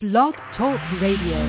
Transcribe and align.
Blog 0.00 0.32
Talk 0.56 0.78
Radio. 1.02 1.40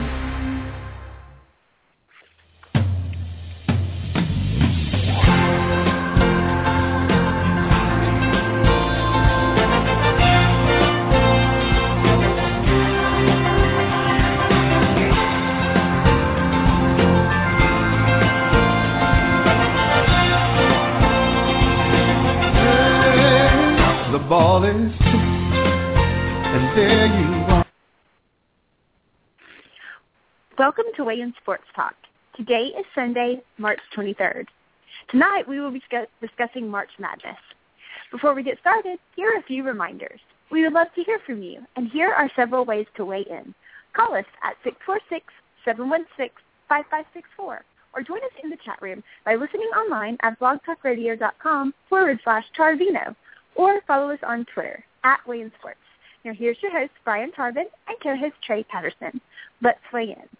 The 24.11 24.17
ball 24.27 24.63
is 24.63 24.91
and 26.51 26.75
there 26.75 27.05
you 27.05 27.45
are. 27.45 27.65
Welcome 30.59 30.91
to 30.97 31.07
In 31.07 31.33
Sports 31.41 31.63
Talk. 31.73 31.95
Today 32.35 32.73
is 32.77 32.85
Sunday, 32.93 33.41
March 33.57 33.79
23rd. 33.95 34.45
Tonight 35.07 35.47
we 35.47 35.61
will 35.61 35.71
be 35.71 35.81
discussing 36.19 36.67
March 36.67 36.89
Madness. 36.99 37.37
Before 38.11 38.33
we 38.35 38.43
get 38.43 38.59
started, 38.59 38.99
here 39.15 39.29
are 39.31 39.39
a 39.39 39.43
few 39.43 39.63
reminders. 39.63 40.19
We 40.51 40.63
would 40.63 40.73
love 40.73 40.89
to 40.95 41.03
hear 41.05 41.19
from 41.25 41.41
you, 41.41 41.61
and 41.77 41.89
here 41.89 42.11
are 42.11 42.29
several 42.35 42.65
ways 42.65 42.87
to 42.97 43.05
weigh 43.05 43.25
in. 43.29 43.55
Call 43.93 44.13
us 44.15 44.25
at 44.43 44.57
646-716-5564 45.65 46.29
or 47.39 47.61
join 48.05 48.17
us 48.17 48.33
in 48.43 48.49
the 48.49 48.57
chat 48.57 48.81
room 48.81 49.01
by 49.23 49.35
listening 49.35 49.69
online 49.77 50.17
at 50.23 50.37
blogtalkradio.com 50.41 51.73
forward 51.87 52.19
slash 52.25 52.43
Tarvino 52.59 53.15
or 53.55 53.79
follow 53.87 54.11
us 54.11 54.19
on 54.23 54.43
Twitter 54.53 54.83
at 55.05 55.21
In 55.25 55.53
Sports. 55.57 55.79
Now 56.25 56.33
here's 56.33 56.61
your 56.61 56.77
host, 56.77 56.91
Brian 57.05 57.31
Tarvin, 57.31 57.67
and 57.87 57.97
co-host 58.03 58.35
Trey 58.45 58.63
Patterson. 58.63 59.21
Let's 59.61 59.79
weigh 59.93 60.09
in. 60.09 60.38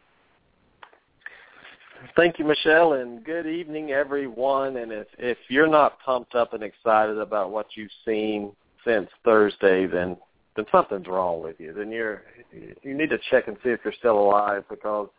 Thank 2.16 2.39
you, 2.39 2.45
Michelle, 2.45 2.94
and 2.94 3.23
good 3.23 3.45
evening, 3.45 3.92
everyone. 3.92 4.78
And 4.78 4.92
if 4.92 5.08
if 5.17 5.38
you're 5.50 5.67
not 5.67 6.00
pumped 6.00 6.33
up 6.33 6.53
and 6.53 6.64
excited 6.64 7.17
about 7.17 7.52
what 7.52 7.67
you've 7.75 7.92
seen 8.05 8.52
since 8.86 9.09
Thursday, 9.25 9.86
then 9.86 10.16
then 10.55 10.66
something's 10.72 11.08
wrong 11.08 11.44
with 11.44 11.59
you. 11.59 11.73
Then 11.73 11.92
you're 11.92 12.23
you 12.83 12.94
need 12.94 13.09
to 13.09 13.20
check 13.30 13.47
and 13.47 13.58
see 13.64 13.70
if 13.70 13.81
you're 13.83 13.94
still 13.94 14.17
alive 14.17 14.64
because 14.70 15.09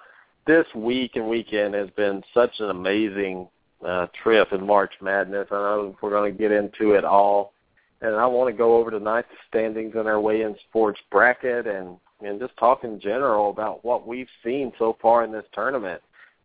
this 0.47 0.67
week 0.75 1.17
and 1.17 1.28
weekend 1.28 1.75
has 1.75 1.91
been 1.91 2.23
such 2.33 2.53
an 2.61 2.70
amazing 2.70 3.48
uh, 3.86 4.06
trip 4.23 4.53
in 4.53 4.67
March 4.67 4.92
Madness. 5.03 5.48
I 5.51 5.56
know 5.56 5.97
we're 6.01 6.11
going 6.11 6.33
to 6.33 6.39
get 6.39 6.51
into 6.51 6.92
it 6.92 7.05
all, 7.05 7.53
and 8.01 8.14
I 8.14 8.27
want 8.27 8.51
to 8.51 8.56
go 8.56 8.78
over 8.78 8.91
tonight's 8.91 9.28
standings 9.48 9.95
in 9.97 10.06
our 10.06 10.20
weigh 10.20 10.42
in 10.42 10.56
sports 10.69 11.01
bracket 11.11 11.67
and 11.67 11.98
and 12.23 12.41
just 12.41 12.56
talk 12.56 12.84
in 12.84 13.01
general 13.01 13.51
about 13.51 13.84
what 13.84 14.06
we've 14.06 14.28
seen 14.45 14.73
so 14.78 14.97
far 15.01 15.25
in 15.25 15.33
this 15.33 15.47
tournament. 15.53 16.01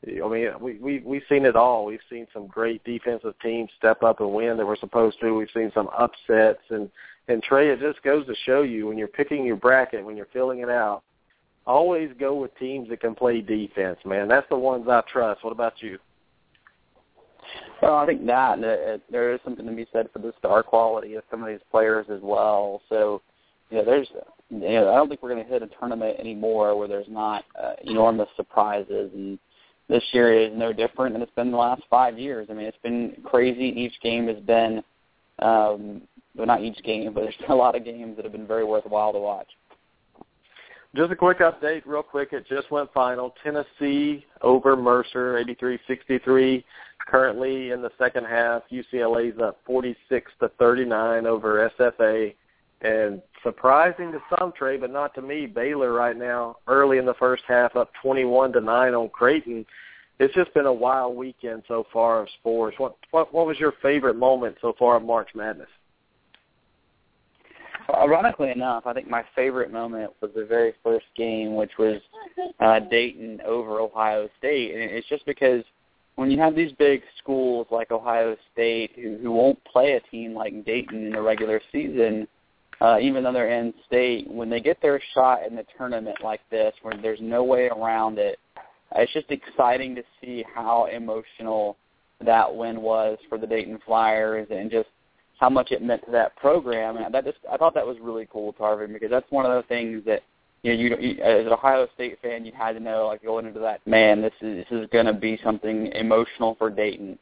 I 0.08 0.28
mean, 0.28 0.50
we, 0.60 0.78
we, 0.78 1.00
we've 1.00 1.24
seen 1.28 1.46
it 1.46 1.56
all. 1.56 1.86
We've 1.86 2.00
seen 2.10 2.28
some 2.34 2.48
great 2.48 2.84
defensive 2.84 3.34
teams 3.42 3.70
step 3.78 4.04
up 4.04 4.20
and 4.20 4.34
win 4.34 4.58
that 4.58 4.66
we're 4.66 4.76
supposed 4.78 5.20
to. 5.22 5.36
We've 5.36 5.48
seen 5.54 5.72
some 5.74 5.90
upsets. 5.98 6.62
And, 6.70 6.90
and 7.28 7.42
Trey, 7.42 7.70
it 7.70 7.80
just 7.80 8.04
goes 8.04 8.26
to 8.28 8.36
show 8.46 8.62
you 8.62 8.88
when 8.88 8.98
you're 8.98 9.08
picking 9.08 9.46
your 9.46 9.56
bracket, 9.56 10.06
when 10.06 10.16
you're 10.16 10.28
filling 10.32 10.60
it 10.60 10.70
out, 10.70 11.02
always 11.66 12.12
go 12.20 12.36
with 12.36 12.56
teams 12.58 12.90
that 12.90 13.02
can 13.02 13.16
play 13.16 13.42
defense, 13.42 13.98
man. 14.06 14.28
That's 14.28 14.48
the 14.50 14.58
ones 14.58 14.88
I 14.88 15.02
trust. 15.12 15.44
What 15.44 15.52
about 15.52 15.82
you? 15.82 15.98
Well, 17.82 17.96
I 17.96 18.06
think 18.06 18.26
that 18.26 18.60
uh, 18.60 18.98
there 19.10 19.34
is 19.34 19.40
something 19.44 19.66
to 19.66 19.72
be 19.72 19.88
said 19.92 20.10
for 20.12 20.20
the 20.20 20.34
star 20.38 20.64
quality 20.64 21.16
of 21.16 21.24
some 21.30 21.42
of 21.42 21.48
these 21.48 21.60
players 21.72 22.06
as 22.10 22.20
well. 22.22 22.82
So, 22.90 23.22
you 23.70 23.78
know, 23.78 23.86
there's, 23.86 24.08
you 24.50 24.60
know, 24.60 24.92
I 24.92 24.96
don't 24.96 25.10
think 25.10 25.22
we're 25.22 25.34
going 25.34 25.44
to 25.44 25.52
hit 25.52 25.64
a 25.64 25.70
tournament 25.80 26.20
anymore 26.20 26.78
where 26.78 26.88
there's 26.88 27.10
not 27.10 27.44
uh, 27.62 27.74
enormous 27.84 28.30
surprises, 28.36 29.12
and 29.14 29.40
this 29.88 30.04
year 30.14 30.34
is 30.34 30.52
no 30.56 30.74
different 30.74 31.14
than 31.14 31.22
it's 31.22 31.32
been 31.36 31.52
the 31.52 31.58
last 31.58 31.84
five 31.90 32.18
years. 32.18 32.48
I 32.50 32.54
mean, 32.54 32.66
it's 32.66 32.78
been 32.82 33.18
crazy. 33.24 33.66
Each 33.66 33.94
game 34.02 34.28
has 34.28 34.40
been, 34.40 34.84
um, 35.40 36.02
well, 36.36 36.48
not 36.48 36.64
each 36.64 36.82
game, 36.84 37.14
but 37.14 37.22
there's 37.22 37.36
been 37.38 37.52
a 37.52 37.56
lot 37.56 37.76
of 37.76 37.86
games 37.86 38.16
that 38.16 38.26
have 38.26 38.32
been 38.32 38.48
very 38.48 38.64
worthwhile 38.64 39.14
to 39.14 39.20
watch. 39.20 39.48
Just 40.96 41.12
a 41.12 41.16
quick 41.16 41.40
update, 41.40 41.84
real 41.86 42.02
quick. 42.02 42.30
It 42.32 42.48
just 42.48 42.72
went 42.72 42.92
final. 42.94 43.36
Tennessee 43.44 44.26
over 44.42 44.78
Mercer, 44.78 45.44
83-63. 45.60 46.64
Currently 47.08 47.72
in 47.72 47.82
the 47.82 47.92
second 48.00 48.26
half, 48.26 48.64
UCLA's 48.72 49.38
up 49.40 49.60
46 49.66 50.32
to 50.40 50.50
39 50.58 51.28
over 51.28 51.70
SFA. 51.78 52.34
And 52.82 53.22
surprising 53.44 54.12
to 54.12 54.20
some, 54.38 54.52
Trey, 54.52 54.78
but 54.78 54.92
not 54.92 55.14
to 55.16 55.22
me, 55.22 55.46
Baylor 55.46 55.94
right 55.94 56.18
now, 56.18 56.58
early 56.68 56.98
in 56.98 57.06
the 57.06 57.14
first 57.16 57.44
half, 57.48 57.76
up 57.76 57.92
21 58.02 58.54
to 58.54 58.62
9 58.62 58.94
on 58.94 59.10
Creighton. 59.10 59.66
It's 60.20 60.34
just 60.34 60.54
been 60.54 60.66
a 60.66 60.74
wild 60.74 61.16
weekend 61.16 61.64
so 61.68 61.86
far 61.92 62.22
of 62.22 62.28
sports. 62.40 62.78
What 62.80 62.96
what, 63.12 63.34
what 63.34 63.46
was 63.46 63.60
your 63.60 63.74
favorite 63.82 64.16
moment 64.16 64.56
so 64.62 64.74
far 64.80 64.96
of 64.96 65.04
March 65.04 65.30
Madness? 65.36 65.68
Ironically 67.94 68.50
enough, 68.50 68.88
I 68.88 68.94
think 68.94 69.10
my 69.10 69.24
favorite 69.36 69.72
moment 69.72 70.12
was 70.22 70.32
the 70.36 70.46
very 70.46 70.74
first 70.84 71.06
game, 71.16 71.56
which 71.56 71.74
was 71.78 72.02
uh, 72.60 72.80
Dayton 72.80 73.42
over 73.46 73.80
Ohio 73.80 74.28
State, 74.40 74.74
and 74.74 74.84
it's 74.84 75.08
just 75.08 75.26
because 75.26 75.64
when 76.16 76.32
you 76.32 76.40
have 76.40 76.56
these 76.56 76.72
big 76.80 77.02
schools 77.20 77.68
like 77.70 77.92
Ohio 77.92 78.36
State 78.54 78.92
who 78.96 79.18
who 79.22 79.32
won't 79.32 79.64
play 79.66 79.94
a 79.94 80.00
team 80.12 80.34
like 80.34 80.66
Dayton 80.66 81.08
in 81.08 81.12
the 81.12 81.22
regular 81.22 81.62
season, 81.72 82.28
uh, 82.82 82.98
even 83.00 83.24
though 83.24 83.34
they're 83.34 83.60
in 83.60 83.74
state, 83.88 84.30
when 84.30 84.50
they 84.50 84.60
get 84.60 84.82
their 84.82 85.02
shot 85.14 85.46
in 85.48 85.56
the 85.56 85.66
tournament 85.78 86.18
like 86.24 86.42
this, 86.52 86.74
where 86.82 86.94
there's 87.02 87.20
no 87.22 87.44
way 87.44 87.68
around 87.68 88.18
it, 88.18 88.40
it's 88.96 89.14
just 89.14 89.32
exciting 89.32 89.96
to 89.96 90.04
see 90.22 90.44
how 90.54 90.86
emotional 90.86 91.78
that 92.24 92.54
win 92.54 92.82
was 92.82 93.18
for 93.28 93.38
the 93.38 93.48
Dayton 93.48 93.80
Flyers 93.86 94.48
and 94.50 94.72
just 94.72 94.90
how 95.40 95.50
much 95.50 95.72
it 95.72 95.82
meant 95.82 96.06
to 96.06 96.12
that 96.12 96.36
program. 96.38 96.98
And 96.98 97.14
that 97.14 97.26
just 97.26 97.38
I 97.52 97.58
thought 97.58 97.74
that 97.74 97.86
was 97.86 97.98
really 98.02 98.28
cool, 98.32 98.54
Tarvin, 98.54 98.94
because 98.94 99.10
that's 99.10 99.30
one 99.32 99.46
of 99.46 99.52
the 99.52 99.68
things 99.68 100.04
that 100.06 100.24
you 100.64 100.72
know, 100.72 100.80
you, 100.80 100.98
you 100.98 101.22
as 101.22 101.46
an 101.46 101.52
Ohio 101.52 101.88
State 101.94 102.18
fan, 102.22 102.46
you 102.46 102.52
had 102.58 102.74
to 102.74 102.80
know, 102.80 103.08
like 103.08 103.24
going 103.24 103.46
into 103.46 103.60
that, 103.60 103.86
man, 103.86 104.22
this 104.22 104.34
is 104.42 104.66
this 104.70 104.80
is 104.80 104.88
going 104.92 105.06
to 105.06 105.14
be 105.14 105.40
something 105.44 105.88
emotional 105.94 106.56
for 106.56 106.70
Dayton. 106.70 107.20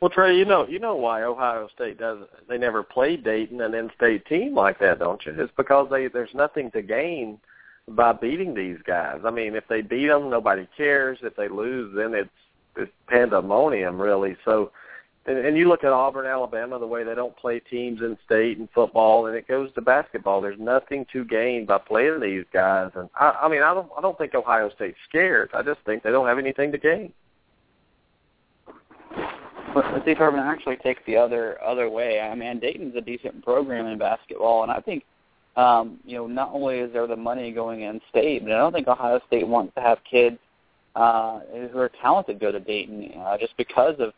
Well, 0.00 0.10
Trey, 0.10 0.36
you 0.36 0.44
know, 0.44 0.66
you 0.66 0.78
know 0.78 0.94
why 0.94 1.24
Ohio 1.24 1.68
State 1.74 1.98
does 1.98 2.18
They 2.48 2.56
never 2.56 2.82
played 2.84 3.24
Dayton, 3.24 3.60
an 3.60 3.74
in-state 3.74 4.26
team 4.26 4.54
like 4.54 4.78
that, 4.78 5.00
don't 5.00 5.24
you? 5.26 5.34
It's 5.36 5.52
because 5.56 5.88
they 5.90 6.06
there's 6.06 6.34
nothing 6.34 6.70
to 6.72 6.82
gain 6.82 7.40
by 7.88 8.12
beating 8.12 8.54
these 8.54 8.78
guys. 8.86 9.20
I 9.24 9.30
mean, 9.30 9.56
if 9.56 9.66
they 9.68 9.80
beat 9.80 10.06
them, 10.06 10.30
nobody 10.30 10.68
cares. 10.76 11.18
If 11.22 11.34
they 11.34 11.48
lose, 11.48 11.94
then 11.96 12.14
it's 12.14 12.30
it's 12.76 12.92
pandemonium, 13.08 14.00
really. 14.00 14.36
So, 14.44 14.70
and, 15.26 15.36
and 15.36 15.56
you 15.56 15.68
look 15.68 15.82
at 15.82 15.92
Auburn, 15.92 16.26
Alabama, 16.26 16.78
the 16.78 16.86
way 16.86 17.02
they 17.02 17.16
don't 17.16 17.36
play 17.36 17.58
teams 17.58 18.00
in 18.00 18.16
state 18.24 18.58
and 18.58 18.68
football, 18.72 19.26
and 19.26 19.36
it 19.36 19.48
goes 19.48 19.72
to 19.74 19.80
basketball. 19.80 20.40
There's 20.40 20.60
nothing 20.60 21.06
to 21.12 21.24
gain 21.24 21.66
by 21.66 21.78
playing 21.78 22.20
these 22.20 22.44
guys. 22.52 22.92
And 22.94 23.10
I, 23.16 23.30
I 23.42 23.48
mean, 23.48 23.62
I 23.62 23.74
don't 23.74 23.90
I 23.98 24.00
don't 24.00 24.16
think 24.16 24.36
Ohio 24.36 24.70
State's 24.76 24.98
scared. 25.08 25.50
I 25.54 25.62
just 25.62 25.80
think 25.84 26.04
they 26.04 26.12
don't 26.12 26.28
have 26.28 26.38
anything 26.38 26.70
to 26.70 26.78
gain. 26.78 27.12
See, 30.04 30.14
Tarvin, 30.14 30.40
actually 30.40 30.76
take 30.76 31.04
the 31.06 31.16
other 31.16 31.62
other 31.62 31.90
way. 31.90 32.20
I 32.20 32.34
mean, 32.34 32.58
Dayton's 32.58 32.96
a 32.96 33.00
decent 33.00 33.44
program 33.44 33.86
in 33.86 33.98
basketball, 33.98 34.62
and 34.62 34.72
I 34.72 34.80
think 34.80 35.04
um, 35.56 35.98
you 36.04 36.16
know 36.16 36.26
not 36.26 36.50
only 36.52 36.78
is 36.78 36.92
there 36.92 37.06
the 37.06 37.16
money 37.16 37.52
going 37.52 37.82
in 37.82 38.00
state, 38.10 38.42
but 38.42 38.52
I 38.52 38.58
don't 38.58 38.72
think 38.72 38.88
Ohio 38.88 39.20
State 39.26 39.46
wants 39.46 39.74
to 39.74 39.80
have 39.80 39.98
kids 40.10 40.38
uh, 40.96 41.40
who 41.72 41.78
are 41.78 41.90
talented 42.00 42.40
go 42.40 42.50
to 42.50 42.60
Dayton 42.60 43.12
uh, 43.18 43.36
just 43.38 43.56
because 43.56 43.94
of 43.98 44.12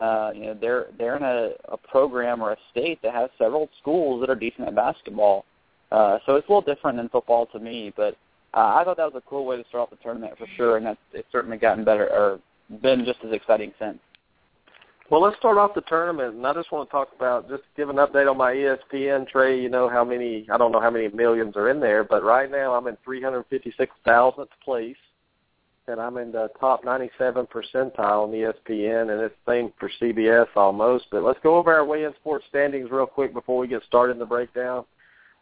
uh, 0.00 0.32
you 0.34 0.46
know 0.46 0.56
they're 0.60 0.86
they're 0.98 1.16
in 1.16 1.22
a, 1.22 1.50
a 1.70 1.76
program 1.76 2.42
or 2.42 2.52
a 2.52 2.56
state 2.70 3.00
that 3.02 3.14
has 3.14 3.30
several 3.38 3.68
schools 3.80 4.20
that 4.20 4.30
are 4.30 4.36
decent 4.36 4.68
at 4.68 4.74
basketball. 4.74 5.44
Uh, 5.90 6.18
so 6.24 6.36
it's 6.36 6.48
a 6.48 6.52
little 6.52 6.74
different 6.74 6.96
than 6.96 7.08
football 7.08 7.46
to 7.46 7.58
me, 7.58 7.92
but 7.96 8.16
uh, 8.54 8.76
I 8.76 8.84
thought 8.84 8.96
that 8.96 9.12
was 9.12 9.22
a 9.22 9.28
cool 9.28 9.44
way 9.44 9.56
to 9.56 9.68
start 9.68 9.82
off 9.82 9.90
the 9.90 10.02
tournament 10.02 10.38
for 10.38 10.46
sure, 10.56 10.76
and 10.76 10.86
that's 10.86 11.00
it's 11.12 11.28
certainly 11.32 11.58
gotten 11.58 11.84
better 11.84 12.08
or 12.08 12.40
been 12.82 13.04
just 13.04 13.18
as 13.24 13.32
exciting 13.32 13.72
since. 13.78 13.98
Well, 15.10 15.20
let's 15.20 15.36
start 15.36 15.58
off 15.58 15.74
the 15.74 15.82
tournament, 15.82 16.36
and 16.36 16.46
I 16.46 16.54
just 16.54 16.72
want 16.72 16.88
to 16.88 16.92
talk 16.92 17.08
about 17.14 17.48
just 17.48 17.64
give 17.76 17.90
an 17.90 17.96
update 17.96 18.30
on 18.30 18.38
my 18.38 18.54
ESPN 18.54 19.28
Trey. 19.28 19.60
You 19.60 19.68
know 19.68 19.88
how 19.88 20.04
many? 20.04 20.46
I 20.50 20.56
don't 20.56 20.72
know 20.72 20.80
how 20.80 20.90
many 20.90 21.08
millions 21.08 21.56
are 21.56 21.68
in 21.68 21.80
there, 21.80 22.02
but 22.02 22.24
right 22.24 22.50
now 22.50 22.72
I'm 22.74 22.86
in 22.86 22.96
356,000th 23.04 24.46
place, 24.64 24.96
and 25.86 26.00
I'm 26.00 26.16
in 26.16 26.32
the 26.32 26.48
top 26.58 26.84
97 26.84 27.46
percentile 27.46 28.24
on 28.24 28.30
ESPN, 28.30 29.12
and 29.12 29.20
it's 29.20 29.34
same 29.46 29.72
for 29.78 29.90
CBS 30.00 30.46
almost. 30.56 31.06
But 31.10 31.24
let's 31.24 31.40
go 31.42 31.56
over 31.56 31.74
our 31.74 31.84
weigh-in 31.84 32.14
sports 32.14 32.46
standings 32.48 32.90
real 32.90 33.06
quick 33.06 33.34
before 33.34 33.58
we 33.58 33.68
get 33.68 33.82
started 33.82 34.14
in 34.14 34.18
the 34.18 34.24
breakdown. 34.24 34.84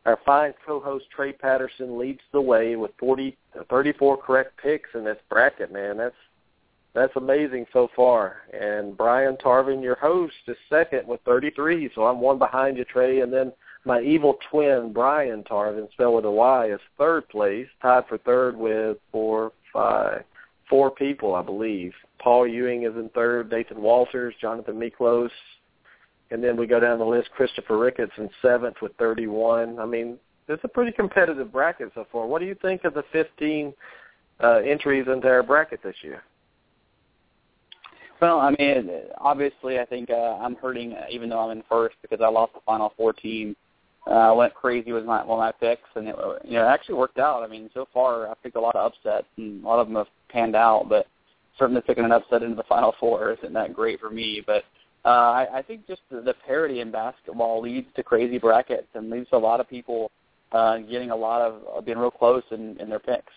Our 0.07 0.19
fine 0.25 0.55
co-host 0.67 1.05
Trey 1.15 1.33
Patterson 1.33 1.99
leads 1.99 2.23
the 2.33 2.41
way 2.41 2.75
with 2.75 2.91
40, 2.99 3.37
34 3.69 4.17
correct 4.17 4.59
picks 4.61 4.89
in 4.95 5.05
this 5.05 5.19
bracket. 5.29 5.71
Man, 5.71 5.99
that's 5.99 6.15
that's 6.94 7.12
amazing 7.16 7.66
so 7.72 7.88
far. 7.94 8.38
And 8.52 8.96
Brian 8.96 9.37
Tarvin, 9.37 9.82
your 9.82 9.96
host, 9.96 10.34
is 10.48 10.56
second 10.69 11.06
with 11.06 11.20
33. 11.22 11.90
So 11.94 12.06
I'm 12.06 12.20
one 12.20 12.38
behind 12.38 12.76
you, 12.76 12.84
Trey. 12.84 13.20
And 13.20 13.32
then 13.32 13.52
my 13.84 14.00
evil 14.00 14.37
twin 14.50 14.92
Brian 14.92 15.44
Tarvin, 15.44 15.90
spelled 15.92 16.16
with 16.16 16.25
a 16.25 16.31
Y, 16.31 16.72
is 16.72 16.81
third 16.98 17.28
place, 17.28 17.69
tied 17.81 18.06
for 18.08 18.19
third 18.19 18.56
with 18.56 18.98
four, 19.12 19.52
five, 19.72 20.25
four 20.69 20.90
people, 20.90 21.34
I 21.34 21.42
believe. 21.42 21.92
Paul 22.19 22.46
Ewing 22.46 22.82
is 22.82 22.94
in 22.96 23.08
third, 23.10 23.50
Nathan 23.50 23.81
Walters, 23.81 24.34
Jonathan 24.40 24.75
Miklos, 24.75 25.31
and 26.31 26.42
then 26.42 26.56
we 26.56 26.66
go 26.66 26.78
down 26.78 26.98
the 26.98 27.04
list. 27.04 27.31
Christopher 27.32 27.78
Ricketts 27.78 28.12
in 28.19 28.28
seventh 28.42 28.76
with 28.82 28.94
31. 28.96 29.78
I 29.78 29.87
mean, 29.87 30.19
it's 30.48 30.62
a 30.64 30.69
pretty 30.69 30.92
competitive 30.92 31.50
bracket 31.50 31.92
so 31.94 32.06
far. 32.12 32.26
What 32.26 32.40
do 32.40 32.46
you 32.46 32.56
think 32.60 32.84
of 32.84 32.94
the 32.94 33.04
15 33.12 33.72
uh, 34.42 34.46
entries 34.64 35.06
into 35.08 35.28
our 35.28 35.42
bracket 35.42 35.82
this 35.82 35.96
year? 36.02 36.22
Well, 38.20 38.38
I 38.38 38.55
mean, 38.58 38.90
obviously, 39.19 39.78
I 39.78 39.87
think 39.87 40.11
uh, 40.11 40.37
I'm 40.40 40.55
hurting, 40.56 40.93
uh, 40.93 41.06
even 41.11 41.31
though 41.31 41.38
I'm 41.38 41.56
in 41.56 41.64
first, 41.69 41.96
because 42.02 42.20
I 42.22 42.28
lost 42.28 42.52
the 42.52 42.61
final 42.67 42.93
four 42.96 43.14
team. 43.14 43.56
Uh, 44.06 44.11
I 44.11 44.32
went 44.32 44.55
crazy 44.55 44.93
with 44.93 45.05
my 45.05 45.20
of 45.20 45.28
my 45.28 45.52
picks, 45.52 45.88
and 45.94 46.08
it, 46.08 46.17
you 46.44 46.52
know, 46.52 46.67
it 46.67 46.70
actually 46.70 46.96
worked 46.96 47.19
out. 47.19 47.43
I 47.43 47.46
mean, 47.46 47.70
so 47.72 47.87
far 47.93 48.28
I've 48.28 48.43
picked 48.43 48.56
a 48.56 48.61
lot 48.61 48.76
of 48.76 48.93
upsets, 48.93 49.26
and 49.37 49.64
a 49.64 49.67
lot 49.67 49.78
of 49.78 49.87
them 49.87 49.96
have 49.96 50.06
panned 50.28 50.55
out. 50.55 50.87
But 50.88 51.06
certainly 51.58 51.82
picking 51.82 52.05
an 52.05 52.12
upset 52.12 52.43
into 52.43 52.56
the 52.56 52.62
final 52.69 52.94
four 53.00 53.32
isn't 53.32 53.52
that 53.55 53.75
great 53.75 54.00
for 54.00 54.11
me. 54.11 54.43
But 54.44 54.64
uh, 55.05 55.08
I, 55.08 55.58
I 55.58 55.62
think 55.62 55.87
just 55.87 56.02
the, 56.11 56.20
the 56.20 56.34
parity 56.46 56.81
in 56.81 56.90
basketball 56.90 57.62
leads 57.62 57.88
to 57.96 58.02
crazy 58.02 58.38
brackets 58.38 58.88
and 58.94 59.08
leads 59.08 59.31
to 59.31 59.37
a 59.37 59.38
lot 59.38 59.61
of 59.61 59.69
people 59.69 60.11
uh, 60.52 60.78
getting 60.78 61.11
a 61.11 61.16
lot 61.16 61.40
of 61.40 61.62
uh, 61.75 61.81
being 61.81 61.99
real 61.99 62.11
close 62.11 62.43
in, 62.50 62.78
in 62.81 62.90
their 62.90 62.99
picks. 62.99 63.32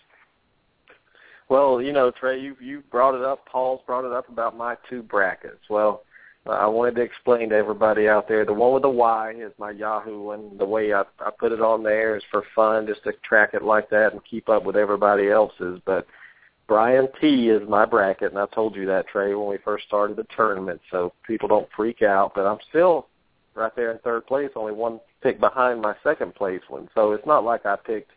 Well, 1.48 1.82
you 1.82 1.92
know, 1.92 2.10
Trey, 2.10 2.40
you 2.40 2.56
you 2.60 2.82
brought 2.90 3.14
it 3.14 3.22
up. 3.22 3.46
Paul's 3.46 3.80
brought 3.86 4.04
it 4.04 4.12
up 4.12 4.28
about 4.28 4.56
my 4.56 4.76
two 4.88 5.02
brackets. 5.02 5.60
Well, 5.68 6.02
uh, 6.46 6.50
I 6.50 6.66
wanted 6.66 6.96
to 6.96 7.02
explain 7.02 7.50
to 7.50 7.56
everybody 7.56 8.08
out 8.08 8.28
there. 8.28 8.44
The 8.44 8.52
one 8.52 8.72
with 8.72 8.82
the 8.82 8.88
Y 8.88 9.34
is 9.38 9.52
my 9.58 9.70
Yahoo 9.70 10.22
one. 10.22 10.56
The 10.58 10.64
way 10.64 10.92
I 10.92 11.02
I 11.20 11.30
put 11.38 11.52
it 11.52 11.60
on 11.60 11.82
there 11.82 12.16
is 12.16 12.22
for 12.30 12.44
fun, 12.54 12.86
just 12.86 13.04
to 13.04 13.12
track 13.22 13.50
it 13.54 13.62
like 13.62 13.90
that 13.90 14.12
and 14.12 14.24
keep 14.24 14.48
up 14.48 14.64
with 14.64 14.76
everybody 14.76 15.30
else's. 15.30 15.80
But 15.84 16.06
Brian 16.66 17.08
T 17.20 17.50
is 17.50 17.68
my 17.68 17.84
bracket, 17.84 18.30
and 18.30 18.38
I 18.38 18.46
told 18.46 18.74
you 18.74 18.86
that 18.86 19.08
Trey 19.08 19.34
when 19.34 19.48
we 19.48 19.58
first 19.58 19.86
started 19.86 20.16
the 20.16 20.26
tournament, 20.34 20.80
so 20.90 21.12
people 21.26 21.48
don't 21.48 21.68
freak 21.76 22.02
out. 22.02 22.32
But 22.34 22.46
I'm 22.46 22.58
still 22.70 23.06
right 23.54 23.74
there 23.76 23.92
in 23.92 23.98
third 23.98 24.26
place, 24.26 24.50
only 24.56 24.72
one 24.72 25.00
pick 25.22 25.40
behind 25.40 25.80
my 25.80 25.94
second 26.02 26.34
place 26.34 26.62
one. 26.68 26.88
So 26.94 27.12
it's 27.12 27.26
not 27.26 27.44
like 27.44 27.66
I 27.66 27.76
picked 27.76 28.10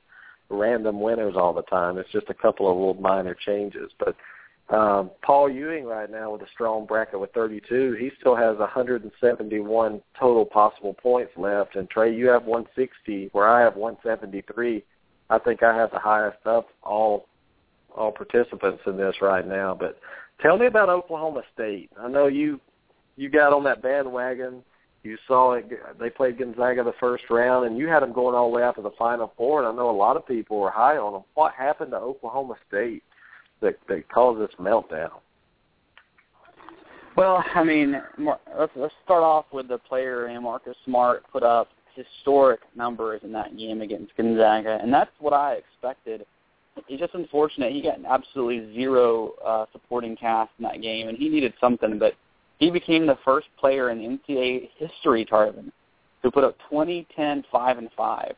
random 0.49 1.01
winners 1.01 1.35
all 1.35 1.53
the 1.53 1.63
time. 1.63 1.97
It's 1.97 2.11
just 2.11 2.29
a 2.29 2.33
couple 2.33 2.69
of 2.69 2.77
little 2.77 3.01
minor 3.01 3.35
changes. 3.35 3.91
But 3.99 4.15
um, 4.75 5.11
Paul 5.21 5.49
Ewing 5.49 5.85
right 5.85 6.09
now 6.09 6.31
with 6.31 6.41
a 6.41 6.47
strong 6.53 6.85
bracket 6.85 7.19
with 7.19 7.31
32, 7.33 7.95
he 7.99 8.11
still 8.19 8.35
has 8.35 8.57
171 8.57 10.01
total 10.19 10.45
possible 10.45 10.94
points 10.94 11.31
left. 11.38 11.75
And 11.75 11.89
Trey, 11.89 12.13
you 12.13 12.27
have 12.27 12.44
160, 12.44 13.29
where 13.31 13.47
I 13.47 13.61
have 13.61 13.75
173. 13.75 14.83
I 15.29 15.39
think 15.39 15.63
I 15.63 15.75
have 15.75 15.91
the 15.91 15.99
highest 15.99 16.39
of 16.45 16.65
all 16.83 17.27
all 17.95 18.11
participants 18.11 18.83
in 18.85 18.95
this 18.95 19.15
right 19.21 19.47
now. 19.47 19.75
But 19.77 19.97
tell 20.39 20.57
me 20.57 20.67
about 20.67 20.89
Oklahoma 20.89 21.41
State. 21.53 21.89
I 21.99 22.07
know 22.07 22.27
you 22.27 22.59
you 23.15 23.29
got 23.29 23.53
on 23.53 23.63
that 23.63 23.81
bandwagon 23.81 24.61
you 25.03 25.17
saw 25.27 25.53
it. 25.53 25.69
They 25.99 26.09
played 26.09 26.38
Gonzaga 26.38 26.83
the 26.83 26.94
first 26.99 27.25
round, 27.29 27.65
and 27.65 27.77
you 27.77 27.88
had 27.88 28.01
them 28.01 28.13
going 28.13 28.35
all 28.35 28.49
the 28.49 28.55
way 28.55 28.63
out 28.63 28.75
to 28.75 28.81
the 28.81 28.91
Final 28.97 29.33
Four. 29.38 29.59
And 29.59 29.67
I 29.67 29.75
know 29.75 29.89
a 29.89 29.91
lot 29.91 30.17
of 30.17 30.27
people 30.27 30.59
were 30.59 30.71
high 30.71 30.97
on 30.97 31.13
them. 31.13 31.23
What 31.35 31.53
happened 31.53 31.91
to 31.91 31.97
Oklahoma 31.97 32.55
State 32.67 33.03
that 33.61 33.77
that 33.88 34.09
caused 34.09 34.41
this 34.41 34.55
meltdown? 34.59 35.11
Well, 37.15 37.44
I 37.55 37.63
mean, 37.63 38.01
let's 38.19 38.71
let's 38.75 38.94
start 39.03 39.23
off 39.23 39.45
with 39.51 39.67
the 39.67 39.77
player. 39.77 40.25
And 40.25 40.44
Marcus 40.44 40.75
Smart 40.85 41.23
put 41.31 41.44
up 41.44 41.69
historic 41.95 42.59
numbers 42.75 43.21
in 43.23 43.31
that 43.31 43.57
game 43.57 43.81
against 43.81 44.15
Gonzaga, 44.15 44.79
and 44.81 44.94
that's 44.94 45.11
what 45.19 45.33
I 45.33 45.53
expected. 45.53 46.25
It's 46.88 46.99
just 46.99 47.15
unfortunate 47.15 47.71
he 47.73 47.81
got 47.81 47.97
absolutely 48.07 48.71
zero 48.75 49.33
uh, 49.44 49.65
supporting 49.71 50.15
cast 50.15 50.51
in 50.59 50.63
that 50.63 50.81
game, 50.81 51.07
and 51.07 51.17
he 51.17 51.27
needed 51.27 51.53
something, 51.59 51.97
but 51.97 52.13
he 52.59 52.71
became 52.71 53.06
the 53.06 53.18
first 53.24 53.48
player 53.59 53.89
in 53.92 54.00
NCAA 54.00 54.69
history, 54.77 55.25
Tarvin, 55.25 55.71
who 56.24 56.31
put 56.31 56.44
up 56.44 56.57
20, 56.69 57.07
10, 57.15 57.44
5, 57.51 57.77
and 57.77 57.89
5. 57.95 58.36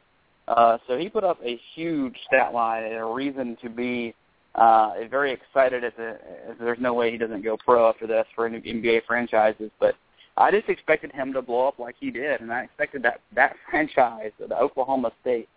Uh, 0.48 0.78
so 0.88 0.98
he 0.98 1.08
put 1.10 1.24
up 1.24 1.40
a 1.44 1.60
huge 1.76 2.16
stat 2.28 2.54
line 2.54 2.84
and 2.84 2.96
a 2.96 3.06
reason 3.06 3.56
to 3.62 3.70
be 3.70 4.14
uh, 4.56 4.94
very 5.10 5.32
excited 5.32 5.84
at 5.84 5.96
the. 5.96 6.18
As 6.50 6.56
there's 6.60 6.80
no 6.82 6.94
way 6.94 7.12
he 7.12 7.18
doesn't 7.18 7.44
go 7.44 7.56
pro 7.56 7.88
after 7.88 8.08
this 8.08 8.26
for 8.36 8.50
NBA 8.50 9.06
franchises, 9.06 9.70
but 9.80 9.94
I 10.38 10.50
just 10.50 10.68
expected 10.68 11.12
him 11.12 11.34
to 11.34 11.42
blow 11.42 11.68
up 11.68 11.78
like 11.78 11.96
he 12.00 12.10
did, 12.10 12.42
and 12.42 12.52
I 12.52 12.64
expected 12.64 13.04
that 13.04 13.22
that 13.36 13.56
franchise, 13.70 14.32
the 14.40 14.58
Oklahoma 14.58 15.12
State, 15.22 15.48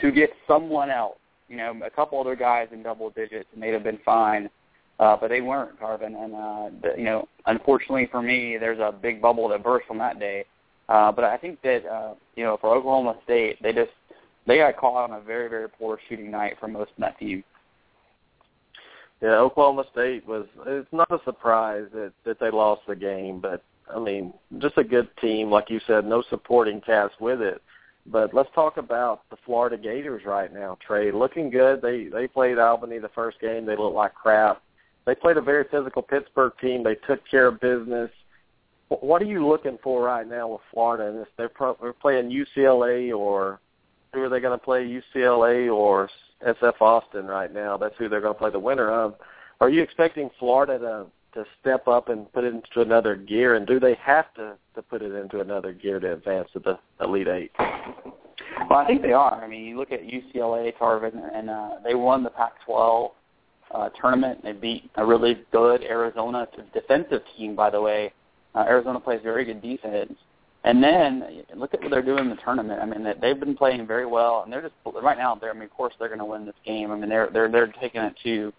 to 0.00 0.10
get 0.10 0.30
someone 0.48 0.90
else. 0.90 1.16
You 1.48 1.56
know, 1.56 1.80
a 1.84 1.90
couple 1.90 2.20
other 2.20 2.36
guys 2.36 2.68
in 2.72 2.82
double 2.82 3.10
digits, 3.10 3.48
and 3.54 3.62
they'd 3.62 3.72
have 3.72 3.84
been 3.84 3.98
fine 4.04 4.50
uh, 5.00 5.16
but 5.18 5.28
they 5.28 5.40
weren't 5.40 5.80
Tarvin. 5.80 6.14
And 6.14 6.34
uh, 6.34 6.70
the, 6.82 6.94
you 6.96 7.04
know, 7.04 7.26
unfortunately 7.46 8.06
for 8.10 8.22
me, 8.22 8.58
there's 8.58 8.78
a 8.78 8.92
big 8.92 9.20
bubble 9.20 9.48
that 9.48 9.64
burst 9.64 9.86
on 9.90 9.98
that 9.98 10.20
day. 10.20 10.44
Uh, 10.88 11.10
but 11.10 11.24
I 11.24 11.36
think 11.36 11.60
that 11.62 11.86
uh, 11.86 12.14
you 12.36 12.44
know, 12.44 12.58
for 12.60 12.74
Oklahoma 12.76 13.16
State, 13.24 13.60
they 13.62 13.72
just 13.72 13.90
they 14.46 14.58
got 14.58 14.76
caught 14.76 15.10
on 15.10 15.18
a 15.18 15.20
very 15.20 15.48
very 15.48 15.68
poor 15.68 15.98
shooting 16.08 16.30
night 16.30 16.56
for 16.60 16.68
most 16.68 16.90
of 16.90 16.98
that 16.98 17.18
team. 17.18 17.42
Yeah, 19.22 19.36
Oklahoma 19.36 19.84
State 19.92 20.26
was. 20.26 20.46
It's 20.66 20.92
not 20.92 21.10
a 21.10 21.20
surprise 21.24 21.86
that 21.94 22.12
that 22.24 22.38
they 22.38 22.50
lost 22.50 22.82
the 22.86 22.96
game, 22.96 23.40
but 23.40 23.62
I 23.94 23.98
mean, 23.98 24.34
just 24.58 24.76
a 24.76 24.84
good 24.84 25.08
team, 25.18 25.50
like 25.50 25.70
you 25.70 25.80
said, 25.86 26.04
no 26.04 26.22
supporting 26.28 26.80
cast 26.80 27.20
with 27.20 27.40
it. 27.40 27.62
But 28.06 28.34
let's 28.34 28.48
talk 28.54 28.76
about 28.76 29.22
the 29.30 29.36
Florida 29.46 29.78
Gators 29.78 30.24
right 30.24 30.52
now, 30.52 30.76
Trey. 30.84 31.12
Looking 31.12 31.50
good. 31.50 31.80
They 31.80 32.08
they 32.08 32.26
played 32.26 32.58
Albany 32.58 32.98
the 32.98 33.10
first 33.14 33.40
game. 33.40 33.64
They 33.64 33.76
looked 33.76 33.96
like 33.96 34.14
crap. 34.14 34.60
They 35.10 35.16
played 35.16 35.38
a 35.38 35.42
very 35.42 35.64
physical 35.72 36.02
Pittsburgh 36.02 36.52
team. 36.60 36.84
They 36.84 36.94
took 36.94 37.28
care 37.28 37.48
of 37.48 37.58
business. 37.58 38.12
What 38.90 39.20
are 39.20 39.24
you 39.24 39.44
looking 39.44 39.76
for 39.82 40.04
right 40.04 40.24
now 40.24 40.46
with 40.46 40.60
Florida? 40.72 41.08
And 41.08 41.26
they're, 41.36 41.48
pro- 41.48 41.76
they're 41.82 41.92
playing 41.92 42.30
UCLA 42.30 43.12
or 43.12 43.58
who 44.14 44.22
are 44.22 44.28
they 44.28 44.38
going 44.38 44.56
to 44.56 44.64
play? 44.64 44.84
UCLA 45.16 45.68
or 45.74 46.08
SF 46.46 46.80
Austin 46.80 47.26
right 47.26 47.52
now? 47.52 47.76
That's 47.76 47.96
who 47.98 48.08
they're 48.08 48.20
going 48.20 48.34
to 48.34 48.38
play 48.38 48.52
the 48.52 48.60
winner 48.60 48.88
of. 48.88 49.16
Are 49.60 49.68
you 49.68 49.82
expecting 49.82 50.30
Florida 50.38 50.78
to 50.78 51.06
to 51.34 51.44
step 51.60 51.88
up 51.88 52.08
and 52.08 52.32
put 52.32 52.44
it 52.44 52.54
into 52.54 52.80
another 52.80 53.16
gear? 53.16 53.56
And 53.56 53.66
do 53.66 53.80
they 53.80 53.94
have 53.94 54.32
to 54.34 54.54
to 54.76 54.82
put 54.82 55.02
it 55.02 55.12
into 55.12 55.40
another 55.40 55.72
gear 55.72 55.98
to 55.98 56.12
advance 56.12 56.50
to 56.52 56.60
the 56.60 56.78
Elite 57.00 57.26
Eight? 57.26 57.50
Well, 57.58 58.78
I 58.78 58.86
think 58.86 59.02
they 59.02 59.12
are. 59.12 59.42
I 59.42 59.48
mean, 59.48 59.64
you 59.64 59.76
look 59.76 59.90
at 59.90 60.02
UCLA, 60.02 60.72
Tarvin, 60.78 61.20
and 61.34 61.50
uh, 61.50 61.70
they 61.82 61.96
won 61.96 62.22
the 62.22 62.30
Pac-12 62.30 63.10
uh, 63.74 63.88
tournament. 64.00 64.42
They 64.42 64.52
beat 64.52 64.90
a 64.96 65.04
really 65.04 65.38
good 65.52 65.82
Arizona 65.82 66.48
defensive 66.72 67.22
team, 67.36 67.54
by 67.54 67.70
the 67.70 67.80
way. 67.80 68.12
Uh, 68.54 68.60
Arizona 68.60 69.00
plays 69.00 69.20
very 69.22 69.44
good 69.44 69.62
defense. 69.62 70.14
And 70.62 70.82
then 70.82 71.44
look 71.56 71.72
at 71.72 71.80
what 71.80 71.90
they're 71.90 72.02
doing 72.02 72.24
in 72.24 72.30
the 72.30 72.36
tournament. 72.36 72.80
I 72.82 72.84
mean, 72.84 73.06
they've 73.22 73.40
been 73.40 73.56
playing 73.56 73.86
very 73.86 74.04
well, 74.04 74.42
and 74.42 74.52
they're 74.52 74.60
just 74.60 74.74
right 75.02 75.16
now. 75.16 75.34
They're, 75.34 75.50
I 75.50 75.54
mean, 75.54 75.62
of 75.62 75.70
course, 75.70 75.94
they're 75.98 76.08
going 76.08 76.18
to 76.18 76.24
win 76.26 76.44
this 76.44 76.54
game. 76.66 76.90
I 76.90 76.96
mean, 76.96 77.08
they're 77.08 77.30
they're 77.32 77.50
they're 77.50 77.72
taking 77.80 78.02
it 78.02 78.14
to 78.24 78.52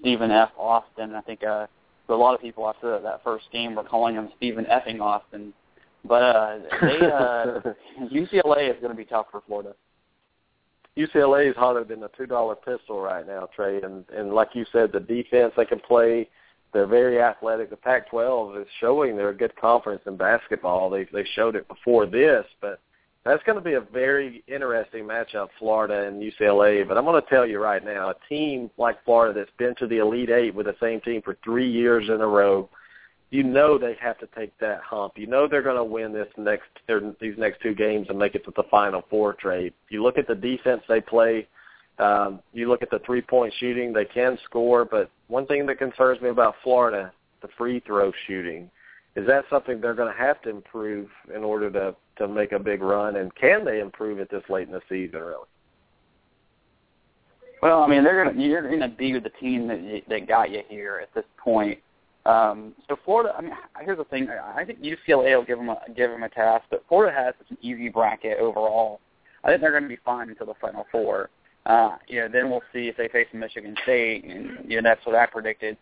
Stephen 0.00 0.30
F. 0.30 0.48
Austin. 0.56 1.14
I 1.14 1.20
think 1.20 1.44
uh, 1.44 1.66
a 2.08 2.14
lot 2.14 2.34
of 2.34 2.40
people 2.40 2.66
after 2.66 2.98
that 2.98 3.22
first 3.22 3.44
game 3.52 3.74
were 3.74 3.84
calling 3.84 4.14
him 4.14 4.30
Stephen 4.38 4.64
Effing 4.64 5.00
Austin. 5.00 5.52
But 6.06 6.22
uh, 6.22 6.58
they 6.80 6.98
uh, 7.06 7.60
UCLA 8.10 8.70
is 8.70 8.76
going 8.80 8.90
to 8.90 8.96
be 8.96 9.04
tough 9.04 9.26
for 9.30 9.42
Florida. 9.46 9.74
UCLA 10.96 11.50
is 11.50 11.56
hotter 11.56 11.84
than 11.84 12.02
a 12.02 12.10
two 12.16 12.26
dollar 12.26 12.54
pistol 12.54 13.00
right 13.00 13.26
now, 13.26 13.48
Trey. 13.54 13.80
And 13.82 14.04
and 14.10 14.32
like 14.32 14.50
you 14.54 14.66
said, 14.72 14.92
the 14.92 15.00
defense 15.00 15.52
they 15.56 15.64
can 15.64 15.80
play. 15.80 16.28
They're 16.72 16.86
very 16.86 17.20
athletic. 17.20 17.68
The 17.68 17.76
Pac-12 17.76 18.62
is 18.62 18.66
showing 18.80 19.14
they're 19.14 19.28
a 19.28 19.36
good 19.36 19.54
conference 19.56 20.00
in 20.06 20.16
basketball. 20.16 20.88
They 20.90 21.04
they 21.12 21.24
showed 21.34 21.54
it 21.56 21.68
before 21.68 22.06
this, 22.06 22.46
but 22.60 22.80
that's 23.24 23.42
going 23.44 23.56
to 23.56 23.64
be 23.64 23.74
a 23.74 23.80
very 23.80 24.42
interesting 24.48 25.04
matchup, 25.04 25.48
Florida 25.58 26.06
and 26.08 26.20
UCLA. 26.20 26.86
But 26.86 26.98
I'm 26.98 27.04
going 27.04 27.22
to 27.22 27.28
tell 27.28 27.46
you 27.46 27.60
right 27.60 27.84
now, 27.84 28.10
a 28.10 28.14
team 28.28 28.70
like 28.78 29.02
Florida 29.04 29.38
that's 29.38 29.56
been 29.58 29.74
to 29.76 29.86
the 29.86 29.98
Elite 29.98 30.30
Eight 30.30 30.54
with 30.54 30.66
the 30.66 30.74
same 30.80 31.00
team 31.02 31.22
for 31.22 31.36
three 31.44 31.70
years 31.70 32.08
in 32.08 32.20
a 32.20 32.26
row 32.26 32.68
you 33.32 33.42
know 33.42 33.78
they 33.78 33.96
have 33.98 34.18
to 34.18 34.28
take 34.36 34.56
that 34.58 34.82
hump. 34.82 35.14
You 35.16 35.26
know 35.26 35.48
they're 35.48 35.62
going 35.62 35.76
to 35.76 35.84
win 35.84 36.12
this 36.12 36.28
next 36.36 36.68
or 36.88 37.14
these 37.18 37.34
next 37.38 37.62
two 37.62 37.74
games 37.74 38.06
and 38.10 38.18
make 38.18 38.34
it 38.34 38.44
to 38.44 38.52
the 38.54 38.64
final 38.70 39.02
four 39.08 39.32
Trey. 39.32 39.72
You 39.88 40.02
look 40.02 40.18
at 40.18 40.28
the 40.28 40.34
defense 40.34 40.82
they 40.86 41.00
play. 41.00 41.48
Um, 41.98 42.40
you 42.52 42.68
look 42.68 42.82
at 42.82 42.90
the 42.90 43.00
three-point 43.06 43.54
shooting; 43.58 43.92
they 43.92 44.04
can 44.04 44.38
score. 44.44 44.84
But 44.84 45.10
one 45.28 45.46
thing 45.46 45.64
that 45.66 45.78
concerns 45.78 46.20
me 46.20 46.28
about 46.28 46.56
Florida, 46.62 47.10
the 47.40 47.48
free 47.56 47.80
throw 47.80 48.12
shooting, 48.26 48.70
is 49.16 49.26
that 49.26 49.44
something 49.48 49.80
they're 49.80 49.94
going 49.94 50.12
to 50.12 50.18
have 50.18 50.42
to 50.42 50.50
improve 50.50 51.08
in 51.34 51.42
order 51.42 51.70
to 51.70 51.96
to 52.18 52.28
make 52.28 52.52
a 52.52 52.58
big 52.58 52.82
run. 52.82 53.16
And 53.16 53.34
can 53.34 53.64
they 53.64 53.80
improve 53.80 54.18
it 54.18 54.30
this 54.30 54.44
late 54.50 54.68
in 54.68 54.74
the 54.74 54.82
season? 54.90 55.20
Really? 55.20 55.48
Well, 57.62 57.82
I 57.82 57.86
mean, 57.86 58.04
they're 58.04 58.24
gonna 58.24 58.38
you're 58.38 58.68
gonna 58.68 58.88
be 58.88 59.14
with 59.14 59.22
the 59.22 59.30
team 59.40 59.68
that 59.68 60.02
that 60.10 60.28
got 60.28 60.50
you 60.50 60.62
here 60.68 61.00
at 61.02 61.14
this 61.14 61.24
point 61.42 61.78
Um, 62.24 62.74
so 62.88 62.96
Florida, 63.04 63.34
I 63.36 63.42
mean, 63.42 63.52
here's 63.80 63.98
the 63.98 64.04
thing. 64.04 64.28
I 64.30 64.64
think 64.64 64.80
UCLA 64.80 65.36
will 65.36 65.44
give 65.44 65.58
them 65.58 65.70
a, 65.70 65.80
give 65.96 66.10
them 66.10 66.22
a 66.22 66.28
task, 66.28 66.64
but 66.70 66.84
Florida 66.88 67.14
has 67.16 67.34
such 67.38 67.50
an 67.50 67.58
easy 67.62 67.88
bracket 67.88 68.38
overall. 68.38 69.00
I 69.42 69.48
think 69.48 69.60
they're 69.60 69.72
going 69.72 69.82
to 69.82 69.88
be 69.88 69.98
fine 70.04 70.28
until 70.28 70.46
the 70.46 70.54
Final 70.60 70.86
Four. 70.92 71.30
Uh, 71.66 71.96
you 72.08 72.20
know, 72.20 72.28
then 72.28 72.50
we'll 72.50 72.62
see 72.72 72.88
if 72.88 72.96
they 72.96 73.08
face 73.08 73.26
Michigan 73.32 73.76
State, 73.82 74.24
and 74.24 74.70
you 74.70 74.80
know 74.80 74.88
that's 74.88 75.04
what 75.06 75.16
I 75.16 75.26
predicted. 75.26 75.76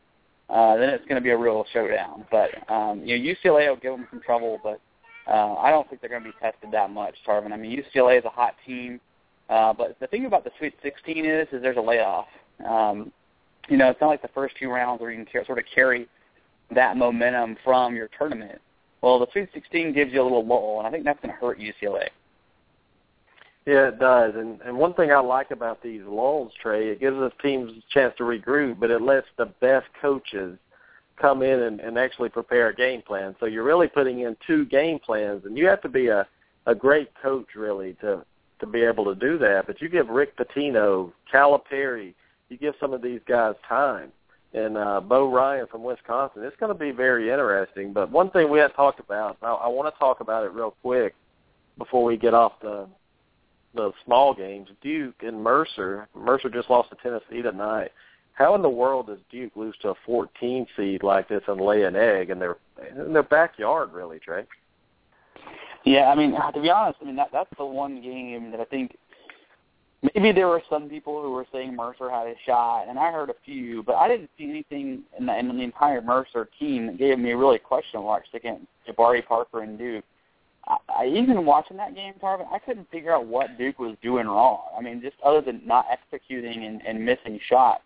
Uh, 0.49 0.77
then 0.77 0.89
it's 0.89 1.05
going 1.05 1.17
to 1.17 1.21
be 1.21 1.31
a 1.31 1.37
real 1.37 1.65
showdown. 1.73 2.25
But 2.31 2.51
um, 2.73 3.03
you 3.05 3.19
know, 3.19 3.35
UCLA 3.35 3.69
will 3.69 3.77
give 3.77 3.93
them 3.93 4.07
some 4.11 4.21
trouble, 4.21 4.59
but 4.63 4.81
uh, 5.27 5.55
I 5.55 5.71
don't 5.71 5.89
think 5.89 6.01
they're 6.01 6.11
going 6.11 6.23
to 6.23 6.29
be 6.29 6.37
tested 6.41 6.71
that 6.73 6.91
much, 6.91 7.15
Tarvin. 7.27 7.53
I 7.53 7.57
mean, 7.57 7.83
UCLA 7.83 8.19
is 8.19 8.25
a 8.25 8.31
hot 8.31 8.55
team, 8.67 9.01
uh, 9.49 9.73
but 9.73 9.99
the 10.01 10.07
thing 10.07 10.27
about 10.27 10.45
the 10.45 10.51
Sweet 10.59 10.75
16 10.83 11.25
is, 11.25 11.49
is 11.53 11.63
there's 11.63 11.77
a 11.77 11.81
layoff. 11.81 12.27
Um, 12.69 13.13
you 13.69 13.77
know, 13.77 13.91
it's 13.91 14.01
not 14.01 14.09
like 14.09 14.23
the 14.23 14.29
first 14.29 14.55
two 14.59 14.71
rounds 14.71 15.01
where 15.01 15.11
you 15.11 15.25
can 15.25 15.45
sort 15.47 15.59
of 15.59 15.65
carry 15.73 16.09
that 16.75 16.97
momentum 16.97 17.57
from 17.65 17.95
your 17.95 18.09
tournament. 18.17 18.61
Well, 19.03 19.19
the 19.19 19.27
Sweet 19.33 19.49
16 19.55 19.93
gives 19.95 20.13
you 20.13 20.21
a 20.21 20.25
little 20.25 20.45
lull, 20.45 20.79
and 20.79 20.87
I 20.87 20.91
think 20.91 21.05
that's 21.05 21.21
going 21.21 21.35
to 21.35 21.41
hurt 21.41 21.59
UCLA. 21.59 22.09
Yeah, 23.67 23.89
it 23.89 23.99
does. 23.99 24.35
And 24.37 24.61
and 24.63 24.77
one 24.77 24.95
thing 24.95 25.13
I 25.13 25.21
like 25.21 25.51
about 25.51 25.83
these 25.83 26.03
lulls, 26.07 26.53
Trey, 26.61 26.89
it 26.89 27.01
gives 27.01 27.17
us 27.19 27.33
teams 27.43 27.71
a 27.71 27.95
chance 27.95 28.15
to 28.19 28.25
regroup, 28.25 28.81
but 28.81 28.91
it 28.91 29.03
lets 29.03 29.27
the 29.37 29.47
best 29.61 29.87
coaches 30.01 30.59
come 31.21 31.43
in 31.43 31.61
and, 31.61 31.81
and 31.81 31.99
actually 31.99 32.31
prepare 32.31 32.69
a 32.69 32.75
game 32.75 33.03
plan. 33.03 33.37
So 33.39 33.47
you're 33.47 33.65
really 33.65 33.87
putting 33.87 34.21
in 34.21 34.37
two 34.47 34.65
game 34.65 34.99
plans, 34.99 35.45
and 35.45 35.59
you 35.59 35.67
have 35.67 35.83
to 35.83 35.89
be 35.89 36.09
a 36.09 36.27
a 36.67 36.75
great 36.75 37.11
coach 37.23 37.55
really 37.55 37.95
to 38.01 38.25
to 38.61 38.67
be 38.67 38.83
able 38.83 39.05
to 39.07 39.15
do 39.15 39.39
that. 39.39 39.67
But 39.67 39.81
you 39.81 39.89
give 39.89 40.09
Rick 40.09 40.37
Pitino, 40.37 41.13
Calipari, 41.33 42.15
you 42.49 42.57
give 42.57 42.75
some 42.81 42.93
of 42.93 43.03
these 43.03 43.21
guys 43.27 43.55
time, 43.67 44.13
and 44.53 44.77
uh, 44.77 45.01
Bo 45.01 45.31
Ryan 45.31 45.67
from 45.71 45.85
Wisconsin. 45.85 46.43
It's 46.43 46.57
going 46.57 46.73
to 46.73 46.79
be 46.79 46.91
very 46.91 47.31
interesting. 47.31 47.93
But 47.93 48.11
one 48.11 48.31
thing 48.31 48.51
we 48.51 48.59
had 48.59 48.75
talked 48.75 49.01
about, 49.01 49.37
I, 49.43 49.53
I 49.53 49.69
want 49.69 49.93
to 49.93 49.99
talk 49.99 50.21
about 50.21 50.45
it 50.45 50.53
real 50.53 50.75
quick 50.83 51.15
before 51.79 52.05
we 52.05 52.17
get 52.17 52.35
off 52.35 52.53
the 52.61 52.87
the 53.75 53.93
small 54.05 54.35
games. 54.35 54.69
Duke 54.83 55.15
and 55.21 55.43
Mercer. 55.43 56.09
Mercer 56.17 56.51
just 56.51 56.71
lost 56.71 56.91
to 56.91 56.97
Tennessee 57.03 57.43
tonight. 57.43 57.93
How 58.33 58.55
in 58.55 58.63
the 58.63 58.71
world 58.71 59.07
does 59.07 59.19
Duke 59.31 59.53
lose 59.55 59.77
to 59.83 59.91
a 59.91 59.95
14 60.07 60.67
seed 60.77 61.03
like 61.03 61.29
this 61.29 61.43
and 61.47 61.61
lay 61.61 61.85
an 61.85 61.95
egg 61.95 62.31
in 62.31 62.39
their 62.39 62.57
in 62.97 63.13
their 63.13 63.23
backyard? 63.23 63.93
Really, 63.93 64.19
Trey. 64.19 64.45
Yeah, 65.85 66.07
I 66.09 66.15
mean, 66.15 66.33
to 66.33 66.61
be 66.61 66.71
honest, 66.71 66.99
I 67.01 67.05
mean 67.05 67.17
that 67.17 67.29
that's 67.33 67.51
the 67.57 67.65
one 67.65 68.03
game 68.03 68.51
that 68.51 68.61
I 68.61 68.65
think 68.65 68.97
maybe 70.03 70.33
there 70.33 70.49
were 70.49 70.63
some 70.71 70.89
people 70.89 71.23
who 71.23 71.31
were 71.31 71.47
saying 71.53 71.77
Mercer 71.77 72.11
had 72.11 72.27
a 72.27 72.35
shot, 72.47 72.87
and 72.89 72.99
I 72.99 73.13
heard 73.13 73.31
a 73.31 73.35
few, 73.45 73.83
but 73.83 73.97
I 73.97 74.09
didn't 74.09 74.31
see 74.39 74.45
anything 74.45 75.03
in 75.19 75.27
the, 75.27 75.39
in 75.39 75.49
the 75.49 75.63
entire 75.63 76.01
Mercer 76.01 76.49
team 76.59 76.87
that 76.87 76.99
gave 76.99 77.19
me 77.19 77.33
really 77.33 77.59
question 77.59 78.03
marks 78.03 78.29
against 78.35 78.67
Jabari 78.89 79.25
Parker 79.25 79.63
and 79.63 79.79
Duke. 79.79 80.05
I, 80.67 80.77
I 80.89 81.07
even 81.07 81.45
watching 81.45 81.77
that 81.77 81.95
game, 81.95 82.15
Tarvin, 82.23 82.47
I 82.53 82.59
couldn't 82.59 82.91
figure 82.91 83.15
out 83.15 83.27
what 83.27 83.59
Duke 83.59 83.79
was 83.79 83.97
doing 84.03 84.27
wrong. 84.27 84.63
I 84.77 84.81
mean, 84.81 85.03
just 85.03 85.17
other 85.25 85.41
than 85.41 85.61
not 85.67 85.87
executing 85.91 86.65
and, 86.65 86.81
and 86.87 87.05
missing 87.05 87.39
shots. 87.47 87.83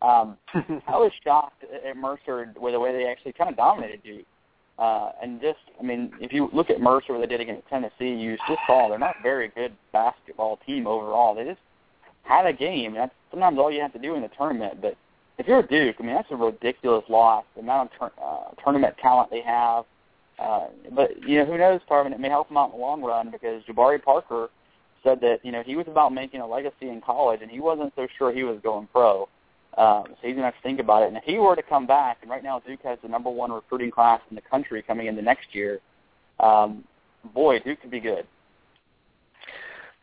Um, 0.00 0.36
I 0.54 0.96
was 0.96 1.12
shocked 1.22 1.64
at 1.64 1.96
Mercer 1.96 2.52
with 2.60 2.72
the 2.72 2.80
way 2.80 2.92
they 2.92 3.06
actually 3.06 3.32
kind 3.32 3.50
of 3.50 3.56
dominated 3.56 4.02
Duke. 4.02 4.26
Uh, 4.78 5.12
and 5.22 5.40
just, 5.40 5.58
I 5.78 5.82
mean, 5.82 6.12
if 6.20 6.32
you 6.32 6.48
look 6.52 6.70
at 6.70 6.80
Mercer, 6.80 7.12
what 7.12 7.20
they 7.20 7.26
did 7.26 7.40
against 7.40 7.68
Tennessee, 7.68 8.14
you 8.14 8.36
just 8.48 8.60
saw 8.66 8.88
they're 8.88 8.98
not 8.98 9.16
a 9.20 9.22
very 9.22 9.48
good 9.48 9.72
basketball 9.92 10.58
team 10.66 10.86
overall. 10.86 11.34
They 11.34 11.44
just 11.44 11.60
had 12.22 12.46
a 12.46 12.52
game. 12.52 12.94
That's 12.94 13.14
sometimes 13.30 13.58
all 13.58 13.70
you 13.70 13.80
have 13.80 13.92
to 13.92 13.98
do 13.98 14.14
in 14.14 14.22
the 14.22 14.30
tournament. 14.36 14.80
But 14.80 14.96
if 15.38 15.46
you're 15.46 15.62
Duke, 15.62 15.96
I 15.98 16.02
mean, 16.02 16.14
that's 16.14 16.30
a 16.30 16.36
ridiculous 16.36 17.04
loss. 17.08 17.44
The 17.54 17.62
amount 17.62 17.90
of 17.92 17.98
tur- 17.98 18.22
uh, 18.22 18.62
tournament 18.62 18.96
talent 19.00 19.30
they 19.30 19.42
have. 19.42 19.84
Uh, 20.38 20.66
but 20.92 21.22
you 21.28 21.38
know, 21.38 21.44
who 21.44 21.58
knows, 21.58 21.80
Tarvin? 21.88 22.12
It 22.12 22.20
may 22.20 22.28
help 22.28 22.48
them 22.48 22.56
out 22.56 22.72
in 22.72 22.78
the 22.78 22.84
long 22.84 23.02
run 23.02 23.30
because 23.30 23.62
Jabari 23.64 24.02
Parker 24.02 24.48
said 25.04 25.20
that 25.20 25.40
you 25.42 25.52
know 25.52 25.62
he 25.64 25.76
was 25.76 25.86
about 25.88 26.12
making 26.12 26.40
a 26.40 26.46
legacy 26.46 26.88
in 26.88 27.00
college, 27.00 27.40
and 27.42 27.50
he 27.50 27.60
wasn't 27.60 27.92
so 27.96 28.06
sure 28.18 28.32
he 28.32 28.42
was 28.42 28.58
going 28.62 28.88
pro. 28.92 29.28
Um, 29.78 30.04
so 30.06 30.16
he's 30.22 30.34
going 30.34 30.38
to 30.38 30.44
have 30.44 30.56
to 30.56 30.62
think 30.62 30.80
about 30.80 31.02
it. 31.02 31.08
And 31.08 31.16
if 31.16 31.24
he 31.24 31.38
were 31.38 31.56
to 31.56 31.62
come 31.62 31.86
back, 31.86 32.18
and 32.22 32.30
right 32.30 32.44
now 32.44 32.60
Duke 32.60 32.80
has 32.84 32.98
the 33.02 33.08
number 33.08 33.30
one 33.30 33.50
recruiting 33.50 33.90
class 33.90 34.20
in 34.30 34.36
the 34.36 34.42
country 34.42 34.82
coming 34.82 35.06
into 35.06 35.22
next 35.22 35.54
year, 35.54 35.80
um, 36.40 36.84
boy, 37.34 37.58
Duke 37.60 37.80
could 37.80 37.90
be 37.90 38.00
good. 38.00 38.26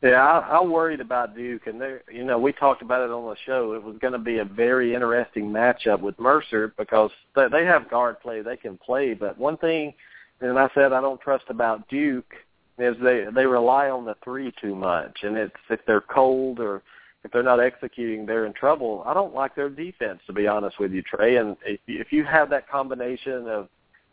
Yeah, 0.02 0.26
I, 0.26 0.58
I'm 0.58 0.72
worried 0.72 1.02
about 1.02 1.36
Duke, 1.36 1.68
and 1.68 1.80
they, 1.80 1.98
you 2.12 2.24
know, 2.24 2.40
we 2.40 2.54
talked 2.54 2.82
about 2.82 3.04
it 3.04 3.12
on 3.12 3.26
the 3.26 3.36
show. 3.46 3.74
It 3.74 3.84
was 3.84 3.98
going 4.00 4.14
to 4.14 4.20
be 4.20 4.38
a 4.38 4.46
very 4.46 4.96
interesting 4.96 5.50
matchup 5.50 6.02
with 6.02 6.18
Mercer 6.18 6.74
because 6.78 7.12
they, 7.36 7.48
they 7.52 7.66
have 7.66 7.90
guard 7.90 8.20
play; 8.22 8.42
they 8.42 8.56
can 8.56 8.78
play. 8.78 9.14
But 9.14 9.38
one 9.38 9.58
thing, 9.58 9.94
and 10.40 10.58
I 10.58 10.70
said 10.74 10.94
I 10.94 11.02
don't 11.02 11.20
trust 11.20 11.46
about 11.50 11.88
Duke 11.90 12.34
is 12.78 12.96
they 13.04 13.26
they 13.36 13.46
rely 13.46 13.90
on 13.90 14.06
the 14.06 14.16
three 14.24 14.54
too 14.62 14.74
much, 14.74 15.18
and 15.24 15.36
it's 15.36 15.54
if 15.70 15.82
they're 15.86 16.00
cold 16.00 16.62
or 16.62 16.82
if 17.24 17.32
they're 17.32 17.44
not 17.44 17.60
executing, 17.60 18.26
they're 18.26 18.46
in 18.46 18.54
trouble. 18.54 19.04
I 19.06 19.14
don't 19.14 19.34
like 19.34 19.56
their 19.56 19.70
defense, 19.70 20.20
to 20.28 20.34
be 20.34 20.48
honest 20.48 20.80
with 20.80 20.92
you, 20.92 21.02
Trey. 21.02 21.38
And 21.38 21.58
if 21.66 21.80
you, 21.88 22.06
you 22.10 22.24
have 22.26 22.50
that 22.52 22.70
combination 22.70 23.48
of 23.48 23.68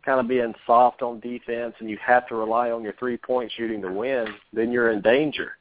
kind 0.05 0.21
of 0.21 0.29
being 0.29 0.55
soft 0.67 1.03
on 1.03 1.21
defense 1.21 1.75
and 1.81 1.91
you 1.91 1.99
have 2.05 2.27
to 2.29 2.35
rely 2.35 2.71
on 2.71 2.83
your 2.83 2.95
three-point 2.95 3.53
shooting 3.57 3.83
to 3.83 3.93
win, 3.93 4.27
then 4.53 4.73
you're 4.73 4.91
in 4.91 5.03
danger. 5.03 5.57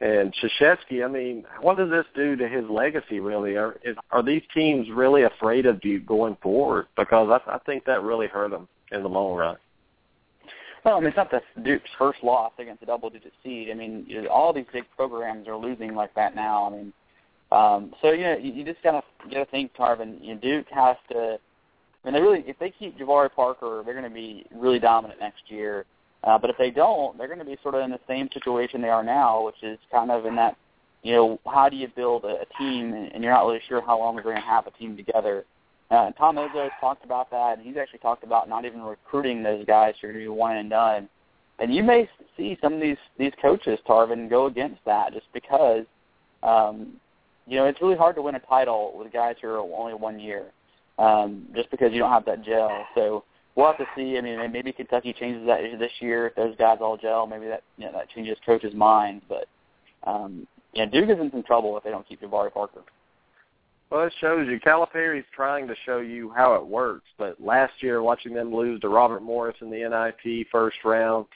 And 0.00 0.34
Krzyzewski, 0.34 1.04
I 1.04 1.08
mean, 1.08 1.44
what 1.62 1.78
does 1.78 1.88
this 1.88 2.04
do 2.14 2.36
to 2.36 2.48
his 2.48 2.64
legacy? 2.68 3.18
Really, 3.18 3.56
are 3.56 3.76
is, 3.82 3.96
are 4.10 4.22
these 4.22 4.42
teams 4.52 4.88
really 4.90 5.22
afraid 5.22 5.64
of 5.64 5.80
Duke 5.80 6.04
going 6.04 6.36
forward? 6.42 6.86
Because 6.98 7.40
I, 7.46 7.54
I 7.54 7.58
think 7.60 7.86
that 7.86 8.02
really 8.02 8.26
hurt 8.26 8.50
them 8.50 8.68
in 8.92 9.02
the 9.02 9.08
long 9.08 9.34
run. 9.34 9.56
Well, 10.86 10.98
I 10.98 11.00
mean, 11.00 11.08
it's 11.08 11.16
not 11.16 11.32
the 11.32 11.42
Duke's 11.64 11.90
first 11.98 12.22
loss 12.22 12.52
against 12.60 12.80
a 12.84 12.86
double-digit 12.86 13.32
seed. 13.42 13.70
I 13.72 13.74
mean, 13.74 14.04
you 14.06 14.22
know, 14.22 14.28
all 14.28 14.52
these 14.52 14.66
big 14.72 14.84
programs 14.96 15.48
are 15.48 15.56
losing 15.56 15.96
like 15.96 16.14
that 16.14 16.36
now. 16.36 16.68
I 16.68 16.70
mean, 16.70 16.92
um, 17.50 17.92
so 18.00 18.12
you 18.12 18.22
know, 18.22 18.36
you, 18.36 18.52
you 18.52 18.64
just 18.64 18.80
gotta 18.84 19.02
gotta 19.28 19.46
think, 19.46 19.74
Tarvin. 19.74 20.18
You 20.22 20.34
know, 20.34 20.40
Duke 20.40 20.66
has 20.70 20.96
to. 21.10 21.38
I 22.04 22.06
mean, 22.06 22.14
they 22.14 22.20
really, 22.20 22.44
if 22.46 22.56
they 22.60 22.70
keep 22.70 22.96
Jabari 22.96 23.32
Parker, 23.34 23.82
they're 23.84 23.94
going 23.94 24.08
to 24.08 24.14
be 24.14 24.46
really 24.54 24.78
dominant 24.78 25.18
next 25.18 25.42
year. 25.48 25.86
Uh, 26.22 26.38
but 26.38 26.50
if 26.50 26.56
they 26.56 26.70
don't, 26.70 27.18
they're 27.18 27.26
going 27.26 27.40
to 27.40 27.44
be 27.44 27.58
sort 27.64 27.74
of 27.74 27.82
in 27.82 27.90
the 27.90 27.98
same 28.06 28.28
situation 28.32 28.80
they 28.80 28.88
are 28.88 29.02
now, 29.02 29.44
which 29.44 29.60
is 29.64 29.80
kind 29.90 30.12
of 30.12 30.24
in 30.24 30.36
that, 30.36 30.56
you 31.02 31.14
know, 31.14 31.40
how 31.46 31.68
do 31.68 31.74
you 31.74 31.88
build 31.96 32.24
a, 32.24 32.42
a 32.42 32.44
team, 32.58 32.92
and, 32.92 33.12
and 33.12 33.24
you're 33.24 33.32
not 33.32 33.44
really 33.44 33.60
sure 33.68 33.80
how 33.80 33.98
long 33.98 34.14
they're 34.14 34.22
going 34.22 34.36
to 34.36 34.42
have 34.42 34.68
a 34.68 34.70
team 34.72 34.96
together. 34.96 35.44
Uh, 35.90 36.10
Tom 36.12 36.36
Izzo 36.36 36.68
talked 36.80 37.04
about 37.04 37.30
that, 37.30 37.58
and 37.58 37.66
he's 37.66 37.76
actually 37.76 38.00
talked 38.00 38.24
about 38.24 38.48
not 38.48 38.64
even 38.64 38.82
recruiting 38.82 39.42
those 39.42 39.64
guys 39.66 39.94
who 40.00 40.08
are 40.08 40.32
one 40.32 40.56
and 40.56 40.68
done. 40.68 41.08
And 41.58 41.74
you 41.74 41.82
may 41.82 42.08
see 42.36 42.58
some 42.60 42.74
of 42.74 42.80
these 42.80 42.98
these 43.18 43.32
coaches, 43.40 43.78
Tarvin, 43.88 44.28
go 44.28 44.46
against 44.46 44.84
that 44.84 45.12
just 45.12 45.26
because, 45.32 45.84
um, 46.42 46.94
you 47.46 47.56
know, 47.56 47.66
it's 47.66 47.80
really 47.80 47.96
hard 47.96 48.16
to 48.16 48.22
win 48.22 48.34
a 48.34 48.40
title 48.40 48.92
with 48.96 49.12
guys 49.12 49.36
who 49.40 49.48
are 49.48 49.58
only 49.58 49.94
one 49.94 50.18
year, 50.18 50.46
um, 50.98 51.46
just 51.54 51.70
because 51.70 51.92
you 51.92 51.98
don't 51.98 52.10
have 52.10 52.26
that 52.26 52.44
gel. 52.44 52.84
So 52.94 53.24
we'll 53.54 53.66
have 53.68 53.78
to 53.78 53.86
see. 53.96 54.18
I 54.18 54.20
mean, 54.20 54.52
maybe 54.52 54.72
Kentucky 54.72 55.14
changes 55.18 55.46
that 55.46 55.60
this 55.78 55.92
year 56.00 56.26
if 56.26 56.34
those 56.34 56.56
guys 56.56 56.78
all 56.80 56.96
gel. 56.96 57.26
Maybe 57.26 57.46
that 57.46 57.62
you 57.78 57.86
know, 57.86 57.92
that 57.92 58.10
changes 58.10 58.36
coaches' 58.44 58.74
minds. 58.74 59.24
But 59.28 59.46
um, 60.04 60.46
yeah, 60.74 60.86
Duke 60.86 61.08
is 61.08 61.18
in 61.18 61.30
some 61.30 61.44
trouble 61.44 61.76
if 61.78 61.84
they 61.84 61.90
don't 61.90 62.06
keep 62.06 62.20
Jabari 62.20 62.52
Parker. 62.52 62.82
Well, 63.90 64.04
it 64.06 64.14
shows 64.20 64.48
you. 64.48 64.58
Calipari's 64.58 65.24
trying 65.34 65.68
to 65.68 65.74
show 65.84 65.98
you 65.98 66.32
how 66.34 66.54
it 66.54 66.66
works. 66.66 67.06
But 67.18 67.40
last 67.40 67.72
year, 67.80 68.02
watching 68.02 68.34
them 68.34 68.54
lose 68.54 68.80
to 68.80 68.88
Robert 68.88 69.22
Morris 69.22 69.56
in 69.60 69.70
the 69.70 69.78
NIT 70.24 70.48
first 70.50 70.78
round, 70.84 71.26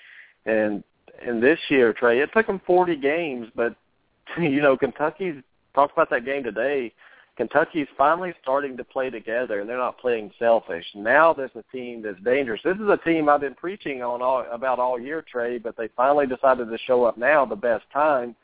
and 0.46 0.82
and 1.24 1.42
this 1.42 1.58
year, 1.68 1.92
Trey, 1.92 2.20
it 2.20 2.30
took 2.34 2.46
them 2.46 2.60
40 2.66 2.96
games. 2.96 3.48
But 3.54 3.76
you 4.38 4.60
know, 4.60 4.76
Kentucky's 4.76 5.36
talked 5.74 5.92
about 5.92 6.10
that 6.10 6.24
game 6.24 6.42
today. 6.42 6.92
Kentucky's 7.36 7.86
finally 7.96 8.34
starting 8.42 8.76
to 8.76 8.84
play 8.84 9.08
together, 9.08 9.60
and 9.60 9.68
they're 9.68 9.78
not 9.78 9.98
playing 9.98 10.30
selfish. 10.38 10.84
Now 10.94 11.32
there's 11.32 11.50
a 11.54 11.64
team 11.72 12.02
that's 12.02 12.20
dangerous. 12.22 12.60
This 12.62 12.76
is 12.76 12.88
a 12.88 12.98
team 12.98 13.30
I've 13.30 13.40
been 13.40 13.54
preaching 13.54 14.02
on 14.02 14.20
all, 14.20 14.44
about 14.52 14.78
all 14.78 15.00
year, 15.00 15.22
Trey, 15.22 15.56
but 15.56 15.74
they 15.76 15.88
finally 15.96 16.26
decided 16.26 16.68
to 16.68 16.78
show 16.86 17.04
up 17.04 17.16
now, 17.16 17.46
the 17.46 17.56
best 17.56 17.84
time. 17.94 18.36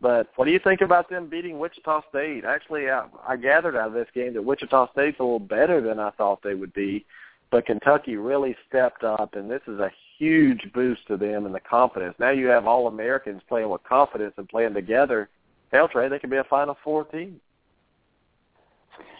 But 0.00 0.28
what 0.36 0.44
do 0.44 0.50
you 0.50 0.60
think 0.62 0.80
about 0.80 1.08
them 1.08 1.28
beating 1.28 1.58
Wichita 1.58 2.02
State? 2.10 2.44
Actually, 2.44 2.90
I, 2.90 3.06
I 3.26 3.36
gathered 3.36 3.76
out 3.76 3.88
of 3.88 3.94
this 3.94 4.08
game 4.14 4.34
that 4.34 4.42
Wichita 4.42 4.92
State's 4.92 5.18
a 5.18 5.22
little 5.22 5.38
better 5.38 5.80
than 5.80 5.98
I 5.98 6.10
thought 6.10 6.42
they 6.42 6.54
would 6.54 6.74
be, 6.74 7.06
but 7.50 7.66
Kentucky 7.66 8.16
really 8.16 8.54
stepped 8.68 9.04
up, 9.04 9.34
and 9.34 9.50
this 9.50 9.62
is 9.66 9.78
a 9.78 9.90
huge 10.18 10.70
boost 10.74 11.06
to 11.08 11.16
them 11.16 11.46
and 11.46 11.54
the 11.54 11.60
confidence. 11.60 12.14
Now 12.18 12.30
you 12.30 12.46
have 12.48 12.66
all 12.66 12.86
Americans 12.88 13.40
playing 13.48 13.70
with 13.70 13.82
confidence 13.84 14.34
and 14.36 14.48
playing 14.48 14.74
together. 14.74 15.28
Hell, 15.72 15.88
Trey, 15.88 16.08
they 16.08 16.18
could 16.18 16.30
be 16.30 16.36
a 16.36 16.44
Final 16.44 16.76
Four 16.84 17.04
team. 17.04 17.40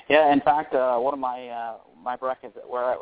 Yeah, 0.08 0.32
in 0.32 0.40
fact, 0.40 0.74
uh, 0.74 0.98
one 0.98 1.14
of 1.14 1.20
my 1.20 1.48
uh, 1.48 1.76
my 2.02 2.16
brackets 2.16 2.56
where 2.68 2.84
I, 2.84 2.96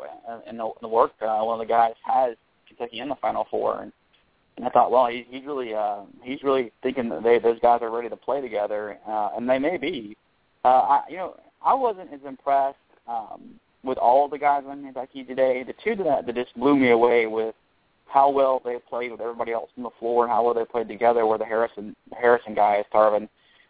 in 0.47 0.57
the, 0.57 0.65
in 0.65 0.71
the 0.81 0.87
work, 0.87 1.11
uh, 1.21 1.39
one 1.39 1.59
of 1.59 1.67
the 1.67 1.71
guys 1.71 1.93
has 2.05 2.37
Kentucky 2.67 2.99
in 2.99 3.09
the 3.09 3.15
Final 3.15 3.45
Four, 3.51 3.81
and 3.81 3.91
and 4.57 4.65
I 4.65 4.69
thought, 4.69 4.91
well, 4.91 5.07
he, 5.07 5.25
he's 5.29 5.45
really 5.45 5.73
uh, 5.73 6.01
he's 6.21 6.43
really 6.43 6.71
thinking 6.81 7.09
that 7.09 7.23
they 7.23 7.39
those 7.39 7.59
guys 7.59 7.81
are 7.81 7.91
ready 7.91 8.09
to 8.09 8.17
play 8.17 8.41
together, 8.41 8.97
uh, 9.07 9.29
and 9.35 9.49
they 9.49 9.59
may 9.59 9.77
be. 9.77 10.15
Uh, 10.63 10.67
I, 10.67 11.03
you 11.09 11.17
know, 11.17 11.35
I 11.63 11.73
wasn't 11.73 12.13
as 12.13 12.19
impressed 12.25 12.77
um, 13.07 13.59
with 13.83 13.97
all 13.97 14.29
the 14.29 14.37
guys 14.37 14.63
on 14.67 14.83
Kentucky 14.83 15.23
today. 15.23 15.63
The 15.63 15.73
two 15.83 16.01
that 16.03 16.25
that 16.25 16.35
just 16.35 16.57
blew 16.57 16.75
me 16.75 16.91
away 16.91 17.25
with 17.25 17.55
how 18.05 18.29
well 18.29 18.61
they 18.63 18.77
played 18.89 19.11
with 19.11 19.21
everybody 19.21 19.51
else 19.51 19.69
on 19.75 19.83
the 19.83 19.89
floor 19.99 20.23
and 20.23 20.31
how 20.31 20.43
well 20.43 20.53
they 20.53 20.65
played 20.65 20.87
together 20.87 21.25
were 21.25 21.37
the 21.37 21.45
Harrison 21.45 21.95
Harrison 22.13 22.53
guys, 22.53 22.83
Tarvin. 22.93 23.27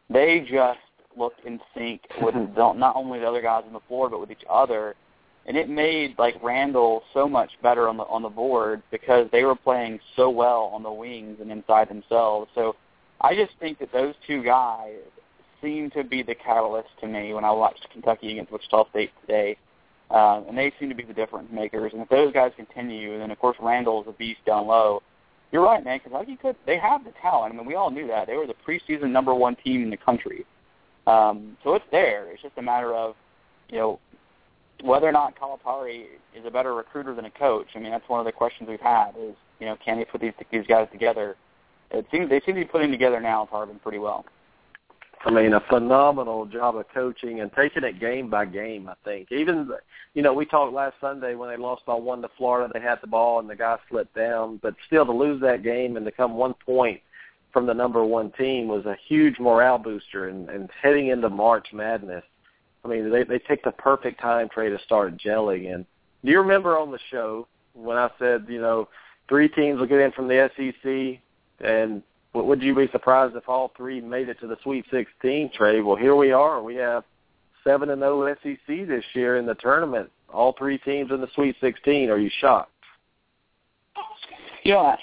They 0.09 0.45
just 0.49 0.79
looked 1.17 1.45
in 1.45 1.59
sync 1.75 2.01
with 2.21 2.35
not 2.57 2.95
only 2.95 3.19
the 3.19 3.27
other 3.27 3.41
guys 3.41 3.63
on 3.65 3.73
the 3.73 3.79
floor 3.87 4.09
but 4.09 4.19
with 4.19 4.31
each 4.31 4.43
other 4.49 4.95
and 5.45 5.57
it 5.57 5.69
made 5.69 6.17
like 6.17 6.35
Randle 6.41 7.03
so 7.13 7.27
much 7.27 7.51
better 7.61 7.87
on 7.87 7.97
the 7.97 8.03
on 8.03 8.21
the 8.21 8.29
board 8.29 8.81
because 8.91 9.27
they 9.31 9.43
were 9.43 9.55
playing 9.55 9.99
so 10.15 10.29
well 10.29 10.71
on 10.73 10.83
the 10.83 10.91
wings 10.91 11.37
and 11.41 11.51
inside 11.51 11.89
themselves. 11.89 12.49
So 12.55 12.75
I 13.21 13.35
just 13.35 13.51
think 13.59 13.79
that 13.79 13.91
those 13.91 14.15
two 14.25 14.43
guys 14.43 14.99
seem 15.61 15.89
to 15.91 16.03
be 16.03 16.23
the 16.23 16.35
catalyst 16.35 16.89
to 17.01 17.07
me 17.07 17.33
when 17.33 17.43
I 17.45 17.51
watched 17.51 17.87
Kentucky 17.91 18.31
against 18.31 18.51
Wichita 18.51 18.89
State 18.89 19.11
today. 19.21 19.57
Uh, 20.11 20.43
and 20.47 20.57
they 20.57 20.71
seem 20.79 20.89
to 20.89 20.95
be 20.95 21.03
the 21.03 21.13
difference 21.13 21.47
makers. 21.51 21.91
And 21.93 22.01
if 22.01 22.09
those 22.09 22.31
guys 22.33 22.51
continue, 22.55 23.17
then 23.17 23.31
of 23.31 23.39
course 23.39 23.57
Randle 23.59 24.01
is 24.01 24.07
a 24.07 24.11
beast 24.11 24.41
down 24.45 24.67
low. 24.67 25.01
You're 25.51 25.63
right, 25.63 25.83
man. 25.83 25.99
Kentucky 25.99 26.35
could. 26.35 26.55
They 26.65 26.77
have 26.77 27.03
the 27.03 27.13
talent. 27.21 27.53
I 27.53 27.57
mean, 27.57 27.65
we 27.65 27.75
all 27.75 27.89
knew 27.89 28.07
that. 28.07 28.27
They 28.27 28.35
were 28.35 28.47
the 28.47 28.55
preseason 28.67 29.11
number 29.11 29.33
one 29.33 29.55
team 29.55 29.83
in 29.83 29.89
the 29.89 29.97
country. 29.97 30.45
Um, 31.07 31.57
so 31.63 31.75
it's 31.75 31.85
there. 31.91 32.31
It's 32.31 32.41
just 32.41 32.57
a 32.57 32.61
matter 32.61 32.93
of, 32.93 33.15
you 33.69 33.77
know, 33.77 33.99
whether 34.81 35.07
or 35.07 35.11
not 35.11 35.39
Calipari 35.39 36.05
is 36.35 36.45
a 36.45 36.51
better 36.51 36.73
recruiter 36.73 37.13
than 37.13 37.25
a 37.25 37.31
coach, 37.31 37.67
I 37.75 37.79
mean 37.79 37.91
that's 37.91 38.07
one 38.07 38.19
of 38.19 38.25
the 38.25 38.31
questions 38.31 38.69
we've 38.69 38.79
had 38.79 39.11
is 39.19 39.35
you 39.59 39.65
know 39.65 39.77
can 39.83 39.97
he 39.97 40.05
put 40.05 40.21
these 40.21 40.33
these 40.51 40.67
guys 40.67 40.87
together? 40.91 41.35
It 41.91 42.05
seems 42.11 42.29
they 42.29 42.41
seem 42.41 42.55
to 42.55 42.61
be 42.61 42.65
putting 42.65 42.91
together 42.91 43.19
now 43.19 43.47
Tarvin 43.51 43.81
pretty 43.81 43.99
well. 43.99 44.25
I 45.25 45.31
mean, 45.31 45.53
a 45.53 45.61
phenomenal 45.69 46.45
job 46.45 46.75
of 46.75 46.85
coaching 46.93 47.39
and 47.39 47.49
taking 47.53 47.85
it 47.85 47.99
game 47.99 48.29
by 48.29 48.43
game. 48.43 48.89
I 48.89 48.95
think 49.05 49.31
even 49.31 49.69
you 50.13 50.21
know 50.21 50.33
we 50.33 50.45
talked 50.45 50.73
last 50.73 50.95
Sunday 50.99 51.35
when 51.35 51.49
they 51.49 51.57
lost 51.57 51.85
by 51.85 51.93
one 51.93 52.21
to 52.23 52.29
Florida, 52.37 52.71
they 52.73 52.81
had 52.81 52.99
the 53.01 53.07
ball 53.07 53.39
and 53.39 53.49
the 53.49 53.55
guy 53.55 53.77
slipped 53.89 54.15
down, 54.15 54.59
but 54.61 54.75
still 54.87 55.05
to 55.05 55.13
lose 55.13 55.39
that 55.41 55.63
game 55.63 55.95
and 55.95 56.05
to 56.05 56.11
come 56.11 56.35
one 56.35 56.55
point 56.65 56.99
from 57.53 57.67
the 57.67 57.73
number 57.73 58.03
one 58.03 58.31
team 58.31 58.67
was 58.67 58.85
a 58.85 58.97
huge 59.07 59.39
morale 59.39 59.77
booster. 59.77 60.27
And, 60.27 60.49
and 60.49 60.69
heading 60.81 61.07
into 61.07 61.29
March 61.29 61.67
Madness, 61.71 62.23
I 62.83 62.87
mean, 62.87 63.09
they 63.09 63.23
they 63.23 63.39
take 63.39 63.63
the 63.63 63.71
perfect 63.71 64.19
time 64.19 64.49
Trey 64.49 64.69
to 64.69 64.79
start 64.85 65.17
gelling. 65.17 65.73
And 65.73 65.85
do 66.23 66.31
you 66.31 66.39
remember 66.39 66.77
on 66.77 66.91
the 66.91 66.99
show 67.11 67.47
when 67.73 67.97
I 67.97 68.09
said, 68.19 68.45
you 68.47 68.61
know, 68.61 68.87
three 69.29 69.49
teams 69.49 69.79
will 69.79 69.87
get 69.87 69.99
in 69.99 70.11
from 70.11 70.27
the 70.27 70.49
SEC, 70.55 71.19
and 71.65 72.03
would 72.33 72.61
you 72.61 72.75
be 72.75 72.87
surprised 72.91 73.35
if 73.35 73.47
all 73.47 73.71
three 73.77 74.01
made 74.01 74.29
it 74.29 74.39
to 74.41 74.47
the 74.47 74.57
Sweet 74.63 74.85
16, 74.91 75.51
Trey? 75.55 75.81
Well, 75.81 75.95
here 75.95 76.15
we 76.15 76.31
are. 76.31 76.61
We 76.61 76.75
have 76.75 77.03
seven 77.63 77.91
and 77.91 78.03
oh 78.03 78.35
zero 78.43 78.57
SEC 78.67 78.87
this 78.87 79.05
year 79.13 79.37
in 79.37 79.45
the 79.45 79.55
tournament. 79.55 80.09
All 80.33 80.53
three 80.57 80.77
teams 80.79 81.11
in 81.11 81.21
the 81.21 81.27
Sweet 81.35 81.55
16. 81.61 82.09
Are 82.09 82.17
you 82.17 82.29
shocked? 82.39 82.71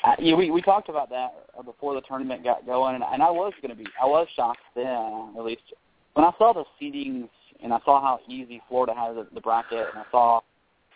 I, 0.05 0.17
you 0.19 0.33
know, 0.33 0.39
we 0.39 0.51
we 0.51 0.63
talked 0.63 0.89
about 0.89 1.11
that 1.11 1.47
uh, 1.59 1.63
before 1.63 1.95
the 1.95 2.01
tournament 2.03 2.43
got 2.43 2.65
going, 2.67 2.95
and, 2.95 3.05
and 3.05 3.23
I 3.23 3.31
was 3.31 3.53
going 3.61 3.71
to 3.71 3.77
be, 3.77 3.87
I 4.03 4.07
was 4.07 4.27
shocked 4.35 4.61
then, 4.75 5.35
at 5.37 5.45
least 5.45 5.63
when 6.15 6.25
I 6.25 6.33
saw 6.39 6.53
the 6.53 6.65
seedings 6.81 7.29
and 7.63 7.73
I 7.73 7.81
saw 7.85 8.01
how 8.01 8.21
easy 8.29 8.63
Florida 8.69 8.95
has 8.95 9.15
the, 9.15 9.27
the 9.35 9.41
bracket, 9.41 9.87
and 9.93 9.99
I 9.99 10.05
saw, 10.11 10.41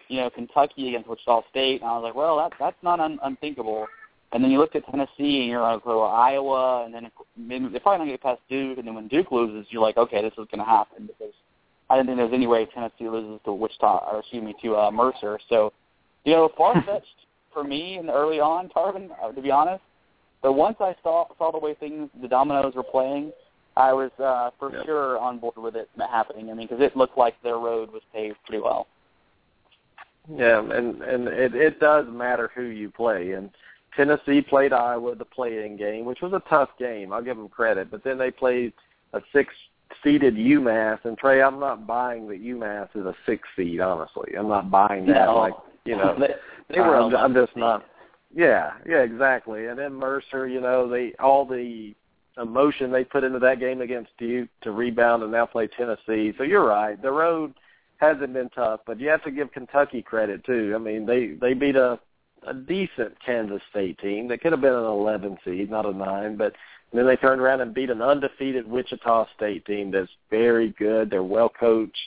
you 0.09 0.21
know, 0.21 0.31
Kentucky 0.31 0.89
against 0.89 1.09
Wichita 1.09 1.43
State, 1.51 1.81
and 1.81 1.91
I 1.91 1.95
was 1.95 2.03
like, 2.03 2.15
well, 2.15 2.37
that 2.39 2.53
that's 2.59 2.83
not 2.83 3.01
un- 3.01 3.19
unthinkable. 3.23 3.87
And 4.33 4.43
then 4.43 4.51
you 4.51 4.59
look 4.59 4.75
at 4.75 4.85
Tennessee, 4.87 5.41
and 5.41 5.49
you're 5.49 5.63
like, 5.63 5.87
well, 5.87 6.03
Iowa, 6.03 6.85
and 6.85 6.93
then 6.93 7.11
maybe 7.37 7.69
they're 7.69 7.81
probably 7.81 7.99
not 7.99 8.05
going 8.05 8.09
to 8.09 8.13
get 8.15 8.23
past 8.23 8.41
Duke, 8.49 8.79
and 8.79 8.87
then 8.87 8.95
when 8.95 9.09
Duke 9.09 9.31
loses, 9.31 9.67
you're 9.71 9.83
like, 9.83 9.97
okay, 9.97 10.23
this 10.23 10.33
is 10.33 10.49
going 10.51 10.59
to 10.59 10.65
happen 10.65 11.07
because 11.07 11.35
I 11.91 11.97
didn't 11.97 12.09
think 12.09 12.19
there 12.19 12.27
was 12.27 12.35
any 12.35 12.47
way 12.47 12.67
Tennessee 12.67 13.09
loses 13.09 13.41
to 13.45 13.53
Wichita, 13.53 14.11
or 14.11 14.21
excuse 14.21 14.43
me, 14.43 14.55
to 14.63 14.77
uh, 14.77 14.91
Mercer. 14.91 15.39
So, 15.49 15.73
you 16.25 16.33
know, 16.33 16.51
far 16.57 16.75
fetched 16.83 17.07
for 17.53 17.63
me 17.63 17.99
in 17.99 18.07
the 18.07 18.13
early 18.13 18.41
on, 18.41 18.69
Tarvin, 18.71 19.11
uh, 19.23 19.31
to 19.33 19.41
be 19.41 19.51
honest. 19.51 19.83
But 20.43 20.55
once 20.55 20.77
I 20.81 20.95
saw 21.03 21.27
saw 21.39 21.53
the 21.53 21.59
way 21.59 21.75
things, 21.75 22.11
the 22.21 22.29
dominoes 22.29 22.75
were 22.75 22.83
playing, 22.83 23.33
I 23.77 23.93
was 23.93 24.11
uh, 24.19 24.51
for 24.59 24.73
yep. 24.73 24.87
sure 24.87 25.19
on 25.19 25.39
board 25.39 25.57
with 25.57 25.77
it 25.77 25.89
happening. 25.99 26.51
I 26.51 26.55
mean, 26.55 26.69
because 26.69 26.83
it 26.83 26.97
looked 26.97 27.19
like 27.19 27.35
their 27.43 27.59
road 27.59 27.93
was 27.93 28.03
paved 28.13 28.37
pretty 28.47 28.63
well. 28.63 28.87
Yeah, 30.33 30.61
and 30.61 31.03
and 31.03 31.29
it 31.29 31.55
it 31.55 31.81
does 31.81 32.07
matter 32.09 32.51
who 32.55 32.65
you 32.65 32.91
play. 32.91 33.33
And 33.33 33.51
Tennessee 33.97 34.41
played 34.41 34.73
Iowa 34.73 35.15
the 35.15 35.25
play-in 35.25 35.77
game, 35.77 36.05
which 36.05 36.21
was 36.23 36.33
a 36.33 36.43
tough 36.49 36.71
game. 36.79 37.13
I'll 37.13 37.23
give 37.23 37.37
them 37.37 37.49
credit. 37.49 37.91
But 37.91 38.05
then 38.05 38.17
they 38.17 38.31
played 38.31 38.73
a 39.13 39.21
six-seeded 39.33 40.35
UMass, 40.35 41.05
and 41.05 41.19
Trey, 41.19 41.43
I'm 41.43 41.61
not 41.61 41.87
buying 41.87 42.27
that 42.29 42.43
UMass 42.43 42.89
is 42.95 43.05
a 43.05 43.15
six 43.27 43.47
seed. 43.57 43.81
Honestly, 43.81 44.35
I'm 44.39 44.49
not 44.49 44.71
buying 44.71 45.07
that. 45.07 45.27
No. 45.27 45.37
Like 45.37 45.55
you 45.85 45.97
know, 45.97 46.17
they, 46.21 46.35
they 46.75 46.81
were. 46.81 46.97
I'm, 46.97 47.15
I'm 47.15 47.35
just 47.35 47.57
not. 47.57 47.85
Yeah, 48.35 48.73
yeah, 48.89 49.03
exactly. 49.03 49.67
And 49.67 49.79
then 49.79 49.93
Mercer, 49.93 50.49
you 50.49 50.61
know, 50.61 50.89
they 50.89 51.13
all 51.21 51.45
the 51.45 51.95
emotion 52.41 52.91
they 52.91 53.05
put 53.05 53.25
into 53.25 53.39
that 53.39 53.61
game 53.61 53.81
against 53.81 54.11
Duke 54.19 54.49
to 54.63 54.73
rebound 54.73 55.23
and 55.23 55.33
now 55.33 55.47
play 55.47 55.69
Tennessee. 55.69 56.33
So 56.37 56.43
you're 56.43 56.67
right. 56.67 57.01
The 57.01 57.13
road 57.13 57.55
hasn't 57.99 58.33
been 58.33 58.51
tough, 58.51 58.81
but 58.87 59.01
you 59.01 59.09
have 59.09 59.23
to 59.25 59.31
give 59.31 59.53
Kentucky 59.53 60.03
credit 60.03 60.45
too. 60.45 60.73
I 60.75 60.79
mean, 60.79 61.07
they 61.07 61.35
they 61.41 61.55
beat 61.55 61.77
a 61.77 61.99
a 62.47 62.55
decent 62.55 63.15
Kansas 63.25 63.63
State 63.71 63.99
team. 63.99 64.29
They 64.29 64.37
could 64.37 64.53
have 64.53 64.61
been 64.61 64.75
an 64.75 64.85
11 64.85 65.39
seed, 65.45 65.71
not 65.71 65.87
a 65.87 65.93
9, 65.93 66.37
but 66.37 66.53
then 66.93 67.07
they 67.07 67.17
turned 67.17 67.41
around 67.41 67.61
and 67.61 67.75
beat 67.75 67.91
an 67.91 68.03
undefeated 68.03 68.69
Wichita 68.69 69.27
State 69.35 69.65
team 69.65 69.91
that's 69.91 70.11
very 70.31 70.75
good. 70.79 71.11
They're 71.11 71.23
well 71.23 71.49
coached. 71.49 71.99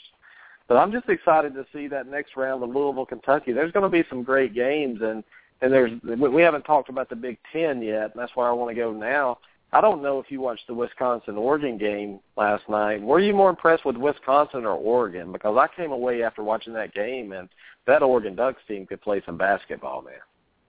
But 0.68 0.78
I'm 0.78 0.92
just 0.92 1.10
excited 1.10 1.54
to 1.56 1.66
see 1.74 1.88
that 1.88 2.08
next 2.08 2.38
round 2.38 2.64
of 2.64 2.70
Louisville, 2.70 3.06
Kentucky. 3.06 3.52
There's 3.52 3.72
going 3.72 3.84
to 3.84 3.90
be 3.90 4.08
some 4.10 4.24
great 4.24 4.54
games, 4.54 5.00
and 5.02 5.24
and 5.62 5.74
there's 5.74 5.92
we 6.04 6.42
haven't 6.42 6.64
talked 6.64 6.90
about 6.90 7.10
the 7.10 7.16
Big 7.16 7.38
Ten 7.52 7.82
yet. 7.82 8.12
And 8.12 8.14
that's 8.16 8.36
where 8.36 8.48
I 8.48 8.52
want 8.52 8.70
to 8.70 8.76
go 8.76 8.92
now. 8.92 9.40
I 9.74 9.82
don't 9.82 10.02
know 10.02 10.20
if 10.20 10.32
you 10.32 10.40
watched 10.40 10.68
the 10.68 10.74
Wisconsin 10.74 11.38
Oregon 11.38 11.78
game 11.78 12.20
last 12.38 12.64
night. 12.70 13.02
Were 13.02 13.20
you 13.20 13.34
more 13.34 13.50
impressed 13.50 13.86
with 13.86 13.98
Wisconsin 13.98 14.66
or 14.66 14.76
Oregon? 14.76 15.32
Because 15.34 15.58
I 15.58 15.68
came 15.76 15.92
away 15.92 16.24
after 16.24 16.42
watching 16.42 16.74
that 16.74 16.94
game 16.94 17.34
and 17.34 17.50
that 17.86 18.02
Oregon 18.02 18.36
Ducks 18.36 18.62
team 18.68 18.86
could 18.86 19.02
play 19.02 19.22
some 19.26 19.38
basketball, 19.38 20.02
man. 20.02 20.14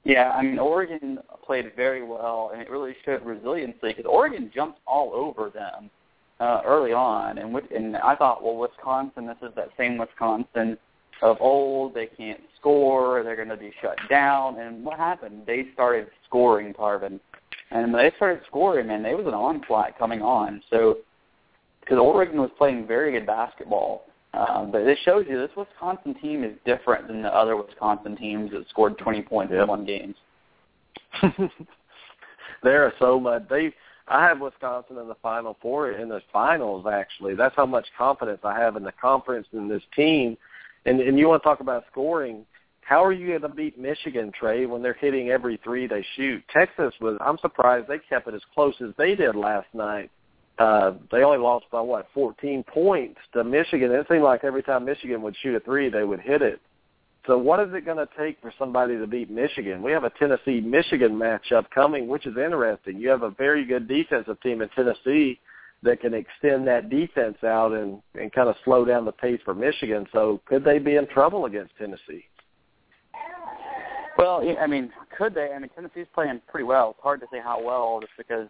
Yeah, 0.04 0.30
I 0.30 0.42
mean 0.42 0.58
Oregon 0.58 1.18
played 1.44 1.72
very 1.76 2.02
well, 2.02 2.50
and 2.52 2.62
it 2.62 2.70
really 2.70 2.94
showed 3.04 3.24
resiliency 3.24 3.78
because 3.82 4.06
Oregon 4.06 4.50
jumped 4.54 4.78
all 4.86 5.12
over 5.12 5.50
them 5.50 5.90
uh, 6.40 6.62
early 6.64 6.92
on, 6.92 7.38
and 7.38 7.54
and 7.70 7.96
I 7.96 8.14
thought, 8.14 8.42
well, 8.42 8.56
Wisconsin, 8.56 9.26
this 9.26 9.36
is 9.42 9.54
that 9.56 9.70
same 9.76 9.98
Wisconsin 9.98 10.78
of 11.20 11.36
old. 11.40 11.94
They 11.94 12.06
can't 12.06 12.40
score; 12.58 13.22
they're 13.22 13.36
going 13.36 13.48
to 13.48 13.56
be 13.56 13.72
shut 13.82 13.98
down. 14.08 14.58
And 14.60 14.84
what 14.84 14.98
happened? 14.98 15.42
They 15.46 15.66
started 15.74 16.06
scoring, 16.26 16.72
Tarvin 16.74 17.20
and 17.70 17.94
they 17.94 18.12
started 18.16 18.42
scoring, 18.46 18.86
man, 18.86 19.02
they 19.02 19.14
was 19.14 19.26
an 19.26 19.34
onslaught 19.34 19.98
coming 19.98 20.22
on. 20.22 20.62
So, 20.70 20.98
because 21.80 21.98
Oregon 21.98 22.40
was 22.40 22.50
playing 22.58 22.86
very 22.86 23.12
good 23.12 23.26
basketball, 23.26 24.04
um, 24.34 24.70
but 24.70 24.82
it 24.82 24.98
shows 25.04 25.24
you 25.28 25.38
this 25.38 25.50
Wisconsin 25.56 26.14
team 26.14 26.44
is 26.44 26.52
different 26.64 27.08
than 27.08 27.22
the 27.22 27.34
other 27.34 27.56
Wisconsin 27.56 28.16
teams 28.16 28.50
that 28.52 28.68
scored 28.68 28.98
20 28.98 29.22
points 29.22 29.52
yep. 29.52 29.62
in 29.62 29.68
one 29.68 29.86
game. 29.86 30.14
there 32.62 32.84
are 32.84 32.92
so 32.98 33.18
much. 33.18 33.48
They, 33.48 33.72
I 34.06 34.26
have 34.26 34.40
Wisconsin 34.40 34.98
in 34.98 35.08
the 35.08 35.16
final 35.22 35.56
four 35.60 35.92
in 35.92 36.08
the 36.08 36.20
finals. 36.32 36.86
Actually, 36.90 37.34
that's 37.34 37.56
how 37.56 37.66
much 37.66 37.86
confidence 37.96 38.40
I 38.44 38.58
have 38.58 38.76
in 38.76 38.84
the 38.84 38.92
conference 38.92 39.46
and 39.52 39.70
this 39.70 39.82
team. 39.96 40.36
And 40.84 41.00
and 41.00 41.18
you 41.18 41.28
want 41.28 41.42
to 41.42 41.46
talk 41.46 41.60
about 41.60 41.84
scoring? 41.90 42.46
How 42.88 43.04
are 43.04 43.12
you 43.12 43.26
going 43.26 43.42
to 43.42 43.50
beat 43.50 43.78
Michigan, 43.78 44.32
Trey, 44.32 44.64
when 44.64 44.80
they're 44.80 44.94
hitting 44.94 45.28
every 45.28 45.60
three 45.62 45.86
they 45.86 46.02
shoot? 46.16 46.42
Texas 46.50 46.94
was. 47.02 47.18
I'm 47.20 47.36
surprised 47.36 47.86
they 47.86 47.98
kept 48.08 48.26
it 48.28 48.34
as 48.34 48.40
close 48.54 48.74
as 48.80 48.94
they 48.96 49.14
did 49.14 49.36
last 49.36 49.66
night. 49.74 50.10
Uh, 50.58 50.92
they 51.12 51.22
only 51.22 51.36
lost 51.36 51.66
by 51.70 51.82
what 51.82 52.08
14 52.14 52.64
points 52.64 53.20
to 53.34 53.44
Michigan. 53.44 53.92
It 53.92 54.06
seemed 54.10 54.22
like 54.22 54.42
every 54.42 54.62
time 54.62 54.86
Michigan 54.86 55.20
would 55.20 55.36
shoot 55.42 55.54
a 55.54 55.60
three, 55.60 55.90
they 55.90 56.02
would 56.02 56.20
hit 56.20 56.40
it. 56.40 56.62
So 57.26 57.36
what 57.36 57.60
is 57.60 57.74
it 57.74 57.84
going 57.84 57.98
to 57.98 58.08
take 58.18 58.40
for 58.40 58.54
somebody 58.58 58.96
to 58.96 59.06
beat 59.06 59.30
Michigan? 59.30 59.82
We 59.82 59.92
have 59.92 60.04
a 60.04 60.10
Tennessee-Michigan 60.18 61.12
matchup 61.12 61.68
coming, 61.74 62.08
which 62.08 62.24
is 62.24 62.38
interesting. 62.38 62.96
You 62.96 63.10
have 63.10 63.22
a 63.22 63.30
very 63.32 63.66
good 63.66 63.86
defensive 63.86 64.40
team 64.40 64.62
in 64.62 64.70
Tennessee 64.70 65.38
that 65.82 66.00
can 66.00 66.14
extend 66.14 66.66
that 66.68 66.88
defense 66.88 67.36
out 67.44 67.72
and, 67.72 68.00
and 68.14 68.32
kind 68.32 68.48
of 68.48 68.56
slow 68.64 68.86
down 68.86 69.04
the 69.04 69.12
pace 69.12 69.40
for 69.44 69.54
Michigan. 69.54 70.06
So 70.10 70.40
could 70.46 70.64
they 70.64 70.78
be 70.78 70.96
in 70.96 71.06
trouble 71.08 71.44
against 71.44 71.76
Tennessee? 71.76 72.24
Well, 74.18 74.42
I 74.60 74.66
mean, 74.66 74.90
could 75.16 75.32
they? 75.32 75.52
I 75.54 75.58
mean, 75.60 75.70
Tennessee's 75.74 76.06
playing 76.12 76.40
pretty 76.48 76.64
well. 76.64 76.90
It's 76.90 77.02
hard 77.02 77.20
to 77.20 77.26
say 77.32 77.38
how 77.40 77.62
well 77.62 78.00
just 78.00 78.12
because 78.18 78.48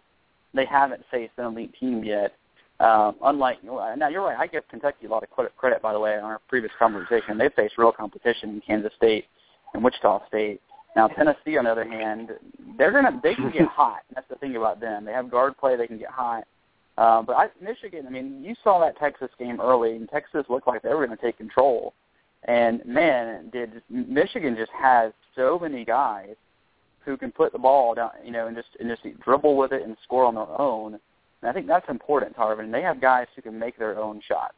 they 0.53 0.65
haven't 0.65 1.03
faced 1.11 1.33
an 1.37 1.45
elite 1.45 1.73
team 1.79 2.03
yet. 2.03 2.33
Um, 2.79 3.15
unlike 3.23 3.63
now, 3.63 4.07
you're 4.07 4.23
right. 4.23 4.39
I 4.39 4.47
give 4.47 4.67
Kentucky 4.67 5.05
a 5.05 5.09
lot 5.09 5.21
of 5.21 5.29
credit, 5.29 5.55
credit, 5.57 5.81
by 5.81 5.93
the 5.93 5.99
way, 5.99 6.17
on 6.17 6.23
our 6.23 6.39
previous 6.47 6.71
conversation. 6.79 7.37
They 7.37 7.49
faced 7.49 7.77
real 7.77 7.91
competition 7.91 8.49
in 8.49 8.61
Kansas 8.61 8.93
State 8.97 9.25
and 9.73 9.83
Wichita 9.83 10.25
State. 10.27 10.61
Now, 10.95 11.07
Tennessee, 11.07 11.57
on 11.57 11.65
the 11.65 11.71
other 11.71 11.87
hand, 11.87 12.31
they're 12.77 12.91
gonna 12.91 13.19
they 13.21 13.35
can 13.35 13.51
get 13.51 13.67
hot. 13.67 13.99
That's 14.15 14.27
the 14.27 14.37
thing 14.37 14.55
about 14.55 14.79
them. 14.79 15.05
They 15.05 15.11
have 15.11 15.29
guard 15.29 15.55
play. 15.57 15.75
They 15.75 15.87
can 15.87 15.99
get 15.99 16.09
hot. 16.09 16.45
Uh, 16.97 17.21
but 17.21 17.33
I, 17.33 17.47
Michigan, 17.61 18.07
I 18.07 18.09
mean, 18.09 18.43
you 18.43 18.55
saw 18.63 18.79
that 18.79 18.97
Texas 18.97 19.29
game 19.37 19.61
early, 19.61 19.95
and 19.95 20.09
Texas 20.09 20.45
looked 20.49 20.67
like 20.67 20.81
they 20.81 20.89
were 20.89 21.05
going 21.05 21.17
to 21.17 21.23
take 21.23 21.37
control. 21.37 21.93
And 22.45 22.83
man, 22.85 23.49
did 23.51 23.81
Michigan 23.89 24.55
just 24.57 24.71
has 24.71 25.11
so 25.35 25.59
many 25.59 25.85
guys 25.85 26.35
who 27.05 27.17
can 27.17 27.31
put 27.31 27.51
the 27.51 27.59
ball 27.59 27.95
down, 27.95 28.11
you 28.23 28.31
know, 28.31 28.47
and 28.47 28.55
just 28.55 28.69
and 28.79 28.89
just 28.89 29.19
dribble 29.21 29.57
with 29.57 29.71
it 29.71 29.83
and 29.83 29.95
score 30.03 30.25
on 30.25 30.35
their 30.35 30.61
own. 30.61 30.99
And 31.41 31.49
I 31.49 31.53
think 31.53 31.67
that's 31.67 31.89
important, 31.89 32.35
Tarvin. 32.35 32.71
They 32.71 32.81
have 32.81 33.01
guys 33.01 33.27
who 33.35 33.41
can 33.41 33.57
make 33.57 33.77
their 33.77 33.97
own 33.97 34.21
shots. 34.27 34.53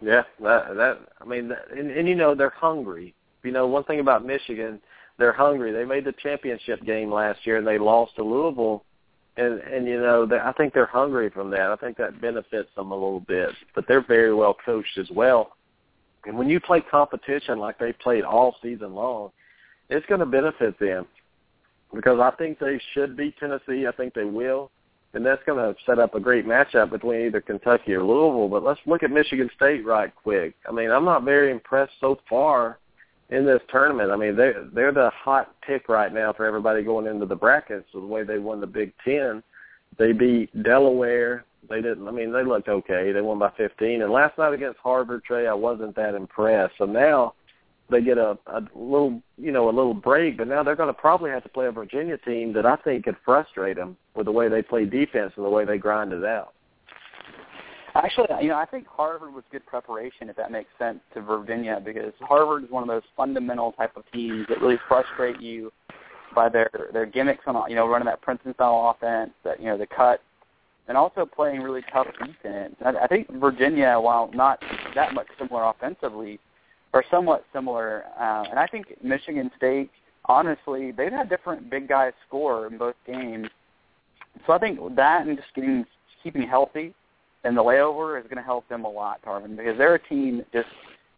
Yeah, 0.00 0.22
that 0.42 0.74
that 0.76 0.98
I 1.20 1.24
mean, 1.24 1.52
and, 1.76 1.90
and 1.90 2.08
you 2.08 2.14
know 2.14 2.34
they're 2.34 2.50
hungry. 2.50 3.14
You 3.42 3.52
know, 3.52 3.66
one 3.66 3.84
thing 3.84 4.00
about 4.00 4.24
Michigan, 4.24 4.80
they're 5.18 5.32
hungry. 5.32 5.72
They 5.72 5.84
made 5.84 6.04
the 6.04 6.14
championship 6.22 6.84
game 6.84 7.12
last 7.12 7.46
year 7.46 7.58
and 7.58 7.66
they 7.66 7.78
lost 7.78 8.16
to 8.16 8.24
Louisville, 8.24 8.84
and 9.36 9.60
and 9.60 9.86
you 9.86 10.00
know 10.00 10.24
they, 10.26 10.38
I 10.38 10.52
think 10.52 10.72
they're 10.72 10.86
hungry 10.86 11.30
from 11.30 11.50
that. 11.50 11.70
I 11.70 11.76
think 11.76 11.96
that 11.98 12.20
benefits 12.20 12.70
them 12.76 12.90
a 12.90 12.94
little 12.94 13.20
bit. 13.20 13.50
But 13.74 13.84
they're 13.88 14.06
very 14.06 14.34
well 14.34 14.56
coached 14.64 14.96
as 14.98 15.10
well. 15.10 15.52
And 16.26 16.36
when 16.36 16.48
you 16.48 16.60
play 16.60 16.80
competition 16.80 17.58
like 17.58 17.78
they 17.78 17.92
played 17.92 18.24
all 18.24 18.56
season 18.62 18.94
long, 18.94 19.30
it's 19.88 20.06
going 20.06 20.20
to 20.20 20.26
benefit 20.26 20.78
them 20.78 21.06
because 21.94 22.20
I 22.20 22.30
think 22.36 22.58
they 22.58 22.80
should 22.92 23.16
beat 23.16 23.36
Tennessee. 23.38 23.86
I 23.86 23.92
think 23.92 24.14
they 24.14 24.24
will 24.24 24.70
and 25.12 25.26
that's 25.26 25.42
going 25.44 25.58
to 25.58 25.78
set 25.84 25.98
up 25.98 26.14
a 26.14 26.20
great 26.20 26.46
matchup 26.46 26.90
between 26.90 27.26
either 27.26 27.40
Kentucky 27.40 27.94
or 27.94 28.04
Louisville. 28.04 28.48
But 28.48 28.62
let's 28.62 28.80
look 28.86 29.02
at 29.02 29.10
Michigan 29.10 29.50
State 29.56 29.84
right 29.84 30.14
quick. 30.14 30.54
I 30.68 30.72
mean, 30.72 30.90
I'm 30.90 31.04
not 31.04 31.24
very 31.24 31.50
impressed 31.50 31.92
so 32.00 32.18
far 32.28 32.78
in 33.30 33.44
this 33.44 33.60
tournament. 33.70 34.12
I 34.12 34.16
mean, 34.16 34.36
they're, 34.36 34.68
they're 34.72 34.92
the 34.92 35.10
hot 35.10 35.54
pick 35.66 35.88
right 35.88 36.12
now 36.12 36.32
for 36.32 36.46
everybody 36.46 36.84
going 36.84 37.06
into 37.06 37.26
the 37.26 37.34
brackets. 37.34 37.86
The 37.92 38.00
way 38.00 38.22
they 38.22 38.38
won 38.38 38.60
the 38.60 38.66
Big 38.66 38.92
Ten, 39.04 39.42
they 39.98 40.12
beat 40.12 40.62
Delaware. 40.62 41.44
They 41.68 41.82
didn't. 41.82 42.08
I 42.08 42.10
mean, 42.10 42.32
they 42.32 42.42
looked 42.42 42.68
okay. 42.68 43.12
They 43.12 43.20
won 43.20 43.38
by 43.38 43.50
15. 43.56 44.02
And 44.02 44.12
last 44.12 44.38
night 44.38 44.54
against 44.54 44.78
Harvard, 44.78 45.22
Trey, 45.24 45.46
I 45.46 45.54
wasn't 45.54 45.94
that 45.96 46.14
impressed. 46.14 46.74
So 46.78 46.86
now 46.86 47.34
they 47.90 48.00
get 48.00 48.18
a, 48.18 48.38
a 48.46 48.62
little, 48.74 49.20
you 49.36 49.52
know, 49.52 49.68
a 49.68 49.72
little 49.72 49.94
break, 49.94 50.38
but 50.38 50.48
now 50.48 50.62
they're 50.62 50.76
going 50.76 50.92
to 50.92 51.00
probably 51.00 51.30
have 51.30 51.42
to 51.42 51.48
play 51.48 51.66
a 51.66 51.72
Virginia 51.72 52.16
team 52.18 52.52
that 52.54 52.64
I 52.64 52.76
think 52.76 53.04
could 53.04 53.16
frustrate 53.24 53.76
them 53.76 53.96
with 54.14 54.26
the 54.26 54.32
way 54.32 54.48
they 54.48 54.62
play 54.62 54.84
defense 54.84 55.32
and 55.36 55.44
the 55.44 55.50
way 55.50 55.64
they 55.64 55.78
grind 55.78 56.12
it 56.12 56.24
out. 56.24 56.54
Actually, 57.94 58.28
you 58.40 58.48
know, 58.48 58.56
I 58.56 58.66
think 58.66 58.86
Harvard 58.86 59.34
was 59.34 59.42
good 59.50 59.66
preparation, 59.66 60.28
if 60.28 60.36
that 60.36 60.52
makes 60.52 60.70
sense, 60.78 61.00
to 61.14 61.20
Virginia 61.20 61.80
because 61.84 62.12
Harvard 62.20 62.64
is 62.64 62.70
one 62.70 62.84
of 62.84 62.88
those 62.88 63.02
fundamental 63.16 63.72
type 63.72 63.96
of 63.96 64.04
teams 64.12 64.46
that 64.48 64.60
really 64.60 64.78
frustrate 64.86 65.40
you 65.40 65.72
by 66.32 66.48
their 66.48 66.70
their 66.92 67.06
gimmicks 67.06 67.42
on, 67.48 67.68
you 67.68 67.74
know, 67.74 67.88
running 67.88 68.06
that 68.06 68.22
Princeton 68.22 68.54
style 68.54 68.94
offense, 68.94 69.32
that 69.42 69.58
you 69.58 69.66
know, 69.66 69.76
the 69.76 69.86
cut, 69.86 70.22
and 70.90 70.98
also 70.98 71.24
playing 71.24 71.60
really 71.60 71.82
tough 71.92 72.08
defense. 72.18 72.74
I, 72.84 73.04
I 73.04 73.06
think 73.06 73.30
Virginia, 73.34 73.96
while 74.00 74.28
not 74.34 74.60
that 74.96 75.14
much 75.14 75.28
similar 75.38 75.62
offensively, 75.70 76.40
are 76.92 77.04
somewhat 77.08 77.44
similar. 77.52 78.06
Uh, 78.18 78.42
and 78.50 78.58
I 78.58 78.66
think 78.66 78.96
Michigan 79.00 79.52
State, 79.56 79.88
honestly, 80.24 80.90
they've 80.90 81.12
had 81.12 81.28
different 81.28 81.70
big 81.70 81.88
guys 81.88 82.12
score 82.26 82.66
in 82.66 82.76
both 82.76 82.96
games. 83.06 83.46
So 84.48 84.52
I 84.52 84.58
think 84.58 84.80
that 84.96 85.28
and 85.28 85.36
just 85.36 85.54
getting 85.54 85.86
keeping 86.24 86.42
healthy 86.42 86.92
and 87.44 87.56
the 87.56 87.62
layover 87.62 88.18
is 88.18 88.24
going 88.24 88.36
to 88.36 88.42
help 88.42 88.68
them 88.68 88.84
a 88.84 88.90
lot, 88.90 89.22
Tarvin, 89.24 89.56
because 89.56 89.78
they're 89.78 89.94
a 89.94 90.08
team 90.08 90.44
just 90.52 90.68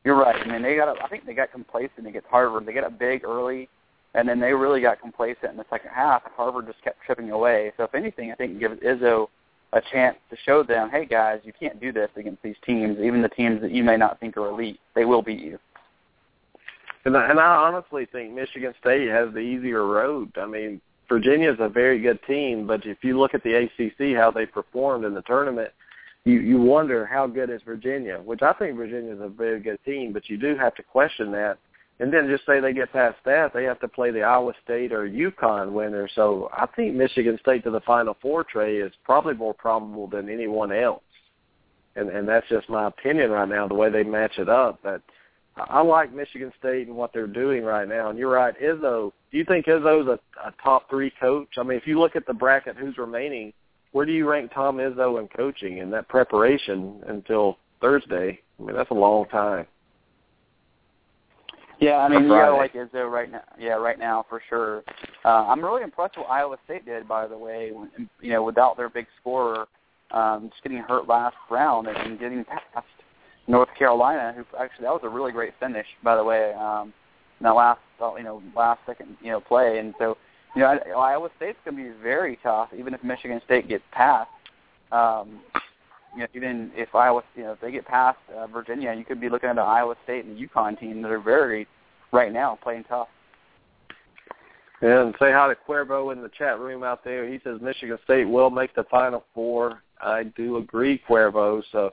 you're 0.05 0.17
right. 0.17 0.37
I 0.37 0.53
mean, 0.53 0.61
they 0.61 0.77
got 0.77 1.03
I 1.03 1.09
think 1.09 1.25
they 1.25 1.33
got 1.33 1.51
complacent 1.51 2.07
against 2.07 2.29
Harvard. 2.29 2.67
They 2.67 2.75
got 2.75 2.85
up 2.85 2.99
big 2.99 3.25
early, 3.25 3.71
and 4.13 4.29
then 4.29 4.39
they 4.39 4.53
really 4.53 4.83
got 4.83 5.01
complacent 5.01 5.53
in 5.53 5.57
the 5.57 5.65
second 5.71 5.93
half. 5.95 6.21
Harvard 6.37 6.67
just 6.67 6.85
kept 6.85 6.99
chipping 7.07 7.31
away. 7.31 7.73
So 7.79 7.85
if 7.85 7.95
anything, 7.95 8.31
I 8.31 8.35
think 8.35 8.61
give 8.61 8.73
Izzo 8.73 9.29
a 9.73 9.81
chance 9.93 10.17
to 10.31 10.37
show 10.45 10.63
them, 10.63 10.91
hey 10.91 11.07
guys, 11.07 11.41
you 11.45 11.53
can't 11.59 11.81
do 11.81 11.93
this 11.93 12.11
against 12.17 12.43
these 12.43 12.57
teams, 12.65 12.99
even 12.99 13.23
the 13.23 13.29
teams 13.29 13.61
that 13.63 13.71
you 13.71 13.83
may 13.83 13.97
not 13.97 14.21
think 14.21 14.37
are 14.37 14.49
elite. 14.49 14.81
They 14.95 15.05
will 15.05 15.23
beat 15.23 15.41
you. 15.41 15.59
And 17.05 17.17
I, 17.17 17.31
and 17.31 17.41
I 17.41 17.57
honestly 17.57 18.07
think 18.11 18.33
Michigan 18.33 18.75
State 18.81 19.09
has 19.09 19.33
the 19.33 19.41
easier 19.41 19.87
road. 19.87 20.31
I 20.37 20.47
mean, 20.47 20.81
Virginia 21.09 21.53
is 21.53 21.59
a 21.59 21.69
very 21.69 22.01
good 22.01 22.21
team, 22.27 22.67
but 22.67 22.87
if 22.87 22.99
you 23.03 23.19
look 23.19 23.35
at 23.35 23.43
the 23.43 23.55
ACC, 23.55 24.17
how 24.17 24.31
they 24.31 24.47
performed 24.47 25.05
in 25.05 25.15
the 25.15 25.23
tournament, 25.23 25.71
you 26.25 26.39
you 26.39 26.61
wonder 26.61 27.05
how 27.05 27.27
good 27.27 27.51
is 27.51 27.61
Virginia, 27.63 28.21
which 28.25 28.43
I 28.43 28.53
think 28.53 28.77
Virginia 28.77 29.13
is 29.13 29.21
a 29.21 29.29
very 29.29 29.59
good 29.59 29.79
team, 29.85 30.13
but 30.13 30.29
you 30.29 30.37
do 30.37 30.57
have 30.57 30.75
to 30.77 30.83
question 30.83 31.33
that 31.33 31.59
and 32.03 32.13
then 32.13 32.27
just 32.29 32.45
say 32.47 32.59
they 32.59 32.73
get 32.73 32.93
past 32.93 33.17
that, 33.25 33.55
they 33.55 33.63
have 33.63 33.79
to 33.79 33.87
play 33.87 34.11
the 34.11 34.23
Iowa 34.23 34.55
State 34.65 34.93
or 34.93 35.09
UConn 35.09 35.71
winner. 35.71 36.09
So 36.17 36.51
I 36.53 36.67
think 36.75 36.97
Michigan 36.97 37.39
State 37.41 37.63
to 37.63 37.71
the 37.71 37.81
Final 37.83 38.17
Four, 38.21 38.43
Trey, 38.43 38.79
is 38.79 38.93
probably 39.05 39.35
more 39.35 39.55
probable 39.55 40.09
than 40.09 40.29
anyone 40.29 40.73
else. 40.73 41.05
And 41.95 42.09
and 42.09 42.27
that's 42.27 42.49
just 42.49 42.69
my 42.69 42.89
opinion 42.89 43.31
right 43.31 43.49
now, 43.49 43.69
the 43.69 43.75
way 43.75 43.89
they 43.89 44.03
match 44.03 44.33
it 44.39 44.49
up. 44.49 44.81
But 44.83 45.01
I 45.57 45.81
like 45.81 46.13
Michigan 46.13 46.53
State 46.59 46.89
and 46.89 46.97
what 46.97 47.13
they're 47.13 47.29
doing 47.29 47.63
right 47.63 47.87
now. 47.87 48.11
And 48.11 48.19
you're 48.19 48.33
right, 48.33 48.61
Izzo. 48.61 49.13
Do 49.31 49.39
you 49.39 49.45
think 49.45 49.67
Izzo's 49.67 50.09
a, 50.09 50.19
a 50.45 50.53
top 50.61 50.91
three 50.91 51.13
coach? 51.21 51.51
I 51.57 51.63
mean, 51.63 51.79
if 51.79 51.87
you 51.87 52.01
look 52.01 52.17
at 52.17 52.27
the 52.27 52.35
bracket, 52.35 52.77
who's 52.77 52.99
remaining? 52.99 53.53
Where 53.93 54.07
do 54.07 54.13
you 54.13 54.29
rank 54.29 54.51
Tom 54.53 54.79
Izzo 54.79 55.21
in 55.21 55.29
coaching 55.29 55.79
and 55.79 55.93
that 55.93 56.09
preparation 56.09 57.01
until 57.07 57.59
Thursday? 57.81 58.41
I 58.59 58.63
mean, 58.65 58.75
that's 58.75 58.91
a 58.91 58.95
long 58.95 59.27
time. 59.27 59.69
Yeah, 61.83 61.97
I 61.97 62.09
mean, 62.09 62.31
yeah, 62.31 62.49
like 62.51 62.75
Izzo 62.75 63.11
right 63.11 63.31
now. 63.31 63.43
Yeah, 63.59 63.73
right 63.73 63.99
now 63.99 64.25
for 64.29 64.41
sure. 64.49 64.85
Uh, 65.25 65.49
I'm 65.49 65.61
really 65.61 65.83
impressed 65.83 66.17
with 66.17 66.29
what 66.29 66.33
Iowa 66.33 66.57
State 66.65 66.85
did, 66.85 67.09
by 67.09 67.27
the 67.27 67.37
way. 67.37 67.73
When, 67.73 68.09
you 68.21 68.31
know, 68.31 68.45
without 68.45 68.77
their 68.77 68.89
big 68.89 69.07
scorer, 69.21 69.67
um, 70.13 70.49
just 70.51 70.63
getting 70.63 70.79
hurt 70.79 71.09
last 71.09 71.35
round 71.51 71.89
and 71.89 72.21
getting 72.21 72.45
past 72.45 72.87
North 73.49 73.69
Carolina, 73.77 74.33
who 74.37 74.45
actually 74.57 74.85
that 74.85 74.93
was 74.93 75.01
a 75.03 75.09
really 75.09 75.33
great 75.33 75.55
finish, 75.59 75.87
by 76.05 76.15
the 76.15 76.23
way. 76.23 76.55
Um, 76.55 76.93
in 77.41 77.45
that 77.45 77.57
last, 77.57 77.81
you 78.01 78.23
know, 78.23 78.41
last 78.55 78.79
second, 78.87 79.17
you 79.21 79.33
know, 79.33 79.41
play, 79.41 79.81
and 79.81 79.93
so, 79.99 80.17
you 80.55 80.63
know, 80.63 80.79
Iowa 80.97 81.31
State's 81.37 81.59
going 81.65 81.77
to 81.77 81.83
be 81.83 82.01
very 82.01 82.39
tough, 82.45 82.69
even 82.79 82.95
if 82.95 83.03
Michigan 83.03 83.41
State 83.45 83.69
gets 83.69 83.83
past. 83.91 84.31
Um, 84.93 85.41
you 86.15 86.21
know, 86.21 86.27
even 86.35 86.71
if 86.75 86.95
Iowa, 86.95 87.23
you 87.35 87.45
know, 87.45 87.53
if 87.53 87.61
they 87.61 87.71
get 87.71 87.87
past 87.87 88.19
uh, 88.37 88.47
Virginia, 88.47 88.95
you 88.95 89.05
could 89.05 89.21
be 89.21 89.29
looking 89.29 89.49
at 89.49 89.57
the 89.57 89.63
Iowa 89.63 89.95
State 90.05 90.25
and 90.25 90.37
the 90.37 90.47
UConn 90.47 90.79
team 90.79 91.03
that 91.03 91.11
are 91.11 91.21
very, 91.21 91.67
right 92.13 92.33
now, 92.33 92.59
playing 92.63 92.85
tough. 92.85 93.09
And 94.83 95.15
say 95.21 95.31
hi 95.31 95.49
to 95.49 95.57
Cuervo 95.69 96.13
in 96.13 96.23
the 96.23 96.31
chat 96.37 96.59
room 96.59 96.83
out 96.83 97.05
there. 97.05 97.29
He 97.29 97.39
says 97.45 97.61
Michigan 97.61 97.99
State 98.05 98.25
will 98.25 98.51
make 98.51 98.75
the 98.75 98.85
Final 98.85 99.25
Four. 99.33 99.83
I 100.01 100.25
do 100.25 100.57
agree, 100.57 101.01
Cuervo. 101.09 101.63
So, 101.71 101.93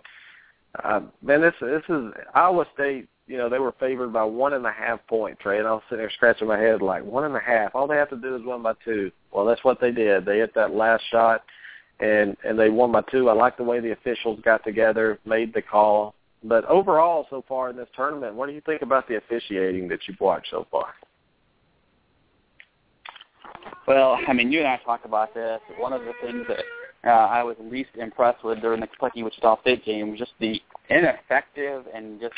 uh, 0.84 1.02
man, 1.22 1.42
this 1.42 1.54
this 1.62 1.84
is 1.88 2.12
Iowa 2.34 2.66
State. 2.74 3.08
You 3.28 3.38
know, 3.38 3.48
they 3.48 3.60
were 3.60 3.76
favored 3.80 4.12
by 4.12 4.24
one 4.24 4.54
and 4.54 4.66
a 4.66 4.72
half 4.72 5.06
point 5.06 5.38
Trey. 5.40 5.60
I 5.60 5.72
was 5.72 5.84
sitting 5.88 6.02
there 6.02 6.12
scratching 6.16 6.48
my 6.48 6.58
head 6.58 6.82
like 6.82 7.06
one 7.06 7.26
and 7.26 7.36
a 7.36 7.40
half. 7.40 7.76
All 7.76 7.86
they 7.86 7.96
have 7.96 8.10
to 8.10 8.18
do 8.18 8.36
is 8.36 8.42
win 8.44 8.64
by 8.64 8.74
two. 8.84 9.12
Well, 9.32 9.46
that's 9.46 9.64
what 9.64 9.80
they 9.80 9.92
did. 9.92 10.26
They 10.26 10.40
hit 10.40 10.56
that 10.56 10.74
last 10.74 11.04
shot 11.12 11.44
and 12.00 12.38
and 12.44 12.58
they 12.58 12.70
won 12.70 12.92
by 12.92 13.02
two. 13.12 13.30
I 13.30 13.34
like 13.34 13.58
the 13.58 13.64
way 13.64 13.80
the 13.80 13.92
officials 13.92 14.40
got 14.44 14.64
together, 14.64 15.20
made 15.26 15.54
the 15.54 15.62
call. 15.62 16.16
But 16.44 16.64
overall, 16.66 17.28
so 17.30 17.44
far 17.48 17.70
in 17.70 17.76
this 17.76 17.90
tournament, 17.96 18.36
what 18.36 18.48
do 18.48 18.54
you 18.54 18.62
think 18.62 18.82
about 18.82 19.08
the 19.08 19.18
officiating 19.18 19.90
that 19.90 20.00
you've 20.08 20.20
watched 20.22 20.48
so 20.52 20.66
far? 20.72 20.94
Well, 23.88 24.18
I 24.26 24.34
mean, 24.34 24.52
you 24.52 24.60
and 24.60 24.68
I 24.68 24.78
talked 24.78 25.06
about 25.06 25.34
this. 25.34 25.60
One 25.78 25.92
of 25.92 26.02
the 26.02 26.14
things 26.22 26.46
that 26.48 26.64
uh, 27.06 27.28
I 27.28 27.44
was 27.44 27.58
least 27.60 27.90
impressed 27.96 28.44
with 28.44 28.62
during 28.62 28.80
the 28.80 28.88
Kentucky 28.88 29.24
Wichita 29.24 29.60
State 29.62 29.84
game 29.84 30.12
was 30.12 30.20
just 30.20 30.32
the 30.40 30.62
ineffective 30.90 31.86
and 31.94 32.22
just, 32.22 32.34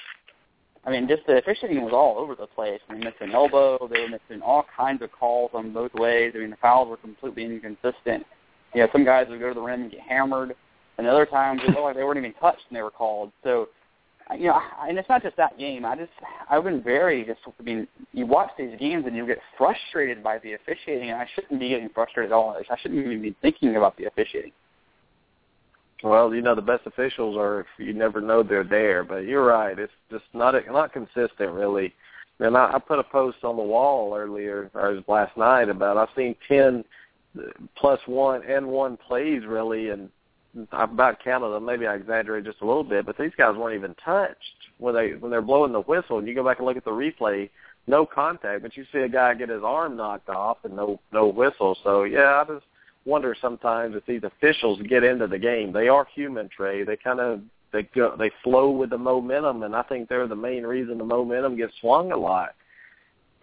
I 0.86 0.89
mean, 0.89 1.08
just 1.08 1.28
the 1.28 1.38
officiating 1.38 1.84
was 1.84 1.93
all 1.93 2.17
over 2.17 2.34
the 2.34 2.47
place. 2.47 2.80
I 2.89 2.93
mean, 2.93 3.04
missing 3.04 3.36
elbow, 3.36 3.88
they 3.91 4.00
were 4.00 4.10
missing 4.10 4.41
all 4.41 4.65
kinds 4.76 5.04
of 5.04 5.12
calls 5.12 5.52
on 5.54 5.74
both 5.74 5.93
ways. 5.93 6.34
I 6.36 6.39
mean, 6.39 6.52
the 6.52 6.58
fouls 6.58 6.89
were 6.89 6.97
completely 6.97 7.45
inconsistent 7.45 8.26
you 8.74 8.82
know, 8.82 8.88
some 8.92 9.04
guys 9.04 9.28
would 9.30 9.40
go 9.40 9.50
to 9.50 9.54
the 9.54 9.62
rim 9.62 9.84
and 9.84 9.92
get 9.92 10.02
hammered, 10.02 10.56
and 10.98 11.08
other 11.08 11.26
times 11.26 11.62
it 11.64 11.70
looked 11.70 11.82
like 11.82 11.96
they 11.96 12.04
weren't 12.04 12.18
even 12.18 12.34
touched 12.34 12.64
and 12.70 12.78
they 12.78 12.82
were 12.82 12.92
called. 12.92 13.32
So, 13.44 13.70
you 14.38 14.48
know, 14.48 14.60
and 14.88 14.98
it's 14.98 15.10
not 15.10 15.24
just 15.24 15.36
that 15.38 15.58
game. 15.58 15.84
I 15.84 15.96
just, 15.96 16.12
I've 16.50 16.64
been 16.64 16.82
very 16.82 17.26
just, 17.26 17.40
I 17.60 17.64
mean, 17.64 17.88
you 18.14 18.26
watch 18.26 18.52
these 18.58 18.78
games 18.80 19.06
and 19.06 19.16
you 19.16 19.26
get 19.26 19.40
frustrated 19.58 20.24
by 20.24 20.40
the 20.40 20.54
officiating, 20.54 21.10
and 21.10 21.20
I 21.20 21.28
shouldn't 21.36 21.60
be 21.60 21.70
getting 21.70 21.90
frustrated 21.90 22.32
at 22.32 22.36
all. 22.36 22.56
I 22.56 22.78
shouldn't 22.82 23.06
even 23.06 23.22
be 23.22 23.36
thinking 23.42 23.76
about 23.76 23.98
the 23.98 24.06
officiating. 24.06 24.52
Well, 26.04 26.34
you 26.34 26.42
know, 26.42 26.56
the 26.56 26.62
best 26.62 26.88
officials 26.88 27.38
are 27.38 27.66
you 27.78 27.94
never 27.94 28.22
know 28.22 28.42
they're 28.42 28.64
there, 28.64 29.04
but 29.04 29.26
you're 29.26 29.46
right. 29.46 29.78
It's 29.78 29.94
just 30.10 30.24
not 30.34 30.56
not 30.72 30.94
consistent, 30.94 31.52
really. 31.52 31.94
And 32.40 32.58
I, 32.58 32.72
I 32.74 32.80
put 32.80 32.98
a 32.98 33.04
post 33.04 33.38
on 33.44 33.56
the 33.56 33.62
wall 33.62 34.16
earlier, 34.16 34.72
or 34.74 35.04
last 35.08 35.38
night, 35.38 35.70
about 35.70 35.98
I've 35.98 36.10
seen 36.16 36.36
ten 36.48 36.84
plus 37.76 38.00
one 38.06 38.44
and 38.44 38.67
one 38.67 38.98
plays 38.98 39.44
really, 39.46 39.89
and 39.89 40.10
I 40.72 40.84
about 40.84 41.24
counted 41.24 41.50
them. 41.50 41.65
Maybe 41.65 41.88
I 41.88 41.96
exaggerated 41.96 42.52
just 42.52 42.62
a 42.62 42.65
little 42.65 42.84
bit, 42.84 43.06
but 43.06 43.17
these 43.17 43.32
guys 43.38 43.56
weren't 43.56 43.76
even 43.76 43.96
touched 44.04 44.38
when 44.78 44.94
they 44.94 45.12
when 45.12 45.32
they're 45.32 45.41
blowing 45.41 45.72
the 45.72 45.82
whistle. 45.82 46.20
And 46.20 46.28
you 46.28 46.36
go 46.36 46.44
back 46.44 46.58
and 46.58 46.65
look 46.65 46.78
at 46.78 46.86
the 46.86 46.91
replay, 46.91 47.50
no 47.88 48.06
contact, 48.06 48.62
but 48.62 48.76
you 48.76 48.86
see 48.91 49.00
a 49.00 49.10
guy 49.10 49.34
get 49.34 49.50
his 49.50 49.63
arm 49.63 49.96
knocked 49.96 50.30
off 50.30 50.58
and 50.63 50.76
no 50.76 51.00
no 51.13 51.28
whistle. 51.28 51.78
So 51.84 52.04
yeah, 52.04 52.41
I 52.41 52.54
just 52.54 52.65
wonder 53.06 53.36
sometimes 53.39 53.96
if 53.96 54.06
these 54.06 54.24
officials 54.24 54.82
get 54.88 55.04
into 55.04 55.28
the 55.28 55.39
game. 55.39 55.72
They 55.72 55.88
are 55.88 56.06
human, 56.13 56.50
Trey. 56.50 56.84
They 56.84 56.98
kind 56.98 57.20
of 57.20 57.41
they 57.72 57.84
go 57.84 58.15
they 58.17 58.32
flow 58.44 58.72
with 58.72 58.89
the 58.89 58.98
momentum, 58.98 59.63
and 59.63 59.76
I 59.76 59.84
think 59.84 60.10
they're 60.10 60.28
the 60.28 60.36
main 60.36 60.63
reason 60.63 60.98
the 60.98 61.06
momentum 61.06 61.56
gets 61.56 61.74
swung 61.80 62.12
a 62.12 62.17
lot. 62.17 62.56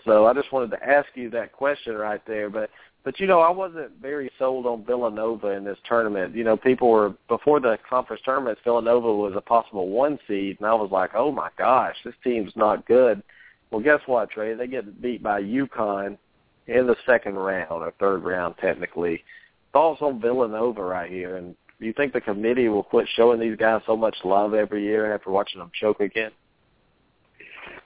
So 0.04 0.26
I 0.26 0.34
just 0.34 0.52
wanted 0.52 0.70
to 0.70 0.88
ask 0.88 1.08
you 1.14 1.28
that 1.30 1.52
question 1.52 1.94
right 1.94 2.22
there, 2.26 2.48
but 2.48 2.70
but 3.08 3.18
you 3.18 3.26
know 3.26 3.40
I 3.40 3.48
wasn't 3.48 3.92
very 4.02 4.30
sold 4.38 4.66
on 4.66 4.84
Villanova 4.84 5.46
in 5.52 5.64
this 5.64 5.78
tournament. 5.88 6.36
You 6.36 6.44
know, 6.44 6.58
people 6.58 6.90
were 6.90 7.14
before 7.26 7.58
the 7.58 7.78
conference 7.88 8.20
tournament. 8.22 8.58
Villanova 8.62 9.10
was 9.14 9.32
a 9.34 9.40
possible 9.40 9.88
one 9.88 10.18
seed, 10.28 10.58
and 10.58 10.68
I 10.68 10.74
was 10.74 10.90
like, 10.92 11.12
oh 11.14 11.32
my 11.32 11.48
gosh, 11.56 11.96
this 12.04 12.12
team's 12.22 12.52
not 12.54 12.86
good. 12.86 13.22
Well, 13.70 13.80
guess 13.80 14.00
what, 14.04 14.30
Trey? 14.30 14.52
They 14.52 14.66
get 14.66 15.00
beat 15.00 15.22
by 15.22 15.40
UConn 15.40 16.18
in 16.66 16.86
the 16.86 16.96
second 17.06 17.36
round 17.36 17.70
or 17.70 17.94
third 17.98 18.24
round, 18.24 18.56
technically. 18.60 19.24
Thoughts 19.72 20.02
on 20.02 20.20
Villanova 20.20 20.82
right 20.82 21.10
here, 21.10 21.36
and 21.36 21.56
do 21.80 21.86
you 21.86 21.94
think 21.94 22.12
the 22.12 22.20
committee 22.20 22.68
will 22.68 22.82
quit 22.82 23.08
showing 23.16 23.40
these 23.40 23.56
guys 23.56 23.80
so 23.86 23.96
much 23.96 24.16
love 24.22 24.52
every 24.52 24.84
year 24.84 25.14
after 25.14 25.30
watching 25.30 25.60
them 25.60 25.70
choke 25.80 26.00
again? 26.00 26.32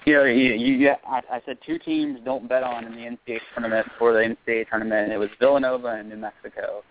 You 0.05 0.15
know, 0.15 0.25
you, 0.25 0.55
you, 0.55 0.91
I, 1.07 1.21
I 1.31 1.41
said 1.47 1.59
two 1.65 1.79
teams 1.79 2.19
don't 2.25 2.49
bet 2.49 2.63
on 2.63 2.85
in 2.85 2.93
the 2.93 3.33
NCAA 3.33 3.41
tournament 3.55 3.87
for 3.99 4.13
the 4.13 4.19
NCAA 4.19 4.69
tournament, 4.69 5.05
and 5.05 5.13
it 5.13 5.19
was 5.19 5.31
Villanova 5.39 5.89
and 5.89 6.09
New 6.09 6.17
Mexico. 6.17 6.83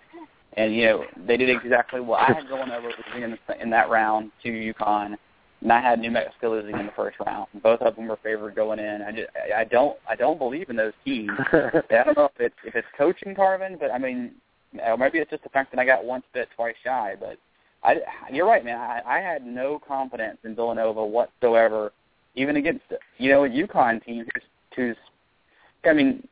And 0.54 0.76
you 0.76 0.86
know, 0.86 1.04
they 1.28 1.38
did 1.38 1.50
exactly 1.50 2.00
what 2.00 2.22
I 2.22 2.34
had 2.34 2.48
Villanova 2.48 2.88
losing 2.88 3.24
in, 3.24 3.38
the, 3.48 3.62
in 3.62 3.70
that 3.72 3.90
round 3.90 4.32
to 4.44 4.50
UConn, 4.50 5.18
and 5.62 5.72
I 5.72 5.82
had 5.82 6.00
New 6.00 6.12
Mexico 6.12 6.52
losing 6.52 6.80
in 6.80 6.88
the 6.88 6.92
first 6.96 7.18
round. 7.26 7.48
Both 7.62 7.82
of 7.82 7.96
them 7.96 8.08
were 8.08 8.20
favored 8.24 8.56
going 8.56 8.80
in. 8.80 9.02
I 9.02 9.12
just, 9.12 9.30
I 9.56 9.64
don't, 9.64 9.98
I 10.10 10.16
don't 10.16 10.40
believe 10.40 10.70
in 10.70 10.76
those 10.76 10.94
teams. 11.06 11.32
I 11.54 12.04
don't 12.04 12.18
know 12.18 12.30
if 12.36 12.40
it's 12.40 12.56
if 12.66 12.76
it's 12.76 12.88
coaching 12.98 13.36
Tarvin, 13.36 13.80
but 13.80 13.92
I 13.92 13.98
mean, 13.98 14.32
or 14.86 14.98
maybe 14.98 15.20
it's 15.20 15.32
just 15.32 15.44
the 15.44 15.50
fact 15.50 15.72
that 15.72 15.80
I 15.80 15.86
got 15.86 16.04
once 16.04 16.24
bit, 16.34 16.50
twice 16.56 16.76
shy. 16.84 17.16
But 17.20 17.38
I, 17.84 17.98
you're 18.32 18.48
right, 18.48 18.66
man. 18.66 18.80
I, 18.80 19.02
I 19.06 19.20
had 19.20 19.46
no 19.46 19.80
confidence 19.86 20.38
in 20.44 20.56
Villanova 20.56 21.06
whatsoever, 21.06 21.92
even 22.36 22.58
against 22.58 22.84
you 23.18 23.32
know 23.32 23.46
a 23.46 23.50
UConn 23.50 24.04
team 24.04 24.26
who's, 24.76 24.96
I 25.86 25.94
mean, 25.94 26.28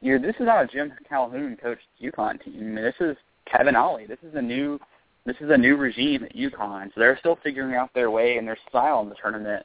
you're 0.00 0.18
this 0.18 0.36
is 0.36 0.46
not 0.46 0.64
a 0.64 0.66
Jim 0.66 0.92
Calhoun 1.08 1.56
coached 1.60 1.86
UConn 2.02 2.42
team. 2.42 2.54
I 2.56 2.62
mean, 2.62 2.74
this 2.76 2.94
is 3.00 3.16
Kevin 3.46 3.76
Ollie. 3.76 4.06
This 4.06 4.18
is 4.22 4.34
a 4.34 4.42
new 4.42 4.78
this 5.24 5.36
is 5.40 5.50
a 5.50 5.56
new 5.56 5.76
regime 5.76 6.24
at 6.24 6.34
UConn, 6.34 6.86
so 6.86 7.00
they're 7.00 7.18
still 7.18 7.38
figuring 7.42 7.76
out 7.76 7.94
their 7.94 8.10
way 8.10 8.38
and 8.38 8.46
their 8.46 8.58
style 8.68 9.00
in 9.02 9.08
the 9.08 9.14
tournament. 9.14 9.64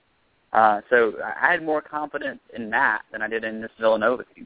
Uh, 0.54 0.82
so 0.90 1.14
I 1.24 1.52
had 1.52 1.64
more 1.64 1.82
confidence 1.82 2.40
in 2.56 2.70
that 2.70 3.02
than 3.12 3.22
I 3.22 3.28
did 3.28 3.44
in 3.44 3.62
this 3.62 3.72
Villanova 3.80 4.24
team. 4.36 4.46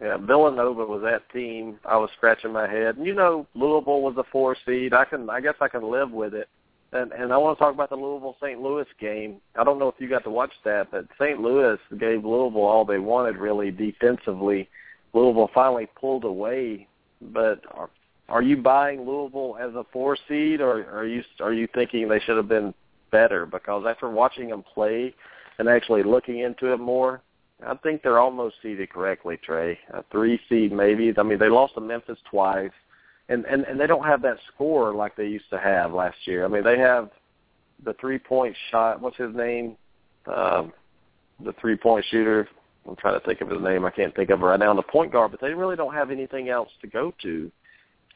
Yeah, 0.00 0.18
Villanova 0.18 0.84
was 0.84 1.02
that 1.02 1.22
team. 1.32 1.78
I 1.84 1.96
was 1.96 2.10
scratching 2.16 2.52
my 2.52 2.68
head. 2.68 2.96
You 3.00 3.14
know, 3.14 3.46
Louisville 3.54 4.02
was 4.02 4.14
a 4.18 4.24
four 4.30 4.54
seed. 4.66 4.92
I 4.92 5.06
can, 5.06 5.30
I 5.30 5.40
guess, 5.40 5.54
I 5.60 5.68
can 5.68 5.90
live 5.90 6.10
with 6.10 6.34
it. 6.34 6.48
And 6.92 7.12
and 7.12 7.32
I 7.32 7.36
want 7.36 7.58
to 7.58 7.64
talk 7.64 7.74
about 7.74 7.90
the 7.90 7.96
Louisville 7.96 8.36
St. 8.40 8.60
Louis 8.60 8.86
game. 9.00 9.40
I 9.56 9.64
don't 9.64 9.78
know 9.78 9.88
if 9.88 9.96
you 9.98 10.08
got 10.08 10.24
to 10.24 10.30
watch 10.30 10.52
that, 10.64 10.90
but 10.90 11.06
St. 11.20 11.40
Louis 11.40 11.78
gave 11.98 12.24
Louisville 12.24 12.62
all 12.62 12.84
they 12.84 12.98
wanted 12.98 13.36
really 13.36 13.70
defensively. 13.70 14.68
Louisville 15.12 15.50
finally 15.54 15.88
pulled 15.98 16.24
away, 16.24 16.86
but 17.20 17.60
are, 17.72 17.90
are 18.28 18.42
you 18.42 18.56
buying 18.56 19.06
Louisville 19.06 19.56
as 19.60 19.74
a 19.74 19.84
four 19.92 20.16
seed, 20.28 20.60
or 20.60 20.88
are 20.90 21.06
you 21.06 21.22
are 21.40 21.52
you 21.52 21.68
thinking 21.74 22.08
they 22.08 22.20
should 22.20 22.36
have 22.36 22.48
been 22.48 22.72
better? 23.10 23.46
Because 23.46 23.84
after 23.88 24.08
watching 24.08 24.48
them 24.50 24.62
play 24.62 25.14
and 25.58 25.68
actually 25.68 26.02
looking 26.02 26.40
into 26.40 26.72
it 26.72 26.78
more, 26.78 27.20
I 27.66 27.74
think 27.76 28.02
they're 28.02 28.18
almost 28.18 28.56
seeded 28.62 28.90
correctly, 28.90 29.38
Trey. 29.38 29.78
A 29.92 30.04
three 30.12 30.38
seed 30.48 30.72
maybe. 30.72 31.12
I 31.16 31.22
mean, 31.22 31.38
they 31.38 31.48
lost 31.48 31.74
to 31.74 31.80
Memphis 31.80 32.18
twice, 32.30 32.72
and 33.28 33.44
and 33.46 33.64
and 33.64 33.78
they 33.78 33.86
don't 33.86 34.04
have 34.04 34.22
that 34.22 34.38
score 34.54 34.94
like 34.94 35.16
they 35.16 35.26
used 35.26 35.50
to 35.50 35.58
have 35.58 35.92
last 35.92 36.16
year. 36.24 36.44
I 36.44 36.48
mean, 36.48 36.64
they 36.64 36.78
have 36.78 37.10
the 37.84 37.94
three 37.94 38.18
point 38.18 38.56
shot. 38.70 39.00
What's 39.00 39.16
his 39.16 39.34
name? 39.34 39.76
Um, 40.26 40.72
the 41.44 41.52
three 41.60 41.76
point 41.76 42.04
shooter. 42.10 42.48
I'm 42.88 42.96
trying 42.96 43.18
to 43.18 43.26
think 43.26 43.40
of 43.40 43.50
his 43.50 43.60
name. 43.60 43.84
I 43.84 43.90
can't 43.90 44.14
think 44.14 44.30
of 44.30 44.40
it 44.40 44.44
right 44.44 44.60
now. 44.60 44.72
The 44.72 44.82
point 44.82 45.10
guard, 45.10 45.32
but 45.32 45.40
they 45.40 45.54
really 45.54 45.74
don't 45.74 45.92
have 45.92 46.12
anything 46.12 46.50
else 46.50 46.68
to 46.82 46.86
go 46.86 47.12
to. 47.22 47.50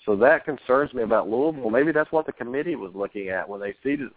So 0.07 0.15
that 0.17 0.45
concerns 0.45 0.95
me 0.95 1.03
about 1.03 1.29
Louisville. 1.29 1.71
Maybe 1.71 1.91
that's 1.91 2.11
what 2.13 2.25
the 2.25 2.33
committee 2.33 2.77
was 2.77 2.93
looking 2.95 3.29
at 3.29 3.49
when 3.49 3.61
they 3.61 3.75
seeded 3.83 4.11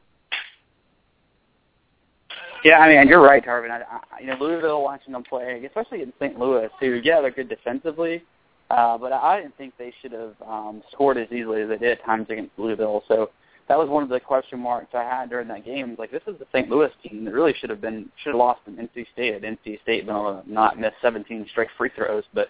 yeah, 2.63 2.79
I 2.79 2.88
mean, 2.88 3.08
you're 3.08 3.21
right, 3.21 3.43
Tarvin. 3.43 3.71
I, 3.71 3.82
I, 3.82 4.21
you 4.21 4.27
know, 4.27 4.38
Louisville 4.39 4.84
watching 4.84 5.13
them 5.13 5.23
play, 5.23 5.62
especially 5.65 6.01
in 6.01 6.13
St. 6.19 6.39
Louis, 6.39 6.69
too. 6.79 7.01
Yeah, 7.03 7.21
they're 7.21 7.32
good 7.32 7.49
defensively, 7.49 8.23
uh, 8.69 8.97
but 8.97 9.12
I 9.12 9.41
didn't 9.41 9.58
think 9.58 9.73
they 9.78 9.93
should 10.02 10.13
have 10.13 10.36
um, 10.45 10.82
scored 10.91 11.17
as 11.17 11.32
easily 11.32 11.62
as 11.62 11.69
they 11.69 11.78
did 11.78 11.99
at 11.99 12.06
times 12.06 12.28
against 12.30 12.52
Louisville. 12.58 13.04
So 13.08 13.30
that 13.67 13.78
was 13.78 13.89
one 13.89 14.04
of 14.04 14.10
the 14.10 14.19
question 14.19 14.60
marks 14.60 14.93
I 14.93 15.04
had 15.04 15.30
during 15.30 15.47
that 15.49 15.65
game. 15.65 15.95
Like, 15.97 16.12
this 16.12 16.23
is 16.28 16.38
the 16.39 16.45
St. 16.52 16.69
Louis 16.69 16.89
team 17.04 17.26
that 17.26 17.34
really 17.34 17.54
should 17.60 17.69
have 17.69 17.82
been 17.82 18.10
should 18.23 18.32
have 18.32 18.39
lost 18.39 18.62
in 18.67 18.76
NC 18.76 19.06
State. 19.13 19.36
At 19.36 19.41
NC 19.41 19.82
State, 19.82 20.06
not 20.06 20.80
missed 20.80 20.95
17 21.02 21.47
straight 21.52 21.69
free 21.78 21.91
throws, 21.95 22.23
but 22.34 22.49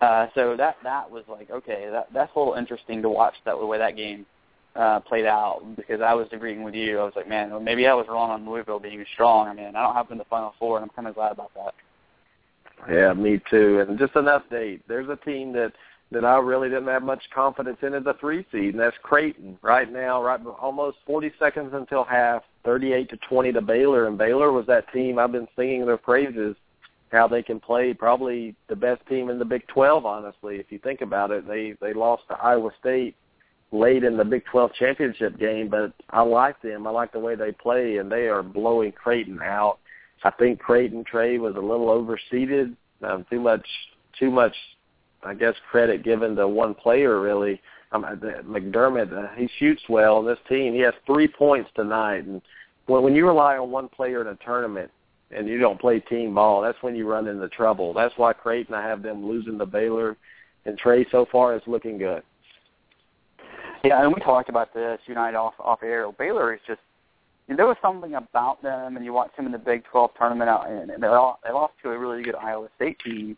uh, 0.00 0.26
so 0.34 0.56
that 0.56 0.76
that 0.82 1.10
was 1.10 1.24
like 1.28 1.50
okay, 1.50 1.88
that 1.90 2.08
that's 2.12 2.34
a 2.34 2.38
little 2.38 2.54
interesting 2.54 3.02
to 3.02 3.08
watch 3.08 3.34
that 3.44 3.58
the 3.58 3.66
way 3.66 3.78
that 3.78 3.96
game 3.96 4.26
uh, 4.76 5.00
played 5.00 5.26
out 5.26 5.62
because 5.76 6.00
I 6.00 6.14
was 6.14 6.28
agreeing 6.32 6.62
with 6.62 6.74
you. 6.74 6.98
I 6.98 7.04
was 7.04 7.12
like, 7.16 7.28
man, 7.28 7.64
maybe 7.64 7.86
I 7.86 7.94
was 7.94 8.06
wrong 8.08 8.30
on 8.30 8.48
Louisville 8.48 8.78
being 8.78 9.04
strong. 9.14 9.48
I 9.48 9.54
mean, 9.54 9.76
I 9.76 9.82
don't 9.82 9.94
have 9.94 10.08
them 10.08 10.14
in 10.14 10.18
the 10.18 10.24
Final 10.24 10.54
Four, 10.58 10.76
and 10.76 10.84
I'm 10.84 10.90
kind 10.90 11.08
of 11.08 11.14
glad 11.14 11.32
about 11.32 11.52
that. 11.54 11.74
Yeah, 12.88 13.12
me 13.12 13.40
too. 13.50 13.80
And 13.80 13.98
just 13.98 14.16
an 14.16 14.26
update: 14.26 14.80
there's 14.88 15.08
a 15.08 15.16
team 15.16 15.52
that 15.54 15.72
that 16.12 16.24
I 16.24 16.38
really 16.38 16.68
didn't 16.68 16.88
have 16.88 17.04
much 17.04 17.22
confidence 17.32 17.78
in 17.82 17.94
as 17.94 18.04
a 18.06 18.14
three 18.14 18.44
seed, 18.50 18.74
and 18.74 18.80
that's 18.80 18.96
Creighton. 19.02 19.58
Right 19.62 19.90
now, 19.90 20.22
right 20.22 20.40
almost 20.60 20.98
40 21.06 21.32
seconds 21.38 21.70
until 21.72 22.02
half, 22.02 22.42
38 22.64 23.08
to 23.10 23.16
20 23.28 23.52
to 23.52 23.60
Baylor, 23.60 24.08
and 24.08 24.18
Baylor 24.18 24.50
was 24.50 24.66
that 24.66 24.92
team 24.92 25.18
I've 25.18 25.32
been 25.32 25.48
singing 25.56 25.86
their 25.86 25.96
praises. 25.96 26.56
How 27.12 27.26
they 27.26 27.42
can 27.42 27.58
play, 27.58 27.92
probably 27.92 28.54
the 28.68 28.76
best 28.76 29.04
team 29.08 29.30
in 29.30 29.38
the 29.40 29.44
Big 29.44 29.66
12. 29.66 30.06
Honestly, 30.06 30.56
if 30.56 30.70
you 30.70 30.78
think 30.78 31.00
about 31.00 31.32
it, 31.32 31.46
they 31.46 31.74
they 31.80 31.92
lost 31.92 32.22
to 32.28 32.34
Iowa 32.34 32.70
State 32.78 33.16
late 33.72 34.04
in 34.04 34.16
the 34.16 34.24
Big 34.24 34.44
12 34.46 34.72
championship 34.74 35.38
game, 35.38 35.68
but 35.68 35.92
I 36.10 36.22
like 36.22 36.60
them. 36.62 36.86
I 36.86 36.90
like 36.90 37.12
the 37.12 37.18
way 37.18 37.34
they 37.34 37.52
play, 37.52 37.98
and 37.98 38.10
they 38.10 38.28
are 38.28 38.42
blowing 38.42 38.92
Creighton 38.92 39.40
out. 39.42 39.78
I 40.22 40.30
think 40.30 40.58
Creighton 40.58 41.04
Trey 41.04 41.38
was 41.38 41.56
a 41.56 41.60
little 41.60 41.86
overseeded. 41.86 42.76
Um, 43.02 43.24
too 43.30 43.40
much, 43.40 43.66
too 44.18 44.30
much, 44.30 44.54
I 45.22 45.34
guess 45.34 45.54
credit 45.70 46.02
given 46.02 46.36
to 46.36 46.46
one 46.46 46.74
player 46.74 47.20
really. 47.20 47.60
Um, 47.92 48.04
McDermott, 48.04 49.12
uh, 49.12 49.34
he 49.36 49.48
shoots 49.58 49.82
well 49.88 50.18
on 50.18 50.26
this 50.26 50.38
team. 50.48 50.74
He 50.74 50.80
has 50.80 50.94
three 51.06 51.26
points 51.26 51.70
tonight, 51.74 52.24
and 52.24 52.40
when 52.86 53.02
when 53.02 53.14
you 53.14 53.26
rely 53.26 53.56
on 53.56 53.70
one 53.70 53.88
player 53.88 54.20
in 54.20 54.28
a 54.28 54.36
tournament 54.44 54.90
and 55.32 55.48
you 55.48 55.58
don't 55.58 55.80
play 55.80 56.00
team 56.00 56.34
ball, 56.34 56.60
that's 56.60 56.80
when 56.82 56.94
you 56.94 57.08
run 57.08 57.26
into 57.26 57.48
trouble. 57.48 57.92
That's 57.92 58.14
why 58.16 58.32
Creighton, 58.32 58.74
I 58.74 58.82
have 58.82 59.02
them 59.02 59.26
losing 59.26 59.58
to 59.58 59.66
Baylor, 59.66 60.16
and 60.66 60.78
Trey 60.78 61.06
so 61.10 61.26
far 61.32 61.56
is 61.56 61.62
looking 61.66 61.98
good. 61.98 62.22
Yeah, 63.82 64.02
and 64.02 64.12
we 64.14 64.20
talked 64.20 64.50
about 64.50 64.74
this 64.74 65.00
United 65.06 65.36
off 65.36 65.54
off 65.58 65.82
air. 65.82 66.10
Baylor 66.12 66.54
is 66.54 66.60
just 66.66 66.80
there 67.58 67.66
was 67.66 67.76
something 67.82 68.14
about 68.14 68.62
them, 68.62 68.96
and 68.96 69.04
you 69.04 69.12
watch 69.12 69.30
them 69.36 69.46
in 69.46 69.52
the 69.52 69.58
Big 69.58 69.84
12 69.84 70.10
tournament 70.18 70.48
out, 70.48 70.68
and 70.68 70.90
they 70.90 71.08
lost, 71.08 71.42
they 71.44 71.52
lost 71.52 71.74
to 71.82 71.90
a 71.90 71.98
really 71.98 72.22
good 72.22 72.34
Iowa 72.36 72.68
State 72.76 72.98
team. 73.04 73.36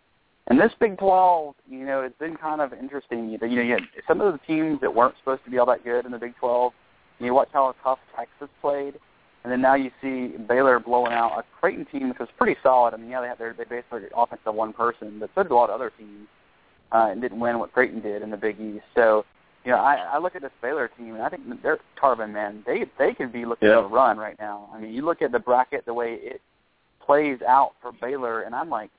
And 0.48 0.60
this 0.60 0.72
Big 0.80 0.98
12, 0.98 1.54
you 1.70 1.86
know, 1.86 2.02
it's 2.02 2.18
been 2.18 2.36
kind 2.36 2.60
of 2.60 2.72
interesting. 2.72 3.30
You 3.30 3.38
know, 3.38 3.46
you 3.46 3.72
had 3.72 3.82
some 4.08 4.20
of 4.20 4.32
the 4.32 4.40
teams 4.46 4.80
that 4.80 4.92
weren't 4.92 5.14
supposed 5.18 5.44
to 5.44 5.50
be 5.50 5.58
all 5.58 5.66
that 5.66 5.84
good 5.84 6.04
in 6.04 6.12
the 6.12 6.18
Big 6.18 6.34
12. 6.36 6.72
And 7.18 7.26
you 7.26 7.34
watch 7.34 7.48
how 7.52 7.74
tough 7.84 8.00
Texas 8.16 8.48
played, 8.60 8.98
and 9.44 9.52
then 9.52 9.60
now 9.60 9.74
you 9.74 9.90
see 10.00 10.36
Baylor 10.36 10.78
blowing 10.78 11.12
out 11.12 11.38
a 11.38 11.44
Creighton 11.60 11.86
team, 11.86 12.08
which 12.08 12.18
was 12.18 12.28
pretty 12.36 12.58
solid. 12.62 12.94
I 12.94 12.96
mean, 12.96 13.10
yeah, 13.10 13.20
they 13.20 13.28
had 13.28 13.38
their 13.38 13.54
they 13.56 13.64
basically 13.64 14.02
offense 14.14 14.42
of 14.44 14.54
one 14.54 14.72
person, 14.72 15.18
but 15.20 15.30
so 15.34 15.42
did 15.42 15.52
a 15.52 15.54
lot 15.54 15.70
of 15.70 15.74
other 15.74 15.92
teams, 15.96 16.28
uh, 16.92 17.08
and 17.10 17.20
didn't 17.20 17.40
win 17.40 17.58
what 17.58 17.72
Creighton 17.72 18.00
did 18.00 18.22
in 18.22 18.30
the 18.30 18.36
Big 18.36 18.60
East. 18.60 18.84
So 18.94 19.24
you 19.64 19.70
know, 19.70 19.78
I, 19.78 19.94
I 20.14 20.18
look 20.18 20.34
at 20.34 20.42
this 20.42 20.50
Baylor 20.60 20.90
team, 20.96 21.14
and 21.14 21.22
I 21.22 21.28
think 21.28 21.42
they're 21.62 21.78
Tarvin, 22.00 22.32
man. 22.32 22.62
They 22.66 22.84
they 22.98 23.14
could 23.14 23.32
be 23.32 23.44
looking 23.44 23.68
yeah. 23.68 23.78
at 23.78 23.84
a 23.84 23.88
run 23.88 24.18
right 24.18 24.36
now. 24.38 24.68
I 24.74 24.80
mean, 24.80 24.92
you 24.92 25.04
look 25.04 25.22
at 25.22 25.32
the 25.32 25.38
bracket, 25.38 25.86
the 25.86 25.94
way 25.94 26.18
it 26.20 26.40
plays 27.04 27.38
out 27.46 27.72
for 27.80 27.92
Baylor, 27.92 28.42
and 28.42 28.54
I'm 28.54 28.70
like, 28.70 28.90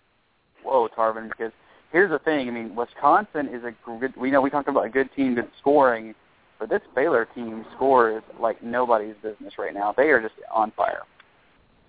whoa, 0.63 0.87
Tarvin, 0.87 1.29
because 1.29 1.51
here's 1.91 2.11
the 2.11 2.19
thing. 2.19 2.47
I 2.47 2.51
mean, 2.51 2.75
Wisconsin 2.75 3.49
is 3.49 3.63
a 3.63 3.73
good. 3.99 4.15
We 4.15 4.31
know 4.31 4.41
we 4.41 4.49
talked 4.49 4.69
about 4.69 4.85
a 4.85 4.89
good 4.89 5.09
team, 5.15 5.35
good 5.35 5.49
scoring, 5.59 6.15
but 6.59 6.69
this 6.69 6.81
Baylor 6.95 7.27
team 7.35 7.65
scores 7.75 8.23
like 8.39 8.63
nobody's 8.63 9.15
business 9.21 9.53
right 9.57 9.73
now. 9.73 9.93
They 9.95 10.09
are 10.09 10.21
just 10.21 10.35
on 10.53 10.71
fire. 10.71 11.01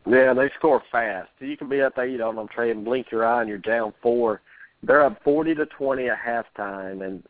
Yeah, 0.07 0.35
they 0.35 0.51
score 0.59 0.83
fast. 0.93 1.31
You 1.39 1.57
can 1.57 1.69
be 1.69 1.81
up 1.81 1.95
there, 1.97 2.07
you 2.07 2.19
know, 2.19 2.29
on 2.39 2.49
trade 2.49 2.77
and 2.77 2.85
blink 2.85 3.11
your 3.11 3.25
eye, 3.25 3.41
and 3.41 3.49
you're 3.49 3.59
down 3.59 3.95
four 4.03 4.43
they're 4.87 5.05
up 5.05 5.23
40 5.23 5.55
to 5.57 5.67
20 5.67 6.09
at 6.09 6.19
halftime, 6.19 7.05
and 7.05 7.23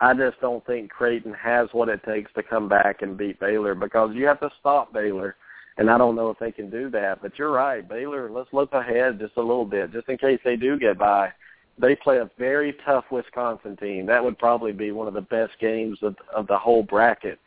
I 0.00 0.14
just 0.14 0.40
don't 0.40 0.64
think 0.66 0.90
Creighton 0.90 1.34
has 1.34 1.68
what 1.72 1.88
it 1.88 2.02
takes 2.04 2.32
to 2.34 2.42
come 2.42 2.68
back 2.68 3.02
and 3.02 3.16
beat 3.16 3.40
Baylor 3.40 3.74
because 3.74 4.14
you 4.14 4.26
have 4.26 4.40
to 4.40 4.50
stop 4.60 4.92
Baylor, 4.92 5.36
and 5.78 5.90
I 5.90 5.98
don't 5.98 6.16
know 6.16 6.30
if 6.30 6.38
they 6.38 6.52
can 6.52 6.70
do 6.70 6.90
that. 6.90 7.22
But 7.22 7.38
you're 7.38 7.52
right, 7.52 7.86
Baylor. 7.86 8.30
Let's 8.30 8.52
look 8.52 8.72
ahead 8.72 9.18
just 9.18 9.36
a 9.36 9.40
little 9.40 9.64
bit, 9.64 9.92
just 9.92 10.08
in 10.08 10.18
case 10.18 10.40
they 10.44 10.56
do 10.56 10.78
get 10.78 10.98
by. 10.98 11.32
They 11.78 11.96
play 11.96 12.18
a 12.18 12.30
very 12.38 12.74
tough 12.84 13.04
Wisconsin 13.10 13.76
team. 13.76 14.06
That 14.06 14.22
would 14.22 14.38
probably 14.38 14.72
be 14.72 14.92
one 14.92 15.08
of 15.08 15.14
the 15.14 15.22
best 15.22 15.52
games 15.58 15.98
of, 16.02 16.16
of 16.34 16.46
the 16.46 16.58
whole 16.58 16.82
bracket. 16.82 17.38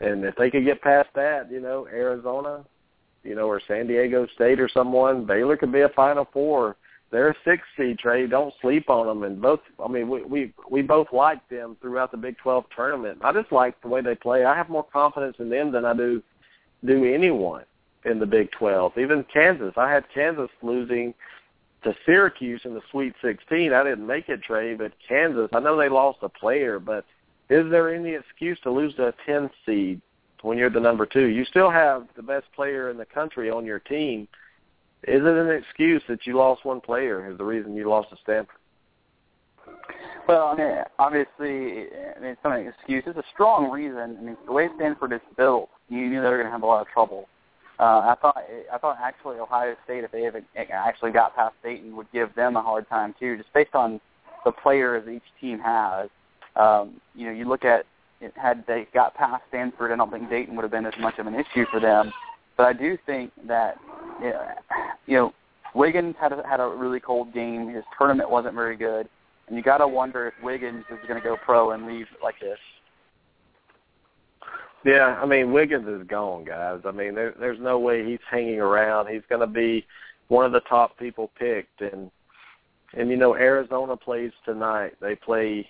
And 0.00 0.24
if 0.24 0.34
they 0.36 0.50
could 0.50 0.64
get 0.64 0.82
past 0.82 1.08
that, 1.14 1.50
you 1.50 1.60
know, 1.60 1.86
Arizona, 1.86 2.64
you 3.24 3.34
know, 3.34 3.46
or 3.46 3.60
San 3.66 3.86
Diego 3.86 4.26
State 4.34 4.60
or 4.60 4.68
someone, 4.68 5.24
Baylor 5.24 5.56
could 5.56 5.72
be 5.72 5.82
a 5.82 5.88
Final 5.90 6.26
Four. 6.32 6.76
They're 7.10 7.30
a 7.30 7.34
six 7.44 7.62
seed, 7.76 7.98
Trey. 7.98 8.26
Don't 8.26 8.52
sleep 8.60 8.90
on 8.90 9.06
them. 9.06 9.22
And 9.22 9.40
both, 9.40 9.60
I 9.82 9.88
mean, 9.88 10.08
we 10.08 10.22
we 10.22 10.52
we 10.70 10.82
both 10.82 11.08
liked 11.12 11.48
them 11.48 11.76
throughout 11.80 12.10
the 12.10 12.18
Big 12.18 12.36
12 12.38 12.66
tournament. 12.74 13.18
I 13.22 13.32
just 13.32 13.50
like 13.50 13.80
the 13.80 13.88
way 13.88 14.02
they 14.02 14.14
play. 14.14 14.44
I 14.44 14.54
have 14.54 14.68
more 14.68 14.84
confidence 14.84 15.36
in 15.38 15.48
them 15.48 15.72
than 15.72 15.84
I 15.84 15.94
do 15.94 16.22
do 16.84 17.04
anyone 17.04 17.64
in 18.04 18.18
the 18.18 18.26
Big 18.26 18.50
12. 18.52 18.98
Even 18.98 19.24
Kansas, 19.32 19.72
I 19.76 19.90
had 19.90 20.04
Kansas 20.12 20.50
losing 20.62 21.14
to 21.84 21.94
Syracuse 22.04 22.60
in 22.64 22.74
the 22.74 22.82
Sweet 22.90 23.14
16. 23.22 23.72
I 23.72 23.84
didn't 23.84 24.06
make 24.06 24.28
it, 24.28 24.42
Trey, 24.42 24.74
but 24.74 24.92
Kansas, 25.06 25.48
I 25.52 25.60
know 25.60 25.76
they 25.76 25.88
lost 25.88 26.18
a 26.22 26.28
player, 26.28 26.78
but 26.78 27.04
is 27.48 27.70
there 27.70 27.94
any 27.94 28.14
excuse 28.14 28.58
to 28.62 28.70
lose 28.70 28.94
to 28.96 29.08
a 29.08 29.14
10 29.26 29.48
seed 29.64 30.00
when 30.42 30.58
you're 30.58 30.70
the 30.70 30.80
number 30.80 31.06
two? 31.06 31.26
You 31.26 31.44
still 31.44 31.70
have 31.70 32.06
the 32.16 32.22
best 32.22 32.46
player 32.54 32.90
in 32.90 32.96
the 32.96 33.06
country 33.06 33.50
on 33.50 33.64
your 33.64 33.78
team. 33.78 34.28
Is 35.06 35.20
it 35.20 35.26
an 35.26 35.50
excuse 35.50 36.02
that 36.08 36.26
you 36.26 36.36
lost 36.36 36.64
one 36.64 36.80
player 36.80 37.30
is 37.30 37.38
the 37.38 37.44
reason 37.44 37.74
you 37.74 37.88
lost 37.88 38.10
to 38.10 38.16
Stanford? 38.22 38.56
Well, 40.26 40.48
I 40.48 40.56
mean, 40.56 40.82
obviously, 40.98 41.86
I 42.16 42.20
mean, 42.20 42.30
it's 42.32 42.40
not 42.44 42.58
an 42.58 42.66
excuse. 42.66 43.04
It's 43.06 43.18
a 43.18 43.24
strong 43.32 43.70
reason. 43.70 44.18
I 44.18 44.22
mean, 44.22 44.36
the 44.44 44.52
way 44.52 44.68
Stanford 44.76 45.12
is 45.12 45.20
built, 45.36 45.70
you 45.88 46.06
knew 46.08 46.20
they 46.20 46.28
were 46.28 46.36
going 46.36 46.46
to 46.46 46.52
have 46.52 46.62
a 46.62 46.66
lot 46.66 46.82
of 46.82 46.88
trouble. 46.88 47.28
Uh, 47.78 48.12
I 48.12 48.16
thought 48.20 48.36
I 48.72 48.78
thought 48.78 48.98
actually 49.00 49.38
Ohio 49.38 49.76
State, 49.84 50.02
if 50.02 50.10
they 50.10 50.22
have 50.22 50.34
actually 50.56 51.12
got 51.12 51.36
past 51.36 51.54
Dayton, 51.62 51.94
would 51.96 52.10
give 52.12 52.34
them 52.34 52.56
a 52.56 52.62
hard 52.62 52.88
time 52.88 53.14
too, 53.20 53.36
just 53.36 53.52
based 53.52 53.74
on 53.74 54.00
the 54.44 54.50
players 54.50 55.08
each 55.08 55.22
team 55.40 55.60
has. 55.60 56.08
Um, 56.56 57.00
you 57.14 57.26
know, 57.26 57.32
you 57.32 57.44
look 57.44 57.64
at 57.64 57.86
had 58.34 58.64
they 58.66 58.88
got 58.92 59.14
past 59.14 59.44
Stanford, 59.48 59.92
I 59.92 59.96
don't 59.96 60.10
think 60.10 60.28
Dayton 60.28 60.56
would 60.56 60.62
have 60.62 60.72
been 60.72 60.86
as 60.86 60.94
much 60.98 61.18
of 61.18 61.26
an 61.28 61.34
issue 61.34 61.66
for 61.70 61.78
them. 61.78 62.12
But 62.58 62.66
I 62.66 62.72
do 62.74 62.98
think 63.06 63.30
that 63.46 63.78
you 65.06 65.14
know 65.14 65.32
Wiggins 65.74 66.16
had 66.20 66.32
a, 66.32 66.42
had 66.46 66.60
a 66.60 66.66
really 66.66 67.00
cold 67.00 67.32
game. 67.32 67.68
His 67.68 67.84
tournament 67.96 68.28
wasn't 68.28 68.54
very 68.54 68.76
good, 68.76 69.08
and 69.46 69.56
you 69.56 69.62
got 69.62 69.78
to 69.78 69.88
wonder 69.88 70.26
if 70.26 70.34
Wiggins 70.42 70.84
is 70.90 70.98
going 71.06 71.22
to 71.22 71.26
go 71.26 71.36
pro 71.42 71.70
and 71.70 71.86
leave 71.86 72.06
like 72.22 72.34
this. 72.40 72.58
Yeah, 74.84 75.18
I 75.22 75.24
mean 75.24 75.52
Wiggins 75.52 75.86
is 75.86 76.06
gone, 76.08 76.44
guys. 76.44 76.80
I 76.84 76.90
mean 76.90 77.14
there, 77.14 77.32
there's 77.38 77.60
no 77.60 77.78
way 77.78 78.04
he's 78.04 78.18
hanging 78.28 78.58
around. 78.58 79.06
He's 79.06 79.22
going 79.28 79.40
to 79.40 79.46
be 79.46 79.86
one 80.26 80.44
of 80.44 80.50
the 80.50 80.60
top 80.60 80.98
people 80.98 81.30
picked, 81.38 81.80
and 81.80 82.10
and 82.94 83.08
you 83.08 83.16
know 83.16 83.36
Arizona 83.36 83.96
plays 83.96 84.32
tonight. 84.44 84.94
They 85.00 85.14
play 85.14 85.68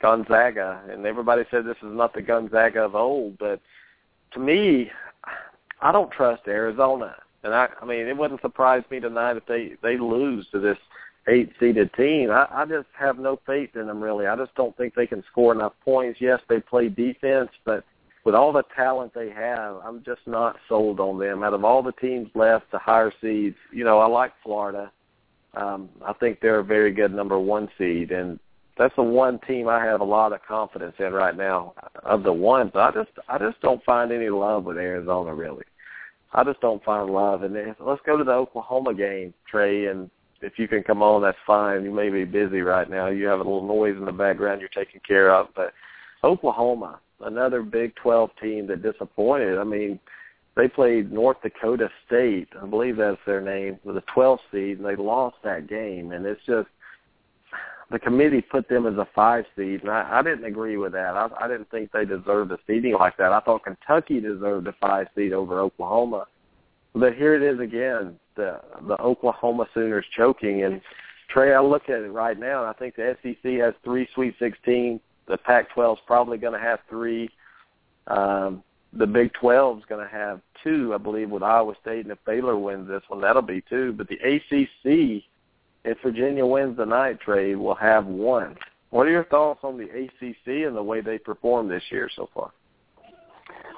Gonzaga, 0.00 0.82
and 0.88 1.04
everybody 1.04 1.42
said 1.50 1.64
this 1.64 1.76
is 1.78 1.96
not 1.96 2.14
the 2.14 2.22
Gonzaga 2.22 2.82
of 2.82 2.94
old, 2.94 3.38
but 3.38 3.60
to 4.34 4.38
me, 4.38 4.90
I 5.80 5.92
don't 5.92 6.10
trust 6.10 6.42
Arizona. 6.48 7.16
And 7.44 7.54
I, 7.54 7.68
I 7.80 7.84
mean, 7.84 8.06
it 8.06 8.16
wouldn't 8.16 8.40
surprise 8.40 8.82
me 8.90 9.00
tonight 9.00 9.36
if 9.36 9.46
they 9.46 9.74
they 9.82 9.96
lose 9.96 10.46
to 10.50 10.58
this 10.58 10.78
eight-seeded 11.28 11.92
team. 11.94 12.30
I, 12.30 12.46
I 12.50 12.64
just 12.64 12.88
have 12.98 13.18
no 13.18 13.38
faith 13.46 13.76
in 13.76 13.86
them, 13.86 14.02
really. 14.02 14.26
I 14.26 14.34
just 14.36 14.54
don't 14.54 14.76
think 14.76 14.94
they 14.94 15.06
can 15.06 15.22
score 15.30 15.52
enough 15.52 15.74
points. 15.84 16.20
Yes, 16.20 16.40
they 16.48 16.60
play 16.60 16.88
defense, 16.88 17.50
but 17.64 17.84
with 18.24 18.34
all 18.34 18.52
the 18.52 18.64
talent 18.74 19.14
they 19.14 19.30
have, 19.30 19.76
I'm 19.84 20.02
just 20.04 20.22
not 20.26 20.56
sold 20.68 21.00
on 21.00 21.18
them. 21.18 21.42
Out 21.42 21.54
of 21.54 21.64
all 21.64 21.82
the 21.82 21.92
teams 21.92 22.28
left, 22.34 22.70
the 22.72 22.78
higher 22.78 23.12
seeds, 23.20 23.56
you 23.72 23.84
know, 23.84 23.98
I 23.98 24.06
like 24.06 24.32
Florida. 24.42 24.90
Um, 25.54 25.88
I 26.04 26.12
think 26.14 26.40
they're 26.40 26.58
a 26.58 26.64
very 26.64 26.92
good 26.92 27.12
number 27.12 27.38
one 27.38 27.68
seed, 27.78 28.10
and 28.10 28.38
that's 28.78 28.94
the 28.96 29.02
one 29.02 29.40
team 29.40 29.68
I 29.68 29.84
have 29.84 30.00
a 30.00 30.04
lot 30.04 30.32
of 30.32 30.40
confidence 30.46 30.94
in 30.98 31.12
right 31.12 31.36
now. 31.36 31.74
Of 32.04 32.22
the 32.22 32.32
ones, 32.32 32.72
I 32.74 32.90
just 32.92 33.10
I 33.28 33.38
just 33.38 33.60
don't 33.60 33.82
find 33.84 34.12
any 34.12 34.28
love 34.28 34.64
with 34.64 34.78
Arizona 34.78 35.34
really. 35.34 35.64
I 36.32 36.44
just 36.44 36.60
don't 36.60 36.82
find 36.84 37.10
love. 37.10 37.42
And 37.42 37.54
let's 37.80 38.02
go 38.06 38.16
to 38.16 38.24
the 38.24 38.32
Oklahoma 38.32 38.94
game, 38.94 39.34
Trey. 39.50 39.86
And 39.86 40.10
if 40.40 40.58
you 40.58 40.68
can 40.68 40.82
come 40.82 41.02
on, 41.02 41.22
that's 41.22 41.38
fine. 41.46 41.84
You 41.84 41.90
may 41.90 42.10
be 42.10 42.24
busy 42.24 42.60
right 42.60 42.88
now. 42.88 43.08
You 43.08 43.26
have 43.26 43.40
a 43.40 43.42
little 43.42 43.66
noise 43.66 43.96
in 43.96 44.04
the 44.04 44.12
background 44.12 44.60
you're 44.60 44.68
taking 44.68 45.00
care 45.06 45.32
of, 45.32 45.48
but 45.56 45.72
Oklahoma, 46.22 47.00
another 47.20 47.62
Big 47.62 47.94
12 47.96 48.30
team 48.40 48.66
that 48.68 48.82
disappointed. 48.82 49.58
I 49.58 49.64
mean, 49.64 49.98
they 50.56 50.68
played 50.68 51.12
North 51.12 51.40
Dakota 51.42 51.88
State, 52.06 52.48
I 52.60 52.66
believe 52.66 52.96
that's 52.96 53.18
their 53.26 53.40
name, 53.40 53.78
with 53.84 53.96
a 53.96 54.02
12 54.12 54.40
seed, 54.50 54.78
and 54.78 54.86
they 54.86 54.96
lost 54.96 55.36
that 55.44 55.68
game. 55.68 56.12
And 56.12 56.26
it's 56.26 56.44
just 56.46 56.68
the 57.90 57.98
committee 57.98 58.42
put 58.42 58.68
them 58.68 58.86
as 58.86 58.94
a 58.94 59.08
five 59.14 59.44
seed, 59.56 59.82
and 59.82 59.90
I, 59.90 60.18
I 60.18 60.22
didn't 60.22 60.44
agree 60.44 60.76
with 60.76 60.92
that. 60.92 61.16
I, 61.16 61.28
I 61.40 61.48
didn't 61.48 61.70
think 61.70 61.90
they 61.92 62.04
deserved 62.04 62.52
a 62.52 62.58
seeding 62.66 62.94
like 62.94 63.16
that. 63.16 63.32
I 63.32 63.40
thought 63.40 63.64
Kentucky 63.64 64.20
deserved 64.20 64.66
a 64.66 64.74
five 64.80 65.06
seed 65.14 65.32
over 65.32 65.60
Oklahoma. 65.60 66.26
But 66.94 67.14
here 67.14 67.34
it 67.34 67.42
is 67.42 67.60
again, 67.60 68.18
the 68.34 68.60
the 68.86 69.00
Oklahoma 69.00 69.66
Sooners 69.72 70.06
choking. 70.16 70.64
And 70.64 70.80
Trey, 71.28 71.54
I 71.54 71.60
look 71.60 71.88
at 71.88 72.00
it 72.00 72.10
right 72.10 72.38
now, 72.38 72.60
and 72.60 72.68
I 72.68 72.72
think 72.72 72.96
the 72.96 73.16
SEC 73.22 73.52
has 73.60 73.74
three 73.84 74.08
Sweet 74.14 74.34
16 74.38 75.00
the 75.28 75.36
Pac-12 75.36 75.92
is 75.92 75.98
probably 76.06 76.38
going 76.38 76.58
to 76.58 76.66
have 76.66 76.80
three. 76.88 77.30
Um, 78.06 78.64
the 78.94 79.06
Big 79.06 79.32
12 79.34 79.78
is 79.78 79.84
going 79.88 80.04
to 80.04 80.10
have 80.12 80.40
two, 80.64 80.94
I 80.94 80.98
believe, 80.98 81.30
with 81.30 81.42
Iowa 81.42 81.74
State, 81.82 82.04
and 82.04 82.10
if 82.10 82.18
Baylor 82.24 82.58
wins 82.58 82.88
this 82.88 83.02
one, 83.08 83.20
that'll 83.20 83.42
be 83.42 83.62
two. 83.68 83.92
But 83.92 84.08
the 84.08 84.16
ACC, 84.16 85.22
if 85.88 85.98
Virginia 86.02 86.44
wins 86.44 86.76
the 86.76 86.84
night 86.84 87.20
Trey, 87.20 87.54
will 87.54 87.74
have 87.74 88.06
one. 88.06 88.56
What 88.90 89.06
are 89.06 89.10
your 89.10 89.24
thoughts 89.24 89.60
on 89.62 89.76
the 89.76 89.84
ACC 89.84 90.66
and 90.66 90.76
the 90.76 90.82
way 90.82 91.00
they 91.00 91.18
performed 91.18 91.70
this 91.70 91.82
year 91.90 92.08
so 92.14 92.28
far? 92.34 92.52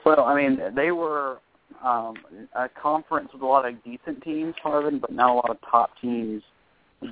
Well, 0.04 0.24
I 0.24 0.34
mean, 0.34 0.60
they 0.74 0.92
were 0.92 1.38
um, 1.84 2.14
a 2.54 2.68
conference 2.68 3.30
with 3.32 3.42
a 3.42 3.46
lot 3.46 3.66
of 3.66 3.82
decent 3.84 4.22
teams, 4.22 4.54
Tarvin, 4.64 5.00
but 5.00 5.12
not 5.12 5.30
a 5.30 5.34
lot 5.34 5.50
of 5.50 5.58
top 5.68 5.90
teams 6.00 6.42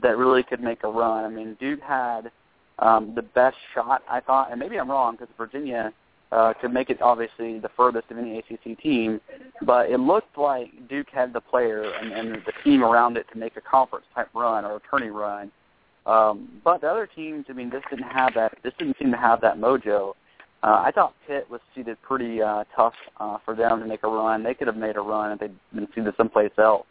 that 0.02 0.16
really 0.16 0.42
could 0.42 0.60
make 0.60 0.84
a 0.84 0.88
run. 0.88 1.24
I 1.24 1.28
mean, 1.28 1.56
Duke 1.58 1.80
had 1.80 2.30
um, 2.78 3.12
the 3.14 3.22
best 3.22 3.56
shot, 3.74 4.02
I 4.08 4.20
thought, 4.20 4.50
and 4.50 4.60
maybe 4.60 4.78
I'm 4.78 4.90
wrong 4.90 5.16
because 5.16 5.28
Virginia 5.36 5.92
uh, 6.30 6.52
could 6.60 6.72
make 6.72 6.90
it 6.90 7.00
obviously 7.00 7.58
the 7.58 7.70
furthest 7.76 8.10
of 8.10 8.18
any 8.18 8.38
ACC 8.38 8.78
team, 8.80 9.20
but 9.62 9.90
it 9.90 9.98
looked 9.98 10.36
like 10.36 10.70
Duke 10.88 11.08
had 11.10 11.32
the 11.32 11.40
player 11.40 11.84
and, 11.84 12.12
and 12.12 12.42
the 12.44 12.52
team 12.64 12.82
around 12.84 13.16
it 13.16 13.26
to 13.32 13.38
make 13.38 13.56
a 13.56 13.60
conference 13.60 14.04
type 14.14 14.28
run 14.34 14.64
or 14.64 14.76
a 14.76 14.80
tourney 14.90 15.10
run. 15.10 15.50
Um, 16.06 16.60
but 16.64 16.80
the 16.80 16.88
other 16.88 17.06
teams, 17.06 17.46
I 17.48 17.52
mean, 17.52 17.70
this 17.70 17.82
didn't 17.90 18.08
have 18.08 18.34
that. 18.34 18.58
This 18.62 18.72
didn't 18.78 18.96
seem 18.98 19.10
to 19.10 19.16
have 19.16 19.40
that 19.42 19.58
mojo. 19.58 20.14
Uh, 20.62 20.82
I 20.84 20.90
thought 20.90 21.14
Pitt 21.26 21.48
was 21.48 21.60
seeded 21.74 22.00
pretty 22.02 22.42
uh, 22.42 22.64
tough 22.74 22.94
uh, 23.20 23.38
for 23.44 23.54
them 23.54 23.80
to 23.80 23.86
make 23.86 24.02
a 24.02 24.08
run. 24.08 24.42
They 24.42 24.54
could 24.54 24.66
have 24.66 24.76
made 24.76 24.96
a 24.96 25.00
run 25.00 25.32
if 25.32 25.40
they'd 25.40 25.54
been 25.72 25.86
seeded 25.94 26.14
someplace 26.16 26.50
else. 26.58 26.86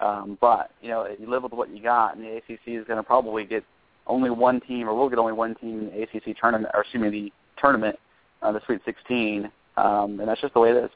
Um, 0.00 0.38
but 0.40 0.70
you 0.80 0.88
know, 0.88 1.06
you 1.18 1.28
live 1.28 1.42
with 1.42 1.52
what 1.52 1.70
you 1.70 1.82
got, 1.82 2.16
and 2.16 2.24
the 2.24 2.36
ACC 2.36 2.60
is 2.66 2.86
going 2.86 2.96
to 2.96 3.02
probably 3.02 3.44
get 3.44 3.64
only 4.06 4.30
one 4.30 4.60
team, 4.60 4.88
or 4.88 4.94
we'll 4.94 5.08
get 5.08 5.18
only 5.18 5.32
one 5.32 5.54
team 5.56 5.80
in 5.80 5.86
the 5.86 6.02
ACC 6.02 6.36
tournament, 6.40 6.72
or 6.74 6.80
excuse 6.82 7.02
me, 7.02 7.10
the 7.10 7.32
tournament, 7.60 7.98
uh, 8.44 8.52
the 8.52 8.60
Sweet 8.66 8.80
16, 8.84 9.50
um, 9.76 10.20
and 10.20 10.28
that's 10.28 10.40
just 10.40 10.54
the 10.54 10.60
way 10.60 10.70
it 10.70 10.76
is. 10.76 10.90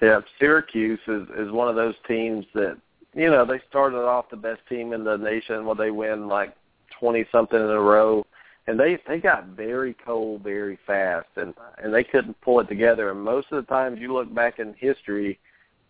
Yeah, 0.00 0.20
Syracuse 0.38 0.98
is 1.06 1.28
is 1.38 1.52
one 1.52 1.68
of 1.68 1.76
those 1.76 1.94
teams 2.08 2.44
that 2.54 2.76
you 3.14 3.30
know 3.30 3.44
they 3.44 3.60
started 3.68 3.98
off 3.98 4.30
the 4.30 4.36
best 4.36 4.60
team 4.68 4.92
in 4.92 5.04
the 5.04 5.16
nation. 5.16 5.64
Well, 5.64 5.76
they 5.76 5.92
win 5.92 6.26
like 6.26 6.56
twenty 6.98 7.24
something 7.30 7.58
in 7.58 7.70
a 7.70 7.80
row, 7.80 8.26
and 8.66 8.78
they 8.78 8.98
they 9.06 9.18
got 9.18 9.46
very 9.46 9.94
cold 10.04 10.42
very 10.42 10.76
fast, 10.88 11.28
and 11.36 11.54
and 11.78 11.94
they 11.94 12.02
couldn't 12.02 12.40
pull 12.40 12.58
it 12.58 12.68
together. 12.68 13.12
And 13.12 13.22
most 13.22 13.46
of 13.52 13.64
the 13.64 13.70
times 13.70 14.00
you 14.00 14.12
look 14.12 14.34
back 14.34 14.58
in 14.58 14.74
history, 14.76 15.38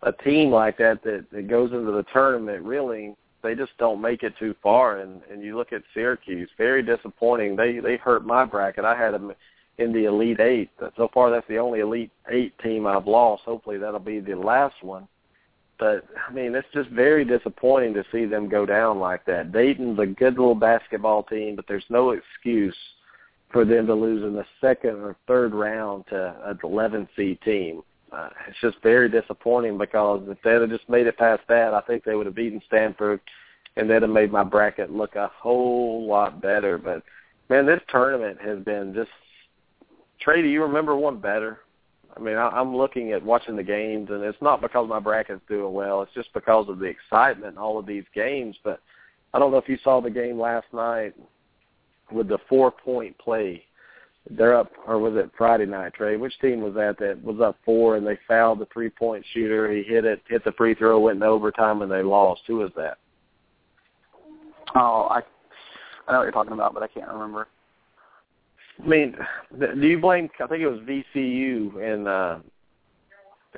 a 0.03 0.13
team 0.13 0.51
like 0.51 0.77
that 0.77 1.03
that, 1.05 1.25
that 1.33 1.49
goes 1.49 1.73
into 1.73 1.93
the 1.93 2.05
tournament 2.13 2.63
really 2.63 3.17
they 3.43 3.55
just 3.55 3.77
don't 3.79 4.01
make 4.01 4.23
it 4.23 4.35
too 4.39 4.55
far. 4.63 5.01
And 5.01 5.21
and 5.31 5.43
you 5.43 5.57
look 5.57 5.73
at 5.73 5.83
Syracuse, 5.95 6.49
very 6.57 6.83
disappointing. 6.83 7.57
They 7.57 7.79
they 7.81 7.97
hurt 7.97 8.25
my 8.25 8.45
bracket. 8.45 8.85
I 8.85 8.97
had 8.97 9.15
them 9.15 9.33
in 9.83 9.93
the 9.93 10.05
Elite 10.05 10.41
Eight. 10.41 10.71
So 10.97 11.09
far, 11.13 11.31
that's 11.31 11.47
the 11.49 11.59
only 11.59 11.81
Elite 11.81 12.11
Eight 12.31 12.59
team 12.59 12.87
I've 12.87 13.07
lost. 13.07 13.43
Hopefully, 13.45 13.79
that'll 13.79 14.01
be 14.01 14.21
the 14.21 14.35
last 14.35 14.77
one. 14.83 15.09
But 15.79 16.05
I 16.29 16.33
mean, 16.33 16.55
it's 16.55 16.69
just 16.73 16.91
very 16.91 17.25
disappointing 17.25 17.95
to 17.95 18.05
see 18.13 18.25
them 18.25 18.49
go 18.49 18.65
down 18.65 18.99
like 18.99 19.25
that. 19.27 19.53
Dayton's 19.53 19.99
a 19.99 20.07
good 20.07 20.39
little 20.39 20.55
basketball 20.55 21.25
team, 21.25 21.57
but 21.57 21.67
there's 21.67 21.85
no 21.89 22.11
excuse 22.11 22.77
for 23.51 23.65
them 23.65 23.87
to 23.87 23.95
lose 23.95 24.23
in 24.23 24.35
the 24.35 24.47
second 24.61 24.97
or 24.97 25.17
third 25.27 25.53
round 25.53 26.07
to 26.09 26.35
an 26.47 26.59
11 26.63 27.09
seed 27.17 27.41
team 27.43 27.83
uh, 28.13 28.29
it's 28.49 28.61
just 28.61 28.77
very 28.83 29.09
disappointing 29.09 29.79
because 29.79 30.23
if 30.29 30.39
they'd 30.43 30.61
have 30.61 30.69
just 30.69 30.89
made 30.89 31.07
it 31.07 31.17
past 31.17 31.43
that, 31.49 31.73
I 31.73 31.81
think 31.81 32.05
they 32.05 32.15
would 32.15 32.27
have 32.27 32.35
beaten 32.35 32.61
Stanford, 32.67 33.21
and 33.77 33.89
they'd 33.89 34.03
have 34.03 34.11
made 34.11 34.31
my 34.31 34.45
bracket 34.45 34.93
look 34.93 35.17
a 35.17 35.31
whole 35.35 36.07
lot 36.07 36.43
better. 36.43 36.77
But 36.77 37.03
man, 37.49 37.67
this 37.67 37.81
tournament 37.89 38.39
has 38.43 38.59
been 38.61 38.95
just. 38.95 39.11
Trey, 40.23 40.43
do 40.43 40.49
you 40.49 40.63
remember 40.63 40.97
one 40.97 41.19
better? 41.19 41.61
I 42.17 42.21
mean, 42.21 42.37
I, 42.37 42.49
I'm 42.49 42.77
looking 42.77 43.13
at 43.13 43.25
watching 43.25 43.57
the 43.57 43.63
games, 43.63 44.11
and 44.11 44.23
it's 44.23 44.41
not 44.43 44.61
because 44.61 44.89
my 44.89 45.01
bracket's 45.01 45.41
doing 45.49 45.73
well. 45.73 46.03
It's 46.03 46.13
just 46.15 46.33
because 46.35 46.69
of 46.69 46.79
the 46.79 46.87
excitement 46.87 47.53
in 47.53 47.59
all 47.59 47.79
of 47.79 47.87
these 47.87 48.05
games. 48.15 48.57
But 48.63 48.81
I 49.33 49.39
don't 49.39 49.51
know 49.51 49.59
if 49.59 49.69
you 49.69 49.79
saw 49.83 50.01
the 50.01 50.11
game 50.11 50.39
last 50.39 50.67
night 50.73 51.15
with 52.11 52.29
the 52.29 52.39
four-point 52.49 53.17
play 53.19 53.65
they're 54.31 54.57
up, 54.57 54.71
or 54.87 54.99
was 54.99 55.15
it 55.17 55.31
Friday 55.37 55.67
night, 55.67 55.95
Trey? 55.95 56.17
Which 56.17 56.39
team 56.41 56.61
was 56.61 56.75
that 56.75 56.97
that 57.01 57.23
was 57.23 57.41
up 57.41 57.57
four 57.65 57.97
and 57.97 58.07
they 58.07 58.19
fouled 58.29 58.61
the 58.61 58.69
three 58.73 58.89
point 58.89 59.25
shooter? 59.33 59.73
He 59.73 59.83
hit 59.83 60.05
it, 60.05 60.23
hit 60.29 60.45
the 60.45 60.53
free 60.53 60.75
throw, 60.75 61.01
went 61.01 61.17
in 61.17 61.23
overtime, 61.23 61.83
and 61.83 61.91
they 61.91 62.03
lost. 62.03 62.43
Who 62.47 62.57
was 62.57 62.71
that? 62.77 62.99
Oh, 64.75 65.09
I 65.11 65.23
I 66.07 66.13
know 66.13 66.19
what 66.19 66.25
you're 66.25 66.33
talking 66.33 66.53
about, 66.53 66.73
but 66.73 66.83
I 66.83 66.89
can't 66.89 67.09
remember. 67.09 67.49
I 68.81 68.87
mean, 68.87 69.17
do 69.59 69.87
you 69.87 70.01
blame? 70.01 70.29
I 70.41 70.47
think 70.47 70.63
it 70.63 70.69
was 70.69 70.81
VCU 70.81 71.77
and 71.83 72.09
uh, 72.09 72.39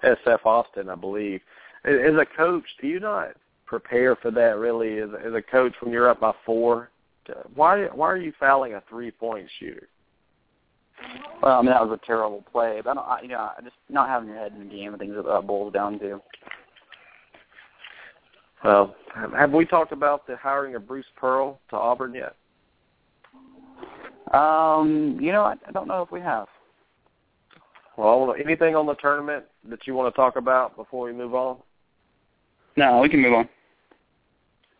SF 0.02 0.44
Austin, 0.44 0.88
I 0.88 0.94
believe. 0.94 1.40
As 1.84 2.14
a 2.14 2.26
coach, 2.36 2.64
do 2.80 2.88
you 2.88 3.00
not 3.00 3.28
prepare 3.66 4.16
for 4.16 4.30
that 4.30 4.58
really? 4.58 4.98
As 4.98 5.10
a, 5.10 5.26
as 5.26 5.34
a 5.34 5.42
coach, 5.42 5.74
when 5.80 5.92
you're 5.92 6.10
up 6.10 6.20
by 6.20 6.32
four, 6.44 6.90
why 7.54 7.86
why 7.86 8.10
are 8.10 8.16
you 8.16 8.32
fouling 8.38 8.74
a 8.74 8.82
three 8.88 9.10
point 9.10 9.46
shooter? 9.58 9.88
Well, 11.42 11.58
I 11.58 11.62
mean 11.62 11.70
that 11.70 11.86
was 11.86 11.98
a 12.02 12.06
terrible 12.06 12.44
play, 12.50 12.80
but 12.82 12.90
I 12.90 12.94
don't, 12.94 13.06
I, 13.06 13.20
you 13.22 13.28
know, 13.28 13.50
just 13.62 13.76
not 13.88 14.08
having 14.08 14.28
your 14.28 14.38
head 14.38 14.52
in 14.52 14.68
the 14.68 14.74
game. 14.74 14.94
I 14.94 14.98
think 14.98 15.10
is 15.10 15.16
what 15.16 15.26
that 15.26 15.46
boils 15.46 15.72
down 15.72 15.98
to. 16.00 16.20
Well, 18.64 18.94
have 19.14 19.52
we 19.52 19.66
talked 19.66 19.92
about 19.92 20.26
the 20.26 20.36
hiring 20.36 20.74
of 20.74 20.88
Bruce 20.88 21.04
Pearl 21.16 21.60
to 21.68 21.76
Auburn 21.76 22.14
yet? 22.14 22.34
Um, 24.34 25.18
you 25.20 25.32
know, 25.32 25.42
I, 25.42 25.54
I 25.66 25.72
don't 25.72 25.86
know 25.86 26.02
if 26.02 26.10
we 26.10 26.20
have. 26.20 26.48
Well, 27.96 28.34
anything 28.42 28.74
on 28.74 28.86
the 28.86 28.94
tournament 28.94 29.44
that 29.68 29.86
you 29.86 29.94
want 29.94 30.12
to 30.12 30.16
talk 30.16 30.36
about 30.36 30.76
before 30.76 31.06
we 31.06 31.12
move 31.12 31.34
on? 31.34 31.58
No, 32.76 32.98
we 33.00 33.08
can 33.08 33.22
move 33.22 33.34
on. 33.34 33.48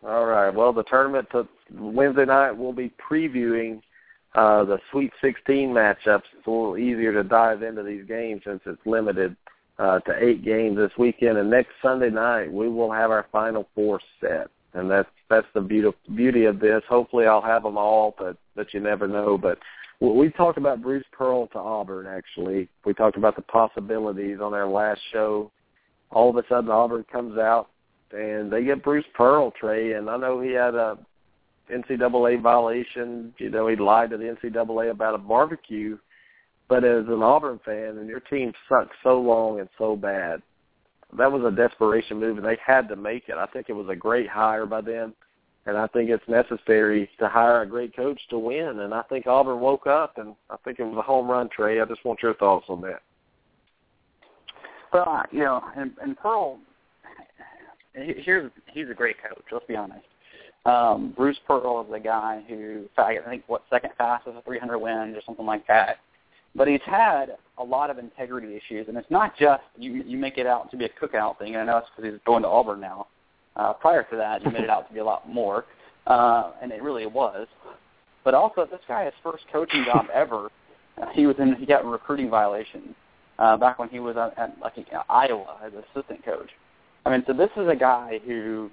All 0.05 0.25
right. 0.25 0.53
Well, 0.53 0.73
the 0.73 0.83
tournament 0.83 1.27
to 1.31 1.47
Wednesday 1.73 2.25
night 2.25 2.51
we'll 2.51 2.73
be 2.73 2.91
previewing 3.09 3.81
uh, 4.35 4.65
the 4.65 4.77
Sweet 4.91 5.11
16 5.21 5.69
matchups. 5.69 6.23
It's 6.37 6.47
a 6.47 6.49
little 6.49 6.77
easier 6.77 7.13
to 7.13 7.23
dive 7.23 7.63
into 7.63 7.83
these 7.83 8.05
games 8.05 8.41
since 8.45 8.59
it's 8.65 8.85
limited 8.85 9.35
uh, 9.79 9.99
to 9.99 10.23
eight 10.23 10.43
games 10.43 10.77
this 10.77 10.91
weekend. 10.97 11.37
And 11.37 11.49
next 11.49 11.71
Sunday 11.81 12.09
night 12.09 12.51
we 12.51 12.67
will 12.67 12.91
have 12.91 13.11
our 13.11 13.25
Final 13.31 13.67
Four 13.73 14.01
set, 14.19 14.47
and 14.73 14.91
that's 14.91 15.09
that's 15.29 15.47
the 15.53 15.61
beauty 15.61 16.45
of 16.45 16.59
this. 16.59 16.81
Hopefully, 16.87 17.25
I'll 17.25 17.41
have 17.41 17.63
them 17.63 17.77
all, 17.77 18.15
but 18.17 18.37
but 18.55 18.73
you 18.73 18.79
never 18.79 19.07
know. 19.07 19.37
But 19.37 19.57
we 19.99 20.29
talked 20.29 20.57
about 20.57 20.81
Bruce 20.81 21.05
Pearl 21.11 21.47
to 21.47 21.57
Auburn. 21.57 22.05
Actually, 22.07 22.69
we 22.85 22.93
talked 22.93 23.17
about 23.17 23.35
the 23.35 23.41
possibilities 23.41 24.39
on 24.41 24.53
our 24.53 24.67
last 24.67 25.01
show. 25.11 25.51
All 26.11 26.29
of 26.29 26.37
a 26.37 26.47
sudden, 26.47 26.69
Auburn 26.69 27.05
comes 27.11 27.37
out 27.37 27.69
and 28.11 28.51
they 28.51 28.63
get 28.63 28.83
Bruce 28.83 29.05
Pearl, 29.15 29.51
Trey, 29.59 29.93
and 29.93 30.09
I 30.09 30.17
know 30.17 30.39
he 30.39 30.51
had 30.51 30.75
a 30.75 30.97
NCAA 31.73 32.41
violation. 32.41 33.33
You 33.39 33.49
know, 33.49 33.67
he 33.67 33.75
lied 33.75 34.11
to 34.11 34.17
the 34.17 34.35
NCAA 34.43 34.91
about 34.91 35.15
a 35.15 35.17
barbecue. 35.17 35.97
But 36.67 36.83
as 36.83 37.05
an 37.07 37.21
Auburn 37.21 37.59
fan, 37.65 37.97
and 37.97 38.07
your 38.07 38.21
team 38.21 38.53
sucked 38.67 38.93
so 39.03 39.19
long 39.19 39.59
and 39.59 39.69
so 39.77 39.95
bad, 39.95 40.41
that 41.17 41.31
was 41.31 41.43
a 41.43 41.55
desperation 41.55 42.19
move, 42.19 42.37
and 42.37 42.45
they 42.45 42.57
had 42.65 42.87
to 42.89 42.95
make 42.95 43.29
it. 43.29 43.35
I 43.35 43.45
think 43.47 43.67
it 43.69 43.73
was 43.73 43.87
a 43.89 43.95
great 43.95 44.29
hire 44.29 44.65
by 44.65 44.81
them, 44.81 45.13
and 45.65 45.77
I 45.77 45.87
think 45.87 46.09
it's 46.09 46.27
necessary 46.27 47.09
to 47.19 47.27
hire 47.27 47.61
a 47.61 47.67
great 47.67 47.95
coach 47.95 48.19
to 48.29 48.39
win. 48.39 48.79
And 48.79 48.93
I 48.93 49.01
think 49.03 49.27
Auburn 49.27 49.59
woke 49.59 49.87
up, 49.87 50.17
and 50.17 50.35
I 50.49 50.57
think 50.63 50.79
it 50.79 50.83
was 50.83 50.97
a 50.97 51.01
home 51.01 51.29
run, 51.29 51.49
Trey. 51.49 51.81
I 51.81 51.85
just 51.85 52.05
want 52.05 52.21
your 52.21 52.35
thoughts 52.35 52.65
on 52.69 52.81
that. 52.81 53.01
Well, 54.93 55.23
you 55.31 55.39
know, 55.39 55.61
and, 55.75 55.91
and 56.01 56.17
Pearl, 56.17 56.59
here's 57.93 58.51
he's 58.71 58.89
a 58.89 58.93
great 58.93 59.17
coach. 59.21 59.43
Let's 59.51 59.65
be 59.65 59.75
honest. 59.75 60.05
Um, 60.65 61.13
Bruce 61.15 61.37
Pearl 61.47 61.83
is 61.85 61.91
the 61.91 61.99
guy 61.99 62.43
who, 62.47 62.85
I 62.97 63.17
think, 63.27 63.43
what 63.47 63.63
second 63.69 63.91
fastest, 63.97 64.37
300 64.45 64.79
wins 64.79 65.15
or 65.15 65.21
something 65.25 65.45
like 65.45 65.67
that. 65.67 65.97
But 66.55 66.67
he's 66.67 66.81
had 66.85 67.37
a 67.57 67.63
lot 67.63 67.89
of 67.89 67.97
integrity 67.97 68.55
issues, 68.55 68.87
and 68.87 68.97
it's 68.97 69.09
not 69.11 69.37
just 69.37 69.63
you. 69.77 70.03
You 70.03 70.17
make 70.17 70.37
it 70.37 70.47
out 70.47 70.71
to 70.71 70.77
be 70.77 70.85
a 70.85 70.89
cookout 70.89 71.37
thing, 71.37 71.55
and 71.55 71.57
I 71.57 71.65
know 71.65 71.77
it's 71.79 71.87
because 71.95 72.11
he's 72.11 72.21
going 72.25 72.43
to 72.43 72.49
Auburn 72.49 72.79
now. 72.79 73.07
Uh, 73.55 73.73
prior 73.73 74.03
to 74.03 74.15
that, 74.17 74.43
you 74.43 74.51
made 74.51 74.63
it 74.63 74.69
out 74.69 74.87
to 74.87 74.93
be 74.93 74.99
a 74.99 75.05
lot 75.05 75.29
more, 75.29 75.65
uh, 76.07 76.51
and 76.61 76.71
it 76.71 76.81
really 76.81 77.05
was. 77.05 77.47
But 78.23 78.33
also, 78.33 78.65
this 78.65 78.79
guy, 78.87 79.05
his 79.05 79.13
first 79.23 79.43
coaching 79.51 79.85
job 79.85 80.07
ever, 80.13 80.49
uh, 81.01 81.07
he 81.13 81.25
was 81.27 81.35
in. 81.39 81.55
He 81.55 81.65
got 81.65 81.85
recruiting 81.85 82.29
violations 82.29 82.95
uh, 83.39 83.57
back 83.57 83.79
when 83.79 83.89
he 83.89 83.99
was 83.99 84.15
at, 84.17 84.37
at 84.37 84.57
like 84.59 84.73
Iowa 85.09 85.57
as 85.63 85.73
assistant 85.73 86.23
coach. 86.23 86.49
I 87.05 87.11
mean, 87.11 87.23
so 87.27 87.33
this 87.33 87.51
is 87.57 87.67
a 87.67 87.75
guy 87.75 88.19
who 88.25 88.71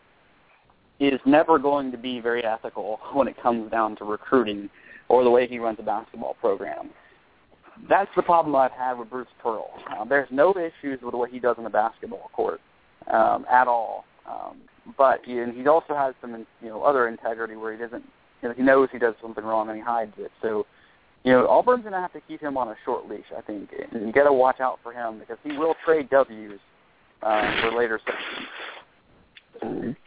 is 1.00 1.20
never 1.26 1.58
going 1.58 1.90
to 1.92 1.98
be 1.98 2.20
very 2.20 2.44
ethical 2.44 3.00
when 3.12 3.28
it 3.28 3.40
comes 3.42 3.70
down 3.70 3.96
to 3.96 4.04
recruiting 4.04 4.70
or 5.08 5.24
the 5.24 5.30
way 5.30 5.46
he 5.46 5.58
runs 5.58 5.78
a 5.80 5.82
basketball 5.82 6.34
program. 6.34 6.90
That's 7.88 8.10
the 8.16 8.22
problem 8.22 8.54
I've 8.54 8.72
had 8.72 8.98
with 8.98 9.10
Bruce 9.10 9.28
Pearl. 9.42 9.70
Uh, 9.90 10.04
there's 10.04 10.28
no 10.30 10.50
issues 10.52 11.00
with 11.02 11.14
what 11.14 11.30
he 11.30 11.38
does 11.38 11.56
on 11.58 11.64
the 11.64 11.70
basketball 11.70 12.30
court 12.32 12.60
um, 13.10 13.44
at 13.50 13.66
all. 13.68 14.04
Um, 14.28 14.58
but 14.96 15.20
he, 15.24 15.38
and 15.38 15.54
he 15.54 15.66
also 15.66 15.94
has 15.94 16.14
some, 16.20 16.46
you 16.60 16.68
know, 16.68 16.82
other 16.82 17.08
integrity 17.08 17.56
where 17.56 17.72
he 17.72 17.78
doesn't, 17.78 18.04
you 18.42 18.48
know, 18.48 18.54
he 18.54 18.62
knows 18.62 18.88
he 18.92 18.98
does 18.98 19.14
something 19.22 19.44
wrong 19.44 19.68
and 19.68 19.76
he 19.76 19.82
hides 19.82 20.12
it. 20.18 20.30
So, 20.40 20.66
you 21.24 21.32
know, 21.32 21.46
Auburn's 21.46 21.82
going 21.82 21.92
to 21.92 22.00
have 22.00 22.12
to 22.12 22.20
keep 22.20 22.40
him 22.40 22.56
on 22.56 22.68
a 22.68 22.76
short 22.84 23.08
leash, 23.08 23.24
I 23.36 23.40
think, 23.42 23.70
and 23.92 24.06
you 24.06 24.12
got 24.12 24.24
to 24.24 24.32
watch 24.32 24.60
out 24.60 24.80
for 24.82 24.92
him 24.92 25.18
because 25.18 25.38
he 25.44 25.56
will 25.56 25.74
trade 25.84 26.10
W's 26.10 26.58
uh, 27.22 27.60
for 27.60 27.72
later 27.78 28.00
sessions. 28.04 28.48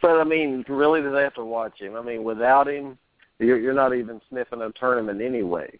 But 0.02 0.20
I 0.20 0.24
mean, 0.24 0.64
really, 0.68 1.00
do 1.00 1.10
they 1.10 1.22
have 1.22 1.34
to 1.34 1.44
watch 1.44 1.80
him? 1.80 1.96
I 1.96 2.02
mean, 2.02 2.24
without 2.24 2.68
him, 2.68 2.98
you're, 3.38 3.58
you're 3.58 3.72
not 3.72 3.94
even 3.94 4.20
sniffing 4.28 4.60
a 4.60 4.70
tournament 4.72 5.22
anyway. 5.22 5.78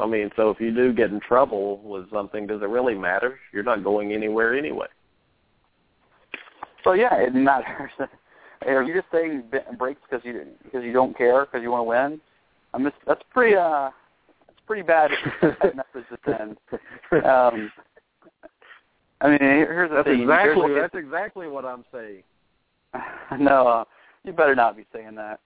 I 0.00 0.06
mean, 0.06 0.30
so 0.36 0.50
if 0.50 0.60
you 0.60 0.74
do 0.74 0.92
get 0.92 1.10
in 1.10 1.20
trouble 1.20 1.80
with 1.82 2.10
something, 2.10 2.46
does 2.46 2.62
it 2.62 2.68
really 2.68 2.94
matter? 2.94 3.38
You're 3.52 3.62
not 3.62 3.84
going 3.84 4.12
anywhere 4.12 4.56
anyway. 4.56 4.86
So 6.84 6.92
yeah, 6.92 7.14
it 7.16 7.34
matters. 7.34 7.90
Are 8.66 8.82
you 8.82 8.94
just 8.94 9.06
saying 9.10 9.44
breaks 9.78 10.00
because 10.08 10.24
you 10.24 10.46
because 10.62 10.84
you 10.84 10.92
don't 10.92 11.16
care 11.16 11.46
because 11.46 11.62
you 11.62 11.70
want 11.70 11.80
to 11.80 11.84
win? 11.84 12.20
I'm 12.74 12.84
just 12.84 12.96
that's 13.06 13.22
pretty 13.32 13.56
uh 13.56 13.90
that's 14.46 14.60
pretty 14.66 14.82
bad 14.82 15.10
message 15.42 16.08
to 16.10 16.18
send. 16.26 16.56
Um, 17.24 17.72
I 19.22 19.28
mean, 19.28 19.38
here's 19.40 19.90
the 19.90 19.96
that's 19.96 20.08
thing. 20.08 20.22
Exactly, 20.22 20.74
that's 20.74 20.94
exactly 20.94 21.48
what 21.48 21.64
I'm 21.64 21.84
saying. 21.92 22.22
no, 23.38 23.66
uh, 23.66 23.84
you 24.24 24.32
better 24.32 24.54
not 24.54 24.76
be 24.76 24.84
saying 24.92 25.14
that. 25.16 25.40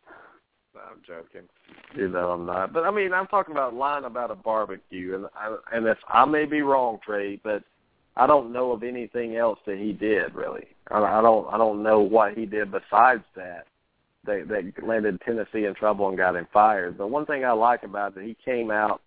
No, 0.75 0.81
I'm 0.91 1.01
joking. 1.07 1.49
You 1.97 2.09
know 2.09 2.31
I'm 2.31 2.47
not. 2.47 2.73
But 2.73 2.85
I 2.85 2.91
mean, 2.91 3.13
I'm 3.13 3.27
talking 3.29 3.53
about 3.53 3.75
lying 3.75 4.05
about 4.05 4.31
a 4.31 4.35
barbecue, 4.35 5.15
and 5.15 5.27
I, 5.37 5.57
and 5.73 5.87
if 5.87 5.99
I 6.09 6.25
may 6.25 6.47
be 6.47 6.63
wrong, 6.63 6.99
Trey, 7.05 7.41
but 7.43 7.63
I 8.17 8.27
don't 8.27 8.53
know 8.53 8.73
of 8.73 8.83
anything 8.83 9.37
else 9.37 9.59
that 9.67 9.79
he 9.79 9.93
did 9.93 10.35
really. 10.35 10.67
I, 10.91 10.99
I 10.99 11.23
don't 11.23 11.53
I 11.53 11.59
don't 11.59 11.83
know 11.83 12.01
what 12.01 12.37
he 12.37 12.47
did 12.47 12.73
besides 12.73 13.23
that 13.37 13.67
that 14.27 14.49
that 14.49 14.87
landed 14.87 15.21
Tennessee 15.21 15.65
in 15.65 15.75
trouble 15.75 16.09
and 16.09 16.19
got 16.19 16.37
him 16.37 16.47
fired. 16.53 16.99
But 16.99 17.11
one 17.11 17.27
thing 17.27 17.45
I 17.45 17.53
like 17.53 17.83
about 17.83 18.17
it, 18.17 18.25
he 18.25 18.37
came 18.45 18.71
out 18.71 19.01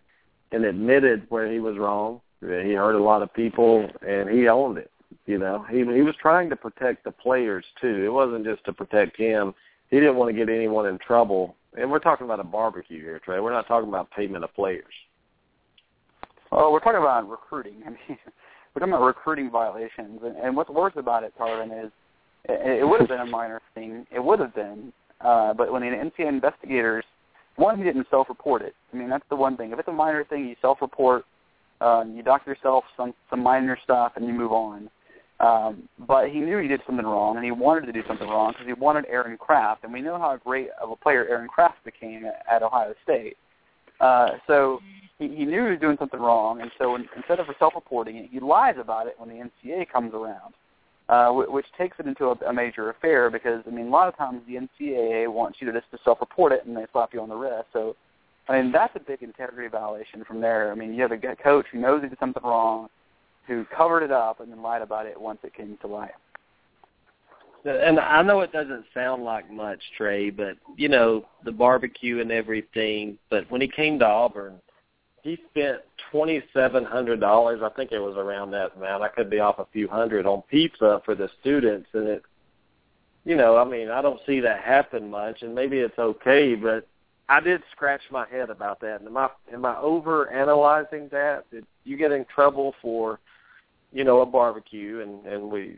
and 0.51 0.63
admitted 0.63 1.26
where 1.30 1.51
he 1.51 1.59
was 1.59 1.78
wrong. 1.78 2.22
He 2.39 2.74
hurt 2.74 2.95
a 2.95 3.03
lot 3.03 3.24
of 3.24 3.34
people, 3.34 3.89
and 4.07 4.30
he 4.30 4.47
owned 4.47 4.78
it. 4.78 4.91
You 5.26 5.38
know, 5.38 5.65
he 5.70 5.80
he 5.80 6.01
was 6.01 6.15
trying 6.22 6.49
to 6.49 6.55
protect 6.55 7.03
the 7.03 7.11
players 7.11 7.65
too. 7.82 8.05
It 8.05 8.13
wasn't 8.13 8.45
just 8.45 8.63
to 8.65 8.74
protect 8.74 9.18
him. 9.18 9.53
He 9.90 9.98
didn't 9.98 10.16
want 10.16 10.30
to 10.30 10.38
get 10.38 10.54
anyone 10.54 10.86
in 10.88 10.98
trouble. 11.00 11.56
And 11.78 11.90
we're 11.92 12.00
talking 12.00 12.26
about 12.26 12.40
a 12.40 12.44
barbecue 12.44 13.02
here, 13.02 13.20
Trey. 13.20 13.40
We're 13.40 13.54
not 13.54 13.68
talking 13.68 13.90
about 13.90 14.10
payment 14.12 14.44
of 14.44 14.54
players. 14.54 14.94
Well, 16.52 16.72
we're 16.72 16.80
talking 16.80 17.00
about 17.00 17.30
recruiting. 17.30 17.82
I 17.86 17.90
mean, 17.90 18.18
we're 18.74 18.80
talking 18.80 18.94
about 18.94 19.06
recruiting 19.06 19.52
violations. 19.52 20.20
And, 20.24 20.36
and 20.38 20.56
what's 20.56 20.70
worse 20.70 20.94
about 20.96 21.24
it, 21.24 21.34
Tarvin, 21.40 21.86
is 21.86 21.92
it, 22.46 22.82
it 22.82 22.88
would 22.88 23.00
have 23.00 23.10
been 23.10 23.22
a 23.22 23.26
minor 23.26 23.62
thing. 23.76 24.06
It 24.14 24.24
would 24.24 24.40
have 24.40 24.56
been. 24.56 24.92
Uh, 25.22 25.54
but 25.54 25.72
when 25.72 25.82
the 25.82 25.88
NCAA 25.88 26.30
investigators, 26.30 27.04
one, 27.56 27.78
he 27.78 27.84
didn't 27.84 28.08
self-report 28.10 28.62
it. 28.62 28.76
I 28.94 28.98
mean, 28.98 29.10
that's 29.10 29.26
the 29.30 29.36
one 29.36 29.58
thing. 29.58 29.72
If 29.72 29.80
it's 29.80 29.88
a 29.88 29.94
minor 29.94 30.24
thing, 30.24 30.48
you 30.48 30.56
self-report, 30.62 31.26
uh, 31.82 32.04
you 32.08 32.24
dock 32.24 32.46
yourself 32.46 32.84
some 32.96 33.14
some 33.30 33.42
minor 33.42 33.78
stuff, 33.84 34.14
and 34.16 34.26
you 34.26 34.34
move 34.34 34.52
on. 34.52 34.90
Um, 35.40 35.88
but 36.08 36.30
he 36.30 36.40
knew 36.40 36.58
he 36.58 36.68
did 36.68 36.82
something 36.88 37.06
wrong, 37.06 37.36
and 37.36 37.46
he 37.46 37.52
wanted 37.52 37.86
to 37.86 37.92
do 37.92 38.02
something 38.08 38.28
wrong 38.28 38.54
because 38.54 38.66
he 38.66 38.74
wanted 38.74 39.06
Aaron 39.08 39.38
Craft, 39.38 39.84
and 39.84 39.94
we 39.94 40.02
know 40.02 40.18
how 40.18 40.36
great 40.38 40.70
of 40.82 40.90
a 40.90 40.96
player 40.96 41.28
Aaron 41.28 41.48
Craft 41.48 41.84
became 41.86 42.26
at, 42.26 42.44
at 42.52 42.64
Ohio 42.64 42.96
State. 43.04 43.38
Uh, 44.00 44.30
so 44.48 44.80
he, 45.20 45.28
he 45.28 45.46
knew 45.46 45.66
he 45.66 45.72
was 45.72 45.80
doing 45.80 45.98
something 46.00 46.20
wrong, 46.20 46.62
and 46.62 46.72
so 46.80 46.94
when, 46.94 47.08
instead 47.16 47.40
of 47.40 47.46
self-reporting 47.60 48.18
it, 48.18 48.30
he 48.32 48.40
lies 48.40 48.76
about 48.80 49.06
it 49.06 49.16
when 49.20 49.30
the 49.30 49.36
NCAA 49.36 49.88
comes 49.92 50.14
around, 50.16 50.56
uh, 51.10 51.26
w- 51.28 51.52
which 51.52 51.68
takes 51.78 51.98
it 52.00 52.08
into 52.08 52.26
a, 52.26 52.36
a 52.48 52.54
major 52.54 52.90
affair 52.90 53.30
because 53.30 53.64
I 53.68 53.70
mean 53.70 53.88
a 53.88 53.92
lot 53.92 54.08
of 54.08 54.18
times 54.18 54.42
the 54.48 54.56
NCAA 54.56 55.32
wants 55.32 55.60
you 55.62 55.72
to 55.72 55.80
just 55.80 55.92
to 55.92 56.00
self-report 56.04 56.52
it 56.52 56.66
and 56.66 56.76
they 56.76 56.86
slap 56.92 57.14
you 57.14 57.22
on 57.22 57.30
the 57.30 57.36
wrist. 57.36 57.68
So 57.74 57.96
I 58.50 58.60
mean 58.60 58.72
that's 58.72 58.96
a 58.96 59.00
big 59.00 59.22
integrity 59.24 59.70
violation 59.70 60.26
from 60.26 60.42
there. 60.42 60.72
I 60.72 60.76
mean 60.76 60.94
you 60.94 61.02
have 61.04 61.12
a 61.12 61.36
coach 61.36 61.68
who 61.72 61.80
knows 61.80 62.04
he 62.04 62.10
did 62.10 62.20
something 62.20 62.44
wrong 62.44 62.90
who 63.48 63.66
covered 63.76 64.04
it 64.04 64.12
up 64.12 64.39
and 64.39 64.52
then 64.52 64.62
lied 64.62 64.82
about 64.82 65.06
it 65.06 65.20
once 65.20 65.39
it 65.43 65.54
came 65.54 65.78
to 65.82 65.88
light. 65.88 66.12
And 67.66 68.00
I 68.00 68.22
know 68.22 68.41
it 68.41 68.52
doesn't 68.52 68.86
sound 68.93 69.24
like 69.24 69.52
much, 69.52 69.82
Trey, 69.98 70.30
but 70.30 70.58
you 70.78 70.89
know 70.89 71.26
the 71.43 71.52
barbecue 71.52 72.22
and 72.22 72.32
everything. 72.32 73.18
But 73.30 73.50
when 73.50 73.62
he 73.62 73.68
came 73.68 74.00
to 74.00 74.06
Auburn, 74.06 74.62
he 75.24 75.38
spent 75.50 75.80
twenty 76.12 76.41
seven 76.54 76.86
hundred 76.86 77.20
dollars. 77.20 77.62
I 77.64 77.70
think 77.70 77.91
it 77.91 78.00
was 78.00 78.16
around 78.16 78.52
that 78.52 78.76
amount. 78.78 79.04
I 79.04 79.10
could 79.10 79.30
be 79.30 79.39
off 79.39 79.60
a 79.60 79.68
few 79.74 79.88
hundred 79.88 80.26
on 80.26 80.43
pizza 80.43 81.02
for 81.04 81.16
the 81.16 81.30
students, 81.41 81.89
and 81.93 82.08
it, 82.08 82.24
you 83.26 83.36
know, 83.36 83.58
I 83.58 83.66
mean, 83.66 83.89
I 83.89 84.02
don't 84.02 84.22
see 84.26 84.39
that 84.41 84.62
happen 84.62 85.10
much, 85.10 85.41
and 85.41 85.54
maybe 85.54 85.80
it's 85.80 86.00
okay, 86.00 86.56
but 86.56 86.88
I 87.28 87.41
did 87.41 87.62
scratch 87.74 88.02
my 88.10 88.26
head 88.30 88.50
about 88.50 88.80
that. 88.82 89.02
And 89.02 89.10
Am 89.10 89.18
I 89.18 89.30
am 89.52 89.66
I 89.66 89.78
over 89.80 90.32
analyzing 90.32 91.10
that? 91.12 91.50
Did 91.52 91.66
you 91.84 91.98
get 91.98 92.14
in 92.14 92.26
trouble 92.34 92.74
for, 92.82 93.20
you 93.92 94.04
know, 94.04 94.22
a 94.22 94.26
barbecue 94.26 95.02
and 95.02 95.26
and 95.26 95.50
we 95.50 95.78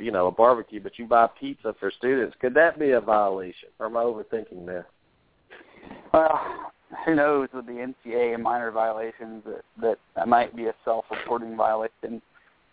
you 0.00 0.10
know 0.10 0.26
a 0.28 0.32
barbecue, 0.32 0.80
but 0.80 0.98
you 0.98 1.06
buy 1.06 1.28
pizza 1.38 1.74
for 1.78 1.90
students? 1.90 2.36
Could 2.40 2.54
that 2.54 2.78
be 2.78 2.92
a 2.92 3.00
violation? 3.00 3.68
Or 3.78 3.86
am 3.86 3.96
I 3.96 4.02
overthinking 4.02 4.66
that? 4.66 4.86
Well, 6.12 6.72
who 7.04 7.14
knows 7.14 7.48
with 7.52 7.66
the 7.66 7.72
NCAA 8.06 8.34
and 8.34 8.42
minor 8.42 8.70
violations 8.70 9.44
that 9.80 9.98
that, 10.16 10.28
might 10.28 10.54
be 10.56 10.66
a 10.66 10.74
self-reporting 10.84 11.56
violation. 11.56 12.20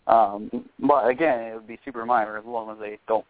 Um, 0.07 0.69
but 0.79 1.07
again, 1.07 1.39
it 1.39 1.55
would 1.55 1.67
be 1.67 1.79
super 1.83 2.05
minor 2.05 2.37
as 2.37 2.45
long 2.45 2.71
as 2.71 2.79
they 2.79 2.97
don't 3.07 3.25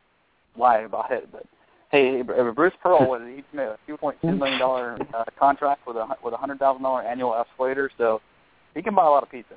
lie 0.57 0.79
about 0.79 1.11
it. 1.11 1.29
But 1.31 1.45
hey, 1.91 2.21
Bruce 2.21 2.73
Pearl 2.81 3.07
was 3.07 3.21
he 3.25 3.43
made 3.55 3.65
a 3.65 3.77
two 3.87 3.97
point 3.97 4.17
two 4.21 4.31
million 4.31 4.59
dollar 4.59 4.97
uh, 5.13 5.25
contract 5.39 5.87
with 5.87 5.97
a 5.97 6.07
with 6.23 6.33
a 6.33 6.37
hundred 6.37 6.59
thousand 6.59 6.83
dollar 6.83 7.01
annual 7.01 7.35
escalator, 7.35 7.89
so 7.97 8.21
he 8.75 8.81
can 8.81 8.95
buy 8.95 9.05
a 9.05 9.09
lot 9.09 9.23
of 9.23 9.31
pizza. 9.31 9.55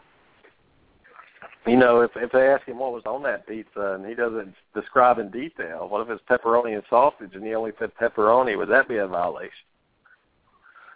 You 1.67 1.77
know, 1.77 2.01
if 2.01 2.13
if 2.17 2.33
they 2.33 2.49
ask 2.49 2.65
him 2.67 2.79
what 2.79 2.93
was 2.93 3.03
on 3.05 3.23
that 3.25 3.47
pizza 3.47 3.93
and 3.95 4.07
he 4.07 4.15
doesn't 4.15 4.55
describe 4.75 5.19
in 5.19 5.31
detail, 5.31 5.89
what 5.89 6.01
if 6.01 6.09
it's 6.09 6.23
pepperoni 6.29 6.75
and 6.75 6.83
sausage 6.89 7.35
and 7.35 7.45
he 7.45 7.55
only 7.55 7.73
said 7.79 7.93
pepperoni? 8.01 8.57
Would 8.57 8.71
that 8.71 8.89
be 8.89 8.97
a 8.97 9.07
violation? 9.07 9.53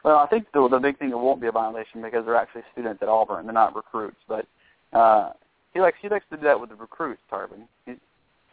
Well, 0.05 0.17
I 0.19 0.27
think 0.27 0.47
the 0.53 0.67
the 0.69 0.79
big 0.79 0.99
thing 0.99 1.11
it 1.11 1.19
won't 1.19 1.41
be 1.41 1.49
a 1.49 1.53
violation 1.53 2.01
because 2.01 2.25
they're 2.25 2.37
actually 2.37 2.63
students 2.73 3.03
at 3.03 3.09
Auburn. 3.09 3.45
They're 3.45 3.53
not 3.53 3.77
recruits, 3.77 4.17
but 4.27 4.47
uh, 4.95 5.33
he 5.75 5.81
likes 5.81 5.99
he 6.01 6.09
likes 6.09 6.25
to 6.31 6.37
do 6.37 6.45
that 6.45 6.59
with 6.59 6.71
the 6.71 6.77
recruits, 6.77 7.21
Tarvin. 7.31 7.67
He's, 7.85 7.97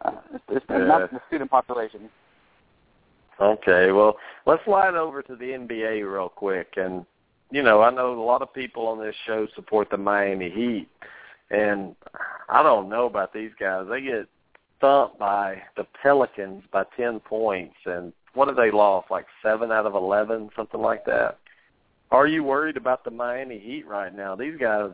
uh, 0.04 0.12
it's, 0.34 0.44
it's 0.50 0.66
Yeah. 0.70 0.78
not 0.80 1.12
the 1.12 1.22
student 1.28 1.50
population. 1.50 2.10
Okay, 3.40 3.92
well, 3.92 4.18
let's 4.46 4.64
slide 4.66 4.96
over 4.96 5.22
to 5.24 5.36
the 5.36 5.46
NBA 5.46 6.12
real 6.12 6.30
quick. 6.30 6.74
And, 6.78 7.06
you 7.50 7.64
know, 7.64 7.82
I 7.82 7.90
know 7.90 8.14
a 8.14 8.22
lot 8.22 8.44
of 8.44 8.54
people 8.54 8.88
on 8.88 9.00
this 9.00 9.16
show 9.26 9.48
support 9.56 9.90
the 9.90 9.98
Miami 9.98 10.50
Heat. 10.52 10.88
And 11.52 11.96
I 12.50 12.64
don't 12.64 12.90
know 12.90 13.06
about 13.06 13.34
these 13.34 13.52
guys. 13.60 13.86
They 13.90 14.02
get 14.02 14.28
thumped 14.80 15.20
by 15.20 15.62
the 15.78 15.86
Pelicans 16.02 16.64
by 16.72 16.84
10 16.98 17.20
points. 17.20 17.76
And 17.86 18.14
what 18.34 18.48
have 18.48 18.58
they 18.58 18.72
lost? 18.72 19.12
Like 19.12 19.26
7 19.44 19.72
out 19.72 19.86
of 19.86 19.96
11, 19.96 20.50
something 20.56 20.82
like 20.82 21.06
that? 21.06 21.38
Are 22.12 22.28
you 22.28 22.44
worried 22.44 22.78
about 22.78 23.04
the 23.04 23.12
Miami 23.12 23.60
Heat 23.60 23.88
right 23.88 24.14
now? 24.14 24.36
These 24.36 24.58
guys 24.60 24.92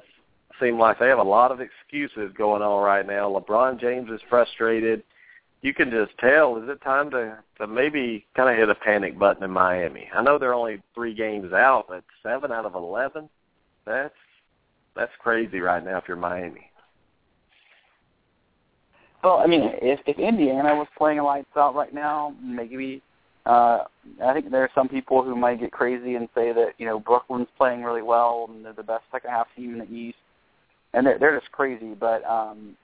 seem 0.59 0.79
like 0.79 0.99
they 0.99 1.07
have 1.07 1.19
a 1.19 1.23
lot 1.23 1.51
of 1.51 1.59
excuses 1.61 2.31
going 2.37 2.61
on 2.61 2.83
right 2.83 3.05
now. 3.05 3.29
LeBron 3.29 3.79
James 3.79 4.09
is 4.11 4.21
frustrated 4.29 5.03
you 5.61 5.73
can 5.73 5.89
just 5.89 6.17
tell 6.19 6.57
is 6.57 6.69
it 6.69 6.81
time 6.81 7.09
to 7.11 7.37
to 7.57 7.67
maybe 7.67 8.25
kind 8.35 8.49
of 8.49 8.57
hit 8.57 8.69
a 8.69 8.75
panic 8.75 9.17
button 9.17 9.43
in 9.43 9.51
Miami. 9.51 10.09
I 10.13 10.21
know 10.21 10.37
they're 10.37 10.53
only 10.53 10.81
three 10.93 11.13
games 11.13 11.51
out, 11.53 11.85
but 11.89 12.03
seven 12.21 12.51
out 12.51 12.65
of 12.65 12.75
eleven, 12.75 13.29
that's 14.97 15.11
crazy 15.19 15.59
right 15.59 15.83
now 15.83 15.97
if 15.97 16.05
you're 16.07 16.17
Miami. 16.17 16.71
Well, 19.23 19.37
I 19.37 19.47
mean, 19.47 19.71
if 19.81 19.99
if 20.05 20.17
Indiana 20.19 20.75
was 20.75 20.87
playing 20.97 21.21
lights 21.21 21.47
out 21.55 21.75
right 21.75 21.93
now, 21.93 22.35
maybe 22.41 23.01
uh 23.45 23.83
I 24.23 24.33
think 24.33 24.51
there 24.51 24.63
are 24.63 24.71
some 24.75 24.89
people 24.89 25.23
who 25.23 25.35
might 25.35 25.59
get 25.59 25.71
crazy 25.71 26.15
and 26.15 26.27
say 26.35 26.51
that 26.53 26.73
you 26.77 26.85
know 26.85 26.99
Brooklyn's 26.99 27.47
playing 27.57 27.83
really 27.83 28.01
well 28.01 28.49
and 28.49 28.63
they're 28.65 28.73
the 28.73 28.83
best 28.83 29.03
second 29.11 29.31
half 29.31 29.47
team 29.55 29.73
in 29.73 29.79
the 29.79 29.93
East, 29.93 30.17
and 30.93 31.05
they're 31.05 31.17
they're 31.19 31.39
just 31.39 31.51
crazy. 31.51 31.93
But 31.93 32.23
um 32.25 32.75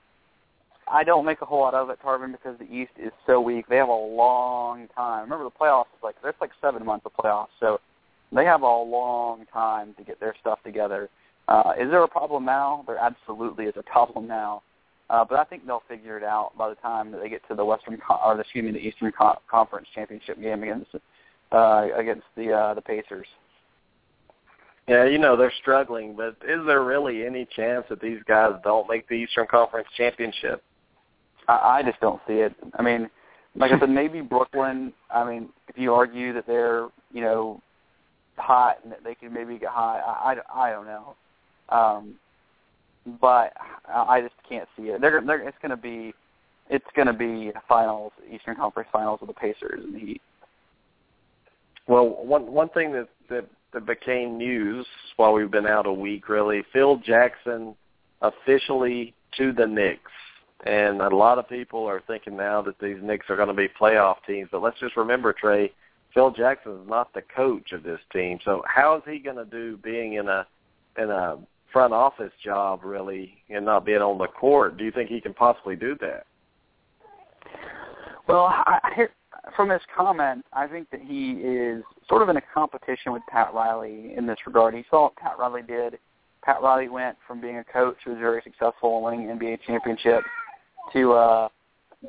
I 0.86 1.02
don't 1.02 1.24
make 1.24 1.40
a 1.40 1.46
whole 1.46 1.60
lot 1.60 1.74
of 1.74 1.88
it, 1.90 1.98
Tarvin, 2.04 2.32
because 2.32 2.58
the 2.58 2.70
East 2.70 2.92
is 3.02 3.12
so 3.26 3.40
weak. 3.40 3.66
They 3.68 3.76
have 3.76 3.88
a 3.88 3.92
long 3.92 4.88
time. 4.94 5.22
Remember, 5.22 5.44
the 5.44 5.50
playoffs 5.50 5.92
is 5.96 6.02
like 6.02 6.16
there's 6.22 6.34
like 6.40 6.50
seven 6.60 6.84
months 6.84 7.06
of 7.06 7.12
playoffs, 7.14 7.48
so 7.58 7.80
they 8.32 8.44
have 8.44 8.62
a 8.62 8.66
long 8.66 9.46
time 9.52 9.94
to 9.96 10.04
get 10.04 10.20
their 10.20 10.34
stuff 10.40 10.58
together. 10.62 11.08
Uh, 11.48 11.72
is 11.78 11.90
there 11.90 12.02
a 12.02 12.08
problem 12.08 12.44
now? 12.44 12.84
There 12.86 12.96
absolutely 12.96 13.66
is 13.66 13.74
a 13.76 13.82
problem 13.82 14.26
now, 14.26 14.62
uh, 15.10 15.24
but 15.24 15.38
I 15.38 15.44
think 15.44 15.66
they'll 15.66 15.82
figure 15.88 16.16
it 16.16 16.24
out 16.24 16.52
by 16.56 16.68
the 16.70 16.74
time 16.76 17.10
that 17.12 17.20
they 17.20 17.28
get 17.28 17.46
to 17.48 17.54
the 17.54 17.64
Western 17.64 17.98
Con- 17.98 18.20
or 18.24 18.40
excuse 18.40 18.64
me, 18.64 18.72
the 18.72 18.78
Eastern 18.78 19.12
Con- 19.12 19.36
Conference 19.50 19.86
championship 19.94 20.40
game 20.40 20.62
against 20.62 20.90
uh, 21.52 21.86
against 21.94 22.24
the 22.36 22.52
uh, 22.52 22.74
the 22.74 22.80
Pacers. 22.80 23.26
Yeah, 24.88 25.04
you 25.04 25.18
know 25.18 25.36
they're 25.36 25.52
struggling, 25.60 26.14
but 26.16 26.36
is 26.46 26.64
there 26.66 26.82
really 26.82 27.24
any 27.26 27.46
chance 27.54 27.84
that 27.90 28.00
these 28.00 28.20
guys 28.26 28.52
don't 28.62 28.88
make 28.88 29.08
the 29.08 29.14
Eastern 29.14 29.46
Conference 29.46 29.88
championship? 29.96 30.62
I, 31.48 31.78
I 31.78 31.82
just 31.82 32.00
don't 32.00 32.20
see 32.26 32.34
it. 32.34 32.54
I 32.74 32.82
mean, 32.82 33.10
like 33.54 33.72
I 33.72 33.78
said, 33.78 33.90
maybe 33.90 34.22
Brooklyn. 34.22 34.92
I 35.10 35.24
mean, 35.24 35.50
if 35.68 35.76
you 35.76 35.92
argue 35.92 36.32
that 36.32 36.46
they're 36.46 36.88
you 37.12 37.20
know 37.20 37.60
hot 38.36 38.78
and 38.82 38.92
that 38.92 39.04
they 39.04 39.14
can 39.14 39.32
maybe 39.32 39.58
get 39.58 39.68
high, 39.68 40.00
I, 40.00 40.34
I, 40.34 40.68
I 40.68 40.70
don't 40.70 40.86
know. 40.86 41.14
Um, 41.68 42.14
but 43.20 43.52
I 43.88 44.20
just 44.22 44.34
can't 44.48 44.68
see 44.76 44.84
it. 44.84 45.00
They're, 45.00 45.22
they're 45.24 45.46
it's 45.46 45.58
going 45.60 45.70
to 45.70 45.76
be 45.76 46.14
it's 46.70 46.86
going 46.96 47.06
to 47.06 47.12
be 47.12 47.52
finals, 47.68 48.12
Eastern 48.32 48.56
Conference 48.56 48.88
Finals 48.90 49.20
with 49.20 49.28
the 49.28 49.34
Pacers 49.34 49.82
and 49.84 49.94
the 49.94 49.98
Heat. 49.98 50.22
Well, 51.86 52.24
one 52.24 52.50
one 52.50 52.70
thing 52.70 52.92
that 52.92 53.08
that, 53.28 53.46
that 53.72 53.86
became 53.86 54.38
news 54.38 54.86
while 55.16 55.32
we've 55.34 55.50
been 55.50 55.66
out 55.66 55.86
a 55.86 55.92
week, 55.92 56.28
really, 56.28 56.64
Phil 56.72 56.96
Jackson 56.96 57.74
officially 58.22 59.12
to 59.36 59.52
the 59.52 59.66
Knicks, 59.66 60.10
and 60.64 61.02
a 61.02 61.14
lot 61.14 61.38
of 61.38 61.48
people 61.48 61.84
are 61.84 62.02
thinking 62.06 62.36
now 62.36 62.62
that 62.62 62.78
these 62.78 62.96
Knicks 63.02 63.26
are 63.28 63.36
going 63.36 63.48
to 63.48 63.54
be 63.54 63.68
playoff 63.68 64.16
teams. 64.26 64.48
But 64.50 64.62
let's 64.62 64.80
just 64.80 64.96
remember, 64.96 65.34
Trey, 65.34 65.72
Phil 66.14 66.30
Jackson 66.30 66.72
is 66.72 66.88
not 66.88 67.12
the 67.12 67.22
coach 67.22 67.72
of 67.72 67.82
this 67.82 68.00
team. 68.12 68.38
So 68.44 68.62
how 68.66 68.96
is 68.96 69.02
he 69.06 69.18
going 69.18 69.36
to 69.36 69.44
do 69.44 69.76
being 69.76 70.14
in 70.14 70.28
a 70.28 70.46
in 70.96 71.10
a 71.10 71.36
front 71.74 71.92
office 71.92 72.32
job 72.42 72.80
really 72.84 73.34
and 73.50 73.66
not 73.66 73.84
being 73.84 73.98
on 73.98 74.16
the 74.16 74.28
court? 74.28 74.78
Do 74.78 74.84
you 74.84 74.92
think 74.92 75.10
he 75.10 75.20
can 75.20 75.34
possibly 75.34 75.76
do 75.76 75.94
that? 76.00 76.24
Well, 78.26 78.46
I, 78.46 79.08
from 79.54 79.68
his 79.68 79.82
comment, 79.94 80.46
I 80.52 80.66
think 80.66 80.90
that 80.90 81.00
he 81.02 81.32
is 81.32 81.82
sort 82.08 82.22
of 82.22 82.30
in 82.30 82.36
a 82.38 82.42
competition 82.54 83.12
with 83.12 83.22
Pat 83.28 83.52
Riley 83.52 84.14
in 84.16 84.26
this 84.26 84.38
regard. 84.46 84.74
He 84.74 84.84
saw 84.88 85.02
what 85.04 85.16
Pat 85.16 85.38
Riley 85.38 85.62
did. 85.62 85.98
Pat 86.42 86.62
Riley 86.62 86.88
went 86.88 87.16
from 87.26 87.40
being 87.40 87.58
a 87.58 87.64
coach 87.64 87.96
who 88.04 88.12
was 88.12 88.20
very 88.20 88.40
successful 88.42 89.02
winning 89.02 89.26
NBA 89.26 89.58
championships 89.66 90.26
to 90.92 91.12
uh, 91.12 91.48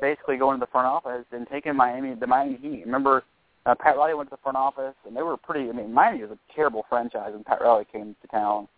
basically 0.00 0.36
going 0.36 0.58
to 0.58 0.64
the 0.64 0.70
front 0.70 0.86
office 0.86 1.24
and 1.32 1.46
taking 1.50 1.74
Miami, 1.74 2.14
the 2.14 2.26
Miami 2.26 2.56
Heat. 2.56 2.82
Remember, 2.84 3.24
uh, 3.66 3.74
Pat 3.74 3.96
Riley 3.96 4.14
went 4.14 4.30
to 4.30 4.36
the 4.36 4.42
front 4.42 4.56
office, 4.56 4.94
and 5.06 5.16
they 5.16 5.22
were 5.22 5.36
pretty. 5.36 5.68
I 5.68 5.72
mean, 5.72 5.92
Miami 5.92 6.22
was 6.22 6.30
a 6.30 6.54
terrible 6.54 6.84
franchise 6.88 7.30
when 7.32 7.44
Pat 7.44 7.60
Riley 7.60 7.86
came 7.90 8.14
to 8.22 8.28
town, 8.28 8.68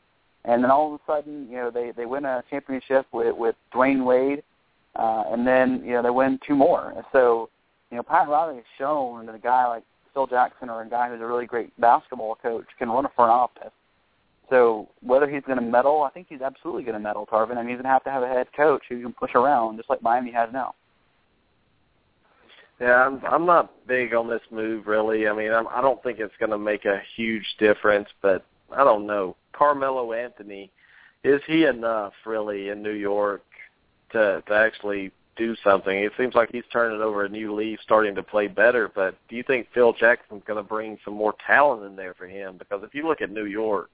and 0.49 0.65
then 0.65 0.71
all 0.71 0.95
of 0.95 1.01
a 1.01 1.05
sudden, 1.07 1.47
you 1.51 1.57
know, 1.57 1.71
they 1.71 1.93
they 1.95 2.07
win 2.07 2.25
a 2.25 2.43
championship 2.49 3.07
with 3.13 3.37
with 3.37 3.55
Dwyane 3.73 4.05
Wade, 4.05 4.43
uh, 4.97 5.25
and 5.31 5.47
then 5.47 5.83
you 5.85 5.93
know 5.93 6.03
they 6.03 6.11
win 6.11 6.41
two 6.47 6.57
more. 6.57 7.05
So, 7.13 7.51
you 7.91 7.99
know, 7.99 8.03
Pat 8.03 8.29
Riley 8.29 8.57
has 8.57 8.65
shown 8.79 9.27
that 9.27 9.35
a 9.35 9.39
guy 9.39 9.67
like 9.67 9.85
Phil 10.15 10.27
Jackson 10.27 10.71
or 10.71 10.81
a 10.81 10.89
guy 10.89 11.11
who's 11.11 11.21
a 11.21 11.27
really 11.27 11.45
great 11.45 11.79
basketball 11.79 12.35
coach 12.37 12.65
can 12.79 12.89
run 12.89 13.05
a 13.05 13.11
front 13.15 13.31
office. 13.31 13.73
So 14.49 14.89
whether 15.03 15.29
he's 15.29 15.43
going 15.43 15.59
to 15.59 15.65
meddle, 15.65 16.03
I 16.03 16.11
think 16.11 16.29
he's 16.31 16.41
absolutely 16.41 16.83
going 16.83 16.95
to 16.95 17.01
meddle, 17.01 17.27
Tarvin, 17.27 17.59
and 17.59 17.69
he's 17.69 17.77
going 17.77 17.85
to 17.85 17.91
have 17.91 18.05
to 18.05 18.11
have 18.11 18.23
a 18.23 18.29
head 18.29 18.47
coach 18.57 18.83
who 18.89 19.03
can 19.03 19.13
push 19.13 19.33
around, 19.35 19.77
just 19.77 19.91
like 19.91 20.01
Miami 20.01 20.33
has 20.33 20.49
now. 20.51 20.75
Yeah, 22.81 22.95
I'm 22.95 23.23
I'm 23.27 23.45
not 23.45 23.87
big 23.87 24.15
on 24.15 24.31
this 24.31 24.41
move 24.51 24.87
really. 24.87 25.29
I 25.29 25.35
mean, 25.35 25.53
I'm, 25.53 25.67
I 25.69 25.83
don't 25.83 26.03
think 26.03 26.21
it's 26.21 26.33
going 26.39 26.53
to 26.53 26.59
make 26.59 26.87
a 26.87 27.03
huge 27.17 27.45
difference, 27.59 28.09
but 28.23 28.47
I 28.75 28.85
don't 28.85 29.07
know. 29.07 29.37
Carmelo 29.59 30.13
Anthony, 30.13 30.71
is 31.25 31.41
he 31.47 31.65
enough 31.65 32.13
really 32.25 32.69
in 32.69 32.83
New 32.83 32.93
York 32.93 33.43
to 34.13 34.43
to 34.47 34.55
actually 34.55 35.11
do 35.37 35.57
something? 35.65 35.97
It 35.99 36.13
seems 36.17 36.35
like 36.35 36.51
he's 36.53 36.65
turning 36.73 37.01
over 37.01 37.25
a 37.25 37.29
new 37.29 37.55
leaf, 37.55 37.79
starting 37.83 38.15
to 38.15 38.23
play 38.23 38.47
better. 38.47 38.91
But 38.95 39.17
do 39.29 39.37
you 39.37 39.43
think 39.43 39.69
Phil 39.75 39.93
Jackson's 39.93 40.43
going 40.47 40.63
to 40.63 40.69
bring 40.69 40.99
some 41.05 41.15
more 41.15 41.35
talent 41.47 41.85
in 41.85 41.97
there 41.97 42.15
for 42.15 42.27
him? 42.27 42.57
Because 42.59 42.83
if 42.85 42.95
you 42.95 43.07
look 43.07 43.21
at 43.21 43.31
New 43.31 43.47
York, 43.47 43.91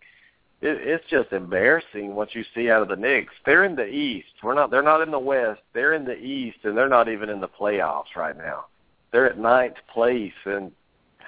it, 0.61 0.79
it's 0.81 1.05
just 1.09 1.33
embarrassing 1.33 2.15
what 2.15 2.35
you 2.35 2.45
see 2.55 2.71
out 2.71 2.83
of 2.83 2.89
the 2.89 2.97
Knicks. 2.97 3.33
They're 3.47 3.65
in 3.65 3.77
the 3.77 3.87
East. 3.87 4.29
We're 4.43 4.55
not. 4.55 4.71
They're 4.71 4.83
not 4.83 5.03
in 5.03 5.11
the 5.11 5.19
West. 5.19 5.61
They're 5.73 5.95
in 5.95 6.05
the 6.05 6.19
East, 6.19 6.59
and 6.65 6.77
they're 6.77 6.89
not 6.89 7.09
even 7.09 7.31
in 7.31 7.41
the 7.41 7.49
playoffs 7.49 8.17
right 8.17 8.37
now. 8.37 8.67
They're 9.13 9.31
at 9.31 9.39
ninth 9.39 9.77
place, 9.93 10.33
and 10.45 10.73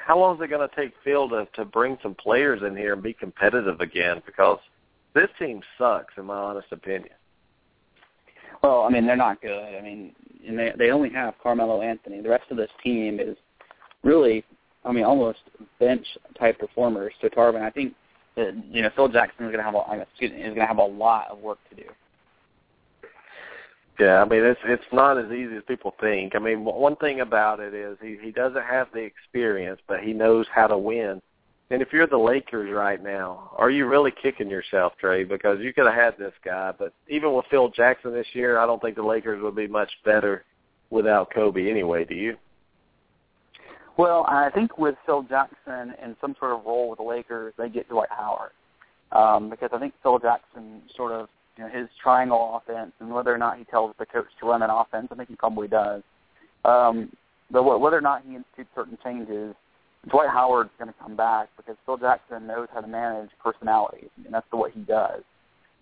how 0.06 0.16
long 0.16 0.36
is 0.36 0.42
it 0.42 0.50
going 0.50 0.66
to 0.66 0.76
take 0.76 0.92
Phil 1.02 1.28
to 1.30 1.48
to 1.54 1.64
bring 1.64 1.98
some 2.00 2.14
players 2.14 2.62
in 2.62 2.76
here 2.76 2.92
and 2.92 3.02
be 3.02 3.12
competitive 3.12 3.80
again? 3.80 4.22
Because 4.24 4.58
this 5.14 5.28
team 5.36 5.60
sucks, 5.76 6.14
in 6.16 6.26
my 6.26 6.36
honest 6.36 6.68
opinion. 6.70 7.14
Well, 8.62 8.82
I 8.82 8.88
mean, 8.88 9.04
they're 9.04 9.16
not 9.16 9.42
good. 9.42 9.76
I 9.76 9.80
mean, 9.82 10.14
and 10.46 10.56
they 10.56 10.72
they 10.78 10.90
only 10.90 11.10
have 11.10 11.34
Carmelo 11.42 11.82
Anthony. 11.82 12.20
The 12.20 12.28
rest 12.28 12.44
of 12.50 12.56
this 12.56 12.70
team 12.84 13.18
is 13.18 13.36
really, 14.04 14.44
I 14.84 14.92
mean, 14.92 15.04
almost 15.04 15.40
bench 15.80 16.06
type 16.38 16.60
performers. 16.60 17.12
So 17.20 17.28
Tarvin, 17.28 17.62
I 17.62 17.70
think 17.70 17.92
uh, 18.38 18.52
you 18.70 18.82
know 18.82 18.90
Phil 18.94 19.08
Jackson 19.08 19.46
is 19.46 19.52
going 19.52 19.58
to 19.58 19.64
have 19.64 19.74
a 19.74 20.02
excuse 20.02 20.30
me, 20.30 20.38
is 20.38 20.54
going 20.54 20.60
to 20.60 20.66
have 20.66 20.78
a 20.78 20.84
lot 20.84 21.30
of 21.30 21.38
work 21.40 21.58
to 21.70 21.74
do. 21.74 21.88
Yeah, 23.98 24.22
I 24.22 24.28
mean 24.28 24.44
it's 24.44 24.60
it's 24.64 24.84
not 24.92 25.18
as 25.18 25.32
easy 25.32 25.56
as 25.56 25.62
people 25.66 25.94
think. 26.00 26.34
I 26.34 26.38
mean, 26.38 26.64
one 26.64 26.96
thing 26.96 27.20
about 27.20 27.60
it 27.60 27.72
is 27.72 27.96
he 28.02 28.18
he 28.20 28.30
doesn't 28.30 28.64
have 28.64 28.88
the 28.92 29.00
experience, 29.00 29.80
but 29.88 30.00
he 30.00 30.12
knows 30.12 30.46
how 30.54 30.66
to 30.66 30.76
win. 30.76 31.22
And 31.70 31.82
if 31.82 31.92
you're 31.92 32.06
the 32.06 32.18
Lakers 32.18 32.72
right 32.72 33.02
now, 33.02 33.50
are 33.56 33.70
you 33.70 33.86
really 33.86 34.12
kicking 34.22 34.48
yourself, 34.48 34.92
Trey? 35.00 35.24
Because 35.24 35.58
you 35.60 35.72
could 35.72 35.86
have 35.86 35.94
had 35.94 36.16
this 36.16 36.34
guy, 36.44 36.72
but 36.78 36.92
even 37.08 37.32
with 37.32 37.46
Phil 37.50 37.68
Jackson 37.70 38.12
this 38.12 38.26
year, 38.34 38.58
I 38.58 38.66
don't 38.66 38.80
think 38.80 38.94
the 38.94 39.02
Lakers 39.02 39.42
would 39.42 39.56
be 39.56 39.66
much 39.66 39.90
better 40.04 40.44
without 40.90 41.32
Kobe 41.34 41.68
anyway. 41.68 42.04
Do 42.04 42.14
you? 42.14 42.36
Well, 43.96 44.26
I 44.28 44.50
think 44.50 44.78
with 44.78 44.94
Phil 45.06 45.22
Jackson 45.22 45.94
in 46.02 46.14
some 46.20 46.36
sort 46.38 46.52
of 46.52 46.64
role 46.64 46.90
with 46.90 46.98
the 46.98 47.04
Lakers, 47.04 47.54
they 47.58 47.68
get 47.68 47.88
Dwight 47.88 48.10
Howard 48.10 48.52
um, 49.12 49.50
because 49.50 49.70
I 49.72 49.78
think 49.78 49.94
Phil 50.02 50.18
Jackson 50.18 50.82
sort 50.94 51.12
of 51.12 51.28
you 51.56 51.64
know 51.64 51.70
his 51.70 51.88
triangle 52.02 52.60
offense 52.62 52.92
and 53.00 53.10
whether 53.12 53.34
or 53.34 53.38
not 53.38 53.58
he 53.58 53.64
tells 53.64 53.94
the 53.98 54.06
coach 54.06 54.26
to 54.40 54.46
run 54.46 54.62
an 54.62 54.70
offense, 54.70 55.08
I 55.10 55.14
think 55.14 55.28
he 55.28 55.36
probably 55.36 55.68
does. 55.68 56.02
Um, 56.64 57.12
but 57.50 57.62
whether 57.62 57.96
or 57.96 58.02
not 58.02 58.22
he 58.26 58.34
institutes 58.34 58.70
certain 58.74 58.98
changes, 59.04 59.54
Dwight 60.08 60.28
Howard's 60.28 60.70
going 60.78 60.92
to 60.92 60.98
come 61.00 61.16
back 61.16 61.48
because 61.56 61.76
Phil 61.84 61.96
Jackson 61.96 62.46
knows 62.46 62.68
how 62.72 62.80
to 62.80 62.86
manage 62.86 63.30
personalities, 63.42 64.10
and 64.24 64.32
that's 64.32 64.46
what 64.50 64.72
he 64.72 64.80
does. 64.80 65.22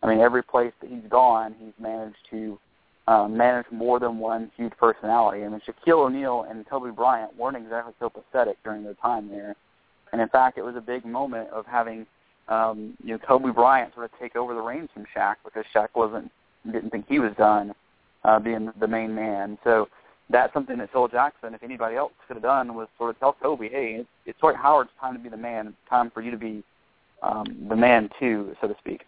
I 0.03 0.09
mean, 0.09 0.20
every 0.20 0.43
place 0.43 0.72
that 0.81 0.91
he's 0.91 1.09
gone, 1.11 1.55
he's 1.59 1.72
managed 1.79 2.16
to 2.31 2.59
um, 3.07 3.37
manage 3.37 3.66
more 3.70 3.99
than 3.99 4.18
one 4.18 4.51
huge 4.57 4.72
personality. 4.79 5.45
I 5.45 5.49
mean, 5.49 5.61
Shaquille 5.66 6.07
O'Neal 6.07 6.47
and 6.49 6.66
Kobe 6.68 6.91
Bryant 6.91 7.37
weren't 7.37 7.57
exactly 7.57 7.93
so 7.99 8.09
pathetic 8.09 8.57
during 8.64 8.85
their 8.85 8.95
time 8.95 9.29
there, 9.29 9.57
and 10.12 10.20
in 10.20 10.29
fact, 10.29 10.59
it 10.59 10.62
was 10.62 10.77
a 10.77 10.81
big 10.81 11.05
moment 11.05 11.51
of 11.51 11.66
having 11.66 12.07
um, 12.49 12.95
you 13.03 13.12
know 13.12 13.18
Kobe 13.18 13.51
Bryant 13.51 13.95
sort 13.95 14.11
of 14.12 14.18
take 14.20 14.36
over 14.36 14.55
the 14.55 14.61
reins 14.61 14.88
from 14.92 15.05
Shaq 15.16 15.36
because 15.45 15.64
Shaq 15.74 15.88
wasn't 15.95 16.30
didn't 16.70 16.90
think 16.90 17.07
he 17.09 17.18
was 17.18 17.32
done 17.36 17.74
uh, 18.24 18.38
being 18.38 18.72
the 18.80 18.88
main 18.88 19.14
man. 19.14 19.59
So 19.64 19.88
that's 20.30 20.53
something 20.55 20.78
that 20.78 20.90
Phil 20.92 21.09
Jackson, 21.09 21.55
if 21.55 21.62
anybody 21.62 21.97
else 21.97 22.12
could 22.26 22.36
have 22.36 22.42
done, 22.42 22.74
was 22.74 22.88
sort 22.97 23.11
of 23.11 23.18
tell 23.18 23.36
Kobe, 23.40 23.68
hey, 23.68 23.97
it's, 24.01 24.09
it's 24.26 24.40
Dwight 24.40 24.57
Howard's 24.57 24.90
time 25.01 25.14
to 25.14 25.20
be 25.20 25.28
the 25.28 25.36
man. 25.36 25.68
It's 25.68 25.76
time 25.88 26.11
for 26.11 26.22
you 26.22 26.30
to 26.30 26.36
be 26.36 26.62
um, 27.22 27.45
the 27.68 27.76
man 27.76 28.11
too, 28.18 28.55
so 28.61 28.68
to 28.68 28.74
speak. 28.78 29.05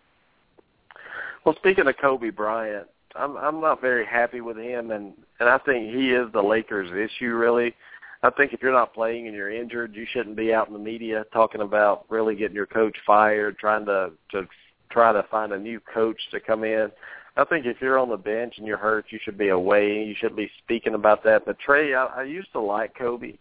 Well, 1.45 1.55
speaking 1.57 1.87
of 1.87 1.97
Kobe 1.97 2.31
Bryant, 2.31 2.89
I'm 3.15 3.37
I'm 3.37 3.61
not 3.61 3.81
very 3.81 4.05
happy 4.05 4.41
with 4.41 4.59
him, 4.59 4.91
and 4.91 5.15
and 5.41 5.49
I 5.49 5.59
think 5.59 5.95
he 5.95 6.11
is 6.11 6.31
the 6.33 6.43
Lakers' 6.43 6.91
issue 6.91 7.35
really. 7.35 7.75
I 8.23 8.31
think 8.31 8.53
if 8.53 8.63
you're 8.63 8.73
not 8.73 8.95
playing 8.95 9.27
and 9.27 9.37
you're 9.37 9.53
injured, 9.53 9.95
you 9.95 10.07
shouldn't 10.11 10.37
be 10.37 10.53
out 10.53 10.69
in 10.69 10.73
the 10.73 10.79
media 10.79 11.25
talking 11.33 11.61
about 11.61 12.07
really 12.09 12.35
getting 12.35 12.57
your 12.57 12.67
coach 12.67 12.97
fired, 13.07 13.59
trying 13.59 13.87
to 13.87 14.13
to 14.33 14.47
try 14.91 15.13
to 15.13 15.23
find 15.31 15.53
a 15.53 15.59
new 15.59 15.81
coach 15.81 16.21
to 16.31 16.41
come 16.41 16.65
in. 16.65 16.91
I 17.37 17.45
think 17.45 17.67
if 17.67 17.81
you're 17.81 17.99
on 17.99 18.09
the 18.09 18.17
bench 18.17 18.55
and 18.57 18.67
you're 18.67 18.79
hurt, 18.79 19.07
you 19.11 19.19
should 19.23 19.37
be 19.37 19.49
away. 19.49 20.05
You 20.05 20.15
should 20.19 20.35
be 20.35 20.51
speaking 20.65 20.95
about 20.95 21.23
that. 21.25 21.45
But 21.45 21.59
Trey, 21.59 21.95
I, 21.95 22.07
I 22.07 22.23
used 22.23 22.51
to 22.53 22.61
like 22.61 22.97
Kobe, 22.97 23.37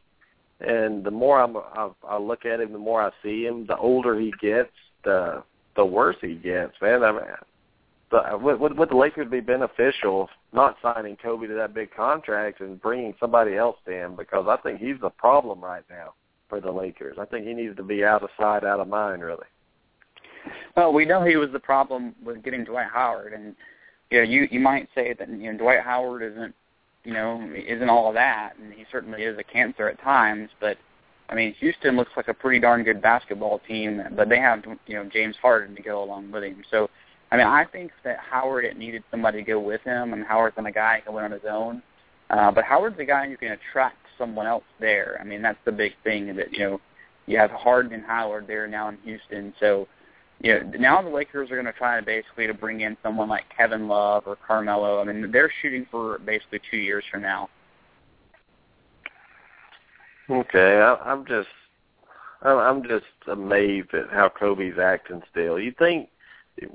and 0.60 1.04
the 1.04 1.12
more 1.12 1.42
I'm, 1.42 1.56
I, 1.56 1.90
I 2.04 2.18
look 2.18 2.46
at 2.46 2.60
him, 2.60 2.74
the 2.74 2.78
more 2.78 3.02
I 3.02 3.12
see 3.24 3.46
him. 3.46 3.66
The 3.66 3.78
older 3.78 4.20
he 4.20 4.34
gets, 4.42 4.74
the 5.04 5.44
the 5.76 5.86
worse 5.86 6.18
he 6.22 6.36
gets. 6.36 6.74
Man, 6.82 7.04
I 7.04 7.12
mean, 7.12 7.22
the, 8.12 8.38
would, 8.38 8.60
would, 8.60 8.78
would 8.78 8.90
the 8.90 8.96
Lakers 8.96 9.30
be 9.30 9.40
beneficial 9.40 10.30
not 10.54 10.78
signing 10.82 11.18
Kobe 11.18 11.48
to 11.48 11.54
that 11.56 11.74
big 11.74 11.94
contract 11.94 12.62
and 12.62 12.82
bringing 12.82 13.14
somebody 13.20 13.56
else 13.56 13.78
in? 13.88 14.16
Because 14.18 14.46
I 14.48 14.58
think 14.58 14.80
he's 14.80 15.00
the 15.02 15.10
problem 15.10 15.64
right 15.64 15.84
now 15.90 16.14
for 16.50 16.62
the 16.62 16.72
Lakers. 16.72 17.18
I 17.20 17.26
think 17.26 17.48
he 17.48 17.54
needs 17.54 17.76
to 17.78 17.84
be 17.84 18.04
out 18.04 18.24
of 18.24 18.30
sight, 18.40 18.64
out 18.64 18.80
of 18.80 18.88
mind, 18.88 19.24
really. 19.24 19.46
Well, 20.76 20.94
we 20.94 21.06
know 21.06 21.24
he 21.24 21.38
was 21.38 21.50
the 21.52 21.60
problem 21.60 22.14
with 22.24 22.44
getting 22.44 22.64
Dwight 22.64 22.88
Howard, 22.92 23.34
and 23.34 23.56
you 24.12 24.20
know, 24.20 24.24
you 24.24 24.48
you 24.52 24.60
might 24.60 24.88
say 24.94 25.16
that 25.18 25.28
you 25.28 25.52
know 25.52 25.58
Dwight 25.58 25.82
Howard 25.82 26.22
isn't 26.22 26.54
you 27.04 27.14
know 27.14 27.52
isn't 27.56 27.90
all 27.90 28.10
of 28.10 28.14
that, 28.14 28.54
and 28.62 28.72
he 28.72 28.86
certainly 28.92 29.24
is 29.24 29.38
a 29.40 29.44
cancer 29.44 29.88
at 29.88 30.00
times. 30.02 30.50
But 30.60 30.78
I 31.30 31.36
mean, 31.36 31.56
Houston 31.60 31.96
looks 31.96 32.12
like 32.16 32.28
a 32.28 32.34
pretty 32.34 32.60
darn 32.60 32.84
good 32.84 33.02
basketball 33.02 33.60
team, 33.68 34.04
but 34.16 34.30
they 34.30 34.38
have 34.40 34.64
you 34.86 34.96
know 34.96 35.10
James 35.12 35.36
Harden 35.42 35.76
to 35.76 35.82
go 35.82 36.04
along 36.04 36.32
with 36.32 36.44
him. 36.44 36.64
So 36.70 36.90
I 37.32 37.38
mean, 37.38 37.48
I 37.48 37.66
think 37.66 37.92
that 38.04 38.18
Howard 38.20 38.66
it 38.66 38.78
needed 38.78 39.04
somebody 39.10 39.40
to 39.40 39.44
go 39.44 39.60
with 39.60 39.82
him, 39.82 40.14
and 40.14 40.24
Howard's 40.24 40.58
not 40.58 40.68
a 40.68 40.72
guy 40.72 41.02
who 41.06 41.14
win 41.14 41.26
on 41.26 41.32
his 41.32 41.42
own. 41.50 41.82
Uh, 42.30 42.52
but 42.52 42.64
Howard's 42.64 43.00
a 43.00 43.06
guy 43.06 43.28
who 43.28 43.38
can 43.38 43.52
attract 43.52 43.98
someone 44.18 44.48
else 44.48 44.64
there. 44.80 45.18
I 45.22 45.24
mean, 45.24 45.42
that's 45.42 45.58
the 45.66 45.72
big 45.72 45.94
thing 46.04 46.36
that 46.36 46.52
you 46.52 46.60
know 46.60 46.82
you 47.26 47.38
have 47.38 47.52
Harden 47.52 47.94
and 47.94 48.04
Howard 48.04 48.48
there 48.48 48.68
now 48.68 48.90
in 48.90 48.98
Houston. 49.04 49.54
So 49.60 49.88
you 50.40 50.54
know 50.54 50.72
now 50.78 51.02
the 51.02 51.10
Lakers 51.10 51.52
are 51.52 51.56
going 51.56 51.66
to 51.66 51.74
try 51.74 52.00
to 52.00 52.06
basically 52.06 52.48
to 52.48 52.54
bring 52.54 52.82
in 52.82 52.98
someone 53.04 53.30
like 53.30 53.44
Kevin 53.56 53.88
Love 53.88 54.24
or 54.26 54.38
Carmelo. 54.48 55.02
I 55.02 55.04
mean, 55.06 55.32
they're 55.32 55.52
shooting 55.62 55.86
for 55.92 56.20
basically 56.20 56.62
two 56.70 56.78
years 56.78 57.04
from 57.12 57.22
now. 57.22 57.50
Okay, 60.30 60.80
I, 60.80 60.96
I'm 61.04 61.26
just 61.26 61.50
I'm 62.42 62.84
just 62.84 63.06
amazed 63.28 63.94
at 63.94 64.10
how 64.12 64.30
Kobe's 64.30 64.80
acting 64.80 65.22
still. 65.32 65.60
You 65.60 65.74
think 65.78 66.10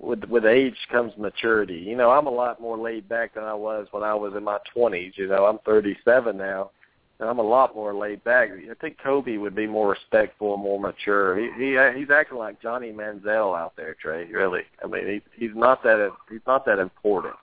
with 0.00 0.24
with 0.24 0.44
age 0.44 0.76
comes 0.90 1.12
maturity. 1.16 1.76
You 1.76 1.96
know, 1.96 2.10
I'm 2.10 2.26
a 2.26 2.30
lot 2.30 2.60
more 2.60 2.78
laid 2.78 3.08
back 3.08 3.34
than 3.34 3.44
I 3.44 3.54
was 3.54 3.86
when 3.90 4.02
I 4.02 4.14
was 4.14 4.34
in 4.36 4.44
my 4.44 4.58
20s. 4.76 5.16
You 5.16 5.28
know, 5.28 5.46
I'm 5.46 5.58
37 5.64 6.36
now, 6.36 6.70
and 7.18 7.28
I'm 7.28 7.38
a 7.38 7.42
lot 7.42 7.74
more 7.74 7.94
laid 7.94 8.22
back. 8.24 8.50
I 8.50 8.74
think 8.80 8.98
Kobe 9.02 9.36
would 9.38 9.54
be 9.54 9.66
more 9.66 9.90
respectful 9.90 10.54
and 10.54 10.62
more 10.62 10.78
mature. 10.78 11.38
He, 11.38 11.50
he 11.56 11.98
he's 11.98 12.10
acting 12.10 12.38
like 12.38 12.60
Johnny 12.60 12.92
Manziel 12.92 13.58
out 13.58 13.74
there, 13.76 13.96
Trey. 14.00 14.26
Really, 14.26 14.62
I 14.84 14.86
mean, 14.86 15.06
he 15.06 15.46
he's 15.46 15.56
not 15.56 15.82
that 15.82 16.10
he's 16.30 16.40
not 16.46 16.66
that 16.66 16.78
important. 16.78 17.34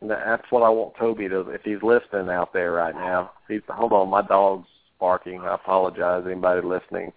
And 0.00 0.10
that's 0.10 0.44
what 0.50 0.62
I 0.62 0.68
want 0.68 0.98
Kobe 0.98 1.28
to. 1.28 1.40
If 1.50 1.62
he's 1.62 1.82
listening 1.82 2.28
out 2.28 2.52
there 2.52 2.72
right 2.72 2.94
now, 2.94 3.30
he's 3.48 3.62
hold 3.68 3.92
on, 3.92 4.10
my 4.10 4.22
dog's 4.22 4.68
barking. 5.00 5.40
I 5.40 5.54
apologize, 5.54 6.24
anybody 6.26 6.66
listening. 6.66 7.12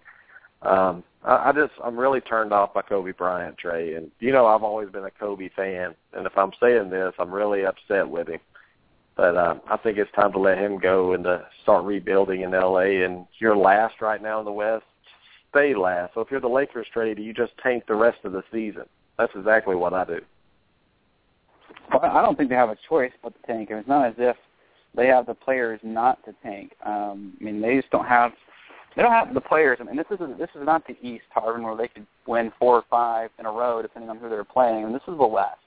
Um, 0.62 1.04
I, 1.24 1.50
I 1.50 1.52
just 1.52 1.72
I'm 1.84 1.98
really 1.98 2.20
turned 2.20 2.52
off 2.52 2.74
by 2.74 2.82
Kobe 2.82 3.12
Bryant, 3.12 3.58
Trey, 3.58 3.94
and 3.94 4.10
you 4.20 4.32
know 4.32 4.46
I've 4.46 4.62
always 4.62 4.90
been 4.90 5.04
a 5.04 5.10
Kobe 5.10 5.48
fan, 5.54 5.94
and 6.12 6.26
if 6.26 6.36
I'm 6.36 6.52
saying 6.60 6.90
this, 6.90 7.12
I'm 7.18 7.32
really 7.32 7.64
upset 7.64 8.08
with 8.08 8.28
him. 8.28 8.40
But 9.18 9.36
uh, 9.36 9.56
I 9.68 9.76
think 9.78 9.98
it's 9.98 10.12
time 10.12 10.30
to 10.32 10.38
let 10.38 10.58
him 10.58 10.78
go 10.78 11.12
and 11.12 11.24
to 11.24 11.44
start 11.64 11.84
rebuilding 11.84 12.42
in 12.42 12.52
LA. 12.52 13.04
And 13.04 13.26
you're 13.40 13.56
last 13.56 14.00
right 14.00 14.22
now 14.22 14.38
in 14.38 14.44
the 14.44 14.52
West. 14.52 14.84
Stay 15.50 15.74
last. 15.74 16.14
So 16.14 16.20
if 16.20 16.30
you're 16.30 16.40
the 16.40 16.46
Lakers, 16.46 16.86
Trey, 16.92 17.14
do 17.14 17.22
you 17.22 17.34
just 17.34 17.50
tank 17.60 17.82
the 17.88 17.96
rest 17.96 18.18
of 18.22 18.30
the 18.30 18.44
season. 18.52 18.84
That's 19.18 19.32
exactly 19.34 19.74
what 19.74 19.92
I 19.92 20.04
do. 20.04 20.20
Well, 21.92 22.04
I 22.04 22.22
don't 22.22 22.38
think 22.38 22.48
they 22.48 22.54
have 22.54 22.68
a 22.68 22.78
choice 22.88 23.10
but 23.20 23.34
to 23.34 23.46
tank. 23.46 23.70
It's 23.72 23.88
not 23.88 24.06
as 24.06 24.14
if 24.18 24.36
they 24.94 25.08
have 25.08 25.26
the 25.26 25.34
players 25.34 25.80
not 25.82 26.24
to 26.24 26.34
tank. 26.40 26.74
Um, 26.86 27.36
I 27.40 27.44
mean, 27.44 27.60
they 27.60 27.76
just 27.76 27.90
don't 27.90 28.06
have 28.06 28.30
they 28.96 29.02
don't 29.02 29.12
have 29.12 29.32
the 29.34 29.40
players. 29.40 29.78
I 29.80 29.84
mean, 29.84 29.96
this 29.96 30.06
is 30.10 30.18
this 30.38 30.50
is 30.54 30.64
not 30.64 30.86
the 30.86 30.96
East, 31.06 31.24
Tarvin, 31.34 31.62
where 31.62 31.76
they 31.76 31.88
could 31.88 32.06
win 32.26 32.52
four 32.58 32.76
or 32.76 32.84
five 32.90 33.30
in 33.38 33.46
a 33.46 33.50
row 33.50 33.82
depending 33.82 34.10
on 34.10 34.18
who 34.18 34.28
they're 34.28 34.44
playing. 34.44 34.84
And 34.84 34.94
this 34.94 35.02
is 35.08 35.16
the 35.18 35.26
West, 35.26 35.60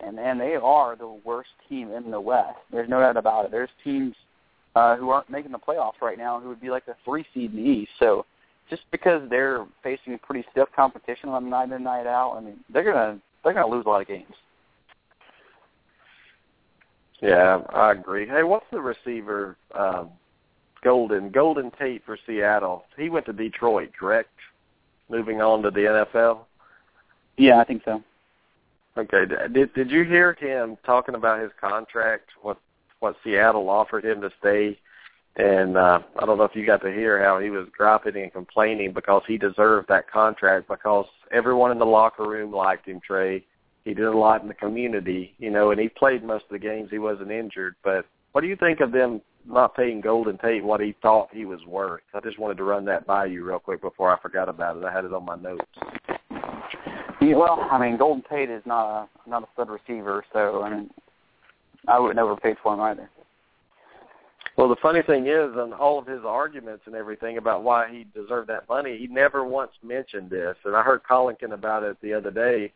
and 0.00 0.18
and 0.18 0.40
they 0.40 0.56
are 0.56 0.96
the 0.96 1.18
worst 1.24 1.50
team 1.68 1.92
in 1.92 2.10
the 2.10 2.20
West. 2.20 2.58
There's 2.70 2.88
no 2.88 3.00
doubt 3.00 3.16
about 3.16 3.44
it. 3.44 3.50
There's 3.50 3.70
teams 3.84 4.14
uh, 4.74 4.96
who 4.96 5.10
aren't 5.10 5.30
making 5.30 5.52
the 5.52 5.58
playoffs 5.58 6.00
right 6.00 6.18
now 6.18 6.40
who 6.40 6.48
would 6.48 6.60
be 6.60 6.70
like 6.70 6.86
the 6.86 6.96
three 7.04 7.24
seed 7.34 7.52
in 7.52 7.62
the 7.62 7.70
East. 7.70 7.90
So 7.98 8.26
just 8.70 8.82
because 8.90 9.28
they're 9.30 9.66
facing 9.82 10.18
pretty 10.18 10.46
stiff 10.50 10.68
competition 10.74 11.28
on 11.28 11.48
night 11.48 11.72
in 11.72 11.82
night 11.82 12.06
out, 12.06 12.34
I 12.36 12.40
mean, 12.40 12.58
they're 12.72 12.84
gonna 12.84 13.18
they're 13.42 13.54
gonna 13.54 13.68
lose 13.68 13.86
a 13.86 13.88
lot 13.88 14.02
of 14.02 14.08
games. 14.08 14.34
Yeah, 17.20 17.62
I 17.70 17.92
agree. 17.92 18.26
Hey, 18.28 18.44
what's 18.44 18.66
the 18.70 18.80
receiver 18.80 19.56
um, 19.76 20.10
Golden, 20.82 21.30
Golden 21.30 21.70
Tate 21.78 22.04
for 22.04 22.18
Seattle. 22.26 22.84
He 22.96 23.08
went 23.08 23.26
to 23.26 23.32
Detroit, 23.32 23.90
correct? 23.98 24.30
Moving 25.08 25.40
on 25.40 25.62
to 25.62 25.70
the 25.70 26.06
NFL. 26.14 26.40
Yeah, 27.36 27.60
I 27.60 27.64
think 27.64 27.82
so. 27.84 28.02
Okay. 28.96 29.24
Did 29.52 29.72
did 29.74 29.90
you 29.90 30.04
hear 30.04 30.34
him 30.34 30.76
talking 30.84 31.14
about 31.14 31.40
his 31.40 31.52
contract? 31.60 32.30
What 32.42 32.58
what 32.98 33.16
Seattle 33.22 33.70
offered 33.70 34.04
him 34.04 34.20
to 34.20 34.30
stay? 34.40 34.78
And 35.36 35.76
uh, 35.76 36.00
I 36.18 36.26
don't 36.26 36.36
know 36.36 36.44
if 36.44 36.56
you 36.56 36.66
got 36.66 36.82
to 36.82 36.92
hear 36.92 37.22
how 37.22 37.38
he 37.38 37.48
was 37.48 37.68
griping 37.76 38.16
and 38.16 38.32
complaining 38.32 38.92
because 38.92 39.22
he 39.28 39.38
deserved 39.38 39.88
that 39.88 40.10
contract 40.10 40.66
because 40.66 41.06
everyone 41.30 41.70
in 41.70 41.78
the 41.78 41.86
locker 41.86 42.28
room 42.28 42.52
liked 42.52 42.88
him. 42.88 43.00
Trey, 43.00 43.44
he 43.84 43.94
did 43.94 44.06
a 44.06 44.18
lot 44.18 44.42
in 44.42 44.48
the 44.48 44.54
community, 44.54 45.34
you 45.38 45.50
know, 45.50 45.70
and 45.70 45.80
he 45.80 45.88
played 45.88 46.24
most 46.24 46.46
of 46.46 46.50
the 46.50 46.58
games. 46.58 46.88
He 46.90 46.98
wasn't 46.98 47.30
injured. 47.30 47.76
But 47.84 48.04
what 48.32 48.40
do 48.40 48.48
you 48.48 48.56
think 48.56 48.80
of 48.80 48.90
them 48.90 49.20
not 49.48 49.74
paying 49.74 50.00
Golden 50.00 50.38
Tate 50.38 50.62
what 50.62 50.80
he 50.80 50.94
thought 51.00 51.28
he 51.32 51.44
was 51.44 51.64
worth. 51.66 52.02
I 52.14 52.20
just 52.20 52.38
wanted 52.38 52.58
to 52.58 52.64
run 52.64 52.84
that 52.86 53.06
by 53.06 53.26
you 53.26 53.44
real 53.44 53.58
quick 53.58 53.80
before 53.80 54.14
I 54.14 54.20
forgot 54.20 54.48
about 54.48 54.76
it. 54.76 54.84
I 54.84 54.92
had 54.92 55.04
it 55.04 55.12
on 55.12 55.24
my 55.24 55.36
notes. 55.36 55.64
Yeah, 57.20 57.34
well, 57.34 57.66
I 57.70 57.78
mean, 57.78 57.96
Golden 57.96 58.22
Tate 58.30 58.50
is 58.50 58.62
not 58.64 59.02
a 59.02 59.28
not 59.28 59.42
a 59.42 59.46
stud 59.54 59.68
receiver, 59.70 60.24
so 60.32 60.62
I 60.62 60.70
mean, 60.70 60.90
I 61.88 61.98
would 61.98 62.14
never 62.14 62.36
pay 62.36 62.54
for 62.62 62.74
him 62.74 62.80
either. 62.80 63.10
Well, 64.56 64.68
the 64.68 64.76
funny 64.82 65.02
thing 65.02 65.28
is, 65.28 65.52
in 65.54 65.72
all 65.72 66.00
of 66.00 66.06
his 66.06 66.22
arguments 66.24 66.82
and 66.86 66.94
everything 66.94 67.38
about 67.38 67.62
why 67.62 67.88
he 67.90 68.06
deserved 68.12 68.48
that 68.48 68.68
money, 68.68 68.98
he 68.98 69.06
never 69.06 69.44
once 69.44 69.70
mentioned 69.84 70.30
this. 70.30 70.56
And 70.64 70.74
I 70.74 70.82
heard 70.82 71.02
Collinkin 71.04 71.52
about 71.52 71.84
it 71.84 71.96
the 72.02 72.12
other 72.12 72.32
day. 72.32 72.72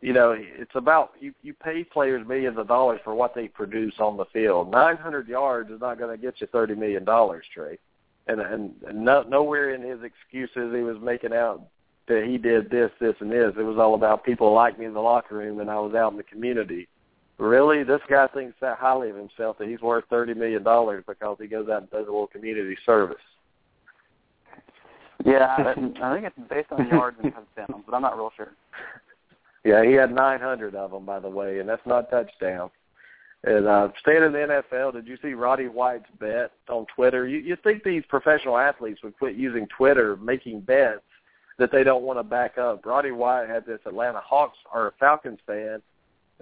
You 0.00 0.12
know, 0.12 0.36
it's 0.36 0.74
about 0.74 1.12
you. 1.18 1.32
You 1.42 1.54
pay 1.54 1.84
players 1.84 2.26
millions 2.26 2.58
of 2.58 2.68
dollars 2.68 3.00
for 3.04 3.14
what 3.14 3.34
they 3.34 3.48
produce 3.48 3.94
on 3.98 4.16
the 4.16 4.26
field. 4.26 4.70
Nine 4.70 4.96
hundred 4.96 5.28
yards 5.28 5.70
is 5.70 5.80
not 5.80 5.98
going 5.98 6.14
to 6.14 6.20
get 6.20 6.40
you 6.40 6.46
thirty 6.48 6.74
million 6.74 7.04
dollars, 7.04 7.44
Trey. 7.52 7.78
And 8.26 8.40
and, 8.40 8.74
and 8.86 9.04
no, 9.04 9.22
nowhere 9.22 9.74
in 9.74 9.82
his 9.82 10.00
excuses 10.02 10.74
he 10.74 10.82
was 10.82 10.96
making 11.02 11.32
out 11.32 11.66
that 12.06 12.24
he 12.26 12.36
did 12.36 12.68
this, 12.68 12.90
this, 13.00 13.14
and 13.20 13.30
this. 13.30 13.52
It 13.58 13.62
was 13.62 13.78
all 13.78 13.94
about 13.94 14.24
people 14.24 14.52
like 14.52 14.78
me 14.78 14.84
in 14.84 14.92
the 14.92 15.00
locker 15.00 15.36
room, 15.36 15.60
and 15.60 15.70
I 15.70 15.78
was 15.78 15.94
out 15.94 16.12
in 16.12 16.18
the 16.18 16.24
community 16.24 16.88
really, 17.38 17.82
this 17.82 18.00
guy 18.08 18.26
thinks 18.28 18.54
that 18.60 18.78
highly 18.78 19.10
of 19.10 19.16
himself 19.16 19.58
that 19.58 19.68
he's 19.68 19.80
worth 19.80 20.04
thirty 20.10 20.34
million 20.34 20.62
dollars 20.62 21.04
because 21.06 21.36
he 21.40 21.46
goes 21.46 21.68
out 21.68 21.82
and 21.82 21.90
does 21.90 22.06
a 22.06 22.10
little 22.10 22.26
community 22.26 22.76
service. 22.86 23.16
Yeah, 25.24 25.56
I 25.58 25.74
think 25.74 25.96
it's 26.26 26.50
based 26.50 26.70
on 26.70 26.86
yards 26.88 27.16
and 27.22 27.32
touchdowns, 27.32 27.84
but 27.86 27.94
I'm 27.94 28.02
not 28.02 28.16
real 28.16 28.30
sure. 28.36 28.52
Yeah, 29.64 29.82
he 29.84 29.92
had 29.92 30.14
900 30.14 30.74
of 30.74 30.90
them, 30.90 31.06
by 31.06 31.20
the 31.20 31.28
way, 31.28 31.58
and 31.58 31.68
that's 31.68 31.86
not 31.86 32.10
touchdowns. 32.10 32.72
And 33.44 33.66
uh, 33.66 33.88
staying 34.00 34.22
in 34.22 34.32
the 34.32 34.62
NFL, 34.72 34.94
did 34.94 35.06
you 35.06 35.18
see 35.20 35.34
Roddy 35.34 35.68
White's 35.68 36.08
bet 36.18 36.52
on 36.68 36.86
Twitter? 36.94 37.26
You, 37.26 37.38
you 37.38 37.56
think 37.62 37.82
these 37.82 38.02
professional 38.08 38.56
athletes 38.56 39.02
would 39.02 39.16
quit 39.18 39.36
using 39.36 39.66
Twitter, 39.76 40.16
making 40.16 40.60
bets 40.60 41.02
that 41.58 41.70
they 41.70 41.84
don't 41.84 42.04
want 42.04 42.18
to 42.18 42.22
back 42.22 42.56
up? 42.56 42.86
Roddy 42.86 43.10
White 43.10 43.48
had 43.48 43.66
this 43.66 43.80
Atlanta 43.84 44.20
Hawks 44.20 44.56
or 44.72 44.94
Falcons 44.98 45.40
fan 45.46 45.82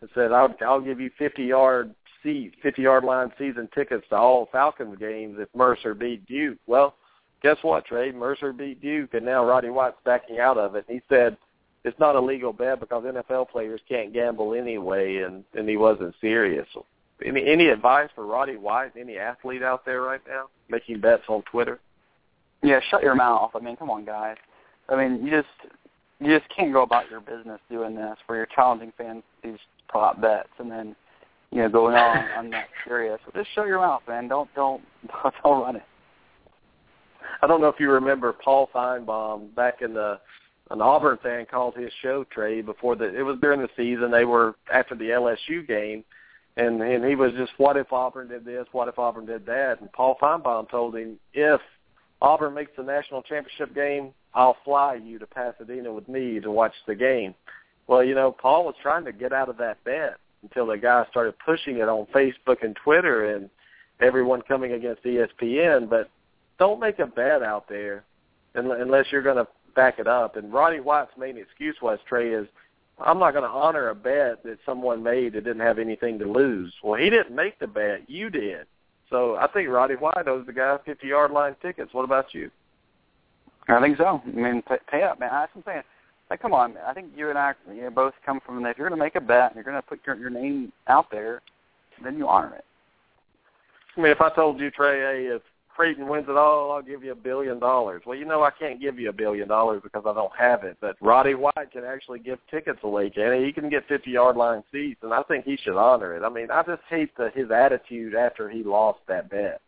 and 0.01 0.11
said, 0.15 0.31
"I'll 0.31 0.55
I'll 0.61 0.81
give 0.81 1.01
you 1.01 1.11
50 1.19 1.43
yard 1.43 1.93
seat, 2.23 2.55
50 2.63 2.83
yard 2.83 3.03
line 3.03 3.33
season 3.37 3.69
tickets 3.75 4.07
to 4.11 4.17
all 4.17 4.49
Falcons 4.53 4.97
games 4.99 5.39
if 5.41 5.49
Mercer 5.57 5.95
beat 5.95 6.25
Duke." 6.27 6.59
Well, 6.69 6.95
guess 7.43 7.57
what, 7.63 7.85
Trey? 7.85 8.13
Mercer 8.13 8.53
beat 8.53 8.81
Duke, 8.81 9.15
and 9.15 9.27
now 9.27 9.45
Roddy 9.45 9.71
White's 9.71 9.99
backing 10.05 10.39
out 10.39 10.57
of 10.57 10.77
it. 10.77 10.85
He 10.89 11.01
said 11.09 11.37
it's 11.85 11.99
not 11.99 12.17
a 12.17 12.21
legal 12.21 12.53
bet 12.53 12.81
because 12.81 13.05
NFL 13.05 13.51
players 13.51 13.81
can't 13.89 14.13
gamble 14.13 14.55
anyway, 14.55 15.19
and 15.19 15.45
and 15.55 15.69
he 15.69 15.77
wasn't 15.77 16.15
serious. 16.21 16.67
Any 17.25 17.47
any 17.51 17.69
advice 17.69 18.09
for 18.15 18.27
Roddy 18.27 18.57
White, 18.57 18.93
any 18.99 19.19
athlete 19.19 19.63
out 19.63 19.85
there 19.85 20.03
right 20.03 20.21
now 20.27 20.47
making 20.69 21.01
bets 21.01 21.25
on 21.29 21.43
Twitter? 21.43 21.81
Yeah, 22.63 22.81
shut 22.91 23.03
your 23.03 23.17
mouth. 23.17 23.51
I 23.55 23.61
mean, 23.61 23.77
come 23.77 23.91
on, 23.91 24.05
guys. 24.05 24.37
I 24.89 24.97
mean, 24.97 25.25
you 25.25 25.31
just 25.31 25.73
you 26.21 26.39
just 26.39 26.49
can't 26.55 26.73
go 26.73 26.83
about 26.83 27.11
your 27.11 27.21
business 27.21 27.61
doing 27.71 27.97
this 27.97 28.17
where 28.27 28.39
you're 28.39 28.49
challenging 28.55 28.93
fans 28.97 29.23
these 29.43 29.59
prop 29.89 30.21
bets 30.21 30.49
and 30.59 30.71
then 30.71 30.95
you 31.51 31.59
know 31.59 31.69
going 31.69 31.95
on 31.97 32.17
I'm 32.37 32.51
not 32.51 32.65
serious. 32.87 33.19
So 33.27 33.33
just 33.35 33.53
shut 33.55 33.67
your 33.67 33.81
mouth, 33.81 34.03
man. 34.07 34.29
Don't 34.29 34.49
don't 34.55 34.83
don't 35.43 35.63
run 35.63 35.77
it. 35.77 35.83
I 37.41 37.49
don't 37.49 37.61
know 37.61 37.69
if 37.69 37.81
you 37.81 37.91
remember 37.91 38.33
Paul 38.33 38.69
Finebaum 38.73 39.53
back 39.57 39.83
in 39.83 39.95
the 39.95 40.21
an 40.71 40.81
Auburn 40.81 41.19
fan 41.23 41.47
called 41.51 41.75
his 41.75 41.93
show 42.01 42.25
Trey 42.25 42.63
before 42.63 42.97
the 42.97 43.15
it 43.15 43.23
was 43.23 43.39
during 43.41 43.61
the 43.61 43.69
season. 43.77 44.11
They 44.11 44.25
were 44.25 44.55
after 44.73 44.95
the 44.95 45.11
LSU 45.11 45.67
game 45.67 46.05
and 46.57 46.81
and 46.83 47.05
he 47.05 47.15
was 47.15 47.33
just 47.37 47.53
what 47.57 47.77
if 47.77 47.93
Auburn 47.93 48.29
did 48.29 48.45
this, 48.45 48.67
what 48.73 48.89
if 48.89 48.99
Auburn 48.99 49.27
did 49.27 49.47
that? 49.47 49.81
And 49.81 49.93
Paul 49.93 50.17
Finebaum 50.21 50.71
told 50.71 50.97
him 50.97 51.19
if 51.33 51.61
Auburn 52.21 52.55
makes 52.55 52.73
the 52.77 52.83
national 52.83 53.23
championship 53.23 53.75
game, 53.75 54.13
I'll 54.35 54.57
fly 54.65 54.95
you 54.95 55.19
to 55.19 55.27
Pasadena 55.27 55.93
with 55.93 56.09
me 56.09 56.41
to 56.41 56.51
watch 56.51 56.75
the 56.87 56.95
game. 56.95 57.35
Well, 57.87 58.05
you 58.05 58.15
know, 58.15 58.33
Paul 58.33 58.65
was 58.65 58.75
trying 58.81 59.05
to 59.07 59.13
get 59.13 59.33
out 59.33 59.49
of 59.49 59.57
that 59.59 59.83
bet 59.85 60.19
until 60.43 60.67
the 60.67 60.77
guy 60.77 61.05
started 61.11 61.35
pushing 61.45 61.79
it 61.79 61.89
on 61.89 62.07
Facebook 62.15 62.63
and 62.63 62.77
Twitter 62.77 63.35
and 63.35 63.51
everyone 64.01 64.43
coming 64.43 64.73
against 64.73 65.03
ESPN. 65.03 65.89
But 65.89 66.11
don't 66.59 66.81
make 66.81 66.99
a 67.01 67.07
bet 67.07 67.43
out 67.43 67.69
there 67.69 68.05
unless 68.55 69.07
you're 69.11 69.23
going 69.23 69.37
to 69.37 69.49
back 69.75 69.99
it 69.99 70.07
up. 70.07 70.37
And 70.37 70.53
Roddy 70.53 70.81
White's 70.81 71.17
main 71.19 71.37
excuse 71.37 71.77
was, 71.83 71.99
Trey, 72.09 72.31
is 72.31 72.47
I'm 72.99 73.19
not 73.19 73.33
going 73.33 73.45
to 73.45 73.51
honor 73.51 73.89
a 73.89 73.95
bet 73.95 74.43
that 74.45 74.59
someone 74.65 75.03
made 75.03 75.33
that 75.33 75.45
didn't 75.45 75.61
have 75.61 75.79
anything 75.79 76.19
to 76.19 76.31
lose. 76.31 76.73
Well, 76.83 77.01
he 77.01 77.11
didn't 77.11 77.35
make 77.35 77.59
the 77.59 77.67
bet. 77.67 78.09
You 78.09 78.31
did. 78.31 78.67
So 79.11 79.37
I 79.37 79.47
think 79.49 79.69
Roddy 79.69 79.95
White 79.95 80.27
owes 80.27 80.47
the 80.47 80.53
guy 80.53 80.79
50-yard 80.87 81.31
line 81.31 81.57
tickets. 81.61 81.93
What 81.93 82.05
about 82.05 82.33
you? 82.33 82.51
I 83.69 83.81
think 83.81 83.97
so. 83.99 84.23
I 84.25 84.31
mean, 84.31 84.63
pay, 84.63 84.79
pay 84.91 85.03
up, 85.03 85.21
man. 85.21 85.31
That's 85.33 85.55
what 85.55 85.67
I'm 85.67 85.73
saying. 85.73 85.83
Like, 86.31 86.41
come 86.41 86.55
on. 86.55 86.75
Man. 86.75 86.83
I 86.87 86.95
think 86.95 87.13
you 87.17 87.29
and 87.29 87.39
I 87.39 87.55
you 87.73 87.83
know, 87.83 87.91
both 87.91 88.15
come 88.25 88.41
from 88.45 88.63
that. 88.63 88.71
If 88.71 88.79
you're 88.79 88.89
going 88.89 88.99
to 88.99 89.05
make 89.05 89.17
a 89.17 89.21
bet 89.21 89.49
and 89.49 89.55
you're 89.57 89.65
going 89.65 89.77
to 89.77 89.83
put 89.83 90.01
your, 90.07 90.17
your 90.17 90.31
name 90.31 90.73
out 90.89 91.11
there, 91.11 91.43
then 92.03 92.17
you 92.17 92.29
honor 92.29 92.55
it. 92.57 92.65
I 93.97 94.01
mean, 94.01 94.11
if 94.11 94.21
I 94.21 94.31
told 94.35 94.59
you, 94.59 94.71
Trey, 94.71 95.01
hey, 95.01 95.27
if 95.27 95.43
Creighton 95.75 96.09
wins 96.09 96.27
it 96.29 96.37
all, 96.37 96.73
I'll 96.73 96.83
give 96.83 97.03
you 97.03 97.13
a 97.13 97.17
billion 97.17 97.59
dollars. 97.59 98.03
Well, 98.07 98.17
you 98.17 98.25
know 98.25 98.43
I 98.43 98.51
can't 98.51 98.81
give 98.81 98.99
you 98.99 99.09
a 99.09 99.13
billion 99.13 99.49
dollars 99.49 99.81
because 99.83 100.05
I 100.07 100.13
don't 100.13 100.35
have 100.39 100.65
it. 100.65 100.77
But 100.81 100.97
Roddy 101.01 101.35
White 101.35 101.73
can 101.73 101.85
actually 101.85 102.19
give 102.19 102.39
tickets 102.51 102.81
away, 102.83 103.11
can 103.11 103.39
he? 103.39 103.47
He 103.47 103.53
can 103.53 103.69
get 103.69 103.89
50-yard 103.89 104.37
line 104.37 104.63
seats, 104.71 105.01
and 105.03 105.13
I 105.13 105.23
think 105.23 105.45
he 105.45 105.57
should 105.57 105.77
honor 105.77 106.15
it. 106.15 106.23
I 106.23 106.29
mean, 106.29 106.51
I 106.51 106.63
just 106.63 106.83
hate 106.89 107.17
the, 107.17 107.31
his 107.35 107.51
attitude 107.51 108.15
after 108.15 108.49
he 108.49 108.63
lost 108.63 109.01
that 109.09 109.31
bet. 109.31 109.61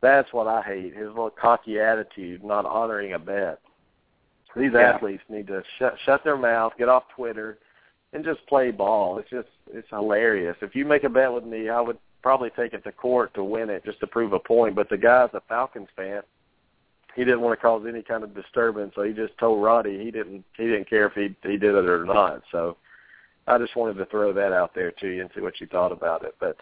That's 0.00 0.32
what 0.32 0.46
I 0.46 0.62
hate, 0.62 0.94
his 0.94 1.08
little 1.08 1.30
cocky 1.30 1.78
attitude, 1.78 2.42
not 2.44 2.66
honoring 2.66 3.14
a 3.14 3.18
bet. 3.18 3.60
These 4.56 4.72
yeah. 4.74 4.92
athletes 4.92 5.22
need 5.28 5.46
to 5.46 5.62
shut 5.78 5.94
shut 6.04 6.24
their 6.24 6.36
mouth, 6.36 6.72
get 6.76 6.88
off 6.88 7.04
Twitter, 7.16 7.58
and 8.12 8.24
just 8.24 8.46
play 8.46 8.70
ball. 8.70 9.18
It's 9.18 9.30
just 9.30 9.48
it's 9.72 9.88
hilarious. 9.90 10.56
If 10.60 10.74
you 10.74 10.84
make 10.84 11.04
a 11.04 11.08
bet 11.08 11.32
with 11.32 11.44
me, 11.44 11.68
I 11.68 11.80
would 11.80 11.98
probably 12.22 12.50
take 12.50 12.72
it 12.72 12.84
to 12.84 12.92
court 12.92 13.34
to 13.34 13.44
win 13.44 13.70
it 13.70 13.84
just 13.84 14.00
to 14.00 14.06
prove 14.06 14.32
a 14.32 14.38
point. 14.38 14.74
But 14.74 14.88
the 14.88 14.96
guy's 14.96 15.30
a 15.34 15.42
Falcons 15.48 15.88
fan. 15.96 16.22
He 17.14 17.24
didn't 17.24 17.42
want 17.42 17.58
to 17.58 17.62
cause 17.62 17.84
any 17.86 18.02
kind 18.02 18.24
of 18.24 18.34
disturbance, 18.34 18.92
so 18.94 19.02
he 19.02 19.12
just 19.12 19.36
told 19.38 19.62
Roddy 19.62 20.02
he 20.02 20.10
didn't 20.10 20.44
he 20.56 20.64
didn't 20.64 20.88
care 20.88 21.06
if 21.06 21.12
he 21.12 21.34
he 21.48 21.58
did 21.58 21.74
it 21.74 21.88
or 21.88 22.06
not. 22.06 22.42
So 22.50 22.78
I 23.46 23.58
just 23.58 23.76
wanted 23.76 23.98
to 23.98 24.06
throw 24.06 24.32
that 24.32 24.52
out 24.52 24.74
there 24.74 24.92
to 24.92 25.08
you 25.08 25.20
and 25.20 25.30
see 25.34 25.42
what 25.42 25.60
you 25.60 25.66
thought 25.66 25.92
about 25.92 26.24
it. 26.24 26.34
But 26.40 26.56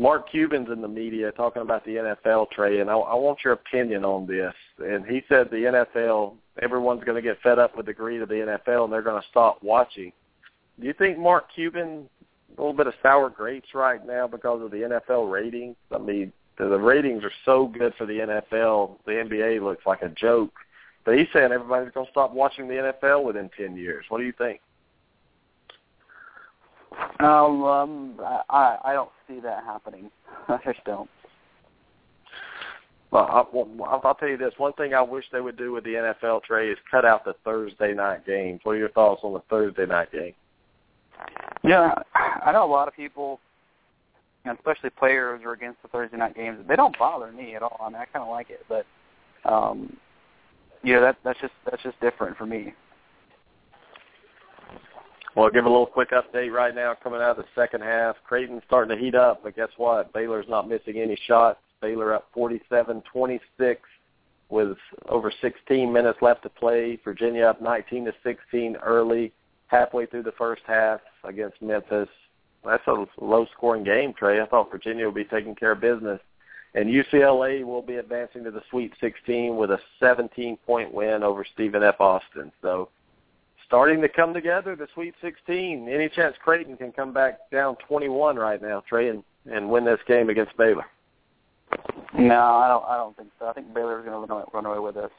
Mark 0.00 0.28
Cuban's 0.30 0.70
in 0.70 0.80
the 0.80 0.88
media 0.88 1.30
talking 1.30 1.62
about 1.62 1.84
the 1.84 2.16
NFL 2.24 2.50
Trey, 2.50 2.80
and 2.80 2.90
I, 2.90 2.94
I 2.94 3.14
want 3.14 3.38
your 3.44 3.52
opinion 3.52 4.04
on 4.04 4.26
this. 4.26 4.54
And 4.78 5.06
he 5.06 5.22
said 5.28 5.48
the 5.50 5.86
NFL 5.96 6.34
everyone's 6.60 7.04
going 7.04 7.16
to 7.16 7.22
get 7.22 7.40
fed 7.40 7.58
up 7.58 7.76
with 7.76 7.86
the 7.86 7.94
greed 7.94 8.20
of 8.20 8.28
the 8.28 8.58
NFL 8.66 8.84
and 8.84 8.92
they're 8.92 9.02
going 9.02 9.20
to 9.20 9.28
stop 9.28 9.62
watching. 9.62 10.12
Do 10.80 10.86
you 10.86 10.92
think 10.92 11.18
Mark 11.18 11.46
Cuban 11.54 12.08
a 12.56 12.60
little 12.60 12.76
bit 12.76 12.86
of 12.86 12.94
sour 13.02 13.30
grapes 13.30 13.68
right 13.74 14.04
now 14.06 14.26
because 14.26 14.62
of 14.62 14.70
the 14.70 14.78
NFL 14.78 15.30
ratings? 15.30 15.76
I 15.90 15.98
mean, 15.98 16.32
the, 16.58 16.68
the 16.68 16.78
ratings 16.78 17.24
are 17.24 17.32
so 17.44 17.66
good 17.66 17.94
for 17.96 18.06
the 18.06 18.18
NFL. 18.18 18.98
The 19.06 19.12
NBA 19.12 19.62
looks 19.62 19.86
like 19.86 20.02
a 20.02 20.08
joke. 20.10 20.52
But 21.04 21.18
he's 21.18 21.26
saying 21.32 21.50
everybody's 21.52 21.92
going 21.92 22.06
to 22.06 22.12
stop 22.12 22.32
watching 22.32 22.68
the 22.68 22.92
NFL 23.02 23.24
within 23.24 23.50
10 23.56 23.76
years. 23.76 24.04
What 24.08 24.18
do 24.18 24.24
you 24.24 24.32
think? 24.36 24.60
Um, 27.20 27.64
um 27.64 28.20
I 28.50 28.76
I 28.84 28.92
don't 28.92 29.10
see 29.26 29.40
that 29.40 29.64
happening. 29.64 30.10
I 30.48 30.58
just 30.64 30.84
don't. 30.84 31.08
Well, 33.10 33.24
I, 33.24 33.84
I'll 33.84 34.14
tell 34.14 34.28
you 34.28 34.38
this. 34.38 34.54
One 34.56 34.72
thing 34.74 34.94
I 34.94 35.02
wish 35.02 35.24
they 35.32 35.40
would 35.40 35.58
do 35.58 35.72
with 35.72 35.84
the 35.84 35.94
NFL, 35.94 36.44
Trey, 36.44 36.70
is 36.70 36.78
cut 36.90 37.04
out 37.04 37.24
the 37.24 37.34
Thursday 37.44 37.92
night 37.92 38.26
games. 38.26 38.60
What 38.62 38.72
are 38.72 38.78
your 38.78 38.88
thoughts 38.90 39.20
on 39.22 39.34
the 39.34 39.42
Thursday 39.50 39.84
night 39.84 40.10
game? 40.12 40.32
Yeah, 41.62 41.94
I 42.44 42.52
know 42.52 42.64
a 42.64 42.70
lot 42.70 42.88
of 42.88 42.94
people, 42.94 43.40
especially 44.46 44.90
players, 44.90 45.42
are 45.44 45.52
against 45.52 45.82
the 45.82 45.88
Thursday 45.88 46.16
night 46.16 46.34
games. 46.34 46.58
They 46.68 46.76
don't 46.76 46.98
bother 46.98 47.30
me 47.32 47.54
at 47.54 47.62
all. 47.62 47.80
I 47.80 47.88
mean, 47.88 47.96
I 47.96 48.04
kind 48.06 48.24
of 48.24 48.28
like 48.28 48.50
it, 48.50 48.66
but 48.68 48.86
um, 49.50 49.96
yeah, 50.82 51.00
that 51.00 51.16
that's 51.24 51.40
just 51.40 51.52
that's 51.68 51.82
just 51.82 52.00
different 52.00 52.36
for 52.36 52.46
me. 52.46 52.74
Well, 55.34 55.48
give 55.48 55.64
a 55.64 55.68
little 55.68 55.86
quick 55.86 56.10
update 56.10 56.52
right 56.52 56.74
now 56.74 56.94
coming 57.02 57.22
out 57.22 57.38
of 57.38 57.44
the 57.44 57.44
second 57.54 57.82
half. 57.82 58.16
Creighton's 58.24 58.62
starting 58.66 58.94
to 58.94 59.02
heat 59.02 59.14
up, 59.14 59.42
but 59.42 59.56
guess 59.56 59.70
what? 59.78 60.12
Baylor's 60.12 60.44
not 60.48 60.68
missing 60.68 60.98
any 60.98 61.16
shots. 61.26 61.58
Baylor 61.80 62.14
up 62.14 62.28
47-26 62.36 63.40
with 64.50 64.76
over 65.08 65.32
16 65.40 65.90
minutes 65.90 66.18
left 66.20 66.42
to 66.42 66.50
play. 66.50 66.98
Virginia 67.02 67.46
up 67.46 67.62
19 67.62 68.04
to 68.04 68.12
16 68.22 68.76
early, 68.76 69.32
halfway 69.68 70.04
through 70.04 70.22
the 70.22 70.32
first 70.32 70.62
half 70.66 71.00
against 71.24 71.60
Memphis. 71.62 72.08
That's 72.64 72.86
a 72.86 73.06
low-scoring 73.20 73.84
game, 73.84 74.14
Trey. 74.14 74.40
I 74.40 74.46
thought 74.46 74.70
Virginia 74.70 75.06
would 75.06 75.14
be 75.14 75.24
taking 75.24 75.54
care 75.54 75.72
of 75.72 75.80
business. 75.80 76.20
And 76.74 76.88
UCLA 76.88 77.64
will 77.64 77.82
be 77.82 77.96
advancing 77.96 78.44
to 78.44 78.50
the 78.50 78.62
Sweet 78.70 78.92
16 79.00 79.56
with 79.56 79.70
a 79.70 79.78
17-point 80.00 80.94
win 80.94 81.22
over 81.22 81.44
Stephen 81.52 81.82
F. 81.82 82.00
Austin. 82.00 82.50
So 82.62 82.88
starting 83.66 84.00
to 84.00 84.08
come 84.08 84.32
together, 84.32 84.74
the 84.74 84.86
Sweet 84.94 85.14
16. 85.20 85.88
Any 85.88 86.08
chance 86.08 86.34
Creighton 86.42 86.76
can 86.76 86.92
come 86.92 87.12
back 87.12 87.50
down 87.50 87.76
21 87.88 88.36
right 88.36 88.62
now, 88.62 88.82
Trey, 88.88 89.08
and, 89.08 89.22
and 89.50 89.68
win 89.70 89.84
this 89.84 90.00
game 90.06 90.30
against 90.30 90.56
Baylor? 90.56 90.86
No, 92.14 92.40
I 92.40 92.68
don't. 92.68 92.84
I 92.84 92.96
don't 92.96 93.16
think 93.16 93.30
so. 93.38 93.46
I 93.46 93.52
think 93.52 93.72
Baylor's 93.72 94.04
going 94.04 94.28
to 94.28 94.44
run 94.52 94.66
away 94.66 94.78
with 94.78 94.94
this. 94.94 95.10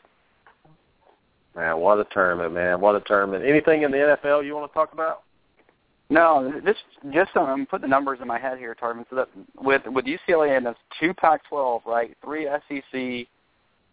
Man, 1.55 1.77
what 1.77 1.99
a 1.99 2.05
tournament, 2.11 2.53
man! 2.53 2.79
What 2.79 2.95
a 2.95 2.99
tournament. 3.01 3.45
Anything 3.45 3.83
in 3.83 3.91
the 3.91 3.97
NFL 3.97 4.45
you 4.45 4.55
want 4.55 4.71
to 4.71 4.73
talk 4.73 4.93
about? 4.93 5.23
No, 6.13 6.53
this 6.63 6.75
just 7.11 7.35
um, 7.35 7.65
put 7.65 7.81
the 7.81 7.87
numbers 7.87 8.19
in 8.21 8.27
my 8.27 8.37
head 8.37 8.59
here, 8.59 8.75
Tarvin. 8.79 9.03
So 9.09 9.15
that 9.15 9.29
with 9.59 9.81
with 9.87 10.05
UCLA 10.05 10.55
and 10.55 10.63
that's 10.63 10.77
two 10.99 11.11
Pac-12, 11.11 11.83
right? 11.87 12.15
Three 12.23 12.47
SEC. 12.69 13.27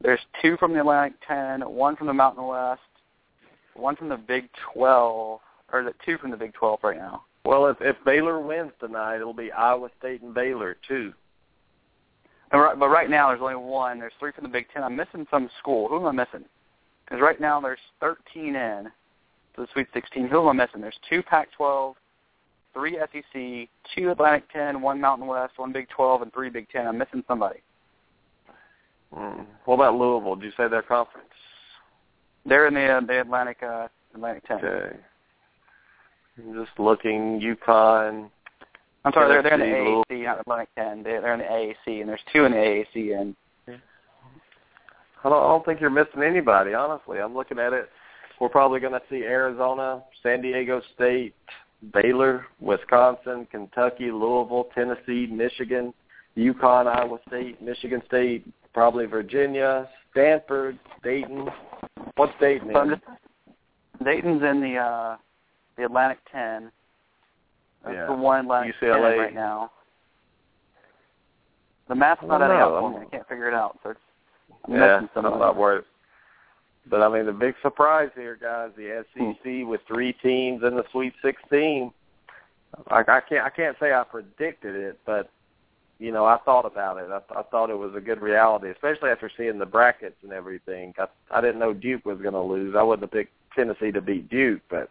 There's 0.03 0.21
two 0.43 0.59
from 0.59 0.75
the 0.75 0.81
Atlantic 0.81 1.15
10, 1.27 1.63
one 1.63 1.97
from 1.97 2.09
the 2.09 2.13
Mountain 2.13 2.47
West, 2.47 2.83
one 3.73 3.97
from 3.97 4.11
the 4.11 4.19
Big 4.19 4.51
12, 4.75 5.41
or 5.73 5.81
is 5.81 5.87
it 5.87 5.97
two 6.05 6.19
from 6.19 6.31
the 6.31 6.37
Big 6.37 6.53
12 6.53 6.81
right 6.83 6.99
now? 6.99 7.23
Well, 7.47 7.69
if 7.69 7.79
if 7.81 7.97
Baylor 8.05 8.39
wins 8.39 8.73
tonight, 8.81 9.17
it'll 9.17 9.33
be 9.33 9.51
Iowa 9.51 9.89
State 9.99 10.21
and 10.21 10.35
Baylor 10.35 10.77
too. 10.87 11.15
Right, 12.53 12.79
but 12.79 12.91
right 12.91 13.09
now 13.09 13.29
there's 13.29 13.41
only 13.41 13.57
one. 13.57 13.99
There's 13.99 14.13
three 14.21 14.33
from 14.33 14.45
the 14.45 14.51
Big 14.51 14.67
Ten. 14.75 14.83
I'm 14.83 14.95
missing 14.95 15.27
some 15.31 15.49
school. 15.59 15.89
Who 15.89 15.97
am 15.97 16.21
I 16.21 16.25
missing? 16.25 16.47
Because 17.07 17.23
right 17.23 17.41
now 17.41 17.63
there's 17.63 17.79
13 18.01 18.57
in 18.57 18.91
to 19.55 19.63
the 19.63 19.69
Sweet 19.73 19.87
16. 19.95 20.29
Who 20.29 20.41
am 20.41 20.61
I 20.61 20.65
missing? 20.65 20.83
There's 20.83 20.99
two 21.09 21.23
Pac-12, 21.23 21.95
three 22.73 22.99
SEC, 23.13 23.69
two 23.97 24.11
Atlantic 24.11 24.51
10, 24.53 24.81
one 24.81 25.01
Mountain 25.01 25.27
West, 25.27 25.55
one 25.57 25.73
Big 25.73 25.89
12, 25.89 26.23
and 26.23 26.33
three 26.33 26.51
Big 26.51 26.69
Ten. 26.71 26.87
I'm 26.87 26.99
missing 26.99 27.25
somebody. 27.27 27.61
Mm. 29.15 29.47
What 29.65 29.75
about 29.75 29.97
Louisville? 29.97 30.37
Did 30.37 30.47
you 30.47 30.53
say 30.57 30.69
their 30.69 30.83
conference? 30.83 31.27
They're 32.47 32.67
in 32.69 32.75
the 32.75 32.87
uh, 32.87 33.01
the 33.01 33.21
Atlantic 33.21 33.59
uh, 33.63 33.89
Atlantic 34.15 34.47
10. 34.47 34.57
Okay. 34.59 34.97
I'm 36.39 36.65
just 36.65 36.79
looking. 36.79 37.41
UConn. 37.41 38.31
I'm 39.05 39.13
sorry, 39.13 39.29
they're, 39.29 39.43
they're 39.43 39.55
in 39.55 39.61
the 39.61 39.67
Tennessee, 39.67 40.15
AAC, 40.15 40.25
not 40.25 40.41
Atlantic 40.41 40.69
10. 40.77 41.03
They're, 41.03 41.21
they're 41.23 41.35
in 41.35 41.41
the 41.41 41.47
AAC, 41.47 42.01
and 42.01 42.09
there's 42.09 42.21
two 42.33 42.45
in 42.45 42.53
the 42.53 42.59
AAC. 42.59 43.19
And 43.19 43.35
I 45.25 45.29
don't, 45.29 45.43
I 45.43 45.49
don't 45.49 45.65
think 45.65 45.81
you're 45.81 45.91
missing 45.91 46.23
anybody. 46.23 46.75
Honestly, 46.75 47.19
I'm 47.19 47.35
looking 47.35 47.59
at 47.59 47.73
it. 47.73 47.89
We're 48.41 48.49
probably 48.49 48.81
going 48.81 48.93
to 48.93 49.03
see 49.11 49.23
Arizona, 49.23 50.03
San 50.23 50.41
Diego 50.41 50.81
State, 50.95 51.35
Baylor, 51.93 52.47
Wisconsin, 52.61 53.47
Kentucky, 53.51 54.11
Louisville, 54.11 54.69
Tennessee, 54.75 55.27
Michigan, 55.27 55.95
UConn, 56.37 56.87
Iowa 56.87 57.19
State, 57.29 57.61
Michigan 57.63 58.03
State, 58.07 58.47
probably 58.75 59.07
Virginia, 59.07 59.89
Stanford, 60.13 60.79
Dayton. 61.03 61.49
What's 62.17 62.33
Dayton 62.41 62.71
so 62.73 62.81
I'm 62.81 62.93
in? 62.93 62.99
just, 62.99 64.05
Dayton's 64.05 64.43
in 64.43 64.61
the 64.61 64.77
uh, 64.77 65.17
the 65.77 65.85
Atlantic 65.85 66.19
10. 66.31 66.71
That's 67.85 67.95
Yeah. 67.95 68.07
the 68.07 68.13
one 68.13 68.41
Atlantic 68.41 68.75
UCLA. 68.81 69.11
10 69.11 69.19
right 69.19 69.35
now. 69.35 69.71
The 71.89 71.95
math's 71.95 72.23
not 72.25 72.43
adding 72.43 72.57
up 72.59 72.81
for 72.81 72.91
me. 72.91 73.07
I 73.07 73.11
can't 73.11 73.29
figure 73.29 73.49
it 73.49 73.55
out. 73.55 73.79
So 73.83 73.91
it's, 73.91 74.01
I'm 74.67 74.75
Yeah, 74.75 75.01
I'm 75.17 75.23
not 75.25 75.57
worried. 75.57 75.85
But 76.87 77.03
I 77.03 77.09
mean, 77.09 77.27
the 77.27 77.33
big 77.33 77.55
surprise 77.63 78.11
here, 78.15 78.39
guys, 78.41 78.71
the 78.77 79.05
hmm. 79.17 79.33
SEC 79.43 79.69
with 79.69 79.81
three 79.87 80.13
teams 80.13 80.63
in 80.63 80.77
the 80.77 80.85
Sweet 80.91 81.15
16. 81.23 81.93
I, 82.89 83.01
I 83.01 83.21
can't, 83.21 83.45
I 83.45 83.51
can't 83.51 83.77
say 83.81 83.93
I 83.93 84.05
predicted 84.05 84.77
it, 84.77 84.99
but 85.05 85.31
you 85.99 86.13
know, 86.13 86.25
I 86.25 86.39
thought 86.39 86.65
about 86.65 86.97
it. 86.97 87.11
I, 87.11 87.39
I 87.39 87.43
thought 87.43 87.69
it 87.69 87.79
was 87.79 87.95
a 87.95 88.01
good 88.01 88.23
reality, 88.23 88.71
especially 88.71 89.11
after 89.11 89.31
seeing 89.37 89.59
the 89.59 89.67
brackets 89.67 90.17
and 90.23 90.33
everything. 90.33 90.95
I, 90.99 91.07
I 91.31 91.41
didn't 91.43 91.59
know 91.59 91.75
Duke 91.75 92.07
was 92.07 92.19
going 92.21 92.33
to 92.33 92.41
lose. 92.41 92.75
I 92.75 92.83
wouldn't 92.83 93.03
have 93.03 93.13
picked 93.13 93.35
Tennessee 93.55 93.93
to 93.93 94.01
beat 94.01 94.31
Duke, 94.31 94.63
but 94.71 94.89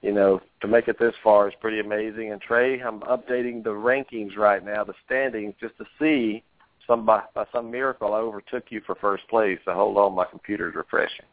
you 0.00 0.12
know, 0.12 0.40
to 0.60 0.66
make 0.66 0.88
it 0.88 0.98
this 0.98 1.14
far 1.22 1.48
is 1.48 1.54
pretty 1.60 1.78
amazing. 1.78 2.32
And 2.32 2.40
Trey, 2.40 2.80
I'm 2.80 3.00
updating 3.00 3.62
the 3.62 3.70
rankings 3.70 4.36
right 4.36 4.64
now, 4.64 4.82
the 4.84 4.94
standings, 5.06 5.54
just 5.60 5.76
to 5.78 5.84
see 5.98 6.42
some 6.86 7.06
by, 7.06 7.22
by 7.34 7.44
some 7.52 7.70
miracle 7.70 8.14
I 8.14 8.18
overtook 8.18 8.64
you 8.70 8.80
for 8.84 8.94
first 8.96 9.26
place. 9.28 9.58
So 9.64 9.72
hold 9.72 9.96
on, 9.96 10.14
my 10.14 10.24
computer's 10.24 10.74
refreshing. 10.74 11.26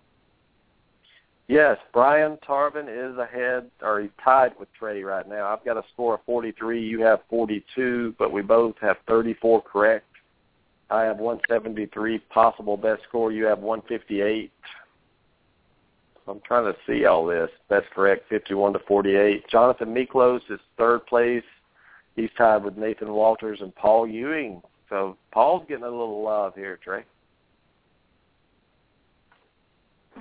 Yes, 1.47 1.77
Brian 1.93 2.37
Tarvin 2.47 2.87
is 2.87 3.17
ahead, 3.17 3.71
or 3.81 4.01
he's 4.01 4.11
tied 4.23 4.51
with 4.59 4.71
Trey 4.77 5.01
right 5.01 5.27
now. 5.27 5.47
I've 5.47 5.65
got 5.65 5.77
a 5.77 5.83
score 5.91 6.13
of 6.13 6.21
43. 6.27 6.79
You 6.79 7.01
have 7.01 7.21
42, 7.27 8.13
but 8.19 8.31
we 8.31 8.43
both 8.43 8.75
have 8.81 8.97
34 9.07 9.63
correct. 9.63 10.05
I 10.91 11.01
have 11.01 11.17
173 11.17 12.19
possible 12.29 12.77
best 12.77 13.01
score. 13.07 13.31
You 13.31 13.45
have 13.45 13.59
158. 13.59 14.51
So 16.23 16.31
I'm 16.31 16.41
trying 16.41 16.71
to 16.71 16.77
see 16.85 17.05
all 17.05 17.25
this. 17.25 17.49
That's 17.67 17.85
correct, 17.95 18.29
51 18.29 18.73
to 18.73 18.79
48. 18.87 19.47
Jonathan 19.49 19.93
Miklos 19.93 20.41
is 20.51 20.59
third 20.77 21.07
place. 21.07 21.43
He's 22.15 22.29
tied 22.37 22.63
with 22.63 22.77
Nathan 22.77 23.11
Walters 23.11 23.59
and 23.61 23.73
Paul 23.73 24.07
Ewing. 24.07 24.61
So 24.89 25.17
Paul's 25.31 25.65
getting 25.67 25.83
a 25.83 25.89
little 25.89 26.23
love 26.23 26.55
here, 26.55 26.79
Trey. 26.83 27.03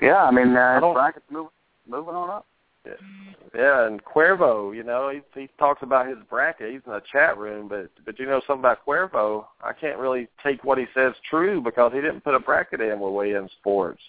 Yeah, 0.01 0.25
I 0.25 0.31
mean, 0.31 0.55
uh, 0.55 0.81
brackets 0.93 1.27
move, 1.31 1.49
moving 1.89 2.15
on 2.15 2.31
up. 2.31 2.47
Yeah, 3.55 3.87
and 3.87 4.03
Cuervo, 4.05 4.75
you 4.75 4.83
know, 4.83 5.11
he 5.11 5.21
he 5.39 5.49
talks 5.59 5.83
about 5.83 6.07
his 6.07 6.19
bracket. 6.29 6.71
He's 6.71 6.81
in 6.87 6.93
the 6.93 7.03
chat 7.11 7.37
room, 7.37 7.69
but 7.69 7.91
but 8.05 8.19
you 8.19 8.27
know 8.27 8.41
something 8.47 8.61
about 8.61 8.85
Cuervo. 8.87 9.47
I 9.63 9.73
can't 9.73 9.99
really 9.99 10.29
take 10.43 10.65
what 10.65 10.79
he 10.79 10.85
says 10.95 11.13
true 11.29 11.61
because 11.61 11.93
he 11.93 12.01
didn't 12.01 12.25
put 12.25 12.35
a 12.35 12.41
bracket 12.41 12.81
in 12.81 13.01
with 13.01 13.13
Weigh 13.13 13.33
In 13.33 13.49
Sports. 13.61 14.01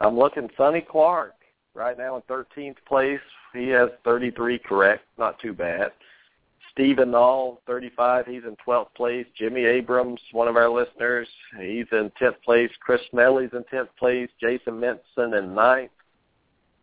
I'm 0.00 0.18
looking 0.18 0.48
Sonny 0.56 0.80
Clark 0.80 1.34
right 1.74 1.96
now 1.96 2.16
in 2.16 2.22
13th 2.22 2.76
place. 2.86 3.20
He 3.52 3.68
has 3.68 3.88
33 4.04 4.58
correct, 4.58 5.04
not 5.18 5.38
too 5.38 5.52
bad. 5.52 5.92
Stephen 6.74 7.12
Nall, 7.12 7.58
35. 7.68 8.26
He's 8.26 8.42
in 8.42 8.56
12th 8.66 8.92
place. 8.96 9.26
Jimmy 9.38 9.64
Abrams, 9.64 10.20
one 10.32 10.48
of 10.48 10.56
our 10.56 10.68
listeners, 10.68 11.28
he's 11.60 11.86
in 11.92 12.10
10th 12.20 12.42
place. 12.44 12.70
Chris 12.80 13.00
Smelley's 13.10 13.50
in 13.52 13.64
10th 13.72 13.88
place. 13.96 14.28
Jason 14.40 14.74
Minson 14.74 15.38
in 15.38 15.54
ninth. 15.54 15.92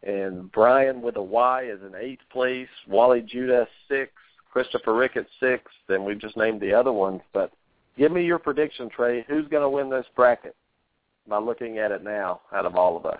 And 0.04 0.50
Brian 0.54 1.02
with 1.02 1.18
a 1.18 1.22
Y 1.22 1.66
is 1.66 1.80
in 1.86 1.94
eighth 1.96 2.24
place. 2.32 2.70
Wally 2.88 3.22
Judah 3.22 3.68
sixth. 3.90 4.16
Christopher 4.50 4.96
Ricketts 4.96 5.30
sixth. 5.42 5.76
And 5.90 6.06
we've 6.06 6.20
just 6.20 6.38
named 6.38 6.62
the 6.62 6.74
other 6.74 6.94
ones. 6.94 7.22
But 7.34 7.52
give 7.98 8.14
me 8.14 8.24
your 8.24 8.40
prediction, 8.40 8.90
Trey. 8.90 9.26
Who's 9.28 9.48
going 9.50 9.62
to 9.62 9.70
win 9.70 9.90
this 9.90 10.06
bracket? 10.16 10.56
By 11.28 11.38
looking 11.38 11.78
at 11.80 11.92
it 11.92 12.04
now, 12.04 12.42
out 12.54 12.66
of 12.66 12.76
all 12.76 12.96
of 12.98 13.06
us. 13.06 13.20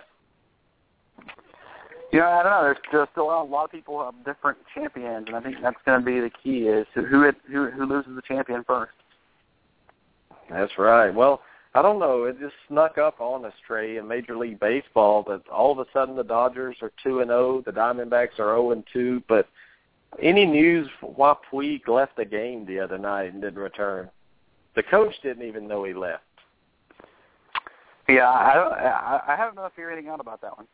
Yeah, 2.12 2.28
I 2.28 2.42
don't 2.42 2.52
know. 2.52 2.62
There's, 2.62 2.76
there's 2.92 3.08
still 3.12 3.24
a 3.24 3.42
lot 3.42 3.64
of 3.64 3.70
people 3.70 4.04
have 4.04 4.14
different 4.24 4.58
champions, 4.74 5.24
and 5.28 5.36
I 5.36 5.40
think 5.40 5.56
that's 5.62 5.78
going 5.86 5.98
to 5.98 6.04
be 6.04 6.20
the 6.20 6.30
key 6.30 6.68
is 6.68 6.86
who 6.94 7.22
it, 7.22 7.36
who 7.50 7.70
who 7.70 7.86
loses 7.86 8.14
the 8.14 8.22
champion 8.22 8.64
first. 8.64 8.92
That's 10.50 10.72
right. 10.76 11.10
Well, 11.10 11.40
I 11.74 11.80
don't 11.80 11.98
know. 11.98 12.24
It 12.24 12.38
just 12.38 12.54
snuck 12.68 12.98
up 12.98 13.20
on 13.22 13.46
us, 13.46 13.54
Trey, 13.66 13.96
in 13.96 14.06
Major 14.06 14.36
League 14.36 14.60
Baseball 14.60 15.24
that 15.28 15.48
all 15.48 15.72
of 15.72 15.78
a 15.78 15.86
sudden 15.90 16.14
the 16.14 16.22
Dodgers 16.22 16.76
are 16.82 16.92
two 17.02 17.20
and 17.20 17.30
zero, 17.30 17.62
the 17.64 17.72
Diamondbacks 17.72 18.38
are 18.38 18.52
zero 18.52 18.72
and 18.72 18.84
two. 18.92 19.22
But 19.26 19.48
any 20.22 20.44
news 20.44 20.88
why 21.00 21.34
Puig 21.50 21.88
left 21.88 22.16
the 22.16 22.26
game 22.26 22.66
the 22.66 22.78
other 22.78 22.98
night 22.98 23.32
and 23.32 23.40
didn't 23.40 23.58
return? 23.58 24.10
The 24.76 24.82
coach 24.82 25.14
didn't 25.22 25.46
even 25.46 25.66
know 25.66 25.84
he 25.84 25.94
left. 25.94 26.24
Yeah, 28.06 28.28
I 28.28 28.54
don't. 28.54 28.72
I, 28.72 29.20
I 29.28 29.36
haven't 29.36 29.54
know 29.54 29.64
if 29.64 29.72
you're 29.78 29.90
anything 29.90 30.10
out 30.10 30.20
about 30.20 30.42
that 30.42 30.58
one. 30.58 30.66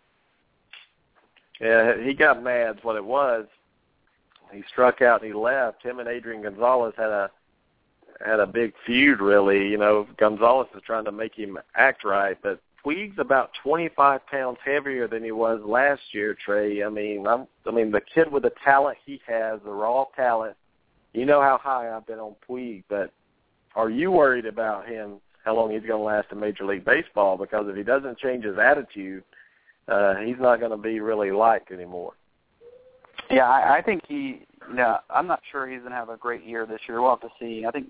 Yeah, 1.60 2.00
he 2.02 2.14
got 2.14 2.42
mad. 2.42 2.78
What 2.82 2.96
it 2.96 3.04
was, 3.04 3.46
he 4.52 4.62
struck 4.70 5.02
out 5.02 5.22
and 5.22 5.28
he 5.28 5.34
left. 5.34 5.82
Him 5.82 5.98
and 5.98 6.08
Adrian 6.08 6.42
Gonzalez 6.42 6.94
had 6.96 7.10
a 7.10 7.30
had 8.24 8.40
a 8.40 8.46
big 8.46 8.72
feud. 8.86 9.20
Really, 9.20 9.68
you 9.68 9.78
know, 9.78 10.06
Gonzalez 10.18 10.68
is 10.74 10.82
trying 10.84 11.04
to 11.04 11.12
make 11.12 11.34
him 11.34 11.58
act 11.74 12.04
right, 12.04 12.36
but 12.42 12.60
Puig's 12.84 13.18
about 13.18 13.50
25 13.62 14.26
pounds 14.26 14.58
heavier 14.64 15.08
than 15.08 15.24
he 15.24 15.32
was 15.32 15.60
last 15.64 16.02
year. 16.12 16.34
Trey, 16.34 16.82
I 16.82 16.88
mean, 16.88 17.26
I'm, 17.26 17.46
I 17.66 17.70
mean, 17.70 17.90
the 17.90 18.00
kid 18.00 18.30
with 18.30 18.44
the 18.44 18.52
talent 18.64 18.98
he 19.04 19.20
has, 19.26 19.60
the 19.64 19.70
raw 19.70 20.06
talent. 20.16 20.56
You 21.12 21.26
know 21.26 21.40
how 21.40 21.58
high 21.58 21.94
I've 21.94 22.06
been 22.06 22.18
on 22.18 22.36
Puig, 22.48 22.84
but 22.88 23.12
are 23.74 23.90
you 23.90 24.10
worried 24.10 24.46
about 24.46 24.88
him? 24.88 25.20
How 25.44 25.56
long 25.56 25.70
he's 25.70 25.80
going 25.80 26.00
to 26.00 26.04
last 26.04 26.28
in 26.30 26.40
Major 26.40 26.64
League 26.64 26.84
Baseball? 26.84 27.36
Because 27.36 27.66
if 27.68 27.76
he 27.76 27.82
doesn't 27.82 28.18
change 28.18 28.44
his 28.44 28.58
attitude, 28.58 29.24
uh, 29.88 30.16
he's 30.16 30.38
not 30.38 30.60
going 30.60 30.70
to 30.70 30.76
be 30.76 31.00
really 31.00 31.30
liked 31.30 31.70
anymore. 31.70 32.12
Yeah, 33.30 33.48
I, 33.48 33.78
I 33.78 33.82
think 33.82 34.02
he. 34.06 34.46
Yeah, 34.74 34.98
I'm 35.08 35.26
not 35.26 35.40
sure 35.50 35.66
he's 35.66 35.80
going 35.80 35.92
to 35.92 35.96
have 35.96 36.10
a 36.10 36.16
great 36.16 36.44
year 36.44 36.66
this 36.66 36.80
year. 36.86 37.00
We'll 37.00 37.10
have 37.10 37.20
to 37.20 37.30
see. 37.40 37.64
I 37.66 37.70
think 37.70 37.86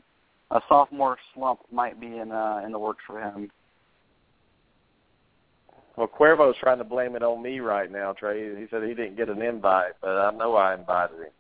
a 0.50 0.60
sophomore 0.68 1.18
slump 1.34 1.60
might 1.72 2.00
be 2.00 2.18
in 2.18 2.30
uh, 2.32 2.62
in 2.64 2.72
the 2.72 2.78
works 2.78 3.02
for 3.06 3.20
him. 3.20 3.50
Well, 5.96 6.08
Cuervo's 6.08 6.56
trying 6.60 6.78
to 6.78 6.84
blame 6.84 7.16
it 7.16 7.24
on 7.24 7.42
me 7.42 7.58
right 7.58 7.90
now, 7.90 8.12
Trey. 8.12 8.54
He 8.56 8.66
said 8.70 8.84
he 8.84 8.94
didn't 8.94 9.16
get 9.16 9.28
an 9.28 9.42
invite, 9.42 9.94
but 10.00 10.10
I 10.10 10.30
know 10.30 10.54
I 10.54 10.74
invited 10.74 11.18
him. 11.18 11.32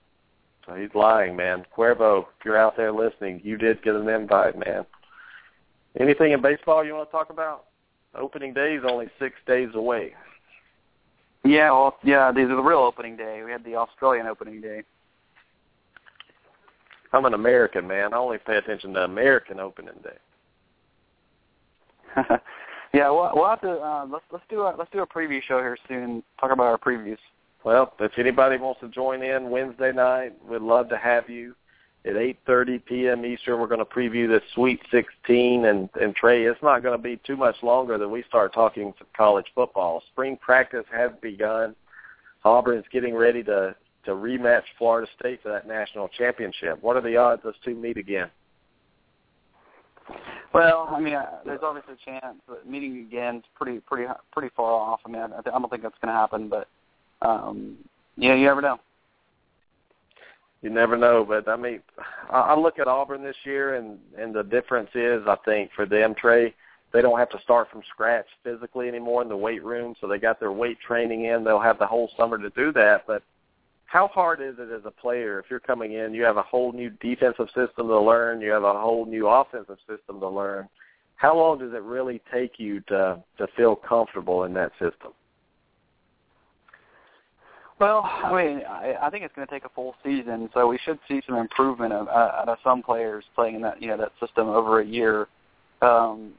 So 0.66 0.74
he's 0.74 0.92
lying, 0.94 1.36
man. 1.36 1.64
Cuervo, 1.76 2.22
if 2.22 2.44
you're 2.44 2.58
out 2.58 2.76
there 2.76 2.92
listening, 2.92 3.40
you 3.44 3.56
did 3.56 3.82
get 3.84 3.94
an 3.94 4.08
invite, 4.08 4.58
man. 4.58 4.84
Anything 6.00 6.32
in 6.32 6.42
baseball 6.42 6.84
you 6.84 6.94
want 6.94 7.08
to 7.08 7.12
talk 7.12 7.30
about? 7.30 7.66
Opening 8.16 8.52
day 8.52 8.74
is 8.74 8.82
only 8.84 9.06
six 9.20 9.36
days 9.46 9.70
away. 9.74 10.14
Yeah, 11.48 11.70
well, 11.70 11.96
yeah, 12.04 12.30
these 12.30 12.44
are 12.44 12.56
the 12.56 12.62
real 12.62 12.80
opening 12.80 13.16
day. 13.16 13.40
We 13.42 13.50
had 13.50 13.64
the 13.64 13.74
Australian 13.74 14.26
opening 14.26 14.60
day. 14.60 14.82
I'm 17.14 17.24
an 17.24 17.32
American, 17.32 17.86
man. 17.86 18.12
I 18.12 18.18
only 18.18 18.36
pay 18.36 18.58
attention 18.58 18.92
to 18.92 19.04
American 19.04 19.58
opening 19.58 19.94
day. 20.04 20.18
yeah, 22.92 23.08
we'll, 23.08 23.30
we'll 23.32 23.48
have 23.48 23.62
to 23.62 23.70
uh, 23.70 24.06
let's 24.12 24.26
let's 24.30 24.44
do 24.50 24.60
a 24.60 24.74
let's 24.78 24.90
do 24.90 25.00
a 25.00 25.06
preview 25.06 25.42
show 25.42 25.58
here 25.60 25.78
soon. 25.88 26.22
Talk 26.38 26.52
about 26.52 26.66
our 26.66 26.76
previews. 26.76 27.16
Well, 27.64 27.94
if 27.98 28.12
anybody 28.18 28.58
wants 28.58 28.80
to 28.80 28.88
join 28.88 29.22
in 29.22 29.48
Wednesday 29.48 29.90
night, 29.90 30.34
we'd 30.46 30.60
love 30.60 30.90
to 30.90 30.98
have 30.98 31.30
you 31.30 31.54
at 32.08 32.14
8:30 32.14 32.84
p.m. 32.84 33.24
Eastern. 33.24 33.60
We're 33.60 33.66
going 33.66 33.78
to 33.78 33.84
preview 33.84 34.26
the 34.26 34.40
Sweet 34.54 34.80
16, 34.90 35.66
and 35.66 35.88
and 36.00 36.16
Trey, 36.16 36.44
it's 36.44 36.62
not 36.62 36.82
going 36.82 36.96
to 36.96 37.02
be 37.02 37.20
too 37.26 37.36
much 37.36 37.56
longer 37.62 37.98
that 37.98 38.08
we 38.08 38.22
start 38.28 38.54
talking 38.54 38.94
college 39.16 39.46
football. 39.54 40.02
Spring 40.12 40.36
practice 40.36 40.84
has 40.90 41.10
begun. 41.20 41.76
Auburn's 42.44 42.86
getting 42.92 43.14
ready 43.14 43.42
to 43.44 43.74
to 44.04 44.12
rematch 44.12 44.62
Florida 44.78 45.06
State 45.18 45.42
for 45.42 45.50
that 45.50 45.66
national 45.68 46.08
championship. 46.08 46.82
What 46.82 46.96
are 46.96 47.02
the 47.02 47.16
odds 47.16 47.42
those 47.42 47.54
two 47.64 47.74
meet 47.74 47.98
again? 47.98 48.30
Well, 50.54 50.88
I 50.90 50.98
mean, 50.98 51.14
uh, 51.14 51.26
there's 51.44 51.60
obviously 51.62 51.94
a 51.94 52.10
chance 52.10 52.36
but 52.48 52.66
meeting 52.66 53.06
again 53.06 53.36
is 53.36 53.44
pretty, 53.54 53.80
pretty, 53.80 54.10
pretty 54.32 54.48
far 54.56 54.72
off. 54.72 55.00
I 55.04 55.10
mean, 55.10 55.20
I, 55.20 55.38
I 55.38 55.42
don't 55.42 55.68
think 55.68 55.82
that's 55.82 55.98
going 56.00 56.12
to 56.12 56.18
happen, 56.18 56.48
but 56.48 56.68
um, 57.20 57.76
yeah, 58.16 58.34
you 58.34 58.46
never 58.46 58.62
know. 58.62 58.80
You 60.62 60.70
never 60.70 60.96
know, 60.96 61.24
but 61.24 61.48
I 61.48 61.56
mean, 61.56 61.80
I, 62.30 62.40
I 62.40 62.58
look 62.58 62.78
at 62.78 62.88
Auburn 62.88 63.22
this 63.22 63.36
year, 63.44 63.76
and 63.76 63.98
and 64.18 64.34
the 64.34 64.42
difference 64.42 64.90
is, 64.94 65.22
I 65.26 65.36
think, 65.44 65.70
for 65.74 65.86
them, 65.86 66.14
Trey, 66.14 66.54
they 66.92 67.00
don't 67.00 67.18
have 67.18 67.30
to 67.30 67.40
start 67.42 67.70
from 67.70 67.82
scratch 67.92 68.26
physically 68.42 68.88
anymore 68.88 69.22
in 69.22 69.28
the 69.28 69.36
weight 69.36 69.62
room, 69.62 69.94
so 70.00 70.08
they 70.08 70.18
got 70.18 70.40
their 70.40 70.52
weight 70.52 70.78
training 70.80 71.26
in. 71.26 71.44
They'll 71.44 71.60
have 71.60 71.78
the 71.78 71.86
whole 71.86 72.10
summer 72.16 72.38
to 72.38 72.50
do 72.50 72.72
that, 72.72 73.04
but 73.06 73.22
how 73.86 74.08
hard 74.08 74.40
is 74.42 74.56
it 74.58 74.70
as 74.70 74.82
a 74.84 74.90
player 74.90 75.38
if 75.38 75.46
you're 75.50 75.60
coming 75.60 75.92
in, 75.92 76.12
you 76.12 76.22
have 76.22 76.36
a 76.36 76.42
whole 76.42 76.72
new 76.72 76.90
defensive 76.90 77.48
system 77.48 77.88
to 77.88 78.00
learn, 78.00 78.40
you 78.40 78.50
have 78.50 78.64
a 78.64 78.78
whole 78.78 79.06
new 79.06 79.28
offensive 79.28 79.78
system 79.88 80.20
to 80.20 80.28
learn. 80.28 80.68
How 81.16 81.36
long 81.36 81.58
does 81.58 81.72
it 81.72 81.82
really 81.82 82.20
take 82.32 82.58
you 82.58 82.80
to 82.82 83.22
to 83.38 83.46
feel 83.56 83.76
comfortable 83.76 84.44
in 84.44 84.54
that 84.54 84.72
system? 84.72 85.12
Well, 87.78 88.02
I 88.04 88.44
mean, 88.44 88.62
I, 88.68 88.96
I 89.02 89.10
think 89.10 89.24
it's 89.24 89.34
going 89.34 89.46
to 89.46 89.52
take 89.52 89.64
a 89.64 89.68
full 89.68 89.94
season, 90.04 90.50
so 90.52 90.66
we 90.66 90.78
should 90.78 90.98
see 91.06 91.22
some 91.26 91.36
improvement 91.36 91.92
of, 91.92 92.08
uh, 92.08 92.32
out 92.40 92.48
of 92.48 92.58
some 92.64 92.82
players 92.82 93.24
playing 93.36 93.54
in 93.54 93.62
that 93.62 93.80
you 93.80 93.88
know 93.88 93.96
that 93.96 94.12
system 94.20 94.48
over 94.48 94.80
a 94.80 94.86
year. 94.86 95.28
Um, 95.80 96.32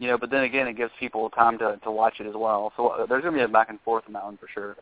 you 0.00 0.08
know, 0.08 0.18
but 0.18 0.30
then 0.30 0.42
again, 0.42 0.66
it 0.66 0.76
gives 0.76 0.90
people 0.98 1.30
time 1.30 1.56
to 1.58 1.78
to 1.84 1.90
watch 1.90 2.14
it 2.18 2.26
as 2.26 2.34
well. 2.34 2.72
So 2.76 2.88
uh, 2.88 3.06
there's 3.06 3.22
going 3.22 3.34
to 3.34 3.38
be 3.38 3.44
a 3.44 3.48
back 3.48 3.70
and 3.70 3.80
forth 3.82 4.04
in 4.08 4.12
that 4.14 4.24
one 4.24 4.36
for 4.36 4.48
sure. 4.52 4.76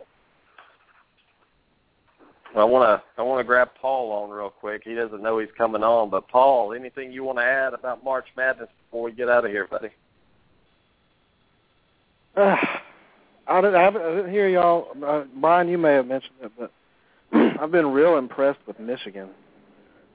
I 2.57 2.64
want 2.64 2.84
to 2.84 3.20
I 3.20 3.24
want 3.24 3.40
to 3.40 3.44
grab 3.44 3.70
Paul 3.80 4.11
on 4.12 4.30
real 4.30 4.50
quick. 4.50 4.82
He 4.84 4.94
doesn't 4.94 5.22
know 5.22 5.38
he's 5.38 5.50
coming 5.57 5.82
on, 5.82 6.09
but 6.09 6.28
Paul, 6.28 6.72
anything 6.72 7.12
you 7.12 7.24
want 7.24 7.38
to 7.38 7.44
add 7.44 7.74
about 7.74 8.03
March 8.03 8.26
Madness 8.36 8.68
before 8.86 9.05
we 9.05 9.12
get 9.12 9.28
out 9.28 9.44
of 9.44 9.50
here, 9.50 9.68
buddy? 9.68 9.90
I 13.47 13.61
didn't, 13.61 13.76
I 13.76 13.90
didn't 13.90 14.30
hear 14.30 14.49
y'all. 14.49 14.88
Uh, 15.05 15.24
Brian, 15.36 15.68
you 15.68 15.78
may 15.78 15.95
have 15.95 16.07
mentioned 16.07 16.34
it, 16.43 16.53
but 16.59 16.72
I've 17.61 17.70
been 17.70 17.88
real 17.93 18.16
impressed 18.16 18.61
with 18.66 18.78
Michigan. 18.78 19.30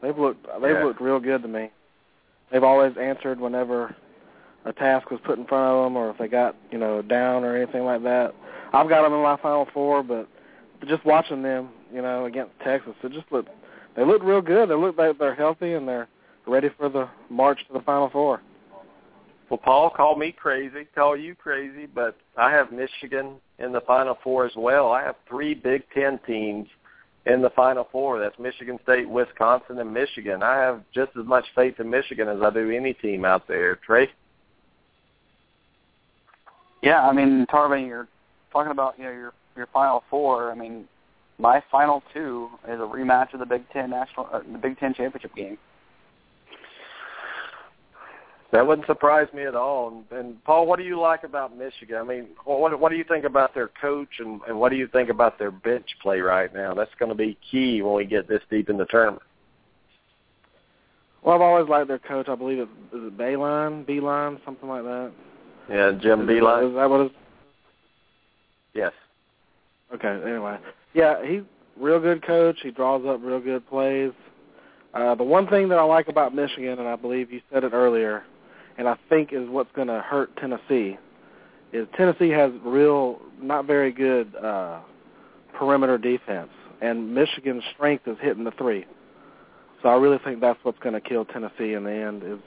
They've 0.01 0.17
looked 0.17 0.45
they've 0.61 0.71
yeah. 0.71 0.83
looked 0.83 1.01
real 1.01 1.19
good 1.19 1.41
to 1.41 1.47
me. 1.47 1.71
They've 2.51 2.63
always 2.63 2.95
answered 2.97 3.39
whenever 3.39 3.95
a 4.65 4.73
task 4.73 5.11
was 5.11 5.19
put 5.23 5.37
in 5.37 5.45
front 5.45 5.65
of 5.65 5.85
them, 5.85 5.97
or 5.97 6.11
if 6.11 6.17
they 6.17 6.27
got 6.27 6.55
you 6.71 6.77
know 6.77 7.01
down 7.01 7.43
or 7.43 7.55
anything 7.55 7.83
like 7.83 8.03
that. 8.03 8.33
I've 8.73 8.89
got 8.89 9.03
them 9.03 9.13
in 9.13 9.21
my 9.21 9.37
Final 9.37 9.67
Four, 9.73 10.03
but 10.03 10.27
just 10.87 11.05
watching 11.05 11.41
them, 11.41 11.69
you 11.93 12.01
know, 12.01 12.25
against 12.25 12.51
Texas, 12.63 12.93
it 13.03 13.11
just 13.11 13.31
looked 13.31 13.49
they 13.95 14.05
look 14.05 14.23
real 14.23 14.41
good. 14.41 14.69
They 14.69 14.75
look 14.75 14.97
like 14.97 15.17
they're 15.17 15.35
healthy 15.35 15.73
and 15.73 15.87
they're 15.87 16.07
ready 16.45 16.69
for 16.77 16.87
the 16.87 17.09
march 17.29 17.59
to 17.67 17.73
the 17.73 17.81
Final 17.81 18.09
Four. 18.09 18.41
Well, 19.49 19.59
Paul, 19.63 19.89
call 19.89 20.17
me 20.17 20.33
crazy, 20.33 20.85
call 20.93 21.15
you 21.15 21.33
crazy, 21.33 21.85
but 21.85 22.17
I 22.35 22.51
have 22.51 22.71
Michigan 22.71 23.35
in 23.59 23.71
the 23.71 23.81
Final 23.81 24.17
Four 24.21 24.45
as 24.45 24.51
well. 24.57 24.91
I 24.91 25.03
have 25.03 25.15
three 25.27 25.53
Big 25.53 25.83
Ten 25.93 26.19
teams 26.27 26.67
in 27.25 27.41
the 27.41 27.49
Final 27.51 27.87
Four. 27.91 28.19
That's 28.19 28.37
Michigan 28.39 28.77
State, 28.83 29.07
Wisconsin, 29.07 29.79
and 29.79 29.93
Michigan. 29.93 30.43
I 30.43 30.55
have 30.57 30.83
just 30.93 31.11
as 31.17 31.25
much 31.25 31.45
faith 31.55 31.79
in 31.79 31.89
Michigan 31.89 32.27
as 32.27 32.41
I 32.41 32.49
do 32.49 32.71
any 32.71 32.93
team 32.93 33.23
out 33.23 33.47
there. 33.47 33.77
Trey? 33.77 34.09
Yeah, 36.83 37.07
I 37.07 37.13
mean, 37.13 37.45
Tarvin, 37.47 37.87
you're 37.87 38.07
talking 38.51 38.71
about 38.71 38.95
you 38.97 39.05
know 39.05 39.11
your 39.11 39.33
your 39.55 39.67
Final 39.67 40.03
Four. 40.09 40.51
I 40.51 40.55
mean, 40.55 40.89
my 41.37 41.63
Final 41.71 42.03
Two 42.13 42.49
is 42.67 42.79
a 42.79 42.83
rematch 42.83 43.33
of 43.33 43.39
the 43.39 43.45
Big 43.45 43.63
Ten 43.71 43.91
national, 43.91 44.27
uh, 44.31 44.41
the 44.51 44.57
Big 44.57 44.77
Ten 44.77 44.93
championship 44.93 45.33
game. 45.35 45.57
That 48.51 48.65
wouldn't 48.65 48.87
surprise 48.87 49.27
me 49.33 49.43
at 49.43 49.55
all. 49.55 49.89
And, 49.89 50.19
and 50.19 50.43
Paul, 50.45 50.67
what 50.67 50.79
do 50.79 50.85
you 50.85 50.99
like 50.99 51.23
about 51.23 51.57
Michigan? 51.57 51.97
I 51.97 52.03
mean, 52.03 52.27
what 52.45 52.79
what 52.79 52.91
do 52.91 52.97
you 52.97 53.03
think 53.03 53.25
about 53.25 53.53
their 53.53 53.69
coach, 53.81 54.19
and, 54.19 54.39
and 54.47 54.57
what 54.57 54.69
do 54.69 54.77
you 54.77 54.87
think 54.87 55.09
about 55.09 55.37
their 55.37 55.51
bench 55.51 55.85
play 56.01 56.19
right 56.21 56.53
now? 56.53 56.73
That's 56.73 56.93
going 56.97 57.09
to 57.09 57.15
be 57.15 57.37
key 57.51 57.81
when 57.81 57.93
we 57.95 58.05
get 58.05 58.27
this 58.27 58.41
deep 58.49 58.69
in 58.69 58.77
the 58.77 58.85
tournament. 58.85 59.21
Well, 61.23 61.35
I've 61.35 61.41
always 61.41 61.67
liked 61.67 61.89
their 61.89 61.99
coach. 61.99 62.29
I 62.29 62.35
believe 62.35 62.59
it 62.59 62.69
is 62.93 63.03
it 63.03 63.17
Bayline, 63.17 63.85
Beeline, 63.85 64.39
something 64.45 64.69
like 64.69 64.83
that. 64.83 65.11
Yeah, 65.69 65.91
Jim 66.01 66.21
is, 66.21 66.27
Beilein. 66.27 66.69
Is 66.69 66.75
that 66.75 66.89
what 66.89 67.01
it 67.01 67.05
is? 67.07 67.11
Yes. 68.73 68.93
Okay. 69.93 70.21
Anyway, 70.25 70.57
yeah, 70.93 71.25
he's 71.25 71.41
real 71.75 71.99
good 71.99 72.25
coach. 72.25 72.57
He 72.63 72.71
draws 72.71 73.05
up 73.05 73.19
real 73.21 73.41
good 73.41 73.67
plays. 73.67 74.13
Uh, 74.93 75.15
the 75.15 75.23
one 75.23 75.47
thing 75.47 75.67
that 75.67 75.77
I 75.77 75.83
like 75.83 76.07
about 76.07 76.33
Michigan, 76.33 76.79
and 76.79 76.87
I 76.87 76.95
believe 76.95 77.31
you 77.31 77.41
said 77.51 77.65
it 77.65 77.73
earlier, 77.73 78.23
and 78.77 78.87
I 78.87 78.95
think 79.09 79.33
is 79.33 79.49
what's 79.49 79.71
going 79.73 79.87
to 79.87 79.99
hurt 79.99 80.35
Tennessee, 80.37 80.97
is 81.73 81.87
Tennessee 81.95 82.29
has 82.29 82.51
real, 82.63 83.19
not 83.41 83.65
very 83.65 83.91
good 83.91 84.35
uh, 84.35 84.79
perimeter 85.53 85.97
defense, 85.97 86.49
and 86.81 87.13
Michigan's 87.13 87.63
strength 87.73 88.07
is 88.07 88.17
hitting 88.21 88.43
the 88.43 88.51
three. 88.51 88.85
So 89.81 89.89
I 89.89 89.95
really 89.95 90.19
think 90.23 90.41
that's 90.41 90.59
what's 90.63 90.79
going 90.79 90.93
to 90.93 91.01
kill 91.01 91.25
Tennessee 91.25 91.73
in 91.73 91.83
the 91.83 91.91
end. 91.91 92.23
Is, 92.23 92.39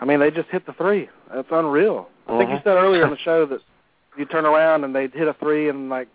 I 0.00 0.04
mean, 0.04 0.20
they 0.20 0.30
just 0.30 0.48
hit 0.48 0.66
the 0.66 0.72
three. 0.72 1.08
That's 1.34 1.48
unreal. 1.50 2.08
I 2.28 2.38
think 2.38 2.50
you 2.50 2.56
Mhm. 2.56 2.64
said 2.64 2.76
earlier 2.76 3.04
in 3.04 3.10
the 3.10 3.18
show 3.24 3.46
that 3.46 3.60
you 4.16 4.24
turn 4.26 4.46
around 4.46 4.84
and 4.84 4.94
they 4.94 5.08
hit 5.08 5.28
a 5.28 5.34
three, 5.34 5.68
and 5.68 5.88
like 5.88 6.08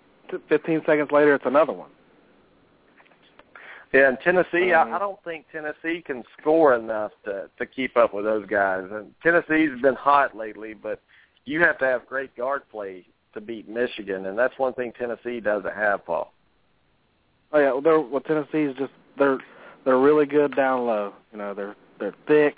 15 0.50 0.84
seconds 0.86 1.12
later, 1.12 1.34
it's 1.36 1.46
another 1.46 1.74
one. 1.74 1.90
Yeah, 3.94 4.10
and 4.10 4.18
Tennessee, 4.20 4.74
Um, 4.74 4.92
I, 4.92 4.96
I 4.98 5.00
don't 5.00 5.24
think 5.24 5.46
Tennessee 5.52 6.04
can 6.06 6.24
score 6.40 6.76
enough 6.76 7.12
to 7.26 7.50
to 7.58 7.66
keep 7.66 7.96
up 7.96 8.14
with 8.14 8.26
those 8.26 8.46
guys. 8.46 8.84
And 8.92 9.14
Tennessee's 9.24 9.82
been 9.82 9.96
hot 9.96 10.36
lately, 10.36 10.74
but 10.74 11.02
you 11.46 11.62
have 11.62 11.78
to 11.80 11.86
have 11.86 12.06
great 12.06 12.36
guard 12.36 12.64
play 12.70 13.06
to 13.34 13.42
beat 13.42 13.70
Michigan, 13.70 14.26
and 14.26 14.38
that's 14.38 14.58
one 14.58 14.74
thing 14.74 14.92
Tennessee 14.98 15.40
doesn't 15.40 15.74
have, 15.74 16.06
Paul. 16.06 16.34
Oh 17.54 17.60
yeah, 17.60 17.72
well, 17.72 17.82
they're 17.82 18.00
well 18.00 18.22
Tennessee's 18.22 18.76
just 18.78 18.92
they're 19.18 19.40
they're 19.86 20.00
really 20.00 20.26
good 20.26 20.56
down 20.56 20.86
low. 20.86 21.14
You 21.32 21.38
know, 21.38 21.54
they're 21.54 21.76
they're 22.00 22.16
thick. 22.28 22.58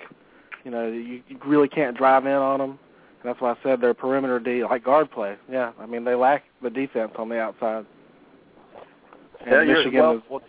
You 0.63 0.71
know, 0.71 0.87
you, 0.87 1.21
you 1.27 1.37
really 1.45 1.69
can't 1.69 1.95
drive 1.95 2.25
in 2.25 2.31
on 2.31 2.59
them. 2.59 2.79
And 3.21 3.29
that's 3.29 3.39
why 3.41 3.51
I 3.51 3.55
said 3.63 3.81
their 3.81 3.93
perimeter 3.93 4.39
D 4.39 4.63
like 4.63 4.83
guard 4.83 5.11
play. 5.11 5.35
Yeah, 5.51 5.73
I 5.79 5.85
mean 5.85 6.03
they 6.03 6.15
lack 6.15 6.43
the 6.63 6.69
defense 6.69 7.11
on 7.17 7.29
the 7.29 7.39
outside. 7.39 7.85
And 9.45 9.67
yeah, 9.67 9.73
Michigan 9.73 9.99
well, 9.99 10.15
is 10.15 10.21
well, 10.29 10.41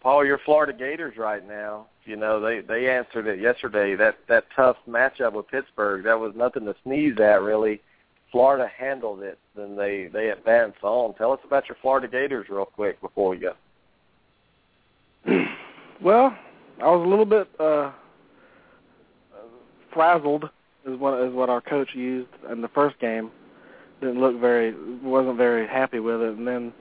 Paul, 0.00 0.24
your 0.24 0.38
Florida 0.44 0.72
Gators 0.72 1.16
right 1.16 1.46
now. 1.46 1.86
You 2.04 2.16
know 2.16 2.40
they 2.40 2.60
they 2.60 2.88
answered 2.88 3.26
it 3.26 3.40
yesterday. 3.40 3.94
That 3.94 4.16
that 4.28 4.44
tough 4.56 4.76
matchup 4.88 5.34
with 5.34 5.48
Pittsburgh, 5.48 6.04
that 6.04 6.18
was 6.18 6.32
nothing 6.34 6.64
to 6.64 6.74
sneeze 6.84 7.18
at, 7.18 7.42
really. 7.42 7.80
Florida 8.32 8.68
handled 8.76 9.22
it, 9.22 9.38
then 9.56 9.76
they 9.76 10.08
they 10.12 10.30
advanced 10.30 10.82
on. 10.82 11.14
Tell 11.14 11.32
us 11.32 11.40
about 11.44 11.68
your 11.68 11.76
Florida 11.80 12.08
Gators 12.08 12.46
real 12.50 12.66
quick 12.66 13.00
before 13.00 13.30
we 13.30 13.38
go. 13.38 13.54
well, 16.02 16.36
I 16.82 16.86
was 16.86 17.06
a 17.06 17.08
little 17.08 17.24
bit 17.24 17.48
uh 17.60 17.92
frazzled 19.92 20.44
is 20.86 20.98
what 20.98 21.22
is 21.22 21.32
what 21.32 21.48
our 21.50 21.60
coach 21.60 21.94
used 21.94 22.28
in 22.50 22.60
the 22.60 22.68
first 22.68 22.98
game. 23.00 23.30
Didn't 24.00 24.20
look 24.20 24.40
very 24.40 24.74
wasn't 25.02 25.36
very 25.36 25.66
happy 25.66 26.00
with 26.00 26.20
it 26.20 26.36
and 26.36 26.46
then 26.46 26.72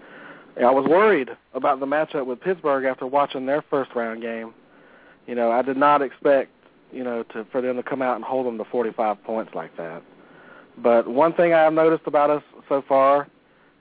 I 0.65 0.71
was 0.71 0.85
worried 0.87 1.29
about 1.53 1.79
the 1.79 1.85
matchup 1.85 2.25
with 2.25 2.41
Pittsburgh 2.41 2.85
after 2.85 3.05
watching 3.05 3.45
their 3.45 3.61
first 3.69 3.91
round 3.95 4.21
game. 4.21 4.53
You 5.27 5.35
know, 5.35 5.51
I 5.51 5.61
did 5.61 5.77
not 5.77 6.01
expect, 6.01 6.51
you 6.91 7.03
know, 7.03 7.23
to 7.33 7.45
for 7.51 7.61
them 7.61 7.75
to 7.75 7.83
come 7.83 8.01
out 8.01 8.15
and 8.15 8.23
hold 8.23 8.47
them 8.47 8.57
to 8.57 8.65
45 8.65 9.23
points 9.23 9.53
like 9.53 9.75
that. 9.77 10.01
But 10.77 11.07
one 11.07 11.33
thing 11.33 11.53
I've 11.53 11.73
noticed 11.73 12.07
about 12.07 12.29
us 12.29 12.43
so 12.69 12.83
far, 12.87 13.27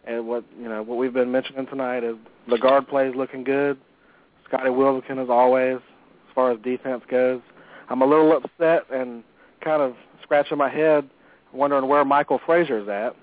and 0.05 0.27
what 0.27 0.45
you 0.59 0.69
know 0.69 0.83
what 0.83 0.99
we've 0.99 1.13
been 1.13 1.33
mentioning 1.33 1.67
tonight 1.67 2.05
is 2.05 2.17
the 2.49 2.59
guard 2.59 2.89
play 2.89 3.09
is 3.09 3.15
looking 3.15 3.45
good. 3.45 3.79
Scotty 4.47 4.71
Wilbekin 4.71 5.19
as 5.19 5.29
always, 5.29 5.77
as 5.77 6.35
far 6.35 6.53
as 6.53 6.59
defense 6.61 7.03
goes. 7.09 7.41
I'm 7.89 8.03
a 8.03 8.07
little 8.07 8.37
upset 8.37 8.87
and 8.93 9.23
kind 9.61 9.83
of 9.83 9.95
scratching 10.23 10.59
my 10.59 10.69
head, 10.69 11.09
wondering 11.53 11.89
where 11.89 12.05
Michael 12.05 12.41
Frazier's 12.45 12.89
at. 12.89 13.17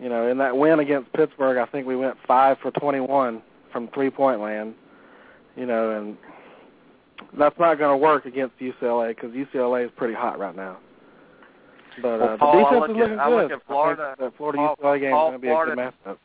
You 0.00 0.08
know, 0.08 0.28
in 0.28 0.38
that 0.38 0.56
win 0.56 0.80
against 0.80 1.12
Pittsburgh, 1.12 1.58
I 1.58 1.66
think 1.66 1.86
we 1.86 1.94
went 1.96 2.16
five 2.26 2.56
for 2.62 2.70
21 2.70 3.42
from 3.72 3.88
three-point 3.88 4.40
land. 4.40 4.74
You 5.56 5.66
know, 5.66 5.90
and 5.98 6.16
that's 7.38 7.58
not 7.58 7.78
going 7.78 7.90
to 7.92 7.96
work 7.96 8.24
against 8.24 8.58
UCLA 8.58 9.14
because 9.14 9.32
UCLA 9.32 9.84
is 9.84 9.90
pretty 9.96 10.14
hot 10.14 10.38
right 10.38 10.56
now. 10.56 10.78
But 12.00 12.20
Well, 12.20 12.22
uh, 12.30 12.36
Paul, 12.38 12.52
the 12.52 12.58
defense 12.62 12.80
look 12.80 12.90
is 12.90 12.96
at- 12.96 13.00
looking 13.00 13.18
I 13.18 13.28
good. 13.28 13.42
look 13.42 13.52
at 13.52 13.66
Florida- 13.66 14.02
I 14.02 14.14
think 14.14 14.32
the 14.32 14.36
Florida 14.38 14.58
Paul- 14.58 14.76
UCLA 14.76 14.98
game 15.00 15.08
is 15.08 15.12
going 15.14 15.32
to 15.32 15.38
be 15.38 15.48
Florida- 15.48 15.72
a 15.72 15.76
good 15.76 15.94
matchup. 16.14 16.18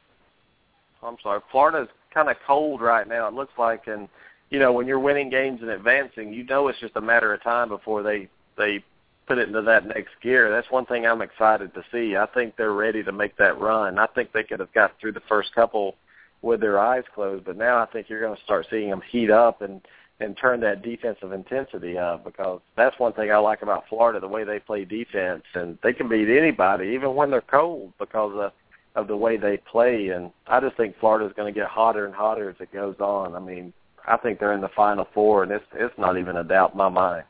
I'm 1.04 1.18
sorry, 1.22 1.42
Florida's 1.52 1.90
kind 2.14 2.30
of 2.30 2.38
cold 2.48 2.82
right 2.82 3.08
now. 3.08 3.28
It 3.28 3.34
looks 3.34 3.54
like, 3.58 3.88
and 3.88 4.08
you 4.52 4.60
know, 4.60 4.72
when 4.72 4.88
you're 4.88 5.00
winning 5.00 5.30
games 5.30 5.62
and 5.62 5.70
advancing, 5.72 6.32
you 6.32 6.44
know 6.46 6.68
it's 6.68 6.80
just 6.80 6.96
a 6.96 7.02
matter 7.02 7.34
of 7.34 7.42
time 7.44 7.68
before 7.68 8.04
they 8.04 8.30
they 8.58 8.84
put 9.28 9.38
it 9.38 9.48
into 9.48 9.62
that 9.62 9.88
next 9.88 10.12
gear. 10.22 10.50
That's 10.50 10.70
one 10.72 10.86
thing 10.86 11.06
I'm 11.06 11.22
excited 11.22 11.74
to 11.74 11.84
see. 11.92 12.16
I 12.16 12.26
think 12.28 12.56
they're 12.56 12.74
ready 12.74 13.04
to 13.04 13.12
make 13.12 13.38
that 13.38 13.60
run. 13.60 13.98
I 13.98 14.08
think 14.08 14.32
they 14.32 14.44
could 14.44 14.60
have 14.60 14.74
got 14.74 15.00
through 15.00 15.14
the 15.14 15.22
first 15.28 15.54
couple 15.54 15.96
with 16.42 16.62
their 16.62 16.80
eyes 16.80 17.04
closed, 17.14 17.46
but 17.46 17.58
now 17.58 17.82
I 17.82 17.86
think 17.88 18.10
you're 18.10 18.22
going 18.22 18.36
to 18.36 18.44
start 18.44 18.68
seeing 18.70 18.90
them 18.90 19.02
heat 19.10 19.32
up 19.32 19.62
and 19.62 19.82
and 20.22 20.38
turn 20.38 20.62
that 20.62 20.82
defensive 20.82 21.34
intensity 21.34 21.98
up 21.98 22.24
because 22.24 22.62
that's 22.78 22.98
one 23.00 23.12
thing 23.12 23.32
I 23.32 23.38
like 23.38 23.62
about 23.62 23.84
Florida, 23.90 24.20
the 24.22 24.28
way 24.28 24.46
they 24.46 24.60
play 24.60 24.86
defense 24.86 25.44
and 25.54 25.78
they 25.84 25.92
can 25.92 26.08
beat 26.08 26.30
anybody 26.30 26.88
even 26.90 27.16
when 27.16 27.30
they're 27.30 27.42
cold 27.42 27.92
because 28.00 28.32
of 28.36 28.52
of 28.96 29.10
the 29.10 29.18
way 29.18 29.36
they 29.36 29.58
play 29.58 30.10
and 30.10 30.32
I 30.48 30.62
just 30.62 30.78
think 30.78 30.96
Florida's 31.02 31.34
going 31.36 31.54
to 31.54 31.60
get 31.60 31.68
hotter 31.68 32.06
and 32.06 32.16
hotter 32.16 32.50
as 32.50 32.56
it 32.62 32.72
goes 32.72 32.96
on. 33.00 33.36
I 33.36 33.40
mean, 33.40 33.74
I 34.08 34.16
think 34.16 34.40
they're 34.40 34.54
in 34.54 34.62
the 34.62 34.70
final 34.70 35.06
four 35.14 35.44
and 35.44 35.52
it's 35.52 35.66
it's 35.74 35.98
not 35.98 36.18
even 36.18 36.38
a 36.38 36.46
doubt 36.46 36.72
in 36.72 36.78
my 36.78 36.88
mind. 36.88 37.26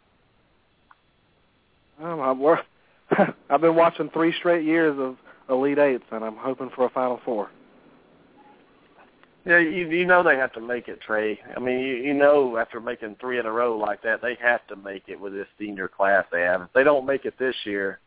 Um, 2.01 2.19
I, 2.19 2.31
we're, 2.31 2.59
I've 3.49 3.61
been 3.61 3.75
watching 3.75 4.09
three 4.09 4.33
straight 4.39 4.65
years 4.65 4.97
of 4.99 5.17
Elite 5.49 5.77
Eights, 5.77 6.03
and 6.11 6.23
I'm 6.23 6.35
hoping 6.35 6.69
for 6.75 6.85
a 6.85 6.89
Final 6.89 7.19
Four. 7.23 7.49
Yeah, 9.45 9.59
you 9.59 9.87
you 9.89 10.05
know 10.05 10.23
they 10.23 10.37
have 10.37 10.53
to 10.53 10.61
make 10.61 10.87
it, 10.87 10.99
Trey. 11.01 11.39
I 11.55 11.59
mean, 11.59 11.79
you, 11.79 11.95
you 11.97 12.13
know 12.15 12.57
after 12.57 12.81
making 12.81 13.17
three 13.19 13.37
in 13.37 13.45
a 13.45 13.51
row 13.51 13.77
like 13.77 14.01
that, 14.01 14.21
they 14.21 14.35
have 14.41 14.65
to 14.67 14.75
make 14.75 15.03
it 15.07 15.19
with 15.19 15.33
this 15.33 15.47
senior 15.59 15.87
class 15.87 16.25
they 16.31 16.41
have. 16.41 16.61
If 16.61 16.73
they 16.73 16.83
don't 16.83 17.05
make 17.05 17.25
it 17.25 17.35
this 17.37 17.55
year, 17.63 17.99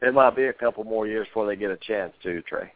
it 0.00 0.12
might 0.12 0.34
be 0.34 0.46
a 0.46 0.52
couple 0.52 0.82
more 0.82 1.06
years 1.06 1.28
before 1.28 1.46
they 1.46 1.54
get 1.54 1.70
a 1.70 1.76
chance 1.76 2.12
to, 2.24 2.42
Trey. 2.42 2.72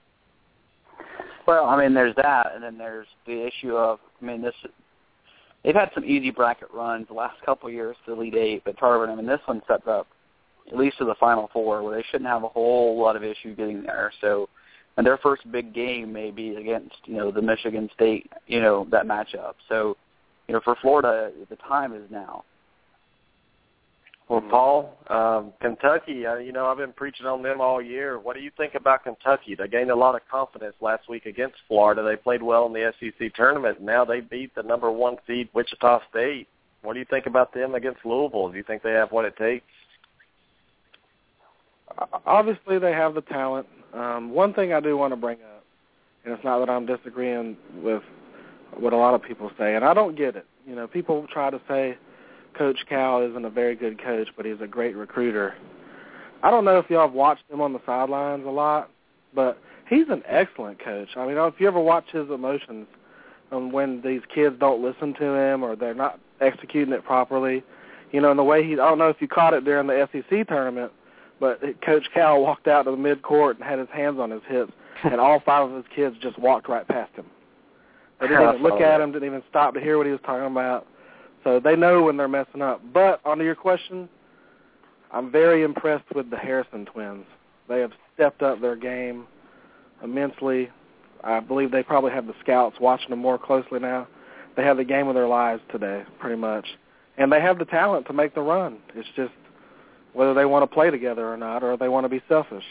Well, 1.49 1.65
I 1.65 1.83
mean, 1.83 1.95
there's 1.95 2.15
that, 2.17 2.53
and 2.55 2.63
then 2.63 2.79
there's 2.79 3.09
the 3.27 3.45
issue 3.45 3.77
of, 3.77 3.99
I 4.23 4.25
mean, 4.25 4.41
this 4.41 4.55
they've 5.65 5.75
had 5.75 5.91
some 5.93 6.05
easy 6.05 6.31
bracket 6.31 6.69
runs 6.73 7.09
the 7.09 7.15
last 7.15 7.41
couple 7.45 7.69
of 7.69 7.75
years 7.75 7.97
to 8.05 8.13
the 8.13 8.21
Elite 8.21 8.35
Eight, 8.37 8.63
but 8.65 8.77
Tarvin, 8.79 9.11
I 9.11 9.17
mean, 9.17 9.27
this 9.27 9.41
one 9.47 9.63
sets 9.67 9.87
up 9.89 10.07
at 10.69 10.77
least 10.77 10.99
to 10.99 11.05
the 11.05 11.15
Final 11.15 11.49
Four, 11.53 11.83
where 11.83 11.97
they 11.97 12.05
shouldn't 12.11 12.29
have 12.29 12.45
a 12.45 12.49
whole 12.49 13.01
lot 13.01 13.17
of 13.17 13.23
issue 13.23 13.55
getting 13.55 13.83
there. 13.83 14.13
So, 14.21 14.49
and 14.97 15.07
their 15.07 15.19
first 15.19 15.51
big 15.51 15.75
game 15.75 16.13
may 16.13 16.31
be 16.31 16.57
against 16.57 16.97
you 17.05 17.17
know 17.17 17.31
the 17.31 17.43
Michigan 17.43 17.89
State, 17.95 18.31
you 18.47 18.61
know 18.61 18.87
that 18.91 19.07
matchup. 19.07 19.55
So, 19.69 19.97
you 20.49 20.55
know, 20.55 20.61
for 20.65 20.77
Florida, 20.81 21.31
the 21.49 21.57
time 21.57 21.95
is 21.95 22.11
now. 22.11 22.45
Well, 24.29 24.41
Paul, 24.41 24.99
um, 25.09 25.53
Kentucky, 25.61 26.27
uh, 26.27 26.39
you 26.39 26.51
know, 26.51 26.67
I've 26.67 26.79
been 26.79 26.93
preaching 26.93 27.27
on 27.27 27.45
them 27.45 27.61
all 27.61 27.81
year. 27.81 28.19
What 28.19 28.35
do 28.35 28.43
you 28.43 28.51
think 28.57 28.75
about 28.75 29.05
Kentucky? 29.05 29.55
They 29.55 29.69
gained 29.69 29.91
a 29.91 29.95
lot 29.95 30.17
of 30.17 30.23
confidence 30.29 30.75
last 30.81 31.09
week 31.09 31.27
against 31.27 31.55
Florida. 31.69 32.03
They 32.03 32.17
played 32.17 32.43
well 32.43 32.67
in 32.67 32.73
the 32.73 32.93
SEC 32.99 33.33
tournament. 33.35 33.81
Now 33.81 34.05
they 34.05 34.21
beat 34.21 34.53
the 34.57 34.65
number 34.65 34.91
one 34.91 35.17
seed 35.29 35.49
Wichita 35.55 36.01
State. 36.11 36.49
What 36.83 36.95
do 36.95 36.99
you 36.99 37.07
think 37.09 37.27
about 37.27 37.55
them 37.55 37.77
against 37.77 38.05
Louisville? 38.05 38.51
Do 38.51 38.57
you 38.57 38.65
think 38.65 38.83
they 38.83 38.93
have 38.93 39.13
what 39.13 39.27
it 39.27 39.37
takes? 39.37 39.65
Obviously 42.25 42.79
they 42.79 42.93
have 42.93 43.15
the 43.15 43.23
talent. 43.23 43.67
Um, 43.95 44.31
one 44.31 44.53
thing 44.53 44.73
I 44.73 44.81
do 44.81 44.97
want 44.97 45.13
to 45.13 45.17
bring 45.17 45.39
up, 45.39 45.65
and 46.25 46.35
it's 46.35 46.45
not 46.45 46.59
that 46.61 46.71
I'm 46.71 46.87
disagreeing 46.87 47.57
with 47.83 48.03
what 48.79 48.93
a 48.93 48.97
lot 48.97 49.15
of 49.15 49.23
people 49.23 49.51
say, 49.59 49.75
and 49.75 49.85
I 49.85 49.95
don't 49.95 50.17
get 50.17 50.37
it. 50.37 50.47
You 50.67 50.75
know, 50.75 50.87
people 50.87 51.27
try 51.33 51.51
to 51.51 51.61
say 51.69 51.97
Coach 52.57 52.79
Cal 52.89 53.23
isn't 53.23 53.45
a 53.45 53.51
very 53.51 53.77
good 53.77 54.03
coach, 54.03 54.29
but 54.37 54.45
he's 54.45 54.61
a 54.61 54.67
great 54.67 54.97
recruiter. 54.97 55.55
I 56.43 56.51
don't 56.51 56.65
know 56.65 56.79
if 56.79 56.91
y'all 56.91 57.07
have 57.07 57.15
watched 57.15 57.45
him 57.51 57.61
on 57.61 57.73
the 57.73 57.81
sidelines 57.87 58.45
a 58.47 58.51
lot, 58.51 58.91
but 59.35 59.59
he's 59.89 60.09
an 60.09 60.23
excellent 60.27 60.83
coach. 60.83 61.09
I 61.17 61.27
mean, 61.27 61.37
if 61.37 61.55
you 61.59 61.67
ever 61.69 61.81
watch 61.81 62.07
his 62.13 62.29
emotions 62.31 62.87
um, 63.53 63.73
when 63.73 64.03
these 64.03 64.21
kids 64.35 64.57
don't 64.59 64.83
listen 64.83 65.15
to 65.15 65.25
him 65.25 65.63
or 65.63 65.77
they're 65.77 65.95
not 65.95 66.21
executing 66.41 66.93
it 66.93 67.05
properly, 67.05 67.63
you 68.13 68.21
know, 68.21 68.31
and 68.31 68.39
the 68.39 68.45
way 68.45 68.65
he, 68.67 68.75
I 68.75 68.77
don't 68.77 68.99
know 68.99 69.09
if 69.09 69.17
you 69.21 69.29
caught 69.29 69.55
it 69.55 69.65
during 69.65 69.87
the 69.87 70.09
SEC 70.13 70.47
tournament, 70.49 70.93
but 71.41 71.61
Coach 71.83 72.05
Cal 72.15 72.41
walked 72.41 72.69
out 72.69 72.85
to 72.85 72.91
the 72.91 72.97
mid 72.97 73.23
court 73.23 73.57
and 73.57 73.65
had 73.65 73.79
his 73.79 73.89
hands 73.93 74.19
on 74.19 74.31
his 74.31 74.43
hips, 74.49 74.73
and 75.05 75.21
all 75.21 75.41
five 75.41 75.69
of 75.69 75.77
his 75.77 75.85
kids 75.95 76.17
just 76.21 76.39
walked 76.39 76.69
right 76.69 76.87
past 76.87 77.13
him. 77.15 77.27
They 78.21 78.29
didn't 78.29 78.49
even 78.49 78.63
look 78.63 78.81
at 78.81 79.01
him, 79.01 79.13
didn't 79.13 79.29
even 79.29 79.43
stop 79.51 79.75
to 79.75 79.81
hear 79.81 79.99
what 79.99 80.07
he 80.07 80.13
was 80.13 80.21
talking 80.25 80.47
about. 80.47 80.87
So 81.45 81.61
they 81.61 81.77
know 81.77 82.03
when 82.03 82.17
they're 82.17 82.29
messing 82.29 82.63
up. 82.63 82.81
But 82.93 83.21
on 83.25 83.39
to 83.39 83.45
your 83.45 83.55
question, 83.55 84.09
I'm 85.13 85.31
very 85.31 85.63
impressed 85.63 86.11
with 86.15 86.31
the 86.31 86.37
Harrison 86.37 86.87
twins. 86.87 87.27
They 87.69 87.81
have 87.81 87.93
stepped 88.15 88.43
up 88.43 88.61
their 88.61 88.77
game 88.77 89.27
immensely. 90.03 90.71
I 91.23 91.41
believe 91.41 91.71
they 91.71 91.83
probably 91.83 92.13
have 92.13 92.27
the 92.27 92.35
scouts 92.41 92.77
watching 92.81 93.11
them 93.11 93.19
more 93.19 93.39
closely 93.39 93.79
now. 93.79 94.09
They 94.57 94.65
have 94.65 94.77
the 94.79 94.85
game 94.85 95.09
of 95.09 95.15
their 95.15 95.29
lives 95.29 95.63
today, 95.71 96.05
pretty 96.19 96.37
much. 96.37 96.67
And 97.19 97.31
they 97.31 97.41
have 97.41 97.59
the 97.59 97.65
talent 97.65 98.07
to 98.07 98.13
make 98.13 98.35
the 98.35 98.41
run. 98.41 98.79
It's 98.95 99.09
just 99.15 99.33
whether 100.17 100.35
they 100.35 100.47
want 100.47 100.63
to 100.63 100.75
play 100.75 100.91
together 100.91 101.31
or 101.31 101.37
not, 101.37 101.63
or 101.63 101.77
they 101.77 101.89
want 101.89 102.05
to 102.05 102.09
be 102.09 102.23
selfish. 102.29 102.65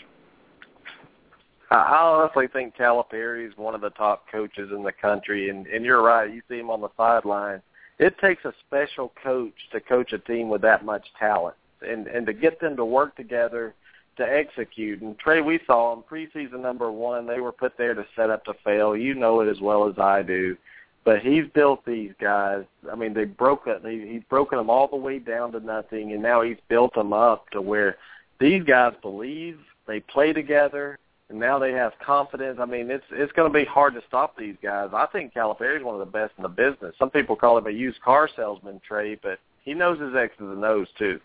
I 1.71 1.97
honestly 1.97 2.47
think 2.47 2.75
Calipari 2.75 3.47
is 3.47 3.57
one 3.57 3.75
of 3.75 3.81
the 3.81 3.89
top 3.91 4.25
coaches 4.31 4.71
in 4.75 4.83
the 4.83 4.91
country, 4.91 5.49
and, 5.49 5.67
and 5.67 5.83
you're 5.83 6.01
right. 6.01 6.31
You 6.31 6.41
see 6.49 6.59
him 6.59 6.69
on 6.69 6.81
the 6.81 6.89
sideline. 6.95 7.61
It 7.97 8.17
takes 8.19 8.45
a 8.45 8.53
special 8.67 9.11
coach 9.23 9.53
to 9.71 9.79
coach 9.79 10.13
a 10.13 10.19
team 10.19 10.49
with 10.49 10.61
that 10.61 10.85
much 10.85 11.05
talent, 11.19 11.55
and 11.81 12.07
and 12.07 12.25
to 12.25 12.33
get 12.33 12.59
them 12.59 12.75
to 12.75 12.85
work 12.85 13.15
together 13.15 13.73
to 14.17 14.23
execute. 14.23 15.01
And 15.01 15.17
Trey, 15.17 15.41
we 15.41 15.59
saw 15.65 15.93
them 15.93 16.03
preseason 16.09 16.61
number 16.61 16.91
one. 16.91 17.27
They 17.27 17.39
were 17.39 17.51
put 17.51 17.77
there 17.77 17.93
to 17.93 18.05
set 18.15 18.29
up 18.29 18.45
to 18.45 18.53
fail. 18.63 18.95
You 18.95 19.13
know 19.13 19.41
it 19.41 19.49
as 19.49 19.59
well 19.59 19.87
as 19.87 19.97
I 19.97 20.21
do. 20.23 20.57
But 21.05 21.19
he's 21.19 21.45
built 21.53 21.85
these 21.85 22.11
guys. 22.19 22.63
I 22.91 22.95
mean, 22.95 23.13
they 23.13 23.25
broke 23.25 23.67
it. 23.67 23.81
He, 23.85 24.11
he's 24.11 24.23
broken 24.27 24.57
them 24.57 24.71
all 24.71 24.87
the 24.87 24.95
way 24.95 25.19
down 25.19 25.51
to 25.51 25.59
nothing, 25.59 26.11
and 26.13 26.21
now 26.21 26.41
he's 26.41 26.57
built 26.67 26.95
them 26.95 27.13
up 27.13 27.49
to 27.51 27.61
where 27.61 27.97
these 28.39 28.63
guys 28.63 28.93
believe 29.03 29.59
they 29.87 29.99
play 29.99 30.33
together, 30.33 30.97
and 31.29 31.39
now 31.39 31.59
they 31.59 31.71
have 31.73 31.93
confidence. 32.03 32.57
I 32.59 32.65
mean, 32.65 32.89
it's 32.89 33.05
it's 33.11 33.31
going 33.33 33.51
to 33.51 33.57
be 33.57 33.65
hard 33.65 33.93
to 33.93 34.01
stop 34.07 34.35
these 34.35 34.55
guys. 34.63 34.89
I 34.93 35.05
think 35.05 35.33
Calipari 35.35 35.77
is 35.77 35.83
one 35.83 35.93
of 35.93 35.99
the 35.99 36.11
best 36.11 36.33
in 36.37 36.43
the 36.43 36.49
business. 36.49 36.95
Some 36.97 37.11
people 37.11 37.35
call 37.35 37.57
him 37.57 37.67
a 37.67 37.71
used 37.71 38.01
car 38.01 38.27
salesman, 38.35 38.81
Trey, 38.85 39.15
but 39.21 39.39
he 39.63 39.75
knows 39.75 39.99
his 39.99 40.15
X's 40.15 40.39
and 40.39 40.65
O's 40.65 40.87
too. 40.97 41.19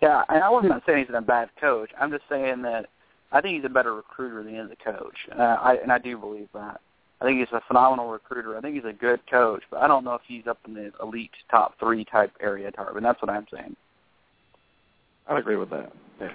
Yeah, 0.00 0.24
and 0.28 0.42
I 0.42 0.48
wasn't 0.50 0.82
saying 0.86 1.06
he's 1.06 1.14
a 1.14 1.20
bad 1.20 1.50
coach. 1.60 1.90
I'm 2.00 2.10
just 2.10 2.24
saying 2.28 2.62
that 2.62 2.86
I 3.32 3.40
think 3.40 3.56
he's 3.56 3.64
a 3.64 3.72
better 3.72 3.94
recruiter 3.94 4.42
than 4.42 4.52
he 4.52 4.58
is 4.58 4.70
a 4.70 4.76
coach, 4.92 5.16
uh, 5.38 5.42
I, 5.42 5.76
and 5.82 5.90
I 5.92 5.98
do 5.98 6.16
believe 6.18 6.48
that. 6.54 6.80
I 7.20 7.24
think 7.24 7.38
he's 7.38 7.52
a 7.52 7.62
phenomenal 7.66 8.10
recruiter. 8.10 8.56
I 8.56 8.60
think 8.60 8.74
he's 8.74 8.84
a 8.84 8.92
good 8.92 9.20
coach, 9.30 9.62
but 9.70 9.80
I 9.80 9.88
don't 9.88 10.04
know 10.04 10.14
if 10.14 10.20
he's 10.26 10.46
up 10.46 10.58
in 10.66 10.74
the 10.74 10.92
elite 11.02 11.30
top 11.50 11.78
three 11.78 12.04
type 12.04 12.32
area, 12.40 12.70
Tarvin. 12.70 13.02
That's 13.02 13.20
what 13.22 13.30
I'm 13.30 13.46
saying. 13.52 13.74
I 15.26 15.38
agree 15.38 15.56
with 15.56 15.70
that. 15.70 15.92
Yeah. 16.20 16.32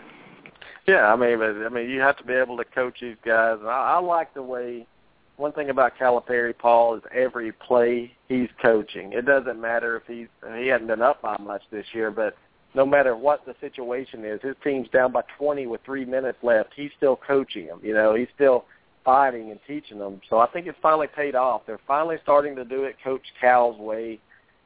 Yeah, 0.88 1.14
I 1.14 1.16
mean, 1.16 1.38
but, 1.38 1.56
I 1.66 1.70
mean, 1.70 1.90
you 1.90 2.02
have 2.02 2.18
to 2.18 2.24
be 2.24 2.34
able 2.34 2.58
to 2.58 2.66
coach 2.66 2.98
these 3.02 3.16
guys. 3.24 3.60
I, 3.64 3.96
I 3.96 4.00
like 4.00 4.34
the 4.34 4.42
way. 4.42 4.88
One 5.38 5.52
thing 5.54 5.70
about 5.70 5.94
Calipari, 6.00 6.58
Paul, 6.58 6.96
is 6.96 7.04
every 7.14 7.52
play 7.52 8.12
he's 8.28 8.50
coaching. 8.62 9.14
It 9.14 9.26
doesn't 9.26 9.62
matter 9.62 9.96
if 9.96 10.04
he's 10.08 10.28
he 10.58 10.68
hasn't 10.68 10.88
been 10.88 11.02
up 11.02 11.22
by 11.22 11.38
much 11.38 11.62
this 11.72 11.86
year, 11.94 12.12
but 12.12 12.36
no 12.74 12.86
matter 12.86 13.16
what 13.16 13.46
the 13.46 13.56
situation 13.60 14.26
is, 14.26 14.42
his 14.42 14.56
team's 14.64 14.88
down 14.90 15.12
by 15.12 15.22
20 15.38 15.68
with 15.68 15.82
three 15.86 16.06
minutes 16.06 16.38
left. 16.42 16.70
He's 16.76 16.92
still 16.98 17.16
coaching 17.16 17.68
them. 17.68 17.80
You 17.84 17.94
know, 17.94 18.16
he's 18.16 18.28
still 18.36 18.66
fighting 19.04 19.52
and 19.52 19.60
teaching 19.68 20.00
them. 20.00 20.22
So 20.30 20.40
I 20.40 20.48
think 20.48 20.68
it's 20.68 20.78
finally 20.82 21.08
paid 21.08 21.36
off. 21.36 21.62
They're 21.66 21.80
finally 21.88 22.18
starting 22.24 22.56
to 22.56 22.66
do 22.66 22.84
it 22.84 22.96
Coach 23.04 23.22
Cal's 23.40 23.80
way, 23.80 24.20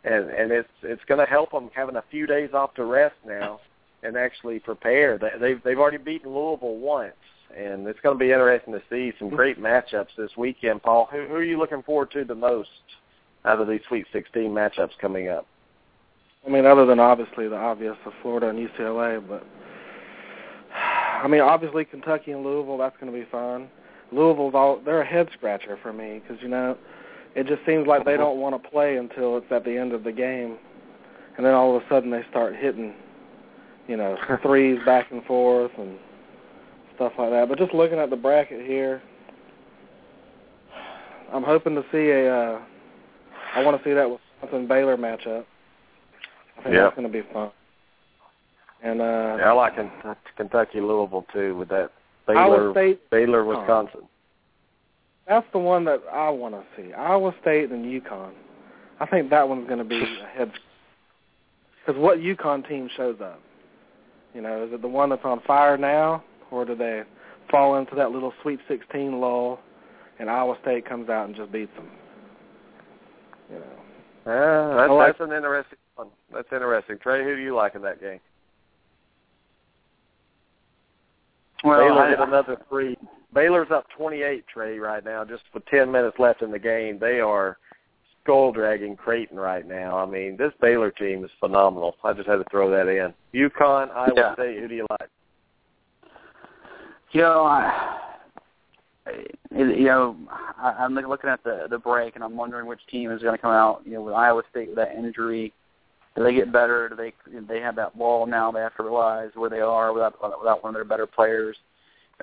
and 0.03 0.29
and 0.29 0.51
it's 0.51 0.69
it's 0.83 1.03
going 1.05 1.19
to 1.19 1.25
help 1.25 1.51
them 1.51 1.69
having 1.73 1.95
a 1.95 2.03
few 2.11 2.27
days 2.27 2.49
off 2.53 2.73
to 2.75 2.85
rest 2.85 3.15
now 3.25 3.59
and 4.03 4.17
actually 4.17 4.59
prepare. 4.59 5.17
They, 5.17 5.31
they've 5.39 5.63
they've 5.63 5.79
already 5.79 5.97
beaten 5.97 6.33
Louisville 6.33 6.77
once, 6.77 7.13
and 7.55 7.87
it's 7.87 7.99
going 8.01 8.17
to 8.17 8.19
be 8.19 8.31
interesting 8.31 8.73
to 8.73 8.81
see 8.89 9.13
some 9.17 9.29
great 9.29 9.59
matchups 9.59 10.15
this 10.17 10.31
weekend. 10.37 10.83
Paul, 10.83 11.07
who, 11.11 11.25
who 11.27 11.35
are 11.35 11.43
you 11.43 11.57
looking 11.57 11.83
forward 11.83 12.11
to 12.11 12.23
the 12.23 12.35
most 12.35 12.69
out 13.45 13.61
of 13.61 13.67
these 13.67 13.81
Sweet 13.87 14.05
16 14.11 14.49
matchups 14.49 14.97
coming 14.99 15.29
up? 15.29 15.45
I 16.45 16.49
mean, 16.49 16.65
other 16.65 16.85
than 16.85 16.99
obviously 16.99 17.47
the 17.47 17.55
obvious 17.55 17.97
of 18.05 18.13
Florida 18.21 18.49
and 18.49 18.69
UCLA, 18.69 19.25
but 19.27 19.43
I 20.75 21.27
mean, 21.27 21.41
obviously 21.41 21.85
Kentucky 21.85 22.31
and 22.31 22.43
Louisville, 22.43 22.77
that's 22.77 22.95
going 22.99 23.11
to 23.11 23.17
be 23.17 23.25
fun. 23.31 23.69
Louisville's 24.15 24.53
all 24.55 24.79
they're 24.83 25.01
a 25.01 25.05
head 25.05 25.29
scratcher 25.33 25.77
for 25.81 25.91
me 25.93 26.21
because 26.21 26.41
you 26.41 26.47
know 26.47 26.77
it 27.35 27.47
just 27.47 27.65
seems 27.65 27.85
like 27.85 28.05
they 28.05 28.15
don't 28.17 28.39
want 28.39 28.61
to 28.61 28.69
play 28.69 28.97
until 28.97 29.37
it's 29.37 29.51
at 29.51 29.65
the 29.65 29.77
end 29.77 29.91
of 29.91 30.03
the 30.03 30.11
game, 30.11 30.57
and 31.37 31.45
then 31.45 31.53
all 31.53 31.75
of 31.75 31.83
a 31.83 31.89
sudden 31.89 32.09
they 32.09 32.23
start 32.29 32.55
hitting, 32.55 32.93
you 33.87 33.97
know, 33.97 34.17
threes 34.41 34.79
back 34.85 35.11
and 35.11 35.23
forth 35.25 35.71
and 35.77 35.97
stuff 36.95 37.11
like 37.17 37.29
that. 37.31 37.49
But 37.49 37.57
just 37.57 37.73
looking 37.73 37.99
at 37.99 38.09
the 38.09 38.15
bracket 38.15 38.65
here, 38.65 39.01
I'm 41.33 41.43
hoping 41.43 41.75
to 41.75 41.83
see 41.91 42.09
a. 42.09 42.33
Uh, 42.33 42.61
I 43.55 43.63
want 43.63 43.77
to 43.77 43.83
see 43.89 43.93
that 43.93 44.09
Wisconsin 44.09 44.67
Baylor 44.67 44.97
matchup. 44.97 45.45
I 46.57 46.63
think 46.63 46.75
Yeah. 46.75 46.83
that's 46.83 46.95
going 46.95 47.07
to 47.07 47.13
be 47.13 47.25
fun. 47.33 47.51
And 48.83 49.01
uh, 49.01 49.37
Yeah, 49.39 49.49
I 49.49 49.51
like 49.53 49.73
Kentucky, 50.37 50.79
Louisville 50.79 51.25
too 51.33 51.55
with 51.55 51.69
that 51.69 51.91
Baylor 52.27 52.71
State 52.73 53.09
Baylor 53.09 53.43
Wisconsin. 53.45 54.01
that's 55.27 55.45
the 55.51 55.59
one 55.59 55.85
that 55.85 56.01
I 56.11 56.29
want 56.29 56.55
to 56.55 56.63
see. 56.75 56.93
Iowa 56.93 57.33
State 57.41 57.71
and 57.71 57.85
UConn. 57.85 58.31
I 58.99 59.05
think 59.05 59.29
that 59.29 59.47
one's 59.47 59.67
going 59.67 59.79
to 59.79 59.85
be 59.85 60.01
ahead. 60.01 60.51
Because 61.85 61.99
what 62.01 62.19
UConn 62.19 62.67
team 62.67 62.89
shows 62.95 63.17
up? 63.21 63.41
You 64.33 64.41
know, 64.41 64.65
is 64.65 64.73
it 64.73 64.81
the 64.81 64.87
one 64.87 65.09
that's 65.09 65.23
on 65.23 65.41
fire 65.41 65.77
now, 65.77 66.23
or 66.51 66.65
do 66.65 66.75
they 66.75 67.03
fall 67.49 67.77
into 67.77 67.95
that 67.95 68.11
little 68.11 68.33
Sweet 68.41 68.59
16 68.67 69.19
lull, 69.19 69.59
and 70.19 70.29
Iowa 70.29 70.57
State 70.61 70.87
comes 70.87 71.09
out 71.09 71.27
and 71.27 71.35
just 71.35 71.51
beats 71.51 71.71
them? 71.75 71.89
You 73.51 73.59
know. 73.59 74.31
Uh, 74.31 74.75
that's, 74.77 74.91
like- 74.91 75.17
that's 75.17 75.29
an 75.29 75.35
interesting 75.35 75.77
one. 75.95 76.07
That's 76.33 76.47
interesting. 76.51 76.97
Trey, 76.97 77.23
who 77.23 77.35
do 77.35 77.41
you 77.41 77.55
like 77.55 77.75
in 77.75 77.81
that 77.83 78.01
game? 78.01 78.19
Well, 81.65 81.79
Baylor 81.79 82.17
I, 82.19 82.27
another 82.27 82.57
three. 82.69 82.97
Baylor's 83.33 83.67
up 83.71 83.85
28, 83.97 84.45
Trey, 84.47 84.79
right 84.79 85.03
now, 85.03 85.25
just 85.25 85.43
with 85.53 85.65
10 85.65 85.91
minutes 85.91 86.17
left 86.19 86.41
in 86.41 86.51
the 86.51 86.59
game. 86.59 86.99
They 86.99 87.19
are 87.19 87.57
skull 88.23 88.51
dragging 88.51 88.95
Creighton 88.95 89.37
right 89.37 89.67
now. 89.67 89.97
I 89.97 90.05
mean, 90.05 90.37
this 90.37 90.53
Baylor 90.61 90.91
team 90.91 91.23
is 91.23 91.31
phenomenal. 91.39 91.95
I 92.03 92.13
just 92.13 92.27
had 92.27 92.37
to 92.37 92.45
throw 92.49 92.69
that 92.71 92.87
in. 92.87 93.13
UConn, 93.33 93.91
Iowa 93.91 94.13
Yeah. 94.15 94.33
State, 94.35 94.59
who 94.59 94.67
do 94.67 94.75
you 94.75 94.87
like? 94.89 95.09
You 97.11 97.21
know, 97.21 97.43
I, 97.45 97.99
you 99.51 99.85
know, 99.85 100.17
I, 100.57 100.71
I'm 100.79 100.93
looking 100.95 101.29
at 101.29 101.43
the 101.43 101.67
the 101.69 101.77
break, 101.77 102.15
and 102.15 102.23
I'm 102.23 102.35
wondering 102.35 102.67
which 102.67 102.81
team 102.91 103.11
is 103.11 103.21
going 103.21 103.35
to 103.35 103.41
come 103.41 103.51
out. 103.51 103.83
You 103.85 103.93
know, 103.93 104.01
with 104.01 104.13
Iowa 104.15 104.41
State 104.49 104.69
with 104.69 104.75
that 104.77 104.95
injury, 104.95 105.53
do 106.15 106.23
they 106.23 106.33
get 106.33 106.51
better? 106.51 106.89
Do 106.89 106.95
they 106.95 107.13
they 107.47 107.59
have 107.59 107.75
that 107.75 107.95
wall 107.95 108.25
now? 108.25 108.51
They 108.51 108.61
have 108.61 108.75
to 108.77 108.83
realize 108.83 109.31
where 109.35 109.49
they 109.49 109.59
are 109.59 109.91
without 109.93 110.15
without 110.39 110.63
one 110.63 110.69
of 110.69 110.75
their 110.75 110.85
better 110.85 111.05
players, 111.05 111.57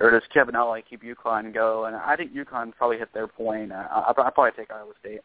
or 0.01 0.11
does 0.11 0.23
Kevin 0.33 0.57
Ollie 0.57 0.85
keep 0.89 1.03
UConn 1.03 1.53
go? 1.53 1.85
And 1.85 1.97
I 1.97 2.17
think 2.17 2.33
UConn 2.33 2.73
probably 2.75 2.99
hit 2.99 3.13
their 3.13 3.29
point. 3.29 3.71
I, 3.71 4.05
I, 4.09 4.13
probably 4.13 4.51
take 4.57 4.71
Iowa 4.71 4.93
State. 5.01 5.21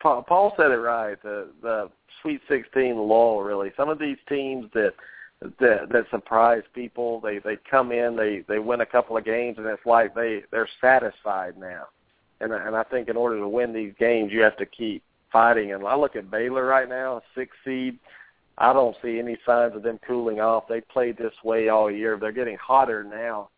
Paul, 0.00 0.22
Paul 0.22 0.54
said 0.56 0.70
it 0.70 0.76
right. 0.76 1.22
The 1.22 1.48
the 1.62 1.90
Sweet 2.22 2.40
16 2.48 2.96
lull, 2.96 3.42
really. 3.42 3.70
Some 3.76 3.90
of 3.90 3.98
these 3.98 4.18
teams 4.26 4.66
that 4.72 4.94
that 5.42 5.88
that 5.90 6.04
surprise 6.10 6.62
people, 6.74 7.20
they 7.20 7.38
they 7.38 7.58
come 7.70 7.92
in, 7.92 8.16
they 8.16 8.44
they 8.48 8.58
win 8.58 8.80
a 8.80 8.86
couple 8.86 9.18
of 9.18 9.26
games, 9.26 9.58
and 9.58 9.66
it's 9.66 9.84
like 9.84 10.14
they 10.14 10.42
they're 10.50 10.68
satisfied 10.80 11.58
now. 11.58 11.88
And 12.40 12.50
and 12.52 12.74
I 12.74 12.82
think 12.84 13.08
in 13.08 13.16
order 13.18 13.38
to 13.38 13.48
win 13.48 13.74
these 13.74 13.92
games, 13.98 14.32
you 14.32 14.40
have 14.40 14.56
to 14.56 14.64
keep 14.64 15.02
fighting. 15.32 15.72
And 15.72 15.86
I 15.86 15.96
look 15.96 16.16
at 16.16 16.30
Baylor 16.30 16.64
right 16.64 16.88
now, 16.88 17.22
six 17.34 17.56
seed. 17.64 17.98
I 18.58 18.72
don't 18.72 18.96
see 19.02 19.18
any 19.18 19.38
signs 19.46 19.74
of 19.74 19.82
them 19.82 19.98
cooling 20.06 20.40
off. 20.40 20.64
They 20.68 20.80
played 20.82 21.16
this 21.16 21.32
way 21.42 21.68
all 21.68 21.90
year. 21.90 22.18
They're 22.20 22.32
getting 22.32 22.58
hotter 22.58 23.02
now. 23.04 23.48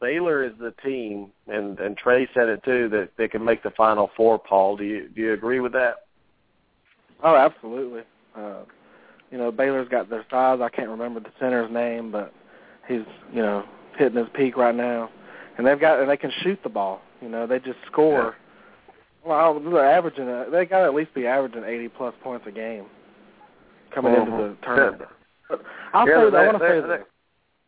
Baylor 0.00 0.44
is 0.44 0.52
the 0.58 0.74
team, 0.82 1.28
and 1.46 1.78
and 1.78 1.96
Trey 1.96 2.28
said 2.34 2.48
it 2.48 2.62
too 2.64 2.88
that 2.90 3.10
they 3.16 3.28
can 3.28 3.44
make 3.44 3.62
the 3.62 3.70
Final 3.70 4.10
Four. 4.16 4.38
Paul, 4.38 4.76
do 4.76 4.84
you 4.84 5.08
do 5.14 5.20
you 5.20 5.32
agree 5.32 5.60
with 5.60 5.72
that? 5.72 6.06
Oh, 7.22 7.36
absolutely. 7.36 8.02
Uh, 8.34 8.62
you 9.30 9.38
know, 9.38 9.52
Baylor's 9.52 9.88
got 9.88 10.08
their 10.08 10.24
size. 10.30 10.60
I 10.62 10.68
can't 10.70 10.88
remember 10.88 11.20
the 11.20 11.32
center's 11.38 11.70
name, 11.70 12.10
but 12.10 12.32
he's 12.88 13.02
you 13.32 13.42
know 13.42 13.64
hitting 13.96 14.18
his 14.18 14.28
peak 14.34 14.56
right 14.56 14.74
now, 14.74 15.10
and 15.58 15.66
they've 15.66 15.80
got 15.80 16.00
and 16.00 16.10
they 16.10 16.16
can 16.16 16.32
shoot 16.42 16.58
the 16.62 16.70
ball. 16.70 17.02
You 17.20 17.28
know, 17.28 17.46
they 17.46 17.58
just 17.58 17.78
score. 17.90 18.36
Well, 19.24 19.60
they're 19.60 19.84
averaging. 19.84 20.28
uh 20.28 20.44
they 20.50 20.64
got 20.64 20.80
to 20.80 20.84
at 20.86 20.94
least 20.94 21.14
be 21.14 21.26
averaging 21.26 21.64
80 21.64 21.88
plus 21.88 22.14
points 22.22 22.46
a 22.48 22.50
game 22.50 22.86
coming 23.94 24.14
into 24.14 24.30
the 24.30 24.56
tournament. 24.62 25.10
But 25.48 25.62
I'll 25.92 26.08
Yeah, 26.08 26.24
say. 26.24 26.30
they- 26.30 26.38
I 26.38 26.46
want 26.46 26.58
to 26.58 26.68
say 26.68 26.80
this. 26.80 27.06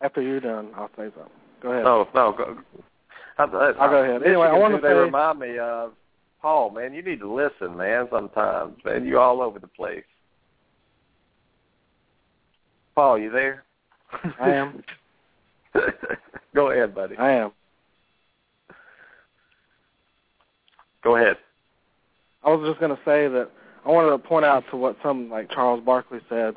After 0.01 0.20
you're 0.23 0.41
done, 0.41 0.70
I'll 0.77 0.89
say 0.97 1.11
something. 1.15 1.31
Go 1.62 1.70
ahead. 1.70 1.85
No, 1.85 2.09
no. 2.15 2.33
Go, 2.33 2.57
I, 3.39 3.45
I, 3.45 3.70
I'll 3.73 3.91
go 3.91 4.03
ahead. 4.03 4.23
Anyway, 4.24 4.49
I 4.49 4.53
wanna 4.53 4.77
who 4.77 4.83
they 4.83 4.93
remind 4.95 5.39
me 5.39 5.59
of 5.59 5.93
Paul. 6.41 6.70
Man, 6.70 6.93
you 6.93 7.03
need 7.03 7.20
to 7.20 7.33
listen, 7.33 7.77
man. 7.77 8.09
Sometimes, 8.11 8.77
man, 8.85 9.07
you're 9.07 9.20
all 9.20 9.41
over 9.41 9.59
the 9.61 9.69
place. 9.69 10.03
Paul, 12.95 13.19
you 13.19 13.31
there? 13.31 13.65
I 14.41 14.51
am. 14.51 14.83
go 16.55 16.70
ahead, 16.70 16.95
buddy. 16.95 17.16
I 17.16 17.31
am. 17.33 17.53
Go 21.03 21.16
ahead. 21.16 21.37
I 22.45 22.51
was 22.51 22.69
just 22.69 22.81
going 22.81 22.95
to 22.95 23.03
say 23.05 23.29
that 23.29 23.51
I 23.85 23.91
wanted 23.91 24.11
to 24.11 24.19
point 24.19 24.45
out 24.45 24.65
to 24.70 24.77
what 24.77 24.97
some 25.03 25.31
like 25.31 25.51
Charles 25.51 25.83
Barkley 25.85 26.20
said 26.29 26.55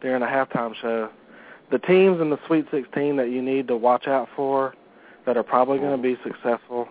during 0.00 0.20
the 0.20 0.26
halftime 0.26 0.74
show. 0.80 1.10
The 1.70 1.78
teams 1.78 2.20
in 2.20 2.30
the 2.30 2.38
Sweet 2.46 2.66
16 2.70 3.16
that 3.16 3.30
you 3.30 3.42
need 3.42 3.68
to 3.68 3.76
watch 3.76 4.06
out 4.06 4.28
for 4.34 4.74
that 5.26 5.36
are 5.36 5.42
probably 5.42 5.78
going 5.78 5.96
to 5.96 6.02
be 6.02 6.16
successful 6.22 6.88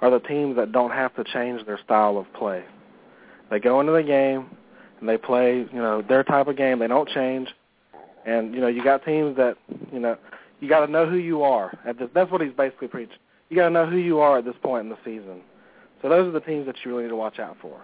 are 0.00 0.10
the 0.10 0.18
teams 0.20 0.56
that 0.56 0.72
don't 0.72 0.90
have 0.90 1.14
to 1.16 1.24
change 1.24 1.64
their 1.66 1.78
style 1.84 2.18
of 2.18 2.32
play. 2.32 2.64
They 3.50 3.60
go 3.60 3.80
into 3.80 3.92
the 3.92 4.02
game 4.02 4.46
and 4.98 5.08
they 5.08 5.16
play, 5.16 5.58
you 5.58 5.78
know, 5.78 6.02
their 6.02 6.24
type 6.24 6.48
of 6.48 6.56
game. 6.56 6.78
They 6.78 6.88
don't 6.88 7.08
change. 7.08 7.48
And 8.26 8.54
you 8.54 8.60
know, 8.60 8.68
you 8.68 8.82
got 8.82 9.04
teams 9.04 9.36
that, 9.36 9.56
you 9.92 9.98
know, 9.98 10.16
you 10.60 10.68
got 10.68 10.86
to 10.86 10.92
know 10.92 11.08
who 11.08 11.16
you 11.16 11.42
are. 11.42 11.76
At 11.86 11.98
this, 11.98 12.08
that's 12.14 12.30
what 12.30 12.40
he's 12.40 12.52
basically 12.52 12.88
preaching. 12.88 13.16
You 13.48 13.56
got 13.56 13.68
to 13.68 13.70
know 13.70 13.86
who 13.86 13.96
you 13.96 14.20
are 14.20 14.38
at 14.38 14.44
this 14.44 14.54
point 14.62 14.84
in 14.84 14.90
the 14.90 14.98
season. 15.04 15.40
So 16.02 16.08
those 16.08 16.28
are 16.28 16.32
the 16.32 16.40
teams 16.40 16.66
that 16.66 16.76
you 16.84 16.90
really 16.90 17.04
need 17.04 17.10
to 17.10 17.16
watch 17.16 17.38
out 17.38 17.56
for. 17.60 17.80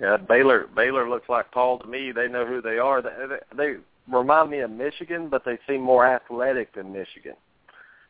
Yeah, 0.00 0.16
Baylor. 0.16 0.66
Baylor 0.76 1.08
looks 1.08 1.28
like 1.28 1.50
Paul 1.50 1.78
to 1.80 1.86
me. 1.86 2.12
They 2.12 2.28
know 2.28 2.46
who 2.46 2.62
they 2.62 2.78
are. 2.78 3.02
They, 3.02 3.10
they, 3.56 3.76
remind 4.10 4.50
me 4.50 4.60
of 4.60 4.70
Michigan, 4.70 5.28
but 5.28 5.44
they 5.44 5.58
seem 5.68 5.80
more 5.80 6.06
athletic 6.06 6.74
than 6.74 6.92
Michigan. 6.92 7.34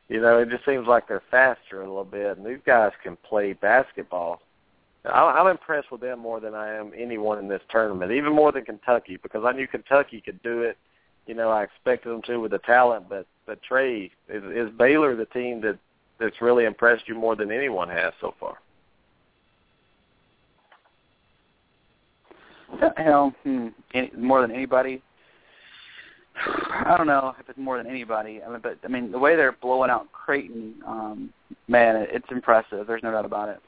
You 0.08 0.20
know, 0.20 0.38
it 0.38 0.48
just 0.48 0.64
seems 0.64 0.86
like 0.86 1.06
they're 1.06 1.22
faster 1.30 1.82
a 1.82 1.88
little 1.88 2.04
bit, 2.04 2.38
and 2.38 2.46
these 2.46 2.60
guys 2.64 2.92
can 3.02 3.16
play 3.16 3.52
basketball. 3.52 4.40
I'm 5.04 5.46
impressed 5.46 5.90
with 5.92 6.00
them 6.00 6.18
more 6.18 6.40
than 6.40 6.54
I 6.54 6.74
am 6.74 6.92
anyone 6.96 7.38
in 7.38 7.48
this 7.48 7.62
tournament, 7.70 8.12
even 8.12 8.34
more 8.34 8.52
than 8.52 8.64
Kentucky, 8.64 9.18
because 9.22 9.44
I 9.44 9.52
knew 9.52 9.66
Kentucky 9.66 10.20
could 10.20 10.42
do 10.42 10.62
it. 10.62 10.76
You 11.26 11.34
know, 11.34 11.50
I 11.50 11.62
expected 11.62 12.10
them 12.10 12.22
to 12.22 12.38
with 12.38 12.52
the 12.52 12.58
talent, 12.58 13.08
but 13.08 13.26
but 13.46 13.62
Trey 13.62 14.10
is, 14.28 14.42
is 14.44 14.70
Baylor 14.76 15.14
the 15.14 15.26
team 15.26 15.60
that 15.62 15.78
that's 16.18 16.40
really 16.40 16.64
impressed 16.64 17.08
you 17.08 17.14
more 17.14 17.36
than 17.36 17.50
anyone 17.50 17.88
has 17.88 18.12
so 18.20 18.34
far. 18.38 18.58
Know, 22.98 23.32
hmm, 23.44 23.68
any, 23.94 24.10
more 24.16 24.42
than 24.42 24.50
anybody. 24.50 25.02
I 26.36 26.94
don't 26.96 27.06
know 27.06 27.34
if 27.40 27.48
it's 27.48 27.58
more 27.58 27.78
than 27.78 27.86
anybody. 27.86 28.40
I 28.42 28.50
mean, 28.50 28.60
but 28.62 28.78
I 28.84 28.88
mean, 28.88 29.10
the 29.10 29.18
way 29.18 29.36
they're 29.36 29.56
blowing 29.60 29.90
out 29.90 30.12
Creighton, 30.12 30.74
um, 30.86 31.32
man, 31.66 31.96
it, 31.96 32.10
it's 32.12 32.26
impressive. 32.30 32.86
There's 32.86 33.02
no 33.02 33.10
doubt 33.10 33.24
about 33.24 33.48
it. 33.48 33.60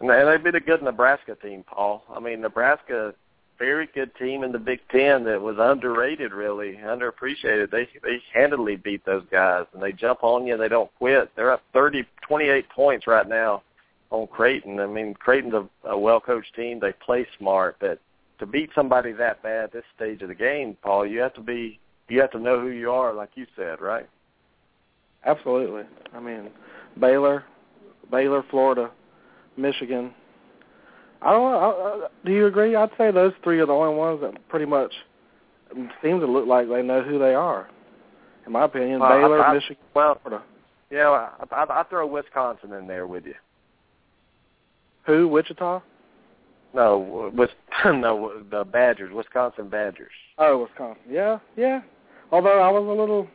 And 0.00 0.10
they, 0.10 0.24
they 0.24 0.36
beat 0.36 0.54
a 0.54 0.60
good 0.60 0.82
Nebraska 0.82 1.36
team, 1.36 1.64
Paul. 1.66 2.04
I 2.14 2.20
mean, 2.20 2.40
Nebraska, 2.40 3.14
very 3.58 3.88
good 3.94 4.14
team 4.16 4.44
in 4.44 4.52
the 4.52 4.58
Big 4.58 4.80
Ten 4.90 5.24
that 5.24 5.40
was 5.40 5.56
underrated, 5.58 6.32
really 6.32 6.78
underappreciated. 6.82 7.70
They 7.70 7.88
they 8.02 8.22
handily 8.32 8.76
beat 8.76 9.04
those 9.04 9.24
guys, 9.30 9.66
and 9.72 9.82
they 9.82 9.92
jump 9.92 10.22
on 10.22 10.46
you. 10.46 10.56
They 10.56 10.68
don't 10.68 10.90
quit. 10.98 11.30
They're 11.36 11.52
up 11.52 11.62
thirty, 11.72 12.04
twenty-eight 12.26 12.68
points 12.70 13.06
right 13.06 13.28
now 13.28 13.62
on 14.10 14.26
Creighton. 14.28 14.80
I 14.80 14.86
mean, 14.86 15.14
Creighton's 15.14 15.54
a, 15.54 15.88
a 15.88 15.98
well-coached 15.98 16.54
team. 16.54 16.78
They 16.80 16.92
play 16.92 17.26
smart, 17.38 17.76
but 17.80 18.00
to 18.38 18.46
beat 18.46 18.70
somebody 18.74 19.12
that 19.12 19.42
bad 19.42 19.64
at 19.64 19.72
this 19.72 19.84
stage 19.94 20.22
of 20.22 20.28
the 20.28 20.34
game, 20.34 20.76
Paul, 20.82 21.06
you 21.06 21.20
have 21.20 21.34
to 21.34 21.40
be 21.40 21.78
you 22.08 22.20
have 22.20 22.30
to 22.32 22.38
know 22.38 22.60
who 22.60 22.68
you 22.68 22.90
are, 22.90 23.12
like 23.12 23.30
you 23.34 23.46
said, 23.56 23.80
right? 23.80 24.08
Absolutely. 25.24 25.82
I 26.14 26.20
mean, 26.20 26.50
Baylor, 27.00 27.44
Baylor, 28.10 28.44
Florida, 28.50 28.90
Michigan. 29.56 30.14
I 31.22 31.30
don't 31.32 31.50
know. 31.50 31.58
I, 31.58 32.04
I, 32.06 32.08
do 32.24 32.32
you 32.32 32.46
agree? 32.46 32.74
I'd 32.76 32.90
say 32.98 33.10
those 33.10 33.32
three 33.42 33.58
are 33.60 33.66
the 33.66 33.72
only 33.72 33.94
ones 33.96 34.20
that 34.22 34.48
pretty 34.48 34.66
much 34.66 34.92
seem 36.02 36.20
to 36.20 36.26
look 36.26 36.46
like 36.46 36.68
they 36.68 36.82
know 36.82 37.02
who 37.02 37.18
they 37.18 37.34
are. 37.34 37.68
In 38.46 38.52
my 38.52 38.64
opinion, 38.64 39.00
Baylor, 39.00 39.42
I- 39.42 39.50
I- 39.50 39.54
Michigan, 39.54 39.82
Well, 39.94 40.18
Florida. 40.22 40.44
yeah, 40.90 41.08
I, 41.08 41.30
I, 41.54 41.80
I 41.80 41.82
throw 41.84 42.06
Wisconsin 42.06 42.72
in 42.72 42.86
there 42.86 43.06
with 43.06 43.26
you. 43.26 43.34
Who? 45.06 45.28
Wichita? 45.28 45.80
No, 46.74 47.30
Wis, 47.34 47.48
no, 47.84 48.42
the 48.50 48.64
Badgers, 48.64 49.12
Wisconsin 49.12 49.68
Badgers. 49.68 50.12
Oh, 50.38 50.62
Wisconsin. 50.62 51.02
Yeah, 51.08 51.38
yeah. 51.56 51.80
Although 52.30 52.60
I 52.60 52.70
was 52.70 52.82
a 52.86 53.00
little, 53.00 53.28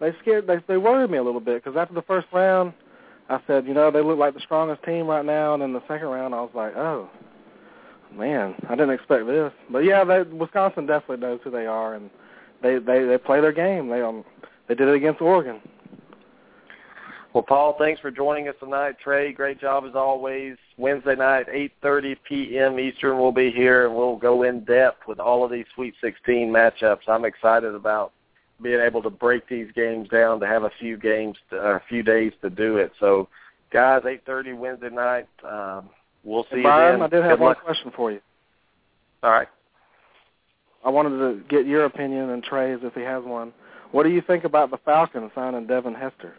they 0.00 0.12
scared, 0.20 0.46
they 0.46 0.56
they 0.68 0.76
worried 0.76 1.10
me 1.10 1.18
a 1.18 1.22
little 1.22 1.40
bit 1.40 1.62
because 1.64 1.76
after 1.78 1.94
the 1.94 2.02
first 2.02 2.26
round, 2.32 2.72
I 3.32 3.40
said, 3.46 3.66
you 3.66 3.74
know, 3.74 3.90
they 3.90 4.02
look 4.02 4.18
like 4.18 4.34
the 4.34 4.40
strongest 4.40 4.82
team 4.84 5.06
right 5.06 5.24
now, 5.24 5.54
and 5.54 5.62
then 5.62 5.72
the 5.72 5.82
second 5.88 6.08
round, 6.08 6.34
I 6.34 6.40
was 6.40 6.50
like, 6.54 6.76
oh, 6.76 7.08
man, 8.14 8.54
I 8.68 8.74
didn't 8.74 8.90
expect 8.90 9.26
this. 9.26 9.52
But 9.70 9.80
yeah, 9.80 10.04
they, 10.04 10.22
Wisconsin 10.22 10.86
definitely 10.86 11.26
knows 11.26 11.40
who 11.42 11.50
they 11.50 11.66
are, 11.66 11.94
and 11.94 12.10
they 12.62 12.78
they 12.78 13.04
they 13.04 13.18
play 13.18 13.40
their 13.40 13.52
game. 13.52 13.88
They 13.88 14.02
um 14.02 14.24
they 14.68 14.74
did 14.74 14.88
it 14.88 14.94
against 14.94 15.20
Oregon. 15.20 15.60
Well, 17.32 17.42
Paul, 17.42 17.76
thanks 17.78 17.98
for 17.98 18.10
joining 18.10 18.48
us 18.48 18.54
tonight. 18.60 18.96
Trey, 19.02 19.32
great 19.32 19.58
job 19.58 19.84
as 19.88 19.94
always. 19.94 20.56
Wednesday 20.76 21.16
night, 21.16 21.46
8:30 21.82 22.16
p.m. 22.28 22.78
Eastern, 22.78 23.18
we'll 23.18 23.32
be 23.32 23.50
here 23.50 23.86
and 23.86 23.96
we'll 23.96 24.16
go 24.16 24.42
in 24.42 24.64
depth 24.64 25.08
with 25.08 25.18
all 25.18 25.42
of 25.42 25.50
these 25.50 25.64
Sweet 25.74 25.94
16 26.02 26.50
matchups. 26.50 27.08
I'm 27.08 27.24
excited 27.24 27.74
about 27.74 28.12
being 28.62 28.80
able 28.80 29.02
to 29.02 29.10
break 29.10 29.48
these 29.48 29.70
games 29.74 30.08
down 30.08 30.40
to 30.40 30.46
have 30.46 30.64
a 30.64 30.70
few 30.78 30.96
games, 30.96 31.36
to, 31.50 31.56
or 31.56 31.76
a 31.76 31.82
few 31.88 32.02
days 32.02 32.32
to 32.42 32.50
do 32.50 32.76
it. 32.76 32.92
So, 33.00 33.28
guys, 33.72 34.02
8:30 34.04 34.56
Wednesday 34.56 34.90
night. 34.90 35.28
Um, 35.44 35.88
we'll 36.24 36.44
see 36.52 36.62
Brian, 36.62 36.94
you 36.94 36.98
then. 36.98 37.02
I 37.02 37.08
did 37.08 37.22
have 37.24 37.38
Good 37.38 37.44
one 37.44 37.48
luck. 37.50 37.64
question 37.64 37.92
for 37.94 38.12
you. 38.12 38.20
All 39.22 39.30
right. 39.30 39.48
I 40.84 40.90
wanted 40.90 41.18
to 41.18 41.42
get 41.48 41.66
your 41.66 41.84
opinion 41.84 42.30
and 42.30 42.42
Trey's 42.42 42.80
if 42.82 42.94
he 42.94 43.02
has 43.02 43.22
one. 43.22 43.52
What 43.92 44.02
do 44.04 44.08
you 44.08 44.20
think 44.20 44.44
about 44.44 44.70
the 44.70 44.78
Falcons 44.78 45.30
signing 45.34 45.66
Devin 45.66 45.94
Hester? 45.94 46.34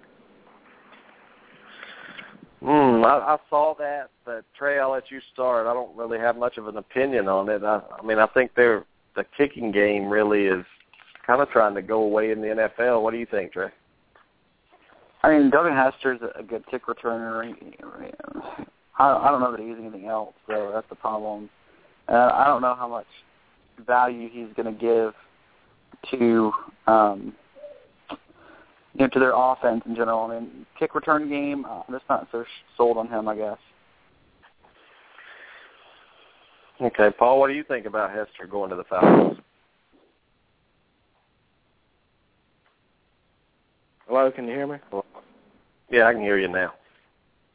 Hmm, 2.62 3.04
I, 3.04 3.36
I 3.36 3.38
saw 3.50 3.76
that, 3.78 4.10
but 4.26 4.46
Trey, 4.58 4.80
I'll 4.80 4.92
let 4.92 5.12
you 5.12 5.20
start. 5.34 5.68
I 5.68 5.74
don't 5.74 5.96
really 5.96 6.18
have 6.18 6.38
much 6.38 6.58
of 6.58 6.68
an 6.68 6.78
opinion 6.78 7.28
on 7.28 7.50
it. 7.50 7.64
I, 7.64 7.82
I 8.00 8.06
mean, 8.06 8.20
I 8.20 8.28
think 8.28 8.52
they're 8.56 8.86
the 9.16 9.26
kicking 9.38 9.72
game 9.72 10.10
really 10.10 10.46
is 10.46 10.66
kind 11.26 11.42
of 11.42 11.50
trying 11.50 11.76
to 11.76 11.82
go 11.82 12.02
away 12.02 12.32
in 12.32 12.42
the 12.42 12.48
NFL. 12.48 13.02
What 13.02 13.12
do 13.12 13.18
you 13.18 13.26
think, 13.26 13.54
Trey? 13.54 13.70
I 15.24 15.30
mean, 15.30 15.50
Devin 15.50 15.74
Hester's 15.74 16.20
a 16.22 16.40
a 16.40 16.44
good 16.44 16.66
kick 16.70 16.86
returner. 16.86 17.54
I, 18.98 19.10
I 19.10 19.32
don't 19.32 19.40
know 19.40 19.52
that 19.52 19.60
he's 19.60 19.76
anything 19.80 20.08
else, 20.08 20.34
so 20.48 20.72
that's 20.74 20.88
the 20.90 20.96
problem. 20.96 21.50
Uh, 22.10 22.32
I 22.34 22.46
don't 22.46 22.62
know 22.62 22.76
how 22.76 22.88
much 22.88 23.08
value 23.86 24.30
he's 24.30 24.54
going 24.56 24.74
to 24.74 24.80
give 24.80 25.14
to 26.12 26.52
um, 26.88 27.34
you 28.10 29.00
know 29.00 29.08
to 29.08 29.20
their 29.20 29.34
offense 29.34 29.82
in 29.86 29.96
general. 29.96 30.30
I 30.30 30.40
mean, 30.40 30.66
kick 30.78 30.96
return 30.96 31.30
game. 31.30 31.66
uh, 31.66 31.84
I'm 31.88 31.94
just 31.94 32.08
not 32.10 32.28
so 32.32 32.44
sold 32.76 32.98
on 32.98 33.08
him. 33.08 33.28
I 33.28 33.36
guess. 33.36 33.58
Okay, 36.82 37.12
Paul, 37.18 37.40
what 37.40 37.48
do 37.48 37.54
you 37.54 37.64
think 37.64 37.86
about 37.86 38.10
Hester 38.10 38.46
going 38.50 38.70
to 38.72 38.76
the 38.76 38.84
Falcons? 38.84 39.40
Can 44.34 44.48
you 44.48 44.54
hear 44.54 44.68
me? 44.68 44.78
Yeah, 45.92 46.08
I 46.08 46.14
can 46.14 46.22
hear 46.22 46.38
you 46.38 46.48
now. 46.48 46.74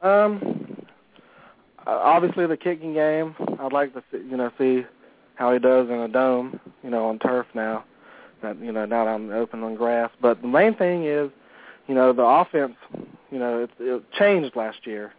Um, 0.00 0.86
obviously 1.86 2.46
the 2.46 2.56
kicking 2.56 2.94
game. 2.94 3.34
I'd 3.60 3.72
like 3.72 3.94
to 3.94 4.02
see, 4.10 4.18
you 4.18 4.36
know 4.36 4.50
see 4.58 4.84
how 5.34 5.52
he 5.52 5.58
does 5.58 5.88
in 5.88 5.94
a 5.94 6.08
dome, 6.08 6.58
you 6.82 6.90
know, 6.90 7.06
on 7.08 7.18
turf 7.18 7.46
now. 7.54 7.84
That 8.42 8.60
you 8.60 8.72
know 8.72 8.84
not 8.84 9.08
on 9.08 9.32
open 9.32 9.62
on 9.64 9.74
grass. 9.74 10.10
But 10.20 10.42
the 10.42 10.48
main 10.48 10.74
thing 10.74 11.04
is, 11.04 11.30
you 11.86 11.94
know, 11.94 12.12
the 12.12 12.22
offense. 12.22 12.76
You 13.30 13.38
know, 13.38 13.64
it, 13.64 13.70
it 13.80 14.02
changed 14.12 14.56
last 14.56 14.86
year, 14.86 15.12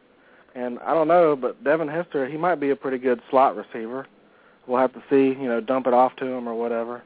and 0.56 0.80
I 0.80 0.94
don't 0.94 1.08
know, 1.08 1.36
but 1.36 1.64
Devin 1.64 1.88
Hester 1.88 2.28
he 2.28 2.38
might 2.38 2.60
be 2.60 2.70
a 2.70 2.76
pretty 2.76 2.98
good 2.98 3.22
slot 3.30 3.56
receiver. 3.56 4.08
We'll 4.68 4.80
have 4.80 4.94
to 4.94 5.04
see, 5.10 5.40
you 5.40 5.48
know, 5.48 5.62
dump 5.62 5.88
it 5.88 5.94
off 5.94 6.16
to 6.18 6.26
him 6.26 6.48
or 6.48 6.54
whatever. 6.54 7.04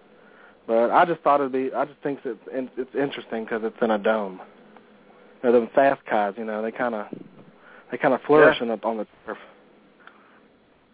But 0.65 0.91
I 0.91 1.05
just 1.05 1.21
thought 1.21 1.41
it'd 1.41 1.51
be. 1.51 1.73
I 1.73 1.85
just 1.85 1.99
think 2.01 2.19
it's 2.23 2.39
it's 2.47 2.95
interesting 2.95 3.43
because 3.43 3.61
it's 3.63 3.75
in 3.81 3.91
a 3.91 3.97
dome. 3.97 4.39
You 5.43 5.51
know, 5.51 5.61
the 5.61 5.67
fast 5.75 6.01
guys, 6.09 6.33
you 6.37 6.45
know, 6.45 6.61
they 6.61 6.71
kind 6.71 6.95
of 6.95 7.07
they 7.91 7.97
kind 7.97 8.13
of 8.13 8.21
flourish 8.21 8.59
in 8.61 8.69
the, 8.69 8.79
on 8.83 8.97
the 8.97 9.07
turf. 9.25 9.37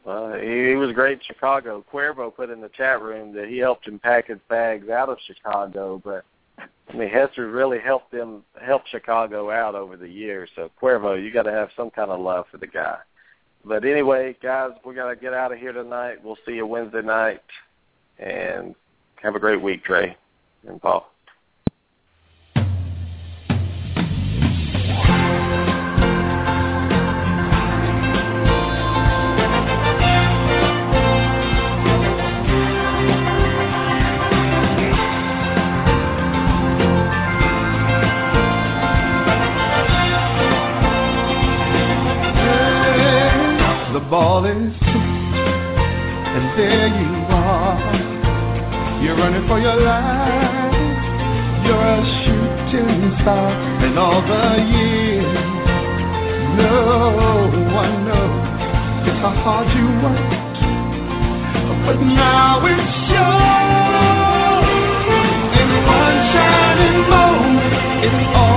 Uh, 0.08 0.34
he, 0.38 0.70
he 0.70 0.76
was 0.76 0.92
great 0.94 1.20
in 1.20 1.24
Chicago. 1.26 1.86
Cuervo 1.94 2.36
put 2.36 2.50
in 2.50 2.62
the 2.62 2.70
chat 2.70 3.02
room 3.02 3.34
that 3.36 3.48
he 3.48 3.60
helped 3.60 3.88
him 3.88 4.00
pack 4.00 4.28
his 4.28 4.40
bags 4.50 4.90
out 4.90 5.08
of 5.08 5.18
Chicago, 5.28 6.02
but 6.04 6.26
I 6.58 6.98
mean 6.98 7.10
Hester 7.10 7.52
really 7.52 7.80
helped 7.80 8.12
them 8.12 8.44
help 8.60 8.88
Chicago 8.88 9.52
out 9.52 9.76
over 9.76 9.98
the 9.98 10.10
years. 10.10 10.50
So 10.56 10.72
Cuervo, 10.82 11.22
you 11.22 11.32
got 11.32 11.44
to 11.44 11.52
have 11.52 11.70
some 11.78 11.92
kind 11.92 12.10
of 12.10 12.20
love 12.20 12.46
for 12.50 12.58
the 12.58 12.68
guy. 12.68 12.98
But 13.64 13.86
anyway, 13.86 14.36
guys, 14.42 14.72
we 14.84 14.96
got 14.96 15.10
to 15.10 15.16
get 15.16 15.34
out 15.34 15.52
of 15.52 15.60
here 15.60 15.74
tonight. 15.74 16.24
We'll 16.24 16.38
see 16.46 16.54
you 16.54 16.66
Wednesday 16.66 17.04
night, 17.04 17.44
and 18.18 18.74
have 19.22 19.36
a 19.36 19.40
great 19.40 19.62
week, 19.62 19.84
Trey 19.84 20.16
and 20.68 20.82
Paul. 20.82 21.06
The 43.92 44.00
ball 44.06 44.46
is 44.46 44.74
and 46.32 46.58
there 46.58 46.88
you. 46.88 47.19
You're 49.02 49.16
running 49.16 49.48
for 49.48 49.60
your 49.60 49.76
life. 49.80 50.74
You're 51.66 51.80
a 51.80 52.04
shooting 52.24 53.16
star. 53.22 53.52
And 53.86 53.98
all 53.98 54.22
the 54.22 54.60
years, 54.76 55.34
no 56.60 57.48
one 57.74 57.96
knows 58.08 58.44
just 59.06 59.20
how 59.24 59.34
hard 59.44 59.68
you 59.76 59.88
worked. 60.04 60.60
But 61.86 61.98
now 62.04 62.60
it's 62.66 62.98
yours. 63.10 64.68
In 65.60 65.70
one 65.88 66.18
shining 66.34 67.00
moment, 67.10 67.74
it's 68.04 68.36
all. 68.36 68.49